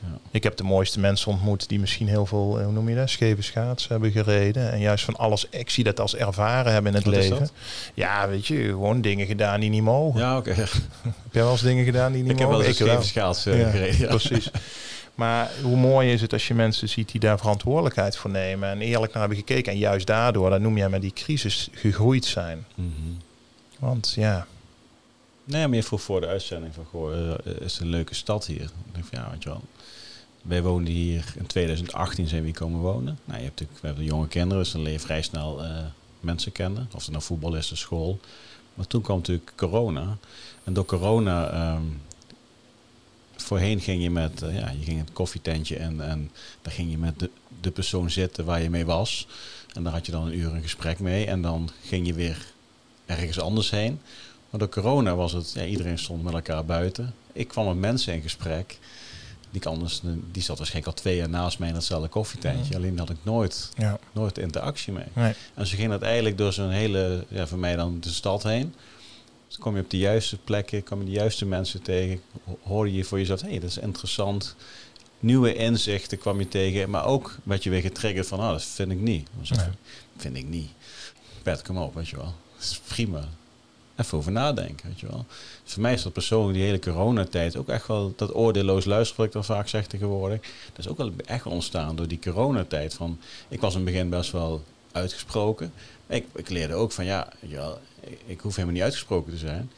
Ja. 0.03 0.19
Ik 0.31 0.43
heb 0.43 0.57
de 0.57 0.63
mooiste 0.65 1.01
mensen 1.01 1.31
ontmoet 1.33 1.69
die 1.69 1.81
misschien 1.81 2.09
heel 2.09 2.27
veel, 2.27 2.63
hoe 2.63 2.73
noem 2.73 2.89
je 2.89 2.95
dat, 2.95 3.11
scheve 3.11 3.43
schaats 3.43 3.89
hebben 3.89 4.11
gereden. 4.11 4.73
En 4.73 4.81
juist 4.81 5.05
van 5.05 5.17
alles, 5.17 5.47
ik 5.51 5.71
zie 5.71 5.85
dat 5.85 6.01
als 6.01 6.17
ervaren 6.17 6.73
hebben 6.73 6.91
in 6.91 6.97
het 6.97 7.07
Wat 7.07 7.15
leven. 7.15 7.49
Ja, 7.95 8.29
weet 8.29 8.47
je, 8.47 8.65
gewoon 8.65 9.01
dingen 9.01 9.27
gedaan 9.27 9.61
die 9.61 9.71
niet 9.71 9.83
mogen. 9.83 10.21
Ja, 10.21 10.37
oké. 10.37 10.55
Heb 10.55 11.33
jij 11.33 11.43
wel 11.43 11.51
eens 11.51 11.61
dingen 11.61 11.85
gedaan 11.85 12.13
die 12.13 12.23
niet 12.23 12.33
Ik 12.33 12.39
heb 12.39 12.49
mogen? 12.49 12.85
wel 12.85 12.97
eens 12.97 13.09
schaats 13.09 13.47
uh, 13.47 13.61
Ja, 13.61 13.71
gereden. 13.71 13.99
Ja. 13.99 14.07
Precies. 14.07 14.51
Maar 15.15 15.51
hoe 15.63 15.77
mooi 15.77 16.13
is 16.13 16.21
het 16.21 16.33
als 16.33 16.49
je 16.49 16.55
mensen 16.55 16.89
ziet 16.89 17.11
die 17.13 17.21
daar 17.21 17.39
verantwoordelijkheid 17.39 18.17
voor 18.17 18.31
nemen 18.31 18.69
en 18.69 18.81
eerlijk 18.81 19.13
naar 19.13 19.21
hebben 19.21 19.39
gekeken. 19.39 19.73
En 19.73 19.79
juist 19.79 20.07
daardoor, 20.07 20.51
dat 20.51 20.61
noem 20.61 20.77
jij 20.77 20.89
met 20.89 21.01
die 21.01 21.13
crisis, 21.13 21.69
gegroeid 21.73 22.25
zijn. 22.25 22.65
Mhm. 22.75 22.89
Want 23.79 24.13
ja, 24.17 24.47
Nee, 25.45 25.67
maar 25.67 25.77
je 25.77 25.83
vroeg 25.83 26.03
voor 26.03 26.21
de 26.21 26.27
uitzending 26.27 26.75
van, 26.75 26.85
goh, 26.85 27.13
uh, 27.17 27.35
is 27.61 27.79
een 27.79 27.89
leuke 27.89 28.15
stad 28.15 28.47
hier? 28.47 28.63
Ik 28.63 28.93
denk 28.93 29.05
van, 29.05 29.19
ja, 29.19 29.31
weet 29.31 29.43
je 29.43 29.49
wel. 29.49 29.63
Wij 30.43 30.63
woonden 30.63 30.93
hier 30.93 31.35
in 31.37 31.47
2018 31.47 32.29
zijn 32.29 32.41
we 32.41 32.47
hier 32.47 32.59
komen 32.59 32.81
wonen. 32.81 33.19
Nou, 33.25 33.39
je 33.39 33.45
hebt 33.45 33.61
natuurlijk, 33.61 33.81
we 33.81 33.87
hebben 33.87 34.05
jonge 34.05 34.29
kinderen, 34.29 34.63
dus 34.63 34.73
dan 34.73 34.83
leer 34.83 34.93
je 34.93 35.01
vrij 35.01 35.23
snel 35.23 35.65
uh, 35.65 35.79
mensen 36.21 36.53
kennen. 36.53 36.89
Of 36.95 37.03
het 37.03 37.11
nou 37.11 37.23
voetbal 37.23 37.55
is, 37.55 37.69
de 37.69 37.77
school. 37.77 38.21
Maar 38.75 38.87
toen 38.87 39.03
kwam 39.03 39.17
natuurlijk 39.17 39.53
corona. 39.57 40.17
En 40.65 40.73
door 40.73 40.85
corona, 40.85 41.73
um, 41.75 42.01
voorheen 43.37 43.81
ging 43.81 44.03
je 44.03 44.11
met, 44.11 44.43
uh, 44.43 44.59
ja, 44.59 44.71
je 44.71 44.85
ging 44.85 44.97
in 44.97 45.05
het 45.05 45.13
koffietentje 45.13 45.77
en, 45.77 46.09
en 46.09 46.31
daar 46.63 46.73
ging 46.73 46.91
je 46.91 46.99
met 46.99 47.19
de, 47.19 47.31
de 47.61 47.71
persoon 47.71 48.11
zitten 48.11 48.45
waar 48.45 48.63
je 48.63 48.71
mee 48.71 48.87
was. 48.87 49.27
En 49.75 49.83
daar 49.83 49.93
had 49.93 50.07
je 50.07 50.13
dan 50.13 50.27
een 50.27 50.39
uur 50.39 50.55
een 50.55 50.63
gesprek 50.63 50.99
mee. 50.99 51.27
En 51.27 51.43
dan 51.43 51.71
ging 51.83 52.07
je 52.07 52.15
weer 52.15 52.47
ergens 53.07 53.41
anders 53.41 53.71
heen. 53.71 54.01
Maar 54.51 54.61
door 54.61 54.69
corona 54.69 55.15
was 55.15 55.33
het, 55.33 55.53
ja, 55.53 55.65
iedereen 55.65 55.99
stond 55.99 56.23
met 56.23 56.33
elkaar 56.33 56.65
buiten. 56.65 57.15
Ik 57.33 57.49
kwam 57.49 57.67
met 57.67 57.77
mensen 57.77 58.15
in 58.15 58.23
gesprek. 58.23 58.79
Die, 59.53 59.67
anders, 59.67 60.01
die 60.31 60.43
zat 60.43 60.59
waarschijnlijk 60.59 60.97
al 60.97 61.03
twee 61.03 61.17
jaar 61.17 61.29
naast 61.29 61.59
mij 61.59 61.69
in 61.69 61.75
hetzelfde 61.75 62.09
koffietentje. 62.09 62.71
Ja. 62.71 62.77
Alleen 62.77 62.99
had 62.99 63.11
ik 63.11 63.17
nooit, 63.23 63.71
ja. 63.77 63.99
nooit 64.13 64.39
interactie 64.39 64.93
mee. 64.93 65.05
Nee. 65.13 65.35
En 65.55 65.67
ze 65.67 65.77
ging 65.77 65.91
dat 65.91 66.03
eigenlijk 66.03 66.39
door 66.39 66.53
zo'n 66.53 66.71
hele, 66.71 67.25
ja, 67.29 67.47
voor 67.47 67.59
mij 67.59 67.77
dan 67.77 68.01
de 68.01 68.11
stad 68.11 68.43
heen. 68.43 68.75
Dus 69.49 69.59
kom 69.59 69.77
je 69.77 69.83
op 69.83 69.91
de 69.91 69.99
juiste 69.99 70.37
plekken, 70.37 70.85
kom 70.85 70.99
je 70.99 71.05
de 71.05 71.11
juiste 71.11 71.47
mensen 71.47 71.83
tegen. 71.83 72.21
Hoorde 72.63 72.93
je 72.93 73.05
voor 73.05 73.19
jezelf, 73.19 73.41
hé, 73.41 73.49
hey, 73.49 73.59
dat 73.59 73.71
is 73.71 73.79
interessant. 73.79 74.57
Nieuwe 75.21 75.55
inzichten 75.55 76.19
kwam 76.19 76.39
je 76.39 76.49
tegen. 76.49 76.91
Maar 76.91 77.05
ook 77.05 77.37
werd 77.43 77.63
je 77.63 77.71
weer 77.71 77.81
getriggerd 77.81 78.27
van, 78.27 78.41
ah, 78.41 78.51
dat 78.51 78.63
vind 78.65 78.91
ik 78.91 79.01
niet. 79.01 79.29
Nee. 79.49 79.67
Vind 80.17 80.37
ik 80.37 80.49
niet. 80.49 80.71
Bert, 81.43 81.63
kom 81.63 81.77
op, 81.77 81.95
weet 81.95 82.09
je 82.09 82.17
wel. 82.17 82.35
Dat 82.55 82.63
is 82.63 82.81
prima 82.89 83.29
over 84.11 84.33
nadenken, 84.33 84.89
weet 84.89 85.01
je 85.01 85.07
wel. 85.07 85.25
Dus 85.65 85.73
voor 85.73 85.83
mij 85.83 85.93
is 85.93 86.03
dat 86.03 86.13
persoonlijk 86.13 86.55
die 86.55 86.67
hele 86.67 86.79
coronatijd 86.79 87.57
ook 87.57 87.69
echt 87.69 87.87
wel 87.87 88.13
dat 88.17 88.35
oordeelloos 88.35 88.85
luisteren, 88.85 89.17
wat 89.17 89.27
ik 89.27 89.33
dan 89.33 89.57
vaak 89.57 89.69
zeg 89.69 89.87
tegenwoordig. 89.87 90.41
Dat 90.41 90.79
is 90.79 90.89
ook 90.89 90.97
wel 90.97 91.13
echt 91.25 91.47
ontstaan 91.47 91.97
door 91.97 92.09
die 92.09 92.19
coronatijd. 92.19 92.95
Van, 92.95 93.19
ik 93.49 93.61
was 93.61 93.75
in 93.75 93.81
het 93.81 93.91
begin 93.91 94.09
best 94.09 94.33
wel 94.33 94.63
uitgesproken. 94.93 95.73
Ik, 96.07 96.27
ik 96.35 96.49
leerde 96.49 96.75
ook 96.75 96.93
van 96.93 97.05
ja, 97.05 97.29
ja, 97.41 97.77
ik 98.27 98.41
hoef 98.41 98.55
helemaal 98.55 98.75
niet 98.75 98.85
uitgesproken 98.85 99.33
te 99.33 99.39
zijn. 99.39 99.71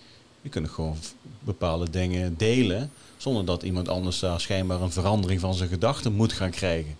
Je 0.43 0.49
kunt 0.49 0.69
gewoon 0.69 0.97
bepaalde 1.41 1.91
dingen 1.91 2.37
delen 2.37 2.91
zonder 3.17 3.45
dat 3.45 3.63
iemand 3.63 3.89
anders 3.89 4.19
daar 4.19 4.41
schijnbaar 4.41 4.81
een 4.81 4.93
verandering 4.93 5.41
van 5.41 5.55
zijn 5.55 5.69
gedachten 5.69 6.13
moet 6.13 6.33
gaan 6.33 6.51
krijgen. 6.51 6.97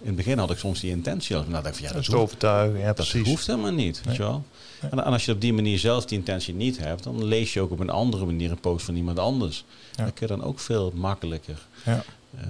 In 0.00 0.06
het 0.06 0.16
begin 0.16 0.38
had 0.38 0.50
ik 0.50 0.58
soms 0.58 0.80
die 0.80 0.90
intentie. 0.90 1.36
Nou, 1.36 1.62
dacht 1.62 1.78
ik 1.78 1.80
ja, 1.84 1.92
dat, 1.92 2.04
dat 2.04 2.14
overtuigen. 2.14 2.78
Ja, 2.78 2.86
dat 2.86 2.94
precies. 2.94 3.26
hoeft 3.26 3.46
helemaal 3.46 3.72
niet. 3.72 4.00
Weet 4.04 4.16
je 4.16 4.22
wel? 4.22 4.44
En, 4.80 4.90
en 4.90 5.02
als 5.12 5.24
je 5.24 5.32
op 5.32 5.40
die 5.40 5.52
manier 5.52 5.78
zelf 5.78 6.04
die 6.04 6.18
intentie 6.18 6.54
niet 6.54 6.78
hebt, 6.78 7.02
dan 7.02 7.24
lees 7.24 7.52
je 7.52 7.60
ook 7.60 7.70
op 7.70 7.80
een 7.80 7.90
andere 7.90 8.24
manier 8.24 8.50
een 8.50 8.60
post 8.60 8.84
van 8.84 8.96
iemand 8.96 9.18
anders. 9.18 9.64
Dan 9.96 10.12
kun 10.12 10.26
je 10.28 10.36
dan 10.36 10.44
ook 10.44 10.60
veel 10.60 10.92
makkelijker 10.94 11.58
Ja. 11.84 12.04
uh, 12.34 12.40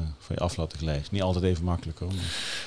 ja, 0.00 0.12
van 0.18 0.34
je 0.38 0.42
af 0.42 0.56
laten 0.56 0.78
glijden. 0.78 1.02
Niet 1.10 1.22
altijd 1.22 1.44
even 1.44 1.64
makkelijk 1.64 1.98
hoor. 1.98 2.10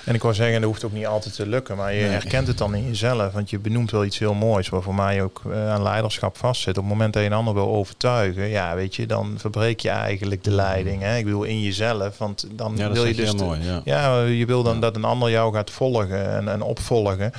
En 0.06 0.16
ik 0.16 0.22
wou 0.22 0.34
zeggen, 0.34 0.56
dat 0.62 0.70
hoeft 0.70 0.84
ook 0.84 0.92
niet 0.92 1.06
altijd 1.08 1.36
te 1.36 1.48
lukken, 1.48 1.78
maar 1.78 1.94
je 1.94 2.02
Nee. 2.02 2.10
herkent 2.10 2.48
het 2.48 2.58
dan 2.58 2.76
in 2.76 2.88
jezelf. 2.88 3.34
Want 3.34 3.50
je 3.50 3.60
benoemt 3.60 3.92
wel 3.92 4.06
iets 4.06 4.20
heel 4.20 4.34
moois, 4.34 4.70
waar 4.70 4.82
voor 4.82 4.96
mij 4.96 5.24
ook 5.24 5.42
uh, 5.48 5.70
aan 5.72 5.84
leiderschap 5.84 6.38
vastzit. 6.38 6.78
Op 6.78 6.84
het 6.84 6.92
moment 6.92 7.14
dat 7.14 7.22
je 7.24 7.30
een 7.30 7.36
ander 7.36 7.54
wil 7.54 7.68
overtuigen, 7.68 8.48
ja, 8.48 8.76
weet 8.76 8.96
je, 8.96 9.06
dan 9.06 9.34
verbreek 9.38 9.80
je 9.80 9.90
eigenlijk 9.90 10.44
de 10.44 10.52
leiding. 10.52 11.02
Hè? 11.02 11.18
Ik 11.18 11.24
bedoel, 11.26 11.44
in 11.44 11.62
jezelf, 11.62 12.18
want 12.18 12.46
dan 12.52 12.74
Ja, 12.78 12.92
wil 12.92 13.06
je 13.06 13.14
dus... 13.16 13.26
heel 13.32 13.46
mooi. 13.46 13.60
Ja. 13.64 13.82
Ja, 13.84 14.22
je 14.22 14.46
wil 14.46 14.64
dan 14.64 14.82
dat 14.82 14.96
een 14.96 15.04
ander 15.04 15.30
jou 15.30 15.54
gaat 15.54 15.70
volgen 15.72 16.30
en, 16.36 16.48
en 16.48 16.62
opvolgen. 16.62 17.32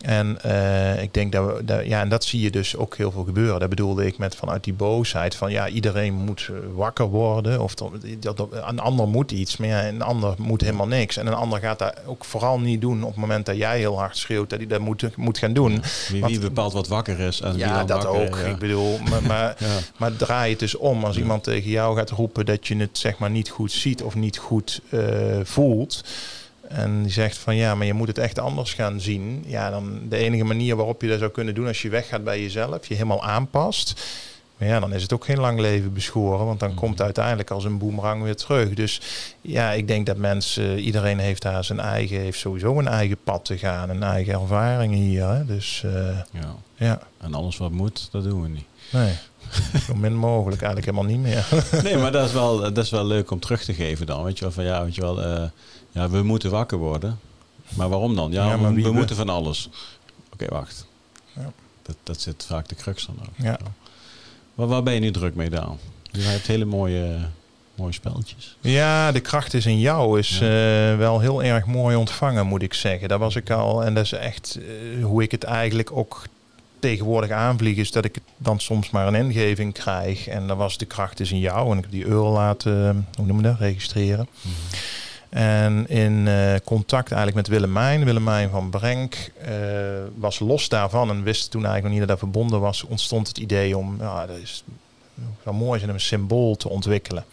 En 0.00 0.42
eh, 0.42 1.02
ik 1.02 1.14
denk 1.14 1.32
dat 1.32 1.46
we, 1.56 1.64
dat, 1.64 1.86
ja, 1.86 2.00
en 2.00 2.08
dat 2.08 2.24
zie 2.24 2.40
je 2.40 2.50
dus 2.50 2.76
ook 2.76 2.96
heel 2.96 3.10
veel 3.10 3.24
gebeuren. 3.24 3.60
Dat 3.60 3.68
bedoelde 3.68 4.06
ik 4.06 4.18
met 4.18 4.36
vanuit 4.36 4.64
die 4.64 4.72
boosheid 4.72 5.34
van 5.34 5.50
ja, 5.52 5.68
iedereen 5.68 6.14
moet 6.14 6.48
eh, 6.50 6.56
wakker 6.74 7.06
worden. 7.06 7.60
Of 7.62 7.74
dat, 7.74 7.90
een 8.50 8.78
ander 8.80 9.08
moet 9.08 9.30
iets, 9.32 9.56
maar 9.56 9.68
ja, 9.68 9.86
een 9.88 10.02
ander 10.02 10.34
moet 10.38 10.60
helemaal 10.60 10.86
niks. 10.86 11.16
En 11.16 11.26
een 11.26 11.34
ander 11.34 11.58
gaat 11.58 11.78
dat 11.78 11.94
ook 12.06 12.24
vooral 12.24 12.60
niet 12.60 12.80
doen 12.80 13.02
op 13.02 13.10
het 13.10 13.16
moment 13.20 13.46
dat 13.46 13.56
jij 13.56 13.78
heel 13.78 13.98
hard 13.98 14.16
schreeuwt 14.16 14.50
dat 14.50 14.58
hij 14.58 14.68
dat 14.68 14.80
moet, 14.80 15.16
moet 15.16 15.38
gaan 15.38 15.52
doen. 15.52 15.82
Wie, 16.10 16.20
Want- 16.20 16.32
wie 16.32 16.40
bepaalt 16.42 16.72
wat 16.72 16.88
wakker 16.88 17.20
is 17.20 17.40
en 17.40 17.50
wie 17.50 17.58
Ja, 17.58 17.76
dan 17.78 17.86
dat 17.86 18.02
wakker, 18.04 18.22
ook. 18.26 18.36
ja. 18.38 18.44
Ik 18.44 18.58
bedoel, 18.58 18.98
maar, 19.10 19.22
maar, 19.32 19.56
Ja. 19.58 19.66
maar 19.96 20.16
draai 20.16 20.50
het 20.50 20.58
dus 20.58 20.76
om. 20.76 21.04
Als 21.04 21.14
Ja. 21.16 21.20
iemand 21.22 21.42
tegen 21.44 21.70
jou 21.70 21.96
gaat 21.96 22.10
roepen 22.10 22.46
dat 22.46 22.66
je 22.66 22.76
het 22.76 22.98
zeg 22.98 23.18
maar 23.18 23.30
niet 23.30 23.48
goed 23.50 23.72
ziet 23.72 24.02
of 24.02 24.14
niet 24.14 24.38
goed 24.38 24.80
eh, 24.90 25.00
voelt. 25.42 26.04
En 26.74 27.02
die 27.02 27.12
zegt 27.12 27.36
van 27.38 27.56
ja, 27.56 27.74
maar 27.74 27.86
je 27.86 27.94
moet 27.94 28.08
het 28.08 28.18
echt 28.18 28.38
anders 28.38 28.74
gaan 28.74 29.00
zien. 29.00 29.44
Ja, 29.46 29.70
dan 29.70 30.00
de 30.08 30.16
enige 30.16 30.44
manier 30.44 30.76
waarop 30.76 31.02
je 31.02 31.08
dat 31.08 31.18
zou 31.18 31.30
kunnen 31.30 31.54
doen 31.54 31.66
als 31.66 31.82
je 31.82 31.88
weggaat 31.88 32.24
bij 32.24 32.40
jezelf, 32.42 32.86
je 32.86 32.94
helemaal 32.94 33.24
aanpast. 33.24 34.04
Maar 34.58 34.68
ja, 34.68 34.80
dan 34.80 34.92
is 34.94 35.02
het 35.02 35.12
ook 35.12 35.24
geen 35.24 35.40
lang 35.40 35.60
leven 35.60 35.92
beschoren, 35.92 36.46
want 36.46 36.60
dan 36.60 36.68
Mhm. 36.68 36.78
komt 36.78 36.92
het 36.92 37.02
uiteindelijk 37.02 37.50
als 37.50 37.64
een 37.64 37.78
boemerang 37.78 38.22
weer 38.22 38.36
terug. 38.36 38.74
Dus 38.74 39.00
ja, 39.40 39.70
ik 39.72 39.88
denk 39.88 40.06
dat 40.06 40.16
mensen, 40.16 40.78
iedereen 40.78 41.18
heeft 41.18 41.42
daar 41.42 41.64
zijn 41.64 41.80
eigen, 41.80 42.20
heeft 42.20 42.38
sowieso 42.38 42.78
een 42.78 42.88
eigen 42.88 43.16
pad 43.24 43.44
te 43.44 43.58
gaan, 43.58 43.90
een 43.90 44.02
eigen 44.02 44.32
ervaring 44.32 44.94
hier. 44.94 45.28
Hè? 45.28 45.44
Dus 45.44 45.82
eh, 45.84 46.18
Ja. 46.32 46.54
ja, 46.76 47.00
En 47.20 47.34
alles 47.34 47.56
wat 47.56 47.70
moet, 47.70 48.08
dat 48.10 48.24
doen 48.24 48.42
we 48.42 48.48
niet. 48.48 48.64
nee, 48.92 49.12
zo 49.86 49.94
min 49.94 50.14
mogelijk, 50.16 50.62
eigenlijk 50.62 50.96
helemaal 50.96 51.16
niet 51.16 51.22
meer. 51.22 51.46
Nee, 51.82 51.96
maar 51.96 52.12
dat 52.12 52.26
is, 52.26 52.32
wel, 52.32 52.58
dat 52.58 52.78
is 52.84 52.90
wel 52.90 53.06
leuk 53.06 53.30
om 53.30 53.40
terug 53.40 53.64
te 53.64 53.74
geven 53.74 54.06
dan. 54.06 54.24
Weet 54.24 54.38
je 54.38 54.44
wel, 54.44 54.52
van 54.52 54.64
ja, 54.64 54.84
weet 54.84 54.94
je 54.94 55.00
wel, 55.00 55.22
eh, 55.22 55.42
ja, 55.94 56.08
we 56.08 56.22
moeten 56.22 56.50
wakker 56.50 56.78
worden. 56.78 57.18
Maar 57.76 57.88
waarom 57.88 58.16
dan? 58.16 58.32
Ja, 58.32 58.58
we, 58.74 58.92
moeten 58.92 59.16
van 59.16 59.28
alles. 59.28 59.68
Oké, 60.32 60.46
wacht. 60.48 60.86
Ja. 61.32 61.52
Dat, 61.82 61.96
dat 62.02 62.20
zit 62.20 62.44
vaak 62.46 62.68
de 62.68 62.74
crux 62.74 63.06
dan 63.06 63.16
ook. 63.20 63.44
Ja. 63.44 63.58
Waar, 64.54 64.66
waar 64.66 64.82
ben 64.82 64.94
je 64.94 65.00
nu 65.00 65.10
druk 65.10 65.34
mee, 65.34 65.50
Daan? 65.50 65.78
Je 66.10 66.22
hebt 66.22 66.46
hele 66.46 66.64
mooie, 66.64 67.16
mooie 67.74 67.92
spelletjes. 67.92 68.56
Ja, 68.60 69.12
de 69.12 69.20
kracht 69.20 69.54
is 69.54 69.66
in 69.66 69.78
jou 69.78 70.18
is 70.18 70.32
eh, 70.32 70.40
wel 70.96 71.20
heel 71.20 71.42
erg 71.42 71.66
mooi 71.66 71.96
ontvangen, 71.96 72.46
moet 72.46 72.62
ik 72.62 72.74
zeggen. 72.74 73.08
Daar 73.08 73.18
was 73.18 73.36
ik 73.36 73.50
al. 73.50 73.84
En 73.84 73.94
dat 73.94 74.04
is 74.04 74.12
echt 74.12 74.58
eh, 74.58 75.04
hoe 75.04 75.22
ik 75.22 75.30
het 75.30 75.44
eigenlijk 75.44 75.92
ook 75.92 76.22
tegenwoordig 76.78 77.30
aanvlieg, 77.30 77.76
is 77.76 77.90
dat 77.90 78.04
ik 78.04 78.18
dan 78.36 78.60
soms 78.60 78.90
maar 78.90 79.06
een 79.06 79.14
ingeving 79.14 79.72
krijg. 79.72 80.26
En 80.26 80.46
dan 80.46 80.56
was 80.56 80.78
de 80.78 80.84
kracht 80.84 81.20
is 81.20 81.32
in 81.32 81.38
jou. 81.38 81.70
En 81.70 81.76
ik 81.76 81.82
heb 81.82 81.92
die 81.92 82.06
euro 82.06 82.32
laten, 82.32 83.06
hoe 83.16 83.26
noem 83.26 83.36
je 83.36 83.42
dat, 83.42 83.58
registreren. 83.58 84.28
En 85.34 85.88
in 85.88 86.28
eh, 86.28 86.54
contact 86.64 87.12
eigenlijk 87.12 87.36
met 87.36 87.56
Willemijn, 87.56 88.04
Willemijn 88.04 88.50
van 88.50 88.70
Brenk, 88.70 89.30
eh, 89.40 89.52
was 90.14 90.38
los 90.38 90.68
daarvan 90.68 91.10
en 91.10 91.22
wist 91.22 91.50
toen 91.50 91.64
eigenlijk 91.64 91.82
nog 91.82 91.92
niet 91.92 92.00
dat 92.00 92.08
dat 92.08 92.18
verbonden 92.18 92.60
was, 92.60 92.82
ontstond 92.82 93.28
het 93.28 93.38
idee 93.38 93.76
om, 93.76 93.96
ja, 94.00 94.26
dat 94.26 94.36
is 94.36 94.64
zou 95.42 95.56
mooi 95.56 95.78
zijn 95.78 95.90
om 95.90 95.96
een 95.96 96.02
symbool 96.02 96.56
te 96.56 96.68
ontwikkelen. 96.68 97.24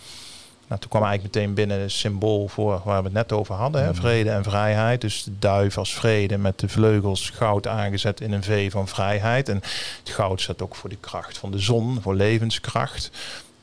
Nou, 0.68 0.82
toen 0.82 0.89
kwam 0.89 1.04
eigenlijk 1.04 1.36
meteen 1.36 1.54
binnen 1.54 1.80
het 1.80 1.91
symbool 1.91 2.47
voor 2.47 2.82
waar 2.84 2.97
we 2.97 3.04
het 3.04 3.14
net 3.14 3.32
over 3.32 3.56
hadden, 3.56 3.82
hè, 3.84 3.89
Mhm. 3.89 3.99
vrede 3.99 4.30
en 4.30 4.43
vrijheid. 4.43 5.02
Dus 5.02 5.24
de 5.24 5.39
duif 5.39 5.78
als 5.78 5.93
vrede 5.93 6.38
met 6.38 6.60
de 6.60 6.70
vleugels 6.70 7.30
goud 7.30 7.68
aangezet 7.68 8.22
in 8.22 8.32
een 8.32 8.43
V 8.43 8.72
van 8.72 8.88
vrijheid. 8.88 9.49
En 9.49 9.56
het 10.04 10.10
goud 10.10 10.41
staat 10.41 10.62
ook 10.62 10.76
voor 10.76 10.89
de 10.89 10.97
kracht 10.99 11.38
van 11.38 11.52
de 11.52 11.60
zon, 11.60 12.02
voor 12.02 12.16
levenskracht, 12.16 13.12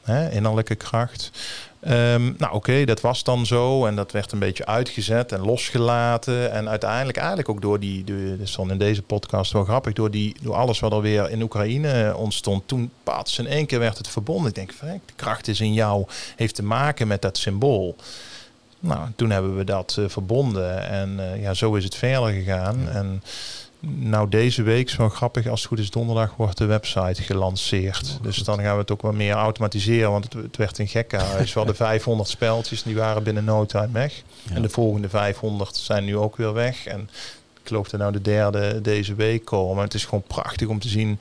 hè, 0.03 0.31
innerlijke 0.31 0.75
kracht. 0.75 1.31
Ehm, 1.81 2.33
nou 2.39 2.53
oké, 2.53 2.85
dat 2.85 3.01
was 3.01 3.25
dan 3.25 3.47
zo 3.47 3.87
en 3.87 3.97
dat 3.97 4.13
werd 4.13 4.33
een 4.33 4.39
beetje 4.39 4.67
uitgezet 4.67 5.33
en 5.33 5.41
losgelaten. 5.41 6.53
En 6.53 6.69
uiteindelijk 6.69 7.17
eigenlijk 7.19 7.49
ook 7.49 7.63
door 7.63 7.81
die, 7.81 8.05
de, 8.05 8.31
dat 8.31 8.47
is 8.47 8.55
dan 8.55 8.71
in 8.71 8.79
deze 8.79 9.03
podcast 9.03 9.53
wel 9.53 9.65
grappig, 9.65 9.93
door, 9.93 10.11
die, 10.11 10.37
door 10.43 10.55
alles 10.55 10.81
wat 10.81 10.93
er 10.93 11.01
weer 11.01 11.31
in 11.31 11.43
Oekraïne 11.43 12.15
ontstond. 12.17 12.63
Toen 12.69 12.91
pats 13.03 13.39
in 13.39 13.47
één 13.47 13.67
keer 13.67 13.79
werd 13.79 13.99
het 13.99 14.09
verbonden. 14.09 14.49
Ik 14.49 14.55
denk, 14.55 14.73
de 14.81 15.13
kracht 15.17 15.49
is 15.49 15.61
in 15.61 15.73
jou, 15.73 16.05
heeft 16.37 16.55
te 16.55 16.63
maken 16.63 17.09
met 17.09 17.23
dat 17.23 17.39
symbool. 17.39 17.97
Nou, 18.81 19.09
toen 19.17 19.31
hebben 19.31 19.57
we 19.57 19.65
dat 19.65 19.97
eh, 19.99 20.05
verbonden 20.09 20.89
en 20.89 21.33
eh, 21.33 21.43
ja, 21.43 21.55
zo 21.55 21.75
is 21.75 21.85
het 21.85 21.95
verder 21.95 22.33
gegaan. 22.33 22.89
En 22.89 23.23
nou, 23.81 24.29
deze 24.29 24.63
week, 24.63 24.91
zo 24.91 25.09
grappig, 25.09 25.47
als 25.47 25.61
het 25.61 25.69
goed 25.69 25.79
is, 25.79 25.91
donderdag 25.91 26.37
wordt 26.37 26.59
de 26.59 26.65
website 26.65 27.23
gelanceerd. 27.23 28.15
Oh, 28.17 28.23
dus 28.23 28.37
dan 28.37 28.61
gaan 28.61 28.73
we 28.73 28.81
het 28.81 28.91
ook 28.91 29.03
wat 29.03 29.15
meer 29.15 29.35
automatiseren, 29.35 30.11
want 30.11 30.25
het, 30.25 30.33
het 30.33 30.57
werd 30.57 30.79
een 30.79 30.89
gekkenhuis. 30.89 31.53
We 31.53 31.59
hadden 31.59 31.77
500 31.87 32.29
speltjes 32.29 32.83
die 32.83 32.97
waren 32.97 33.23
binnen 33.23 33.45
no 33.45 33.67
time 33.67 33.93
weg. 33.93 34.23
Ja. 34.43 34.55
En 34.55 34.63
de 34.63 34.69
volgende 34.69 35.09
500 35.09 35.77
zijn 35.77 36.05
nu 36.05 36.17
ook 36.17 36.37
weer 36.37 36.53
weg. 36.53 36.87
En 36.87 37.01
ik 37.61 37.69
geloof 37.69 37.89
dat 37.89 38.01
nou 38.01 38.13
de 38.13 38.23
derde 38.23 38.81
deze 38.81 39.15
week 39.15 39.45
komen. 39.45 39.85
Het 39.85 39.95
is 39.95 40.05
gewoon 40.05 40.25
prachtig 40.27 40.69
om 40.69 40.79
te 40.79 40.89
zien. 40.89 41.19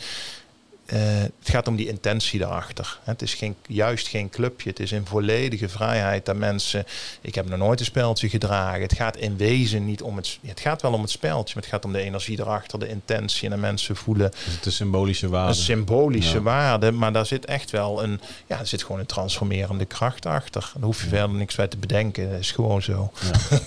Eh, 0.87 0.99
het 1.39 1.49
gaat 1.49 1.67
om 1.67 1.75
die 1.75 1.87
intentie 1.87 2.39
daarachter. 2.39 2.99
Het 3.03 3.21
is 3.21 3.33
geen, 3.33 3.55
juist 3.67 4.07
geen 4.07 4.29
clubje. 4.29 4.69
Het 4.69 4.79
is 4.79 4.91
in 4.91 5.05
volledige 5.05 5.69
vrijheid 5.69 6.25
dat 6.25 6.35
mensen. 6.35 6.85
Ik 7.21 7.35
heb 7.35 7.49
nog 7.49 7.59
nooit 7.59 7.79
een 7.79 7.85
speltje 7.85 8.29
gedragen. 8.29 8.81
Het 8.81 8.93
gaat 8.95 9.17
in 9.17 9.37
wezen 9.37 9.85
niet 9.85 10.01
om 10.01 10.15
het. 10.15 10.37
Het 10.45 10.59
gaat 10.59 10.81
wel 10.81 10.93
om 10.93 11.01
het 11.01 11.09
speltje, 11.09 11.53
maar 11.55 11.63
het 11.63 11.71
gaat 11.71 11.85
om 11.85 11.91
de 11.91 12.01
energie 12.01 12.39
erachter, 12.39 12.79
de 12.79 12.87
intentie. 12.89 13.43
En 13.49 13.55
de 13.55 13.61
mensen 13.61 13.95
voelen 13.95 14.31
Dus 14.31 14.55
het 14.55 14.65
is 14.65 14.75
symbolische 14.75 15.29
waarde. 15.29 15.49
een 15.49 15.55
symbolische 15.63 16.35
Ja. 16.37 16.41
waarde. 16.41 16.91
Maar 16.91 17.13
daar 17.13 17.25
zit 17.25 17.45
echt 17.45 17.71
wel 17.71 18.03
een. 18.03 18.19
Ja, 18.47 18.59
er 18.59 18.67
zit 18.67 18.81
gewoon 18.83 18.99
een 18.99 19.05
transformerende 19.05 19.85
kracht 19.85 20.25
achter. 20.25 20.71
Daar 20.75 20.83
hoef 20.83 21.01
je 21.01 21.07
verder 21.07 21.29
niks 21.37 21.55
bij 21.55 21.67
te 21.67 21.77
bedenken. 21.77 22.29
Dat 22.31 22.39
is 22.39 22.51
gewoon 22.51 22.81
zo. 22.81 23.11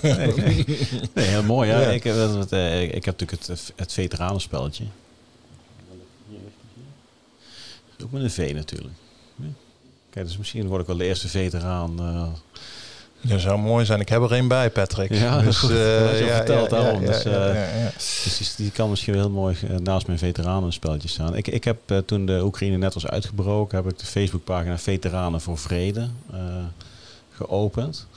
Ja. 0.01 0.15
Nee, 0.15 0.33
nee. 0.33 0.65
Nee, 1.13 1.25
heel 1.25 1.43
mooi. 1.43 1.69
Ja. 1.69 1.79
Ja. 1.79 1.87
Ik, 1.89 2.03
heb- 2.03 2.15
dat- 2.15 2.33
dat, 2.33 2.51
eh, 2.51 2.81
ik 2.81 3.05
heb 3.05 3.19
natuurlijk 3.19 3.47
het, 3.47 3.73
het 3.75 3.93
veteranenspelletje. 3.93 4.83
Ook 8.03 8.11
met 8.11 8.21
een 8.23 8.31
V 8.31 8.51
natuurlijk. 8.53 8.93
Ja. 9.35 9.45
Kijk, 10.09 10.25
dus 10.25 10.37
misschien 10.37 10.67
word 10.67 10.81
ik 10.81 10.87
wel 10.87 10.97
de 10.97 11.05
eerste 11.05 11.27
veteraan. 11.27 11.99
eh, 11.99 12.27
Dat 13.29 13.41
zou 13.41 13.59
mooi 13.59 13.85
zijn. 13.85 13.99
Ik 13.99 14.09
heb 14.09 14.21
er 14.21 14.31
één 14.31 14.47
bij, 14.47 14.69
Patrick. 14.69 15.13
Ja, 15.13 15.41
dus, 15.41 15.63
eh, 15.63 15.69
Dat 15.69 16.17
je 16.17 16.31
verteld, 16.35 16.69
daarom. 16.69 17.01
Ja, 17.01 17.07
Dus, 17.07 17.23
ja, 17.23 17.29
eh, 17.47 17.53
ja, 17.55 17.77
ja. 17.83 17.91
Dus 17.93 18.55
die, 18.55 18.71
kan 18.71 18.89
misschien 18.89 19.13
heel 19.13 19.29
mooi 19.29 19.57
naast 19.83 20.07
mijn 20.07 20.19
veteranenspelletje 20.19 21.07
staan. 21.07 21.35
Ik, 21.35 21.47
ik 21.47 21.63
heb 21.63 22.01
toen 22.05 22.25
de 22.25 22.41
Oekraïne 22.43 22.77
net 22.77 22.93
was 22.93 23.07
uitgebroken, 23.07 23.77
heb 23.83 23.91
ik 23.91 23.99
de 23.99 24.05
Facebookpagina 24.05 24.77
Veteranen 24.77 25.41
voor 25.41 25.57
Vrede 25.57 26.07
geopend. 27.31 28.07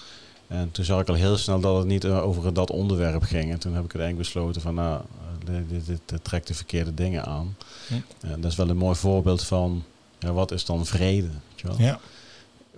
En 0.47 0.69
toen 0.71 0.85
zag 0.85 1.01
ik 1.01 1.09
al 1.09 1.15
heel 1.15 1.37
snel 1.37 1.61
dat 1.61 1.77
het 1.77 1.87
niet 1.87 2.07
over 2.07 2.55
dat 2.55 2.71
onderwerp 2.71 3.23
ging. 3.23 3.53
En 3.53 3.59
toen 3.59 3.75
heb 3.75 3.85
ik 3.85 3.95
uiteindelijk 3.95 4.19
besloten 4.33 4.61
van 4.61 4.75
nou, 4.75 5.01
dit, 5.45 5.69
dit, 5.69 5.87
dit, 5.87 6.01
dit 6.07 6.25
trekt 6.25 6.47
de 6.47 6.55
verkeerde 6.55 6.95
dingen 6.95 7.25
aan. 7.25 7.57
Hm. 7.89 7.95
En 8.27 8.41
dat 8.41 8.51
is 8.51 8.57
wel 8.57 8.69
een 8.69 8.77
mooi 8.77 8.97
voorbeeld 8.97 9.43
van 9.43 9.85
ja, 10.19 10.33
wat 10.33 10.51
is 10.51 10.65
dan 10.65 10.87
vrede? 10.87 11.27
Weet 11.27 11.61
je 11.61 11.67
wel? 11.67 11.77
Ja, 11.79 11.99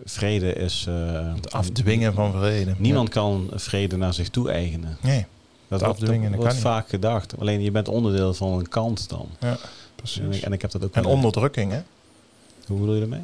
Vrede 0.05 0.53
is... 0.53 0.85
eh, 0.89 1.35
het 1.35 1.53
afdwingen 1.53 2.15
van 2.15 2.33
vrede. 2.33 2.75
Niemand 2.79 3.09
kan 3.09 3.51
vrede 3.55 3.97
naar 3.97 4.15
zich 4.15 4.29
toe 4.29 4.51
eigenen. 4.51 4.97
Ja. 5.03 5.09
Nee, 5.09 5.19
Dat 5.19 5.27
Het 5.69 5.81
wordt, 5.81 5.85
afdwingen, 5.85 6.31
dat 6.31 6.41
wordt 6.41 6.53
kan 6.53 6.63
vaak 6.63 6.89
gedacht. 6.89 7.39
Alleen 7.41 7.61
je 7.63 7.71
bent 7.71 7.89
onderdeel 7.89 8.35
van 8.35 8.53
een 8.53 8.69
kant 8.69 9.09
dan. 9.09 9.29
ja, 9.41 9.57
precies. 9.95 10.21
En 10.21 10.33
ik, 10.33 10.43
en 10.43 10.53
ik 10.53 10.63
heb 10.63 10.71
dat 10.71 10.85
ook 10.85 10.95
En 10.95 11.05
onderdrukking, 11.05 11.73
hè? 11.73 11.83
Hoe 12.67 12.79
bedoel 12.79 12.95
je 12.95 13.01
daarmee? 13.01 13.21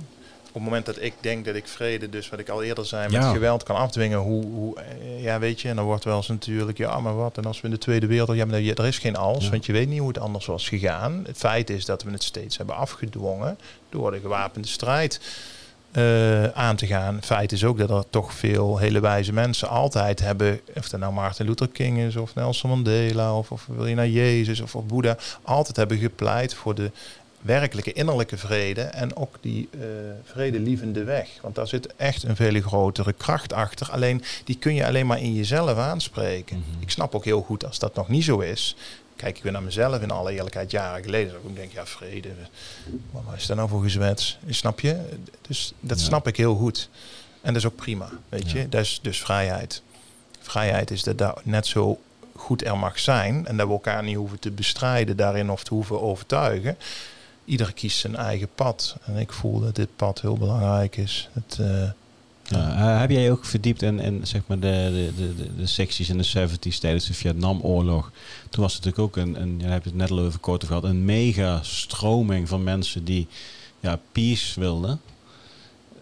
Op 0.54 0.60
het 0.60 0.62
moment 0.70 0.86
dat 0.86 1.02
ik 1.02 1.12
denk 1.20 1.44
dat 1.44 1.54
ik 1.54 1.66
vrede, 1.68 2.08
dus 2.08 2.28
wat 2.28 2.38
ik 2.38 2.48
al 2.48 2.62
eerder 2.62 2.86
zei, 2.86 3.02
met 3.02 3.12
Ja. 3.22 3.32
geweld 3.32 3.62
kan 3.62 3.76
afdwingen, 3.76 4.18
hoe, 4.18 4.44
hoe, 4.44 4.76
eh, 4.80 5.22
ja, 5.22 5.38
weet 5.38 5.60
je, 5.60 5.68
en 5.68 5.76
dan 5.76 5.84
wordt 5.84 6.04
wel 6.04 6.16
eens 6.16 6.28
natuurlijk, 6.28 6.78
ja, 6.78 7.00
maar 7.00 7.16
wat, 7.16 7.36
en 7.38 7.44
als 7.44 7.60
we 7.60 7.66
in 7.66 7.72
de 7.72 7.78
Tweede 7.78 8.06
Wereldoorlog, 8.06 8.44
ja, 8.44 8.50
maar 8.50 8.60
er 8.84 8.86
is 8.86 8.98
geen 8.98 9.16
als, 9.16 9.44
Ja. 9.44 9.50
want 9.50 9.66
je 9.66 9.72
weet 9.72 9.88
niet 9.88 9.98
hoe 9.98 10.08
het 10.08 10.18
anders 10.18 10.46
was 10.46 10.68
gegaan. 10.68 11.22
Het 11.26 11.36
feit 11.36 11.70
is 11.70 11.84
dat 11.84 12.02
we 12.02 12.10
het 12.10 12.22
steeds 12.22 12.56
hebben 12.56 12.76
afgedwongen 12.76 13.58
door 13.90 14.10
de 14.10 14.20
gewapende 14.20 14.68
strijd 14.68 15.20
eh, 15.92 16.44
aan 16.44 16.76
te 16.76 16.86
gaan. 16.86 17.18
Feit 17.22 17.52
is 17.52 17.64
ook 17.64 17.78
dat 17.78 17.90
er 17.90 18.04
toch 18.10 18.32
veel 18.34 18.78
hele 18.78 19.00
wijze 19.00 19.32
mensen 19.32 19.68
altijd 19.68 20.20
hebben, 20.20 20.60
of 20.76 20.88
dat 20.88 21.00
nou 21.00 21.12
Martin 21.12 21.46
Luther 21.46 21.68
King 21.68 21.98
is, 21.98 22.16
of 22.16 22.34
Nelson 22.34 22.70
Mandela, 22.70 23.36
of, 23.36 23.50
of 23.50 23.66
wil 23.68 23.86
je 23.86 23.94
naar 23.94 24.08
Jezus, 24.08 24.60
of, 24.60 24.74
of 24.76 24.86
Boeddha, 24.86 25.16
altijd 25.42 25.76
hebben 25.76 25.98
gepleit 25.98 26.54
voor 26.54 26.74
de 26.74 26.90
werkelijke 27.42 27.92
innerlijke 27.92 28.36
vrede 28.38 28.80
en 28.82 29.16
ook 29.16 29.36
die 29.40 29.68
eh 29.72 29.78
vredelievende 30.24 31.04
weg. 31.04 31.28
Want 31.42 31.54
daar 31.54 31.66
zit 31.68 31.94
echt 31.96 32.22
een 32.22 32.36
veel 32.36 32.60
grotere 32.60 33.12
kracht 33.12 33.52
achter. 33.52 33.90
Alleen 33.90 34.22
die 34.44 34.58
kun 34.58 34.74
je 34.74 34.86
alleen 34.86 35.06
maar 35.06 35.20
in 35.20 35.34
jezelf 35.34 35.78
aanspreken. 35.78 36.56
Mhm. 36.72 36.82
Ik 36.82 36.90
snap 36.90 37.14
ook 37.14 37.24
heel 37.24 37.42
goed 37.42 37.66
als 37.66 37.78
dat 37.78 37.94
nog 37.94 38.08
niet 38.08 38.24
zo 38.24 38.38
is. 38.38 38.76
Kijk 39.16 39.36
ik 39.36 39.42
weer 39.42 39.52
naar 39.52 39.62
mezelf 39.62 40.02
in 40.02 40.10
alle 40.10 40.32
eerlijkheid 40.32 40.70
jaren 40.70 41.02
geleden. 41.04 41.32
Dat 41.32 41.42
ik 41.50 41.56
denk, 41.56 41.72
ja, 41.72 41.86
vrede. 41.86 42.28
Wat 43.10 43.22
is 43.36 43.46
dat 43.46 43.56
nou 43.56 43.68
voor 43.68 43.82
gezwets? 43.82 44.38
Snap 44.48 44.80
je? 44.80 44.96
Dus 45.40 45.72
dat 45.80 45.98
Ja. 45.98 46.04
snap 46.04 46.26
ik 46.26 46.36
heel 46.36 46.54
goed. 46.54 46.88
En 47.40 47.52
dat 47.52 47.62
is 47.62 47.68
ook 47.68 47.76
prima, 47.76 48.08
weet 48.28 48.50
Ja. 48.50 48.58
je. 48.60 48.68
Dat 48.68 48.80
is 48.80 48.98
dus 49.02 49.20
vrijheid. 49.20 49.82
Vrijheid 50.40 50.90
is 50.90 51.02
dat 51.02 51.18
dat 51.18 51.44
net 51.44 51.66
zo 51.66 52.00
goed 52.36 52.64
er 52.64 52.78
mag 52.78 52.98
zijn. 52.98 53.46
En 53.46 53.56
dat 53.56 53.66
we 53.66 53.72
elkaar 53.72 54.02
niet 54.02 54.16
hoeven 54.16 54.38
te 54.38 54.50
bestrijden 54.50 55.16
daarin 55.16 55.50
of 55.50 55.64
te 55.64 55.74
hoeven 55.74 56.00
overtuigen. 56.02 56.76
Ieder 57.52 57.72
kiest 57.72 57.98
zijn 57.98 58.16
eigen 58.16 58.48
pad. 58.54 58.96
En 59.04 59.16
ik 59.16 59.32
voel 59.32 59.60
dat 59.60 59.74
dit 59.74 59.96
pad 59.96 60.20
heel 60.20 60.36
belangrijk 60.36 60.96
is. 60.96 61.28
Het, 61.32 61.58
eh, 61.60 61.90
Ja, 62.48 62.94
eh, 62.94 63.00
heb 63.00 63.10
jij 63.10 63.30
ook 63.30 63.44
verdiept 63.44 63.82
in, 63.82 63.98
in 64.00 64.26
zeg 64.26 64.42
maar 64.46 64.58
de, 64.58 65.10
de, 65.16 65.34
de, 65.36 65.56
de, 65.56 65.66
secties 65.66 66.08
in 66.08 66.18
de 66.18 66.48
70s 66.48 66.78
tijdens 66.78 67.06
de 67.06 67.14
Vietnamoorlog? 67.14 68.10
Toen 68.50 68.62
was 68.62 68.74
het 68.74 68.84
natuurlijk 68.84 69.16
ook 69.16 69.24
een, 69.24 69.42
een 69.42 69.58
je 69.58 69.66
het 69.66 69.94
net 69.94 70.10
al 70.10 70.26
even 70.26 70.40
kort 70.40 70.64
over 70.64 70.76
gehad, 70.76 70.90
een 70.90 71.04
mega 71.04 71.62
stroming 71.62 72.48
van 72.48 72.62
mensen 72.62 73.04
die 73.04 73.26
ja, 73.80 74.00
peace 74.12 74.60
wilden. 74.60 75.00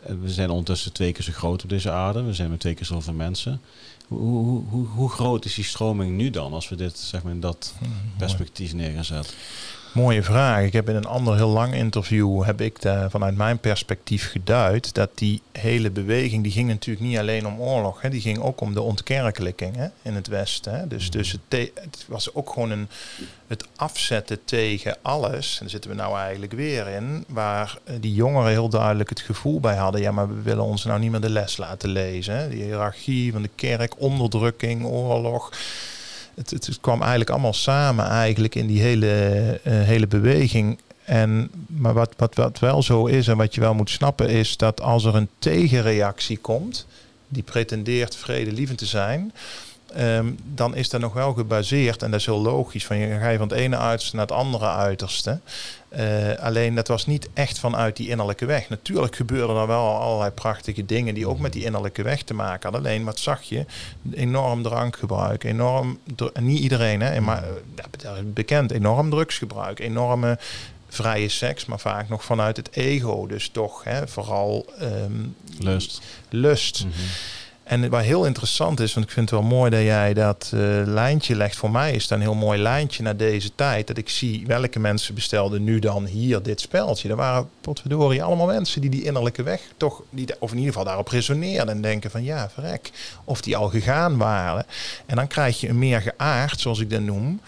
Eh, 0.02 0.14
We 0.20 0.30
zijn 0.30 0.50
ondertussen 0.50 0.92
twee 0.92 1.12
keer 1.12 1.24
zo 1.24 1.32
groot 1.32 1.62
op 1.62 1.68
deze 1.68 1.90
aarde. 1.90 2.22
We 2.22 2.34
zijn 2.34 2.50
met 2.50 2.60
twee 2.60 2.74
keer 2.74 2.86
zoveel 2.86 3.12
mensen. 3.14 3.60
Hoe, 4.08 4.18
hoe, 4.20 4.64
hoe, 4.68 4.86
hoe 4.86 5.08
groot 5.08 5.44
is 5.44 5.54
die 5.54 5.64
stroming 5.64 6.16
nu 6.16 6.30
dan, 6.30 6.52
als 6.52 6.68
we 6.68 6.76
dit 6.76 6.98
zeg 6.98 7.22
maar, 7.22 7.32
in 7.32 7.40
dat 7.40 7.74
mooi. 7.80 7.92
perspectief 8.18 8.74
neer 8.74 8.92
gaan 8.92 9.04
zetten? 9.04 9.34
Mooie 9.92 10.22
vraag. 10.22 10.64
Ik 10.64 10.72
heb 10.72 10.88
in 10.88 10.94
een 10.94 11.06
ander 11.06 11.36
heel 11.36 11.48
lang 11.48 11.74
interview 11.74 12.44
heb 12.44 12.60
ik 12.60 12.78
vanuit 13.08 13.36
mijn 13.36 13.58
perspectief 13.58 14.30
geduid 14.30 14.94
dat 14.94 15.10
die 15.14 15.42
hele 15.52 15.90
beweging 15.90 16.42
die 16.42 16.52
ging 16.52 16.68
natuurlijk 16.68 17.06
niet 17.06 17.18
alleen 17.18 17.46
om 17.46 17.60
oorlog, 17.60 18.02
hè, 18.02 18.10
die 18.10 18.20
ging 18.20 18.38
ook 18.38 18.60
om 18.60 18.74
de 18.74 18.80
ontkerkelijking 18.80 19.76
hè, 19.76 19.86
in 20.02 20.14
het 20.14 20.26
Westen. 20.26 20.74
Hè. 20.74 20.86
Dus, 20.86 21.10
dus 21.10 21.32
het, 21.32 21.70
het, 21.74 22.04
was 22.08 22.34
ook 22.34 22.50
gewoon 22.50 22.70
een, 22.70 22.88
het 23.46 23.66
afzetten 23.76 24.44
tegen 24.44 24.96
alles. 25.02 25.52
En 25.52 25.60
daar 25.60 25.70
zitten 25.70 25.90
we 25.90 25.96
nou 25.96 26.18
eigenlijk 26.18 26.52
weer 26.52 26.88
in, 26.88 27.24
waar 27.28 27.78
eh, 27.84 27.94
die 28.00 28.14
jongeren 28.14 28.50
heel 28.50 28.68
duidelijk 28.68 29.08
het 29.08 29.20
gevoel 29.20 29.60
bij 29.60 29.76
hadden, 29.76 30.00
ja, 30.00 30.12
maar 30.12 30.28
we 30.28 30.42
willen 30.42 30.64
ons 30.64 30.84
nou 30.84 31.00
niet 31.00 31.10
meer 31.10 31.20
de 31.20 31.30
les 31.30 31.56
laten 31.56 31.88
lezen. 31.88 32.36
Hè. 32.36 32.48
Die 32.48 32.62
hiërarchie 32.62 33.32
van 33.32 33.42
de 33.42 33.50
kerk, 33.54 34.00
onderdrukking, 34.00 34.84
oorlog 34.84 35.50
het, 36.48 36.66
het, 36.66 36.80
kwam 36.80 37.00
eigenlijk 37.00 37.30
allemaal 37.30 37.52
samen 37.52 38.04
eigenlijk 38.06 38.54
in 38.54 38.66
die 38.66 38.80
hele, 38.80 39.60
uh, 39.66 39.72
hele 39.72 40.06
beweging. 40.06 40.78
En, 41.04 41.50
maar 41.66 41.94
wat, 41.94 42.14
wat, 42.16 42.34
wat 42.34 42.58
wel 42.58 42.82
zo 42.82 43.06
is 43.06 43.28
en 43.28 43.36
wat 43.36 43.54
je 43.54 43.60
wel 43.60 43.74
moet 43.74 43.90
snappen 43.90 44.28
is 44.28 44.56
dat 44.56 44.80
als 44.80 45.04
er 45.04 45.14
een 45.14 45.28
tegenreactie 45.38 46.38
komt, 46.38 46.86
die 47.28 47.42
pretendeert 47.42 48.16
vredelievend 48.16 48.78
te 48.78 48.86
zijn, 48.86 49.32
um, 49.98 50.38
dan 50.54 50.74
is 50.74 50.88
dat 50.88 51.00
nog 51.00 51.12
wel 51.12 51.32
gebaseerd, 51.32 52.02
en 52.02 52.10
dat 52.10 52.20
is 52.20 52.26
heel 52.26 52.40
logisch, 52.40 52.86
van 52.86 52.96
je 52.96 53.18
ga 53.18 53.28
je 53.28 53.38
van 53.38 53.48
het 53.48 53.58
ene 53.58 53.76
uiterste 53.76 54.16
naar 54.16 54.26
het 54.26 54.34
andere 54.34 54.68
uiterste. 54.68 55.40
Uh, 55.98 56.34
alleen 56.34 56.74
dat 56.74 56.88
was 56.88 57.06
niet 57.06 57.28
echt 57.34 57.58
vanuit 57.58 57.96
die 57.96 58.08
innerlijke 58.08 58.46
weg. 58.46 58.68
Natuurlijk 58.68 59.16
gebeurden 59.16 59.56
er 59.56 59.66
wel 59.66 60.00
allerlei 60.00 60.30
prachtige 60.30 60.86
dingen 60.86 61.14
die 61.14 61.28
ook 61.28 61.38
met 61.38 61.52
die 61.52 61.64
innerlijke 61.64 62.02
weg 62.02 62.22
te 62.22 62.34
maken 62.34 62.62
hadden. 62.62 62.80
Alleen 62.80 63.04
wat 63.04 63.18
zag 63.18 63.42
je? 63.42 63.64
Enorm 64.12 64.62
drankgebruik, 64.62 65.44
enorm, 65.44 65.98
niet 66.40 66.58
iedereen, 66.60 67.00
hè, 67.00 67.20
maar 67.20 67.44
bekend, 68.24 68.70
enorm 68.70 69.10
drugsgebruik, 69.10 69.78
enorme 69.78 70.38
vrije 70.88 71.28
seks, 71.28 71.64
maar 71.64 71.80
vaak 71.80 72.08
nog 72.08 72.24
vanuit 72.24 72.56
het 72.56 72.72
ego. 72.72 73.26
Dus 73.26 73.48
toch 73.48 73.84
hè, 73.84 74.08
vooral 74.08 74.66
um, 74.82 75.36
lust. 75.58 76.00
lust. 76.28 76.84
Mm 76.84 76.90
-hmm. 76.90 77.08
En 77.70 77.90
wat 77.90 78.02
heel 78.02 78.24
interessant 78.24 78.80
is, 78.80 78.94
want 78.94 79.06
ik 79.06 79.12
vind 79.12 79.30
het 79.30 79.40
wel 79.40 79.48
mooi 79.48 79.70
dat 79.70 79.80
jij 79.80 80.14
dat 80.14 80.50
uh, 80.54 80.60
lijntje 80.84 81.36
legt. 81.36 81.56
Voor 81.56 81.70
mij 81.70 81.92
is 81.92 82.08
dat 82.08 82.18
een 82.18 82.24
heel 82.24 82.34
mooi 82.34 82.58
lijntje 82.58 83.02
naar 83.02 83.16
deze 83.16 83.54
tijd. 83.54 83.86
Dat 83.86 83.98
ik 83.98 84.08
zie 84.08 84.46
welke 84.46 84.78
mensen 84.78 85.14
bestelden 85.14 85.64
nu 85.64 85.78
dan 85.78 86.06
hier 86.06 86.42
dit 86.42 86.60
speltje. 86.60 87.08
Er 87.08 87.16
waren 87.16 87.48
potverdorie 87.60 88.22
allemaal 88.22 88.46
mensen 88.46 88.80
die 88.80 88.90
die 88.90 89.02
innerlijke 89.02 89.42
weg 89.42 89.60
toch, 89.76 90.02
die, 90.10 90.26
of 90.38 90.50
in 90.50 90.56
ieder 90.56 90.72
geval 90.72 90.86
daarop 90.86 91.08
resoneerden. 91.08 91.74
En 91.74 91.80
denken 91.80 92.10
van 92.10 92.24
ja, 92.24 92.50
verrek. 92.50 92.90
Of 93.24 93.40
die 93.40 93.56
al 93.56 93.68
gegaan 93.68 94.16
waren. 94.16 94.66
En 95.06 95.16
dan 95.16 95.26
krijg 95.26 95.60
je 95.60 95.68
een 95.68 95.78
meer 95.78 96.00
geaard, 96.00 96.60
zoals 96.60 96.78
ik 96.78 96.90
dat 96.90 97.00
noem 97.00 97.40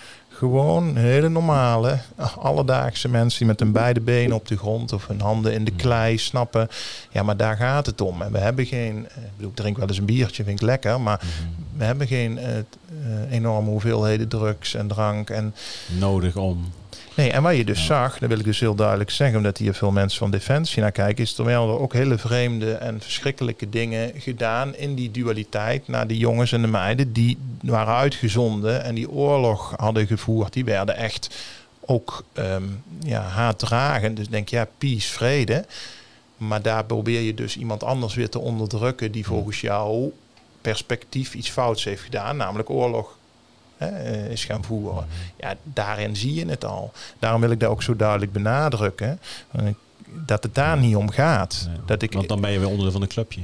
gewoon 0.42 0.96
hele 0.96 1.28
normale, 1.28 1.98
alledaagse 2.38 3.08
mensen 3.08 3.38
die 3.38 3.46
met 3.46 3.60
hun 3.60 3.72
beide 3.72 4.00
benen 4.00 4.36
op 4.36 4.46
de 4.46 4.56
grond 4.56 4.92
of 4.92 5.06
hun 5.06 5.20
handen 5.20 5.52
in 5.52 5.64
de 5.64 5.70
klei 5.70 6.18
snappen. 6.18 6.68
Ja, 7.10 7.22
maar 7.22 7.36
daar 7.36 7.56
gaat 7.56 7.86
het 7.86 8.00
om. 8.00 8.22
En 8.22 8.32
we 8.32 8.38
hebben 8.38 8.66
geen, 8.66 8.98
ik 8.98 9.36
bedoel, 9.36 9.50
ik 9.50 9.56
drink 9.56 9.76
wel 9.76 9.88
eens 9.88 9.98
een 9.98 10.04
biertje, 10.04 10.44
vind 10.44 10.60
ik 10.60 10.66
lekker, 10.66 11.00
maar 11.00 11.20
we 11.76 11.84
hebben 11.84 12.06
geen 12.06 12.38
uh, 12.38 13.32
enorme 13.32 13.70
hoeveelheden 13.70 14.28
drugs 14.28 14.74
en 14.74 14.88
drank. 14.88 15.30
En, 15.30 15.54
Nodig 15.98 16.36
om. 16.36 16.72
Nee, 17.14 17.30
en 17.30 17.42
wat 17.42 17.56
je 17.56 17.64
dus 17.64 17.84
zag, 17.84 18.18
dat 18.18 18.28
wil 18.28 18.38
ik 18.38 18.44
dus 18.44 18.60
heel 18.60 18.74
duidelijk 18.74 19.10
zeggen, 19.10 19.36
omdat 19.36 19.58
hier 19.58 19.74
veel 19.74 19.90
mensen 19.90 20.18
van 20.18 20.30
Defensie 20.30 20.82
naar 20.82 20.92
kijken, 20.92 21.24
is 21.24 21.32
terwijl 21.32 21.68
er 21.68 21.78
ook 21.78 21.92
hele 21.92 22.18
vreemde 22.18 22.72
en 22.72 23.00
verschrikkelijke 23.00 23.68
dingen 23.68 24.12
gedaan 24.20 24.74
in 24.74 24.94
die 24.94 25.10
dualiteit 25.10 25.88
naar 25.88 26.06
die 26.06 26.18
jongens 26.18 26.52
en 26.52 26.62
de 26.62 26.68
meiden 26.68 27.12
die 27.12 27.38
waren 27.60 27.94
uitgezonden 27.94 28.84
en 28.84 28.94
die 28.94 29.10
oorlog 29.10 29.74
hadden 29.76 30.06
gevoerd, 30.06 30.52
die 30.52 30.64
werden 30.64 30.96
echt 30.96 31.28
ook 31.80 32.24
um, 32.34 32.82
ja, 33.02 33.20
haatdragend. 33.22 34.16
Dus 34.16 34.28
denk 34.28 34.48
ja, 34.48 34.68
peace, 34.78 35.08
vrede. 35.08 35.64
Maar 36.36 36.62
daar 36.62 36.84
probeer 36.84 37.20
je 37.20 37.34
dus 37.34 37.56
iemand 37.56 37.84
anders 37.84 38.14
weer 38.14 38.28
te 38.28 38.38
onderdrukken 38.38 39.12
die 39.12 39.26
volgens 39.26 39.60
jou 39.60 40.12
perspectief 40.60 41.34
iets 41.34 41.50
fouts 41.50 41.84
heeft 41.84 42.02
gedaan, 42.02 42.36
namelijk 42.36 42.70
oorlog 42.70 43.16
hè, 43.82 44.28
is 44.28 44.44
gaan 44.44 44.64
voeren. 44.64 45.06
Ja, 45.36 45.54
daarin 45.62 46.16
zie 46.16 46.34
je 46.34 46.46
het 46.46 46.64
al. 46.64 46.92
Daarom 47.18 47.40
wil 47.40 47.50
ik 47.50 47.60
dat 47.60 47.70
ook 47.70 47.82
zo 47.82 47.96
duidelijk 47.96 48.32
benadrukken. 48.32 49.20
Dat 50.06 50.42
het 50.42 50.54
daar 50.54 50.78
niet 50.78 50.96
om 50.96 51.10
gaat. 51.10 51.68
dat 51.86 52.02
ik, 52.02 52.12
want 52.12 52.28
dan 52.28 52.40
ben 52.40 52.50
je 52.50 52.58
weer 52.58 52.68
onderdeel 52.68 52.92
van 52.92 53.02
een 53.02 53.08
clubje. 53.08 53.40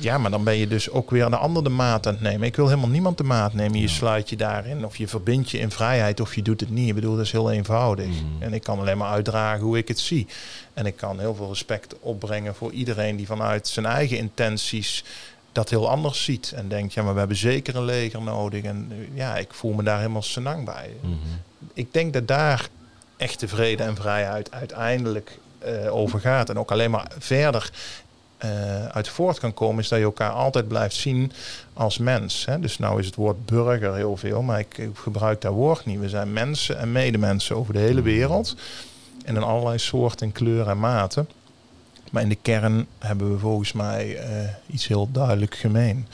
Ja, 0.00 0.18
maar 0.18 0.30
dan 0.30 0.44
ben 0.44 0.56
je 0.56 0.68
dus 0.68 0.90
ook 0.90 1.10
weer 1.10 1.24
een 1.24 1.34
ander 1.34 1.64
de 1.64 1.68
maat 1.68 2.06
aan 2.06 2.12
het 2.12 2.22
nemen. 2.22 2.46
Ik 2.46 2.56
wil 2.56 2.68
helemaal 2.68 2.88
niemand 2.88 3.18
de 3.18 3.24
maat 3.24 3.54
nemen. 3.54 3.80
Je 3.80 3.88
sluit 3.88 4.28
je 4.28 4.36
daarin 4.36 4.84
of 4.84 4.96
je 4.96 5.08
verbindt 5.08 5.50
je 5.50 5.58
in 5.58 5.70
vrijheid 5.70 6.20
of 6.20 6.34
je 6.34 6.42
doet 6.42 6.60
het 6.60 6.70
niet. 6.70 6.88
Ik 6.88 6.94
bedoel, 6.94 7.16
dat 7.16 7.24
is 7.24 7.32
heel 7.32 7.50
eenvoudig. 7.50 8.06
Mhm. 8.06 8.42
En 8.42 8.52
ik 8.54 8.62
kan 8.62 8.78
alleen 8.78 8.98
maar 8.98 9.10
uitdragen 9.10 9.64
hoe 9.64 9.78
ik 9.78 9.88
het 9.88 9.98
zie. 9.98 10.26
En 10.74 10.86
ik 10.86 10.96
kan 10.96 11.18
heel 11.18 11.34
veel 11.34 11.48
respect 11.48 11.94
opbrengen 12.00 12.54
voor 12.54 12.72
iedereen 12.72 13.16
die 13.16 13.26
vanuit 13.26 13.68
zijn 13.68 13.86
eigen 13.86 14.18
intenties 14.18 15.04
dat 15.52 15.70
heel 15.70 15.90
anders 15.90 16.24
ziet. 16.24 16.52
En 16.56 16.68
denkt, 16.68 16.92
ja, 16.94 17.02
maar 17.02 17.12
we 17.12 17.18
hebben 17.18 17.36
zeker 17.36 17.76
een 17.76 17.84
leger 17.84 18.22
nodig. 18.22 18.62
En 18.64 18.86
eh, 18.90 19.16
ja, 19.16 19.36
ik 19.36 19.54
voel 19.54 19.72
me 19.72 19.82
daar 19.82 19.98
helemaal 19.98 20.22
senang 20.22 20.64
bij. 20.64 20.90
Mhm. 21.00 21.12
Ik 21.72 21.92
denk 21.92 22.12
dat 22.12 22.28
daar 22.28 22.68
echte 23.16 23.48
vrede 23.48 23.82
en 23.82 23.96
vrijheid 23.96 24.50
uiteindelijk 24.52 25.38
uh, 25.66 25.94
over 25.94 26.20
gaat. 26.20 26.50
En 26.50 26.58
ook 26.58 26.70
alleen 26.70 26.90
maar 26.90 27.10
verder 27.18 27.70
uh, 28.44 28.86
uit 28.86 29.08
voort 29.08 29.38
kan 29.38 29.54
komen, 29.54 29.82
is 29.82 29.88
dat 29.88 29.98
je 29.98 30.04
elkaar 30.04 30.30
altijd 30.30 30.68
blijft 30.68 30.94
zien 30.94 31.32
als 31.72 31.98
mens. 31.98 32.44
Hè? 32.44 32.60
Dus 32.60 32.78
nou 32.78 33.00
is 33.00 33.06
het 33.06 33.14
woord 33.14 33.46
burger 33.46 33.94
heel 33.94 34.16
veel, 34.16 34.42
maar 34.42 34.58
ik, 34.58 34.78
ik 34.78 34.90
gebruik 34.94 35.40
dat 35.40 35.52
woord 35.52 35.86
niet. 35.86 36.00
We 36.00 36.08
zijn 36.08 36.32
mensen 36.32 36.78
en 36.78 36.92
medemensen 36.92 37.56
over 37.56 37.72
de 37.72 37.78
hele 37.78 38.00
Mhm. 38.00 38.02
wereld. 38.02 38.56
En 39.24 39.36
in 39.36 39.42
allerlei 39.42 39.78
soorten, 39.78 40.32
kleuren 40.32 40.70
en 40.70 40.78
maten. 40.78 41.28
Maar 42.12 42.22
in 42.22 42.28
de 42.28 42.38
kern 42.42 42.86
hebben 42.98 43.32
we 43.32 43.38
volgens 43.38 43.72
mij 43.72 44.28
uh, 44.28 44.48
iets 44.66 44.86
heel 44.86 45.08
duidelijk 45.12 45.54
gemeen. 45.54 46.06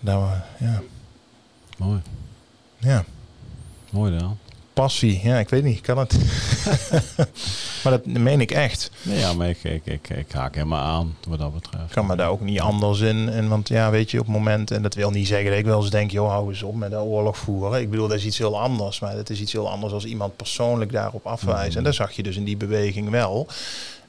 Nou, 0.00 0.28
ja. 0.58 0.82
Mooi. 1.78 2.00
Ja. 2.78 3.04
Mooi 3.90 4.18
dan. 4.18 4.38
Passie, 4.72 5.20
ja, 5.22 5.38
ik 5.38 5.48
weet 5.48 5.62
niet, 5.62 5.80
kan 5.80 5.98
het. 5.98 6.18
maar 7.82 7.92
dat 7.92 8.06
meen 8.06 8.40
ik 8.40 8.50
echt. 8.50 8.90
Nee, 9.02 9.18
ja, 9.18 9.32
maar 9.32 9.48
ik, 9.48 9.64
ik, 9.64 9.86
ik, 9.86 10.08
ik 10.08 10.32
haak 10.32 10.54
helemaal 10.54 10.84
aan 10.84 11.16
wat 11.28 11.38
dat 11.38 11.54
betreft. 11.54 11.84
Ik 11.84 11.90
kan 11.90 12.06
me 12.06 12.16
daar 12.16 12.28
ook 12.28 12.40
niet 12.40 12.60
anders 12.60 13.00
in. 13.00 13.28
En 13.28 13.48
want 13.48 13.68
ja, 13.68 13.90
weet 13.90 14.10
je, 14.10 14.18
op 14.18 14.26
het 14.26 14.34
moment, 14.34 14.70
en 14.70 14.82
dat 14.82 14.94
wil 14.94 15.10
niet 15.10 15.26
zeggen 15.26 15.50
dat 15.50 15.58
ik 15.58 15.64
wel 15.64 15.80
eens 15.80 15.90
denk, 15.90 16.10
joh, 16.10 16.28
hou 16.28 16.48
eens 16.48 16.62
op 16.62 16.74
met 16.74 16.90
dat 16.90 17.04
oorlog 17.04 17.38
voeren. 17.38 17.80
Ik 17.80 17.90
bedoel, 17.90 18.08
dat 18.08 18.18
is 18.18 18.24
iets 18.24 18.38
heel 18.38 18.60
anders. 18.60 19.00
Maar 19.00 19.16
het 19.16 19.30
is 19.30 19.40
iets 19.40 19.52
heel 19.52 19.70
anders 19.70 19.92
als 19.92 20.04
iemand 20.04 20.36
persoonlijk 20.36 20.92
daarop 20.92 21.26
afwijst. 21.26 21.68
Mhm. 21.68 21.78
En 21.78 21.84
dat 21.84 21.94
zag 21.94 22.12
je 22.12 22.22
dus 22.22 22.36
in 22.36 22.44
die 22.44 22.56
beweging 22.56 23.10
wel. 23.10 23.46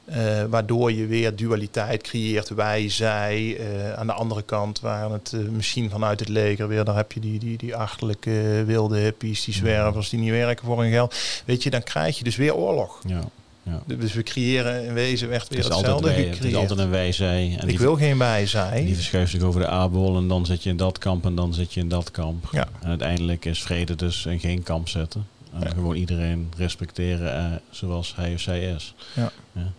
Uh, 0.08 0.44
waardoor 0.48 0.92
je 0.92 1.06
weer 1.06 1.36
dualiteit 1.36 2.02
creëert. 2.02 2.48
Wij, 2.48 2.88
zij. 2.88 3.58
Uh, 3.60 3.92
aan 3.92 4.06
de 4.06 4.12
andere 4.12 4.42
kant 4.42 4.80
waren 4.80 5.12
het 5.12 5.32
uh, 5.34 5.48
misschien 5.48 5.90
vanuit 5.90 6.20
het 6.20 6.28
leger 6.28 6.68
weer. 6.68 6.84
Daar 6.84 6.96
heb 6.96 7.12
je 7.12 7.20
die, 7.20 7.38
die, 7.38 7.56
die 7.56 7.76
achterlijke 7.76 8.62
wilde 8.66 8.98
hippies, 8.98 9.44
die 9.44 9.54
zwervers 9.54 10.08
die 10.08 10.18
niet 10.18 10.30
werken 10.30 10.66
voor 10.66 10.82
hun 10.82 10.90
geld. 10.90 11.14
Weet 11.44 11.62
je, 11.62 11.70
dan 11.70 11.82
krijg 11.82 12.18
je 12.18 12.24
dus 12.24 12.36
weer 12.36 12.54
oorlog. 12.54 13.00
Ja. 13.06 13.20
Ja. 13.64 13.96
Dus 13.96 14.12
we 14.12 14.22
creëren 14.22 14.84
in 14.84 14.94
wezen 14.94 15.30
echt 15.30 15.48
weer 15.48 15.58
het 15.58 15.68
is 15.68 15.74
hetzelfde 15.74 15.90
altijd 15.90 16.14
wij, 16.14 16.24
gecreëerd. 16.24 16.42
Het 16.44 16.52
is 16.52 16.56
altijd 16.56 16.78
een 16.78 16.90
wij-zij. 16.90 17.58
Ik 17.66 17.78
wil 17.78 17.96
geen 17.96 18.18
wij-zij. 18.18 18.84
Die 18.84 18.94
verschuift 18.94 19.30
zich 19.30 19.42
over 19.42 19.60
de 19.60 19.66
aardbol 19.66 20.16
en 20.16 20.28
dan 20.28 20.46
zit 20.46 20.62
je 20.62 20.70
in 20.70 20.76
dat 20.76 20.98
kamp 20.98 21.24
en 21.24 21.34
dan 21.34 21.54
zit 21.54 21.74
je 21.74 21.80
in 21.80 21.88
dat 21.88 22.10
kamp. 22.10 22.48
Ja. 22.52 22.68
En 22.80 22.88
uiteindelijk 22.88 23.44
is 23.44 23.62
vrede 23.62 23.94
dus 23.94 24.26
in 24.26 24.40
geen 24.40 24.62
kamp 24.62 24.88
zetten. 24.88 25.26
Ja. 25.60 25.68
gewoon 25.68 25.94
iedereen 25.96 26.52
respecteren 26.56 27.36
eh, 27.36 27.58
zoals 27.70 28.14
hij 28.16 28.34
of 28.34 28.40
zij 28.40 28.74
is. 28.74 28.94
Ja. 29.14 29.32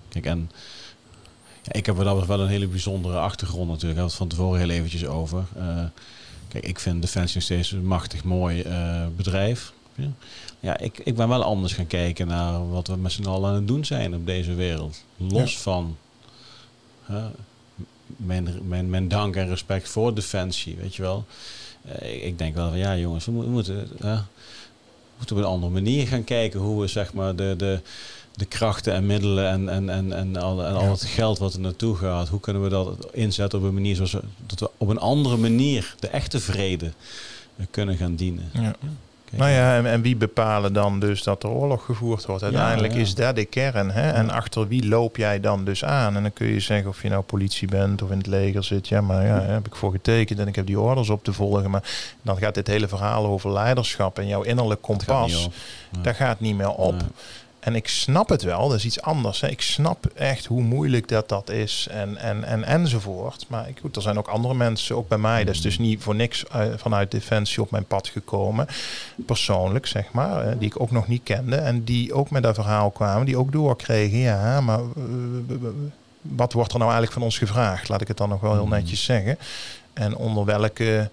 Kijk, 0.10 0.26
en 0.26 0.52
ja, 1.62 1.72
ik 1.74 1.86
heb 1.86 1.96
wat 1.96 2.26
wel 2.28 2.40
een 2.40 2.48
hele 2.48 2.68
bijzondere 2.68 3.18
achtergrond 3.18 3.68
natuurlijk. 3.70 3.94
Ik 3.94 3.98
had 4.00 4.08
het 4.08 4.18
van 4.18 4.28
tevoren 4.28 4.60
heel 4.60 4.70
eventjes 4.70 5.06
over. 5.06 5.44
Eh, 5.58 5.84
kijk, 6.48 6.66
ik 6.66 6.80
vind 6.80 7.02
Defensie 7.02 7.36
nog 7.36 7.44
steeds 7.44 7.72
een 7.72 7.86
machtig 7.86 8.24
mooi 8.24 8.62
eh, 8.62 9.06
bedrijf. 9.16 9.74
Ja, 9.96 10.10
ja 10.60 10.78
ik, 10.78 11.00
ik 11.04 11.16
ben 11.16 11.28
wel 11.28 11.44
anders 11.44 11.74
gaan 11.74 11.88
kijken 11.88 12.28
naar 12.28 12.70
wat 12.70 12.88
we 12.88 12.96
met 12.96 13.12
z'n 13.12 13.26
allen 13.26 13.50
aan 13.50 13.56
het 13.56 13.68
doen 13.68 13.86
zijn 13.86 14.16
op 14.16 14.26
deze 14.26 14.54
wereld. 14.54 15.04
Los 15.18 15.58
van 15.58 15.98
hè, 17.04 17.28
mijn, 18.06 18.50
mijn, 18.68 18.90
mijn 18.90 19.08
dank 19.08 19.36
en 19.36 19.48
respect 19.48 19.90
voor 19.90 20.16
Defensie, 20.16 20.76
weet 20.76 20.96
je 20.96 21.02
wel. 21.02 21.26
Eh, 21.82 22.14
ik, 22.16 22.22
ik 22.24 22.38
denk 22.38 22.56
wel 22.56 22.70
van 22.70 22.78
ja 22.78 22.98
jongens, 22.98 23.26
we, 23.26 23.32
mo- 23.32 23.64
we 23.64 24.20
moeten, 25.18 25.36
we 25.36 25.42
op 25.42 25.48
een 25.48 25.54
andere 25.54 25.72
manier 25.72 26.08
gaan 26.08 26.24
kijken 26.24 26.60
hoe 26.60 26.82
we 26.82 26.88
zeg 26.88 27.14
maar 27.14 27.36
de, 27.36 27.54
de, 27.58 27.80
de 28.36 28.46
krachten 28.46 28.94
en 28.94 29.06
middelen 29.06 29.50
en, 29.50 29.70
en, 29.70 29.90
en, 29.90 30.14
en, 30.14 30.36
al, 30.36 30.66
en 30.66 30.76
al 30.76 30.90
het 30.90 31.04
geld 31.04 31.38
wat 31.38 31.54
er 31.54 31.60
naartoe 31.60 31.96
gaat, 31.96 32.28
hoe 32.28 32.40
kunnen 32.40 32.64
we 32.64 32.70
dat 32.70 33.08
inzetten 33.12 33.60
op 33.60 33.66
een 33.66 33.74
manier 33.74 33.96
zoals 33.96 34.12
we, 34.12 34.22
dat 34.46 34.60
we 34.60 34.70
op 34.78 34.88
een 34.88 35.00
andere 35.00 35.38
manier 35.38 35.96
de 36.00 36.08
echte 36.08 36.40
vrede 36.40 36.92
kunnen 37.72 37.98
gaan 37.98 38.16
dienen. 38.16 38.50
Ja. 38.54 38.76
Nou 39.38 39.52
ja, 39.52 39.78
en, 39.78 39.86
en, 39.86 40.02
wie 40.02 40.16
bepalen 40.16 40.74
dan 40.74 41.00
dus 41.00 41.24
dat 41.24 41.44
er 41.44 41.50
oorlog 41.50 41.86
gevoerd 41.86 42.26
wordt? 42.26 42.44
Uiteindelijk 42.44 42.94
ja, 42.94 43.00
ja. 43.00 43.06
is 43.06 43.16
dat 43.16 43.36
de 43.36 43.46
kern. 43.46 43.92
Hè? 43.92 44.12
En 44.12 44.30
achter 44.30 44.68
wie 44.68 44.88
loop 44.88 45.18
jij 45.18 45.40
dan 45.40 45.66
dus 45.66 45.86
aan? 45.86 46.16
En 46.16 46.22
dan 46.22 46.34
kun 46.34 46.48
je 46.48 46.60
zeggen 46.60 46.90
of 46.90 47.02
je 47.02 47.10
nou 47.10 47.24
politie 47.24 47.68
bent 47.68 48.02
of 48.02 48.12
in 48.12 48.18
het 48.18 48.28
leger 48.28 48.64
zit. 48.64 48.88
Ja, 48.88 49.02
maar 49.02 49.26
ja, 49.26 49.42
heb 49.42 49.66
ik 49.66 49.76
voor 49.76 49.92
getekend 49.92 50.40
en 50.40 50.48
ik 50.48 50.56
heb 50.56 50.66
die 50.66 50.80
orders 50.80 51.10
op 51.10 51.24
te 51.24 51.34
volgen. 51.34 51.70
Maar 51.70 51.84
dan 52.22 52.38
gaat 52.38 52.54
dit 52.56 52.68
hele 52.68 52.88
verhaal 52.88 53.26
over 53.26 53.52
leiderschap 53.52 54.20
en 54.20 54.28
jouw 54.28 54.42
innerlijk 54.42 54.82
kompas. 54.82 55.50
Dat 56.02 56.16
gaat 56.16 56.40
niet 56.40 56.56
meer 56.56 56.72
op. 56.72 56.94
Nee. 56.94 57.10
En 57.66 57.76
ik 57.76 57.88
snap 57.88 58.30
het 58.30 58.42
wel, 58.44 58.68
dat 58.70 58.78
is 58.78 58.86
iets 58.86 59.02
anders. 59.02 59.42
Hè. 59.42 59.48
Ik 59.48 59.62
snap 59.62 60.06
echt 60.06 60.46
hoe 60.46 60.62
moeilijk 60.62 61.08
dat 61.08 61.30
dat 61.30 61.50
is 61.50 61.88
en, 61.92 62.18
en, 62.18 62.44
en 62.44 62.64
enzovoort. 62.64 63.46
Maar 63.50 63.70
ik, 63.70 63.78
goed, 63.82 63.96
er 63.96 64.02
zijn 64.02 64.18
ook 64.18 64.28
andere 64.28 64.54
mensen, 64.54 64.96
ook 64.96 65.08
bij 65.08 65.18
mij. 65.18 65.44
Dat 65.44 65.56
is 65.56 65.62
dus 65.62 65.78
niet 65.78 66.02
voor 66.02 66.16
niks 66.16 66.44
uh, 66.56 66.64
vanuit 66.76 67.12
Defensie 67.12 67.62
op 67.62 67.72
mijn 67.72 67.86
pad 67.86 68.08
gekomen. 68.08 68.68
Persoonlijk, 69.26 69.86
zeg 69.86 70.12
maar. 70.12 70.46
Hè, 70.46 70.58
die 70.58 70.68
ik 70.68 70.82
ook 70.82 70.92
nog 70.92 71.08
niet 71.08 71.24
kende. 71.24 71.56
En 71.56 71.84
die 71.84 72.14
ook 72.14 72.30
met 72.30 72.44
dat 72.44 72.56
verhaal 72.56 72.92
kwamen. 72.92 73.26
Die 73.26 73.38
ook 73.38 73.52
doorkregen. 73.52 74.18
Ja, 74.18 74.62
maar 74.62 74.80
uh, 74.80 75.58
wat 76.22 76.54
wordt 76.54 76.72
er 76.72 76.80
nou 76.80 76.92
eigenlijk 76.92 77.20
van 77.20 77.22
ons 77.22 77.38
gevraagd? 77.38 77.90
Laat 77.90 78.02
ik 78.02 78.08
het 78.08 78.18
dan 78.18 78.30
nog 78.30 78.42
wel 78.42 78.54
heel 78.54 78.68
netjes 78.68 79.04
zeggen. 79.04 79.38
En 79.94 80.16
onder 80.16 80.46
welke 80.46 81.10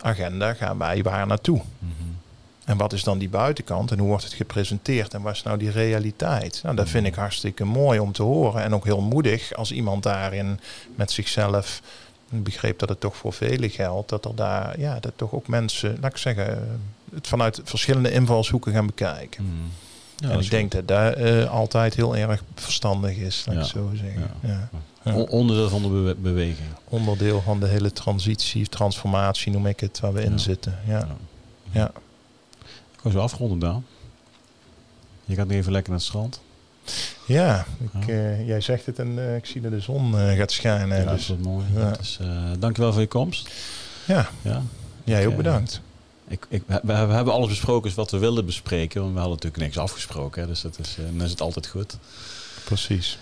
agenda 0.00 0.54
gaan 0.54 0.78
wij 0.78 1.02
waar 1.02 1.26
naartoe? 1.26 1.60
Mhm. 1.78 2.21
En 2.64 2.76
wat 2.76 2.92
is 2.92 3.02
dan 3.04 3.18
die 3.18 3.28
buitenkant 3.28 3.90
en 3.90 3.98
hoe 3.98 4.08
wordt 4.08 4.24
het 4.24 4.32
gepresenteerd 4.32 5.14
en 5.14 5.22
wat 5.22 5.32
is 5.34 5.42
nou 5.42 5.58
die 5.58 5.70
realiteit? 5.70 6.60
Nou, 6.62 6.76
dat 6.76 6.88
vind 6.88 7.06
ik 7.06 7.14
hartstikke 7.14 7.64
mooi 7.64 7.98
om 7.98 8.12
te 8.12 8.22
horen 8.22 8.62
en 8.62 8.74
ook 8.74 8.84
heel 8.84 9.00
moedig 9.00 9.54
als 9.54 9.72
iemand 9.72 10.02
daarin 10.02 10.60
met 10.94 11.10
zichzelf, 11.10 11.80
begreep 12.28 12.78
dat 12.78 12.88
het 12.88 13.00
toch 13.00 13.16
voor 13.16 13.32
velen 13.32 13.70
geldt, 13.70 14.08
dat 14.08 14.24
er 14.24 14.34
daar, 14.34 14.80
ja, 14.80 15.00
dat 15.00 15.12
toch 15.16 15.32
ook 15.32 15.48
mensen, 15.48 15.96
laat 16.00 16.10
ik 16.10 16.16
zeggen, 16.16 16.78
het 17.14 17.26
vanuit 17.26 17.60
verschillende 17.64 18.10
invalshoeken 18.12 18.72
gaan 18.72 18.86
bekijken. 18.86 19.44
Ja, 20.16 20.30
en 20.30 20.40
ik 20.40 20.50
denk 20.50 20.72
dat 20.72 20.88
dat 20.88 21.18
uh, 21.18 21.50
altijd 21.50 21.94
heel 21.94 22.16
erg 22.16 22.42
verstandig 22.54 23.16
is, 23.16 23.42
laat 23.46 23.54
Ja. 23.56 23.60
ik 23.62 23.66
zo 23.66 23.90
zeggen. 23.94 24.30
Ja. 24.40 24.68
Onderdeel 25.28 25.68
van 25.68 25.82
de 25.82 25.88
bewe- 25.88 26.14
beweging. 26.14 26.68
Onderdeel 26.88 27.40
van 27.40 27.60
de 27.60 27.66
hele 27.66 27.92
transitie, 27.92 28.66
transformatie 28.68 29.52
noem 29.52 29.66
ik 29.66 29.80
het, 29.80 30.00
waar 30.00 30.12
we 30.12 30.22
in 30.22 30.38
zitten. 30.38 30.78
Ja. 30.86 31.08
Ja. 31.70 31.92
Ga 33.02 33.10
zo 33.10 33.18
afronden, 33.18 33.58
Daan. 33.58 33.84
Je 35.24 35.34
gaat 35.34 35.46
nu 35.48 35.56
even 35.56 35.72
lekker 35.72 35.90
naar 35.90 36.00
het 36.00 36.08
strand. 36.08 36.40
Ja, 37.26 37.66
ik, 38.00 38.06
uh, 38.06 38.46
jij 38.46 38.60
zegt 38.60 38.86
het 38.86 38.98
en 38.98 39.08
uh, 39.08 39.36
ik 39.36 39.46
zie 39.46 39.60
dat 39.60 39.70
de 39.70 39.80
zon 39.80 40.14
uh, 40.14 40.32
gaat 40.36 40.52
schijnen. 40.52 41.02
Ja, 41.02 41.12
dus, 41.12 41.26
dat 41.26 41.38
is 41.38 41.44
mooi. 41.44 41.64
ja. 41.74 41.90
Dus, 41.90 42.18
uh, 42.22 42.28
dankjewel 42.58 42.92
voor 42.92 43.00
je 43.00 43.06
komst. 43.06 43.50
Ja, 44.06 44.28
Ja. 44.42 44.62
jij 45.04 45.26
ook 45.26 45.36
bedankt. 45.36 45.80
Ik, 46.28 46.46
ik, 46.48 46.62
we, 46.66 46.80
we 46.82 46.92
hebben 46.92 47.32
alles 47.32 47.48
besproken 47.48 47.94
wat 47.94 48.10
we 48.10 48.18
wilden 48.18 48.46
bespreken. 48.46 49.00
Want 49.00 49.12
we 49.12 49.18
hadden 49.18 49.36
natuurlijk 49.36 49.62
niks 49.62 49.78
afgesproken. 49.78 50.42
Hè, 50.42 50.48
dus 50.48 50.60
dat 50.60 50.78
is, 50.78 50.96
dan 51.12 51.22
is 51.22 51.30
het 51.30 51.40
altijd 51.40 51.66
goed. 51.66 51.96
Precies. 52.64 53.18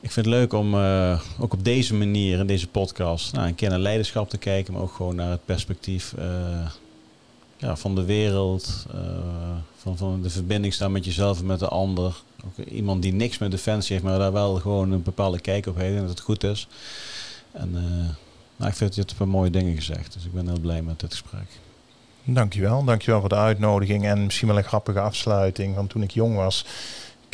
Ik 0.00 0.10
vind 0.12 0.26
het 0.26 0.34
leuk 0.34 0.52
om 0.52 0.74
ook 1.38 1.52
op 1.52 1.64
deze 1.64 1.94
manier 1.94 2.38
in 2.38 2.46
deze 2.46 2.68
podcast 2.68 3.32
nou, 3.32 3.46
een 3.48 3.54
keer 3.54 3.68
naar 3.70 3.78
leiderschap 3.78 4.30
te 4.30 4.38
kijken, 4.38 4.72
maar 4.72 4.82
ook 4.82 4.92
gewoon 4.94 5.16
naar 5.16 5.30
het 5.30 5.44
perspectief 5.44 6.14
ja, 7.64 7.76
van 7.76 7.94
de 7.94 8.04
wereld, 8.04 8.86
uh, 8.94 9.96
van, 9.96 10.22
de 10.22 10.30
verbinding 10.30 10.72
staan 10.72 10.92
met 10.92 11.04
jezelf 11.04 11.38
en 11.38 11.46
met 11.46 11.58
de 11.58 11.68
ander. 11.68 12.22
Ook 12.44 12.66
iemand 12.66 13.02
die 13.02 13.12
niks 13.12 13.38
met 13.38 13.50
defensie 13.50 13.92
heeft, 13.92 14.08
maar 14.08 14.18
daar 14.18 14.32
wel 14.32 14.54
gewoon 14.54 14.92
een 14.92 15.02
bepaalde 15.02 15.40
kijk 15.40 15.66
op 15.66 15.76
heeft 15.76 15.94
en 15.94 16.00
dat 16.00 16.10
het 16.10 16.20
goed 16.20 16.44
is. 16.44 16.68
En 17.52 17.70
nou, 18.56 18.70
ik 18.70 18.76
vind 18.76 18.94
je 18.94 19.00
hebt 19.00 19.20
een 19.20 19.28
mooie 19.28 19.50
dingen 19.50 19.74
gezegd, 19.74 20.12
dus 20.12 20.24
ik 20.24 20.32
ben 20.32 20.46
heel 20.46 20.60
blij 20.60 20.82
met 20.82 21.00
dit 21.00 21.10
gesprek. 21.10 21.60
Dankjewel, 22.24 22.84
dankjewel 22.84 23.20
voor 23.20 23.28
de 23.28 23.34
uitnodiging 23.34 24.04
en 24.04 24.24
misschien 24.24 24.48
wel 24.48 24.56
een 24.56 24.64
grappige 24.64 25.00
afsluiting. 25.00 25.74
Want 25.74 25.90
toen 25.90 26.02
ik 26.02 26.10
jong 26.10 26.36
was, 26.36 26.64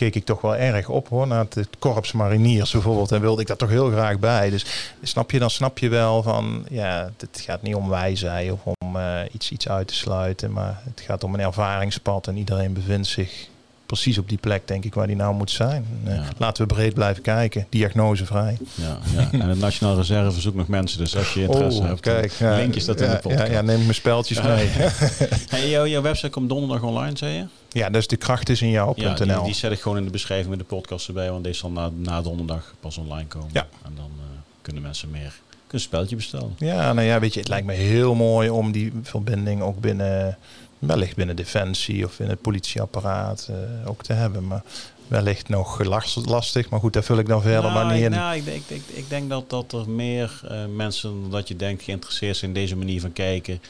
keek 0.01 0.15
ik 0.15 0.25
toch 0.25 0.41
wel 0.41 0.57
erg 0.57 0.89
op 0.89 1.09
hoor, 1.09 1.27
naar 1.27 1.47
het 1.55 1.69
korps 1.79 2.13
mariniers 2.13 2.71
bijvoorbeeld. 2.73 3.13
En 3.13 3.21
wilde 3.21 3.41
ik 3.41 3.47
daar 3.47 3.57
toch 3.57 3.69
heel 3.69 3.91
graag 3.91 4.19
bij. 4.19 4.51
Dus 4.51 4.93
snap 5.03 5.31
je, 5.31 5.39
dan 5.39 5.51
snap 5.51 5.79
je 5.79 5.89
wel 5.89 6.23
van, 6.23 6.67
ja, 6.71 7.11
het 7.17 7.41
gaat 7.41 7.63
niet 7.63 7.75
om 7.75 7.89
wijsheid 7.89 8.53
of 8.53 8.61
om 8.65 8.97
uh, 8.97 9.21
iets, 9.33 9.51
iets 9.51 9.69
uit 9.69 9.89
te 9.89 9.95
sluiten. 9.95 10.53
Maar 10.53 10.81
het 10.85 11.01
gaat 11.01 11.25
om 11.25 11.35
een 11.35 11.41
ervaringspad 11.41 12.27
en 12.27 12.37
iedereen 12.37 12.73
bevindt 12.73 13.07
zich 13.07 13.49
precies 13.91 14.19
op 14.19 14.29
die 14.29 14.39
plek, 14.39 14.69
denk 14.69 14.85
ik, 14.85 14.95
waar 14.95 15.07
die 15.07 15.17
nou 15.17 15.35
moet 15.35 15.51
zijn. 15.51 15.87
Uh, 16.07 16.15
ja. 16.15 16.25
Laten 16.37 16.67
we 16.67 16.75
breed 16.75 16.95
blijven 16.95 17.23
kijken, 17.23 17.67
diagnosevrij. 17.69 18.59
Ja, 18.75 18.99
ja. 19.15 19.29
en 19.41 19.49
het 19.49 19.59
Nationaal 19.59 19.97
Reserve 19.97 20.41
zoekt 20.41 20.57
nog 20.57 20.69
mensen, 20.69 20.99
dus 20.99 21.17
als 21.17 21.35
je 21.35 21.43
interesse 21.43 21.81
oh, 21.81 21.87
hebt, 21.87 22.01
kijk, 22.01 22.33
ja, 22.33 22.57
linkje 22.57 22.81
staat 22.81 22.99
ja, 22.99 23.05
in 23.05 23.11
de 23.11 23.17
podcast. 23.17 23.47
Ja, 23.47 23.53
ja, 23.53 23.61
neem 23.61 23.81
mijn 23.81 23.95
speltjes 23.95 24.43
mee. 24.43 24.67
hey, 25.55 25.69
jouw, 25.69 25.87
jouw 25.87 26.03
website 26.03 26.31
komt 26.31 26.49
donderdag 26.49 26.83
online, 26.83 27.17
zei 27.17 27.33
je? 27.33 27.45
Ja, 27.69 27.91
dus 27.91 28.07
de 28.07 28.17
kracht 28.17 28.49
is 28.49 28.63
in 28.63 28.71
jou.nl. 28.71 29.05
Ja, 29.05 29.15
die, 29.15 29.45
die, 29.45 29.55
zet 29.55 29.73
ik 29.73 29.81
gewoon 29.81 29.99
in 29.99 30.05
de 30.05 30.11
beschrijving 30.11 30.49
met 30.49 30.59
de 30.59 30.65
podcast 30.65 31.09
erbij, 31.09 31.31
want 31.31 31.45
deze 31.45 31.59
zal 31.59 31.71
na, 31.71 31.91
na 31.97 32.23
donderdag 32.23 32.75
pas 32.81 32.99
online 32.99 33.27
komen. 33.27 33.51
Ja. 33.53 33.67
En 33.85 33.93
dan 33.97 34.11
uh, 34.17 34.25
kunnen 34.63 34.83
mensen 34.83 35.11
meer 35.11 35.41
een 35.73 35.81
speltje 35.81 36.17
bestellen. 36.17 36.55
Ja, 36.59 36.93
nou 36.93 37.07
ja, 37.07 37.21
weet 37.21 37.35
je, 37.35 37.41
het 37.41 37.49
lijkt 37.49 37.67
me 37.67 37.73
heel 37.73 38.15
mooi 38.15 38.51
om 38.51 38.73
die 38.73 38.93
verbinding 39.03 39.63
ook 39.63 39.81
binnen, 39.81 40.39
wellicht 40.81 41.17
binnen 41.17 41.37
Defensie 41.37 42.05
of 42.05 42.21
in 42.21 42.29
het 42.29 42.41
politieapparaat 42.41 43.49
uh, 43.51 43.89
ook 43.89 44.03
te 44.03 44.13
hebben. 44.13 44.47
Maar 44.47 44.63
wellicht 45.09 45.49
nog 45.49 45.85
lastig, 46.25 46.69
maar 46.69 46.81
goed, 46.81 46.93
daar 46.93 47.03
vul 47.03 47.19
ik 47.19 47.27
dan 47.27 47.43
verder 47.43 47.71
nou, 47.71 47.85
maar 47.85 47.95
niet 47.95 48.05
in. 48.05 48.11
Nou, 48.11 48.37
ik, 48.37 48.47
ik, 48.47 48.63
ik, 48.67 48.83
ik 48.87 49.09
denk 49.09 49.29
dat, 49.31 49.51
dat 49.51 49.73
er 49.73 49.91
meer 49.91 50.41
uh, 50.45 50.67
mensen 50.75 51.21
dan 51.21 51.31
dat 51.31 51.49
je 51.49 51.57
denkt 51.57 51.83
geïnteresseerd 51.83 52.37
zijn 52.37 52.51
in 52.51 52.61
deze 52.61 52.77
manier 52.77 53.01
van 53.01 53.13
kijken 53.13 53.63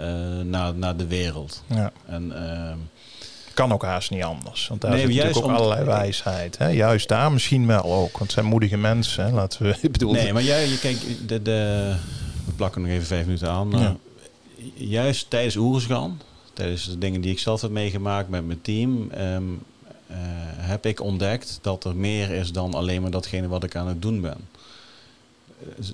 uh, 0.00 0.06
naar, 0.40 0.74
naar 0.74 0.96
de 0.96 1.06
wereld. 1.06 1.62
Ja. 1.66 1.92
En, 2.06 2.26
uh, 2.26 2.72
kan 3.54 3.72
ook 3.72 3.82
haast 3.82 4.10
niet 4.10 4.22
anders. 4.22 4.68
Want 4.68 4.80
daar 4.80 4.90
nee, 4.90 5.00
zit 5.00 5.08
natuurlijk 5.08 5.36
ook 5.36 5.44
om, 5.44 5.54
allerlei 5.54 5.84
wijsheid. 5.84 6.58
Hè? 6.58 6.68
Juist 6.68 7.08
daar 7.08 7.32
misschien 7.32 7.66
wel 7.66 7.84
ook. 7.84 8.10
Want 8.10 8.18
het 8.18 8.32
zijn 8.32 8.46
moedige 8.46 8.76
mensen. 8.76 9.24
Hè? 9.24 9.32
Laten 9.32 9.62
we, 9.62 9.76
ik 9.80 9.92
bedoel, 9.92 10.12
nee, 10.12 10.32
maar 10.32 10.42
jij, 10.42 10.68
je 10.68 10.78
kijkt, 10.78 11.28
de, 11.28 11.42
de, 11.42 11.92
we 12.44 12.52
plakken 12.52 12.82
nog 12.82 12.90
even 12.90 13.06
vijf 13.06 13.24
minuten 13.24 13.48
aan. 13.48 13.70
Ja. 13.70 13.96
Juist 14.74 15.30
tijdens 15.30 15.56
Oersgan, 15.56 16.20
tijdens 16.62 16.88
de 16.88 16.98
dingen 16.98 17.20
die 17.20 17.32
ik 17.32 17.38
zelf 17.38 17.60
heb 17.60 17.70
meegemaakt 17.70 18.28
met 18.28 18.46
mijn 18.46 18.60
team, 18.60 19.10
um, 19.18 19.62
uh, 20.10 20.16
heb 20.56 20.86
ik 20.86 21.00
ontdekt 21.00 21.58
dat 21.62 21.84
er 21.84 21.96
meer 21.96 22.30
is 22.30 22.52
dan 22.52 22.74
alleen 22.74 23.02
maar 23.02 23.10
datgene 23.10 23.48
wat 23.48 23.64
ik 23.64 23.76
aan 23.76 23.88
het 23.88 24.02
doen 24.02 24.20
ben. 24.20 24.36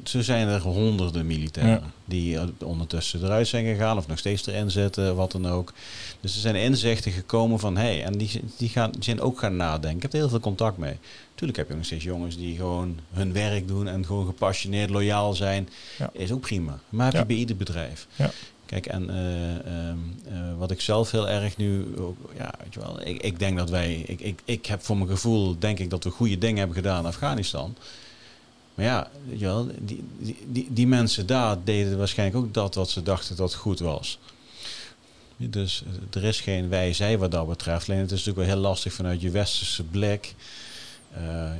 Zo 0.04 0.20
zijn 0.22 0.48
er 0.48 0.60
honderden 0.60 1.26
militairen 1.26 1.70
ja. 1.70 1.90
die 2.04 2.38
ondertussen 2.58 3.24
eruit 3.24 3.48
zijn 3.48 3.64
gegaan 3.64 3.96
of 3.96 4.06
nog 4.06 4.18
steeds 4.18 4.46
erin 4.46 4.70
zitten, 4.70 5.16
wat 5.16 5.32
dan 5.32 5.48
ook. 5.48 5.72
Dus 6.20 6.34
er 6.34 6.40
zijn 6.40 6.54
inzichten 6.54 7.12
gekomen 7.12 7.58
van 7.58 7.76
hé, 7.76 7.82
hey, 7.82 8.04
en 8.04 8.18
die, 8.18 8.40
die, 8.56 8.68
gaan, 8.68 8.90
die 8.90 9.04
zijn 9.04 9.20
ook 9.20 9.38
gaan 9.38 9.56
nadenken. 9.56 9.96
Ik 9.96 10.02
heb 10.02 10.12
er 10.12 10.18
heel 10.18 10.28
veel 10.28 10.40
contact 10.40 10.78
mee. 10.78 10.96
Tuurlijk 11.34 11.58
heb 11.58 11.68
je 11.68 11.74
nog 11.74 11.84
steeds 11.84 12.04
jongens 12.04 12.36
die 12.36 12.56
gewoon 12.56 12.98
hun 13.12 13.32
werk 13.32 13.68
doen 13.68 13.88
en 13.88 14.06
gewoon 14.06 14.26
gepassioneerd, 14.26 14.90
loyaal 14.90 15.34
zijn. 15.34 15.68
Ja. 15.98 16.10
Is 16.12 16.32
ook 16.32 16.40
prima. 16.40 16.78
Maar 16.88 17.04
heb 17.04 17.12
je 17.12 17.18
Ja. 17.18 17.24
bij 17.24 17.36
ieder 17.36 17.56
bedrijf. 17.56 18.06
Kijk, 18.68 18.86
en 18.86 19.10
uh, 19.10 20.32
uh, 20.32 20.58
wat 20.58 20.70
ik 20.70 20.80
zelf 20.80 21.10
heel 21.10 21.28
erg 21.28 21.56
nu, 21.56 21.94
ja, 22.36 22.54
weet 22.62 22.74
je 22.74 22.80
wel, 22.80 23.06
ik, 23.06 23.22
ik 23.22 23.38
denk 23.38 23.58
dat 23.58 23.70
wij, 23.70 23.94
ik, 23.94 24.20
ik, 24.20 24.40
ik 24.44 24.66
heb 24.66 24.82
voor 24.82 24.96
mijn 24.96 25.08
gevoel, 25.08 25.58
denk 25.58 25.78
ik 25.78 25.90
dat 25.90 26.04
we 26.04 26.10
goede 26.10 26.38
dingen 26.38 26.58
hebben 26.58 26.76
gedaan 26.76 26.98
in 26.98 27.06
Afghanistan. 27.06 27.76
Maar 28.74 28.84
ja, 28.84 29.10
weet 29.28 29.38
je 29.38 29.44
wel, 29.44 29.68
die, 29.78 30.04
die, 30.46 30.66
die, 30.70 30.86
mensen 30.86 31.26
daar 31.26 31.56
deden 31.64 31.98
waarschijnlijk 31.98 32.44
ook 32.44 32.54
dat 32.54 32.74
wat 32.74 32.90
ze 32.90 33.02
dachten 33.02 33.36
dat 33.36 33.54
goed 33.54 33.78
was. 33.78 34.18
Dus 35.36 35.82
er 36.10 36.24
is 36.24 36.40
geen 36.40 36.68
wij-zij 36.68 37.18
wat 37.18 37.30
dat 37.30 37.48
betreft. 37.48 37.88
Alleen 37.88 38.00
het 38.00 38.12
is 38.12 38.24
natuurlijk 38.24 38.46
wel 38.46 38.56
heel 38.56 38.68
lastig 38.68 38.92
vanuit 38.92 39.20
je 39.20 39.30
westerse 39.30 39.82
blik 39.82 40.34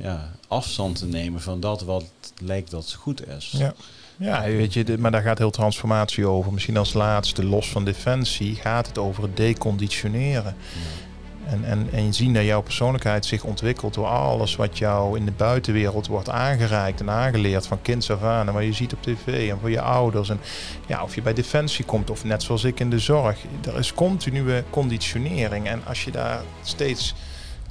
ja, 0.01 0.31
afstand 0.47 0.97
te 0.97 1.05
nemen 1.05 1.41
van 1.41 1.59
dat 1.59 1.81
wat 1.81 2.05
lijkt 2.41 2.71
dat 2.71 2.93
goed 2.93 3.27
is. 3.27 3.53
Ja. 3.57 3.73
Ja, 4.19 4.43
weet 4.43 4.73
je, 4.73 4.95
maar 4.99 5.11
daar 5.11 5.21
gaat 5.21 5.37
heel 5.37 5.49
transformatie 5.49 6.27
over. 6.27 6.53
Misschien 6.53 6.77
als 6.77 6.93
laatste, 6.93 7.45
los 7.45 7.69
van 7.71 7.85
defensie, 7.85 8.55
gaat 8.55 8.87
het 8.87 8.97
over 8.97 9.23
het 9.23 9.37
deconditioneren. 9.37 10.55
Ja. 10.73 11.09
En, 11.49 11.63
en, 11.63 11.87
en 11.91 12.13
zien 12.13 12.33
dat 12.33 12.43
jouw 12.43 12.61
persoonlijkheid 12.61 13.25
zich 13.25 13.43
ontwikkelt 13.43 13.93
door 13.93 14.05
alles 14.05 14.55
wat 14.55 14.77
jou 14.77 15.17
in 15.17 15.25
de 15.25 15.31
buitenwereld 15.31 16.07
wordt 16.07 16.29
aangereikt 16.29 16.99
en 16.99 17.09
aangeleerd 17.09 17.67
van 17.67 17.81
kinds 17.81 18.11
af 18.11 18.23
aan. 18.23 18.47
En 18.47 18.53
wat 18.53 18.63
je 18.63 18.73
ziet 18.73 18.93
op 18.93 19.01
tv 19.01 19.49
en 19.49 19.59
voor 19.59 19.69
je 19.69 19.81
ouders. 19.81 20.29
En 20.29 20.39
ja, 20.87 21.03
of 21.03 21.15
je 21.15 21.21
bij 21.21 21.33
defensie 21.33 21.85
komt 21.85 22.09
of 22.09 22.23
net 22.23 22.43
zoals 22.43 22.63
ik 22.63 22.79
in 22.79 22.89
de 22.89 22.99
zorg. 22.99 23.37
Er 23.65 23.77
is 23.77 23.93
continue 23.93 24.63
conditionering. 24.69 25.67
En 25.67 25.81
als 25.85 26.03
je 26.03 26.11
daar 26.11 26.41
steeds 26.63 27.15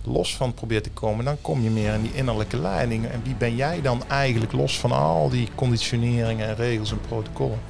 los 0.04 0.36
van 0.36 0.54
probeert 0.54 0.84
te 0.84 0.90
komen, 0.90 1.24
dan 1.24 1.40
kom 1.40 1.62
je 1.62 1.70
meer 1.70 1.94
in 1.94 2.02
die 2.02 2.14
innerlijke 2.14 2.56
leiding. 2.56 3.06
En 3.06 3.20
wie 3.24 3.34
ben 3.34 3.56
jij 3.56 3.82
dan 3.82 4.02
eigenlijk 4.08 4.52
los 4.52 4.78
van 4.78 4.92
al 4.92 5.28
die 5.28 5.48
conditioneringen 5.54 6.48
en 6.48 6.56
regels 6.56 6.90
en 6.90 7.00
protocollen? 7.00 7.60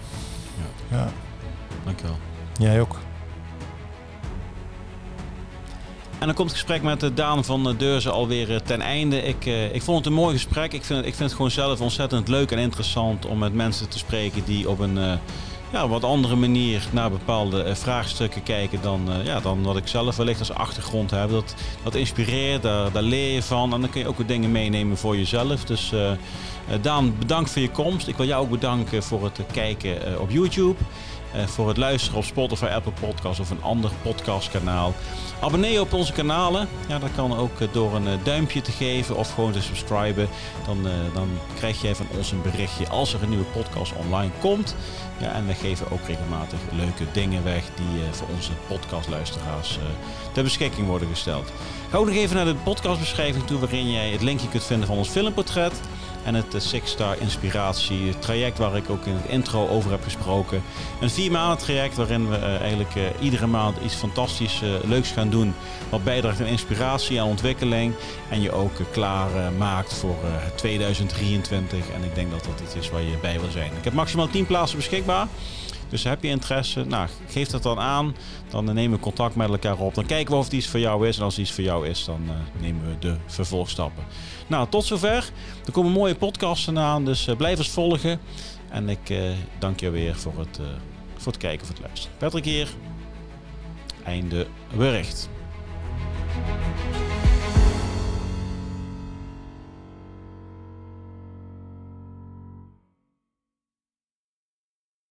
Ja. 0.91 0.97
ja. 0.97 1.09
Dankjewel. 1.85 2.17
Jij 2.59 2.81
ook. 2.81 2.97
En 6.19 6.27
dan 6.27 6.35
komt 6.35 6.51
het 6.51 6.59
gesprek 6.59 6.83
met 6.83 7.17
Daan 7.17 7.45
van 7.45 7.75
Deurzen 7.77 8.13
alweer 8.13 8.63
ten 8.63 8.81
einde. 8.81 9.23
Ik, 9.23 9.47
uh, 9.47 9.75
ik 9.75 9.83
vond 9.83 9.99
het 9.99 10.07
een 10.07 10.13
mooi 10.13 10.35
gesprek. 10.35 10.73
Ik 10.73 10.85
vind, 10.85 10.99
ik 10.99 11.15
vind 11.15 11.19
het 11.19 11.33
gewoon 11.33 11.51
zelf 11.51 11.81
ontzettend 11.81 12.29
leuk 12.29 12.51
en 12.51 12.59
interessant 12.59 13.27
om 13.27 13.39
met 13.39 13.55
mensen 13.55 13.89
te 13.89 13.99
spreken 13.99 14.45
die 14.45 14.69
op 14.69 14.79
een 14.79 14.99
uh, 15.73 15.81
ja, 15.81 15.89
wat 15.89 16.05
andere 16.05 16.37
manier 16.37 16.89
naar 16.93 17.11
bepaalde 17.11 17.77
vraagstukken 17.77 18.43
kijken 18.43 18.83
dan, 18.83 19.09
ja, 19.25 19.41
dan 19.41 19.63
wat 19.63 19.77
ik 19.77 19.87
zelf 19.87 20.17
wellicht 20.17 20.39
als 20.39 20.53
achtergrond 20.53 21.11
heb. 21.11 21.31
Dat, 21.31 21.55
dat 21.83 21.95
inspireert, 21.95 22.63
daar, 22.63 22.93
daar 22.93 23.03
leer 23.03 23.35
je 23.35 23.43
van 23.43 23.73
en 23.73 23.81
dan 23.81 23.91
kun 23.91 24.01
je 24.01 24.09
ook 24.09 24.19
wat 24.19 24.29
dingen 24.29 24.53
meenemen 24.53 24.97
voor 24.97 25.17
jezelf. 25.17 25.65
Dus 25.65 25.93
Daan, 26.81 27.19
bedankt 27.19 27.51
voor 27.51 27.63
je 27.63 27.71
komst. 27.71 28.09
Ik 28.09 28.17
wil 28.17 28.27
jou 28.27 28.43
ook 28.43 28.51
bedanken 28.51 29.03
voor 29.03 29.25
het 29.25 29.41
kijken 29.53 30.21
op 30.21 30.31
YouTube. 30.31 30.77
Eh, 31.33 31.47
voor 31.47 31.69
het 31.69 31.77
luisteren 31.77 32.19
op 32.19 32.25
Spotify, 32.25 32.65
Apple 32.65 32.93
Podcasts 33.01 33.41
of 33.41 33.51
een 33.51 33.63
ander 33.63 33.91
podcastkanaal. 34.03 34.95
Abonneer 35.41 35.73
je 35.73 35.81
op 35.81 35.93
onze 35.93 36.13
kanalen. 36.13 36.69
Ja, 36.89 36.99
dat 36.99 37.11
kan 37.15 37.37
ook 37.37 37.61
eh, 37.61 37.69
door 37.73 37.95
een 37.95 38.07
eh, 38.07 38.13
duimpje 38.23 38.61
te 38.61 38.73
geven 38.73 39.17
of 39.17 39.35
gewoon 39.35 39.53
te 39.53 39.63
subscriben. 39.63 40.29
Dan, 40.67 40.83
dan 41.15 41.29
krijg 41.57 41.83
jij 41.83 41.95
van 41.95 42.07
ons 42.17 42.31
een 42.33 42.43
berichtje 42.43 42.89
als 42.89 43.15
er 43.15 43.23
een 43.23 43.29
nieuwe 43.29 43.45
podcast 43.45 43.93
online 43.97 44.31
komt. 44.41 44.75
Ja, 45.21 45.33
en 45.33 45.47
we 45.47 45.55
geven 45.55 45.91
ook 45.91 46.07
regelmatig 46.07 46.59
leuke 46.73 47.05
dingen 47.13 47.45
weg 47.45 47.65
die 47.75 48.03
voor 48.11 48.29
onze 48.35 48.51
podcastluisteraars 48.69 49.79
ter 50.33 50.43
beschikking 50.43 50.87
worden 50.87 51.09
gesteld. 51.09 51.53
Ga 51.91 51.99
ook 51.99 52.07
nog 52.07 52.15
even 52.15 52.37
naar 52.37 52.45
de 52.45 52.55
podcastbeschrijving 52.55 53.47
toe 53.47 53.59
waarin 53.59 53.91
jij 53.91 54.11
het 54.11 54.23
linkje 54.23 54.49
kunt 54.49 54.65
vinden 54.65 54.87
van 54.87 54.97
ons 54.97 55.09
filmportret. 55.09 55.81
En 56.25 56.35
het 56.35 56.55
eh, 56.55 56.61
Six 56.61 56.91
Star 56.91 57.21
Inspiratie 57.21 58.19
traject 58.19 58.59
waar 58.59 58.77
ik 58.77 58.91
ook 58.91 59.05
in 59.05 59.15
het 59.15 59.31
intro 59.31 59.69
over 59.69 59.91
heb 59.91 60.03
gesproken. 60.03 60.63
Een 61.01 61.11
vier 61.11 61.31
maanden 61.31 61.59
traject 61.59 61.97
waarin 61.97 62.29
we 62.29 62.37
eh, 62.37 62.61
eigenlijk 62.61 62.95
eh, 62.95 63.03
iedere 63.21 63.47
maand 63.47 63.77
iets 63.85 63.95
fantastisch 63.95 64.61
leuks 64.85 65.11
gaan 65.11 65.31
doen. 65.31 65.55
Wat 65.89 66.05
bijdraagt 66.05 66.41
aan 66.41 66.47
inspiratie 66.47 67.19
en 67.19 67.25
ontwikkeling. 67.25 67.95
En 68.31 68.41
je 68.41 68.53
ook 68.53 68.73
klaar 68.93 69.53
maakt 69.59 69.95
voor 69.95 70.17
2023. 70.55 71.91
En 71.91 72.05
ik 72.05 72.15
denk 72.15 72.31
dat 72.31 72.45
dat 72.45 72.61
iets 72.65 72.75
is 72.75 72.91
waar 72.91 73.03
je 73.03 73.19
bij 73.21 73.41
wil 73.41 73.51
zijn. 73.51 73.71
Ik 73.79 73.85
heb 73.85 73.93
maximaal 73.93 74.29
10 74.29 74.47
plaatsen 74.47 74.77
beschikbaar. 74.77 75.27
Dus 75.89 76.05
heb 76.05 76.23
je 76.23 76.29
interesse, 76.29 76.85
nou, 76.85 77.09
geef 77.29 77.49
dat 77.49 77.63
dan 77.63 77.79
aan. 77.79 78.17
Dan 78.51 78.65
nemen 78.65 78.97
we 78.97 79.03
contact 79.03 79.35
met 79.35 79.49
elkaar 79.49 79.79
op. 79.79 79.95
Dan 79.95 80.07
kijken 80.07 80.33
we 80.33 80.39
of 80.39 80.45
het 80.45 80.53
iets 80.53 80.69
voor 80.69 80.81
jou 80.81 81.09
is. 81.09 81.17
En 81.17 81.25
als 81.25 81.37
het 81.37 81.45
iets 81.45 81.55
voor 81.55 81.65
jou 81.65 81.89
is, 81.89 82.05
dan 82.05 82.31
nemen 82.61 82.89
we 82.89 82.99
de 82.99 83.17
vervolgstappen. 83.27 84.05
Nou, 84.49 84.69
tot 84.69 84.85
zover. 84.85 85.31
Er 85.67 85.73
komen 85.73 85.93
mooie 85.93 86.15
podcasten 86.15 86.79
aan, 86.79 87.05
dus 87.05 87.27
eh, 87.27 87.37
blijf 87.37 87.59
eens 87.59 87.69
volgen. 87.69 88.21
En 88.69 88.89
ik 88.89 89.11
eh, 89.11 89.31
dank 89.59 89.81
je 89.81 89.91
weer 89.91 90.15
voor 90.17 90.39
het, 90.39 90.59
eh, 90.59 90.65
voor 91.17 91.33
het 91.33 91.41
kijken, 91.41 91.67
voor 91.67 91.75
het 91.75 91.85
luisteren. 91.85 92.17
Patrick 92.19 92.45
hier. 92.45 92.69
Einde 94.05 94.47
bericht. 94.77 95.29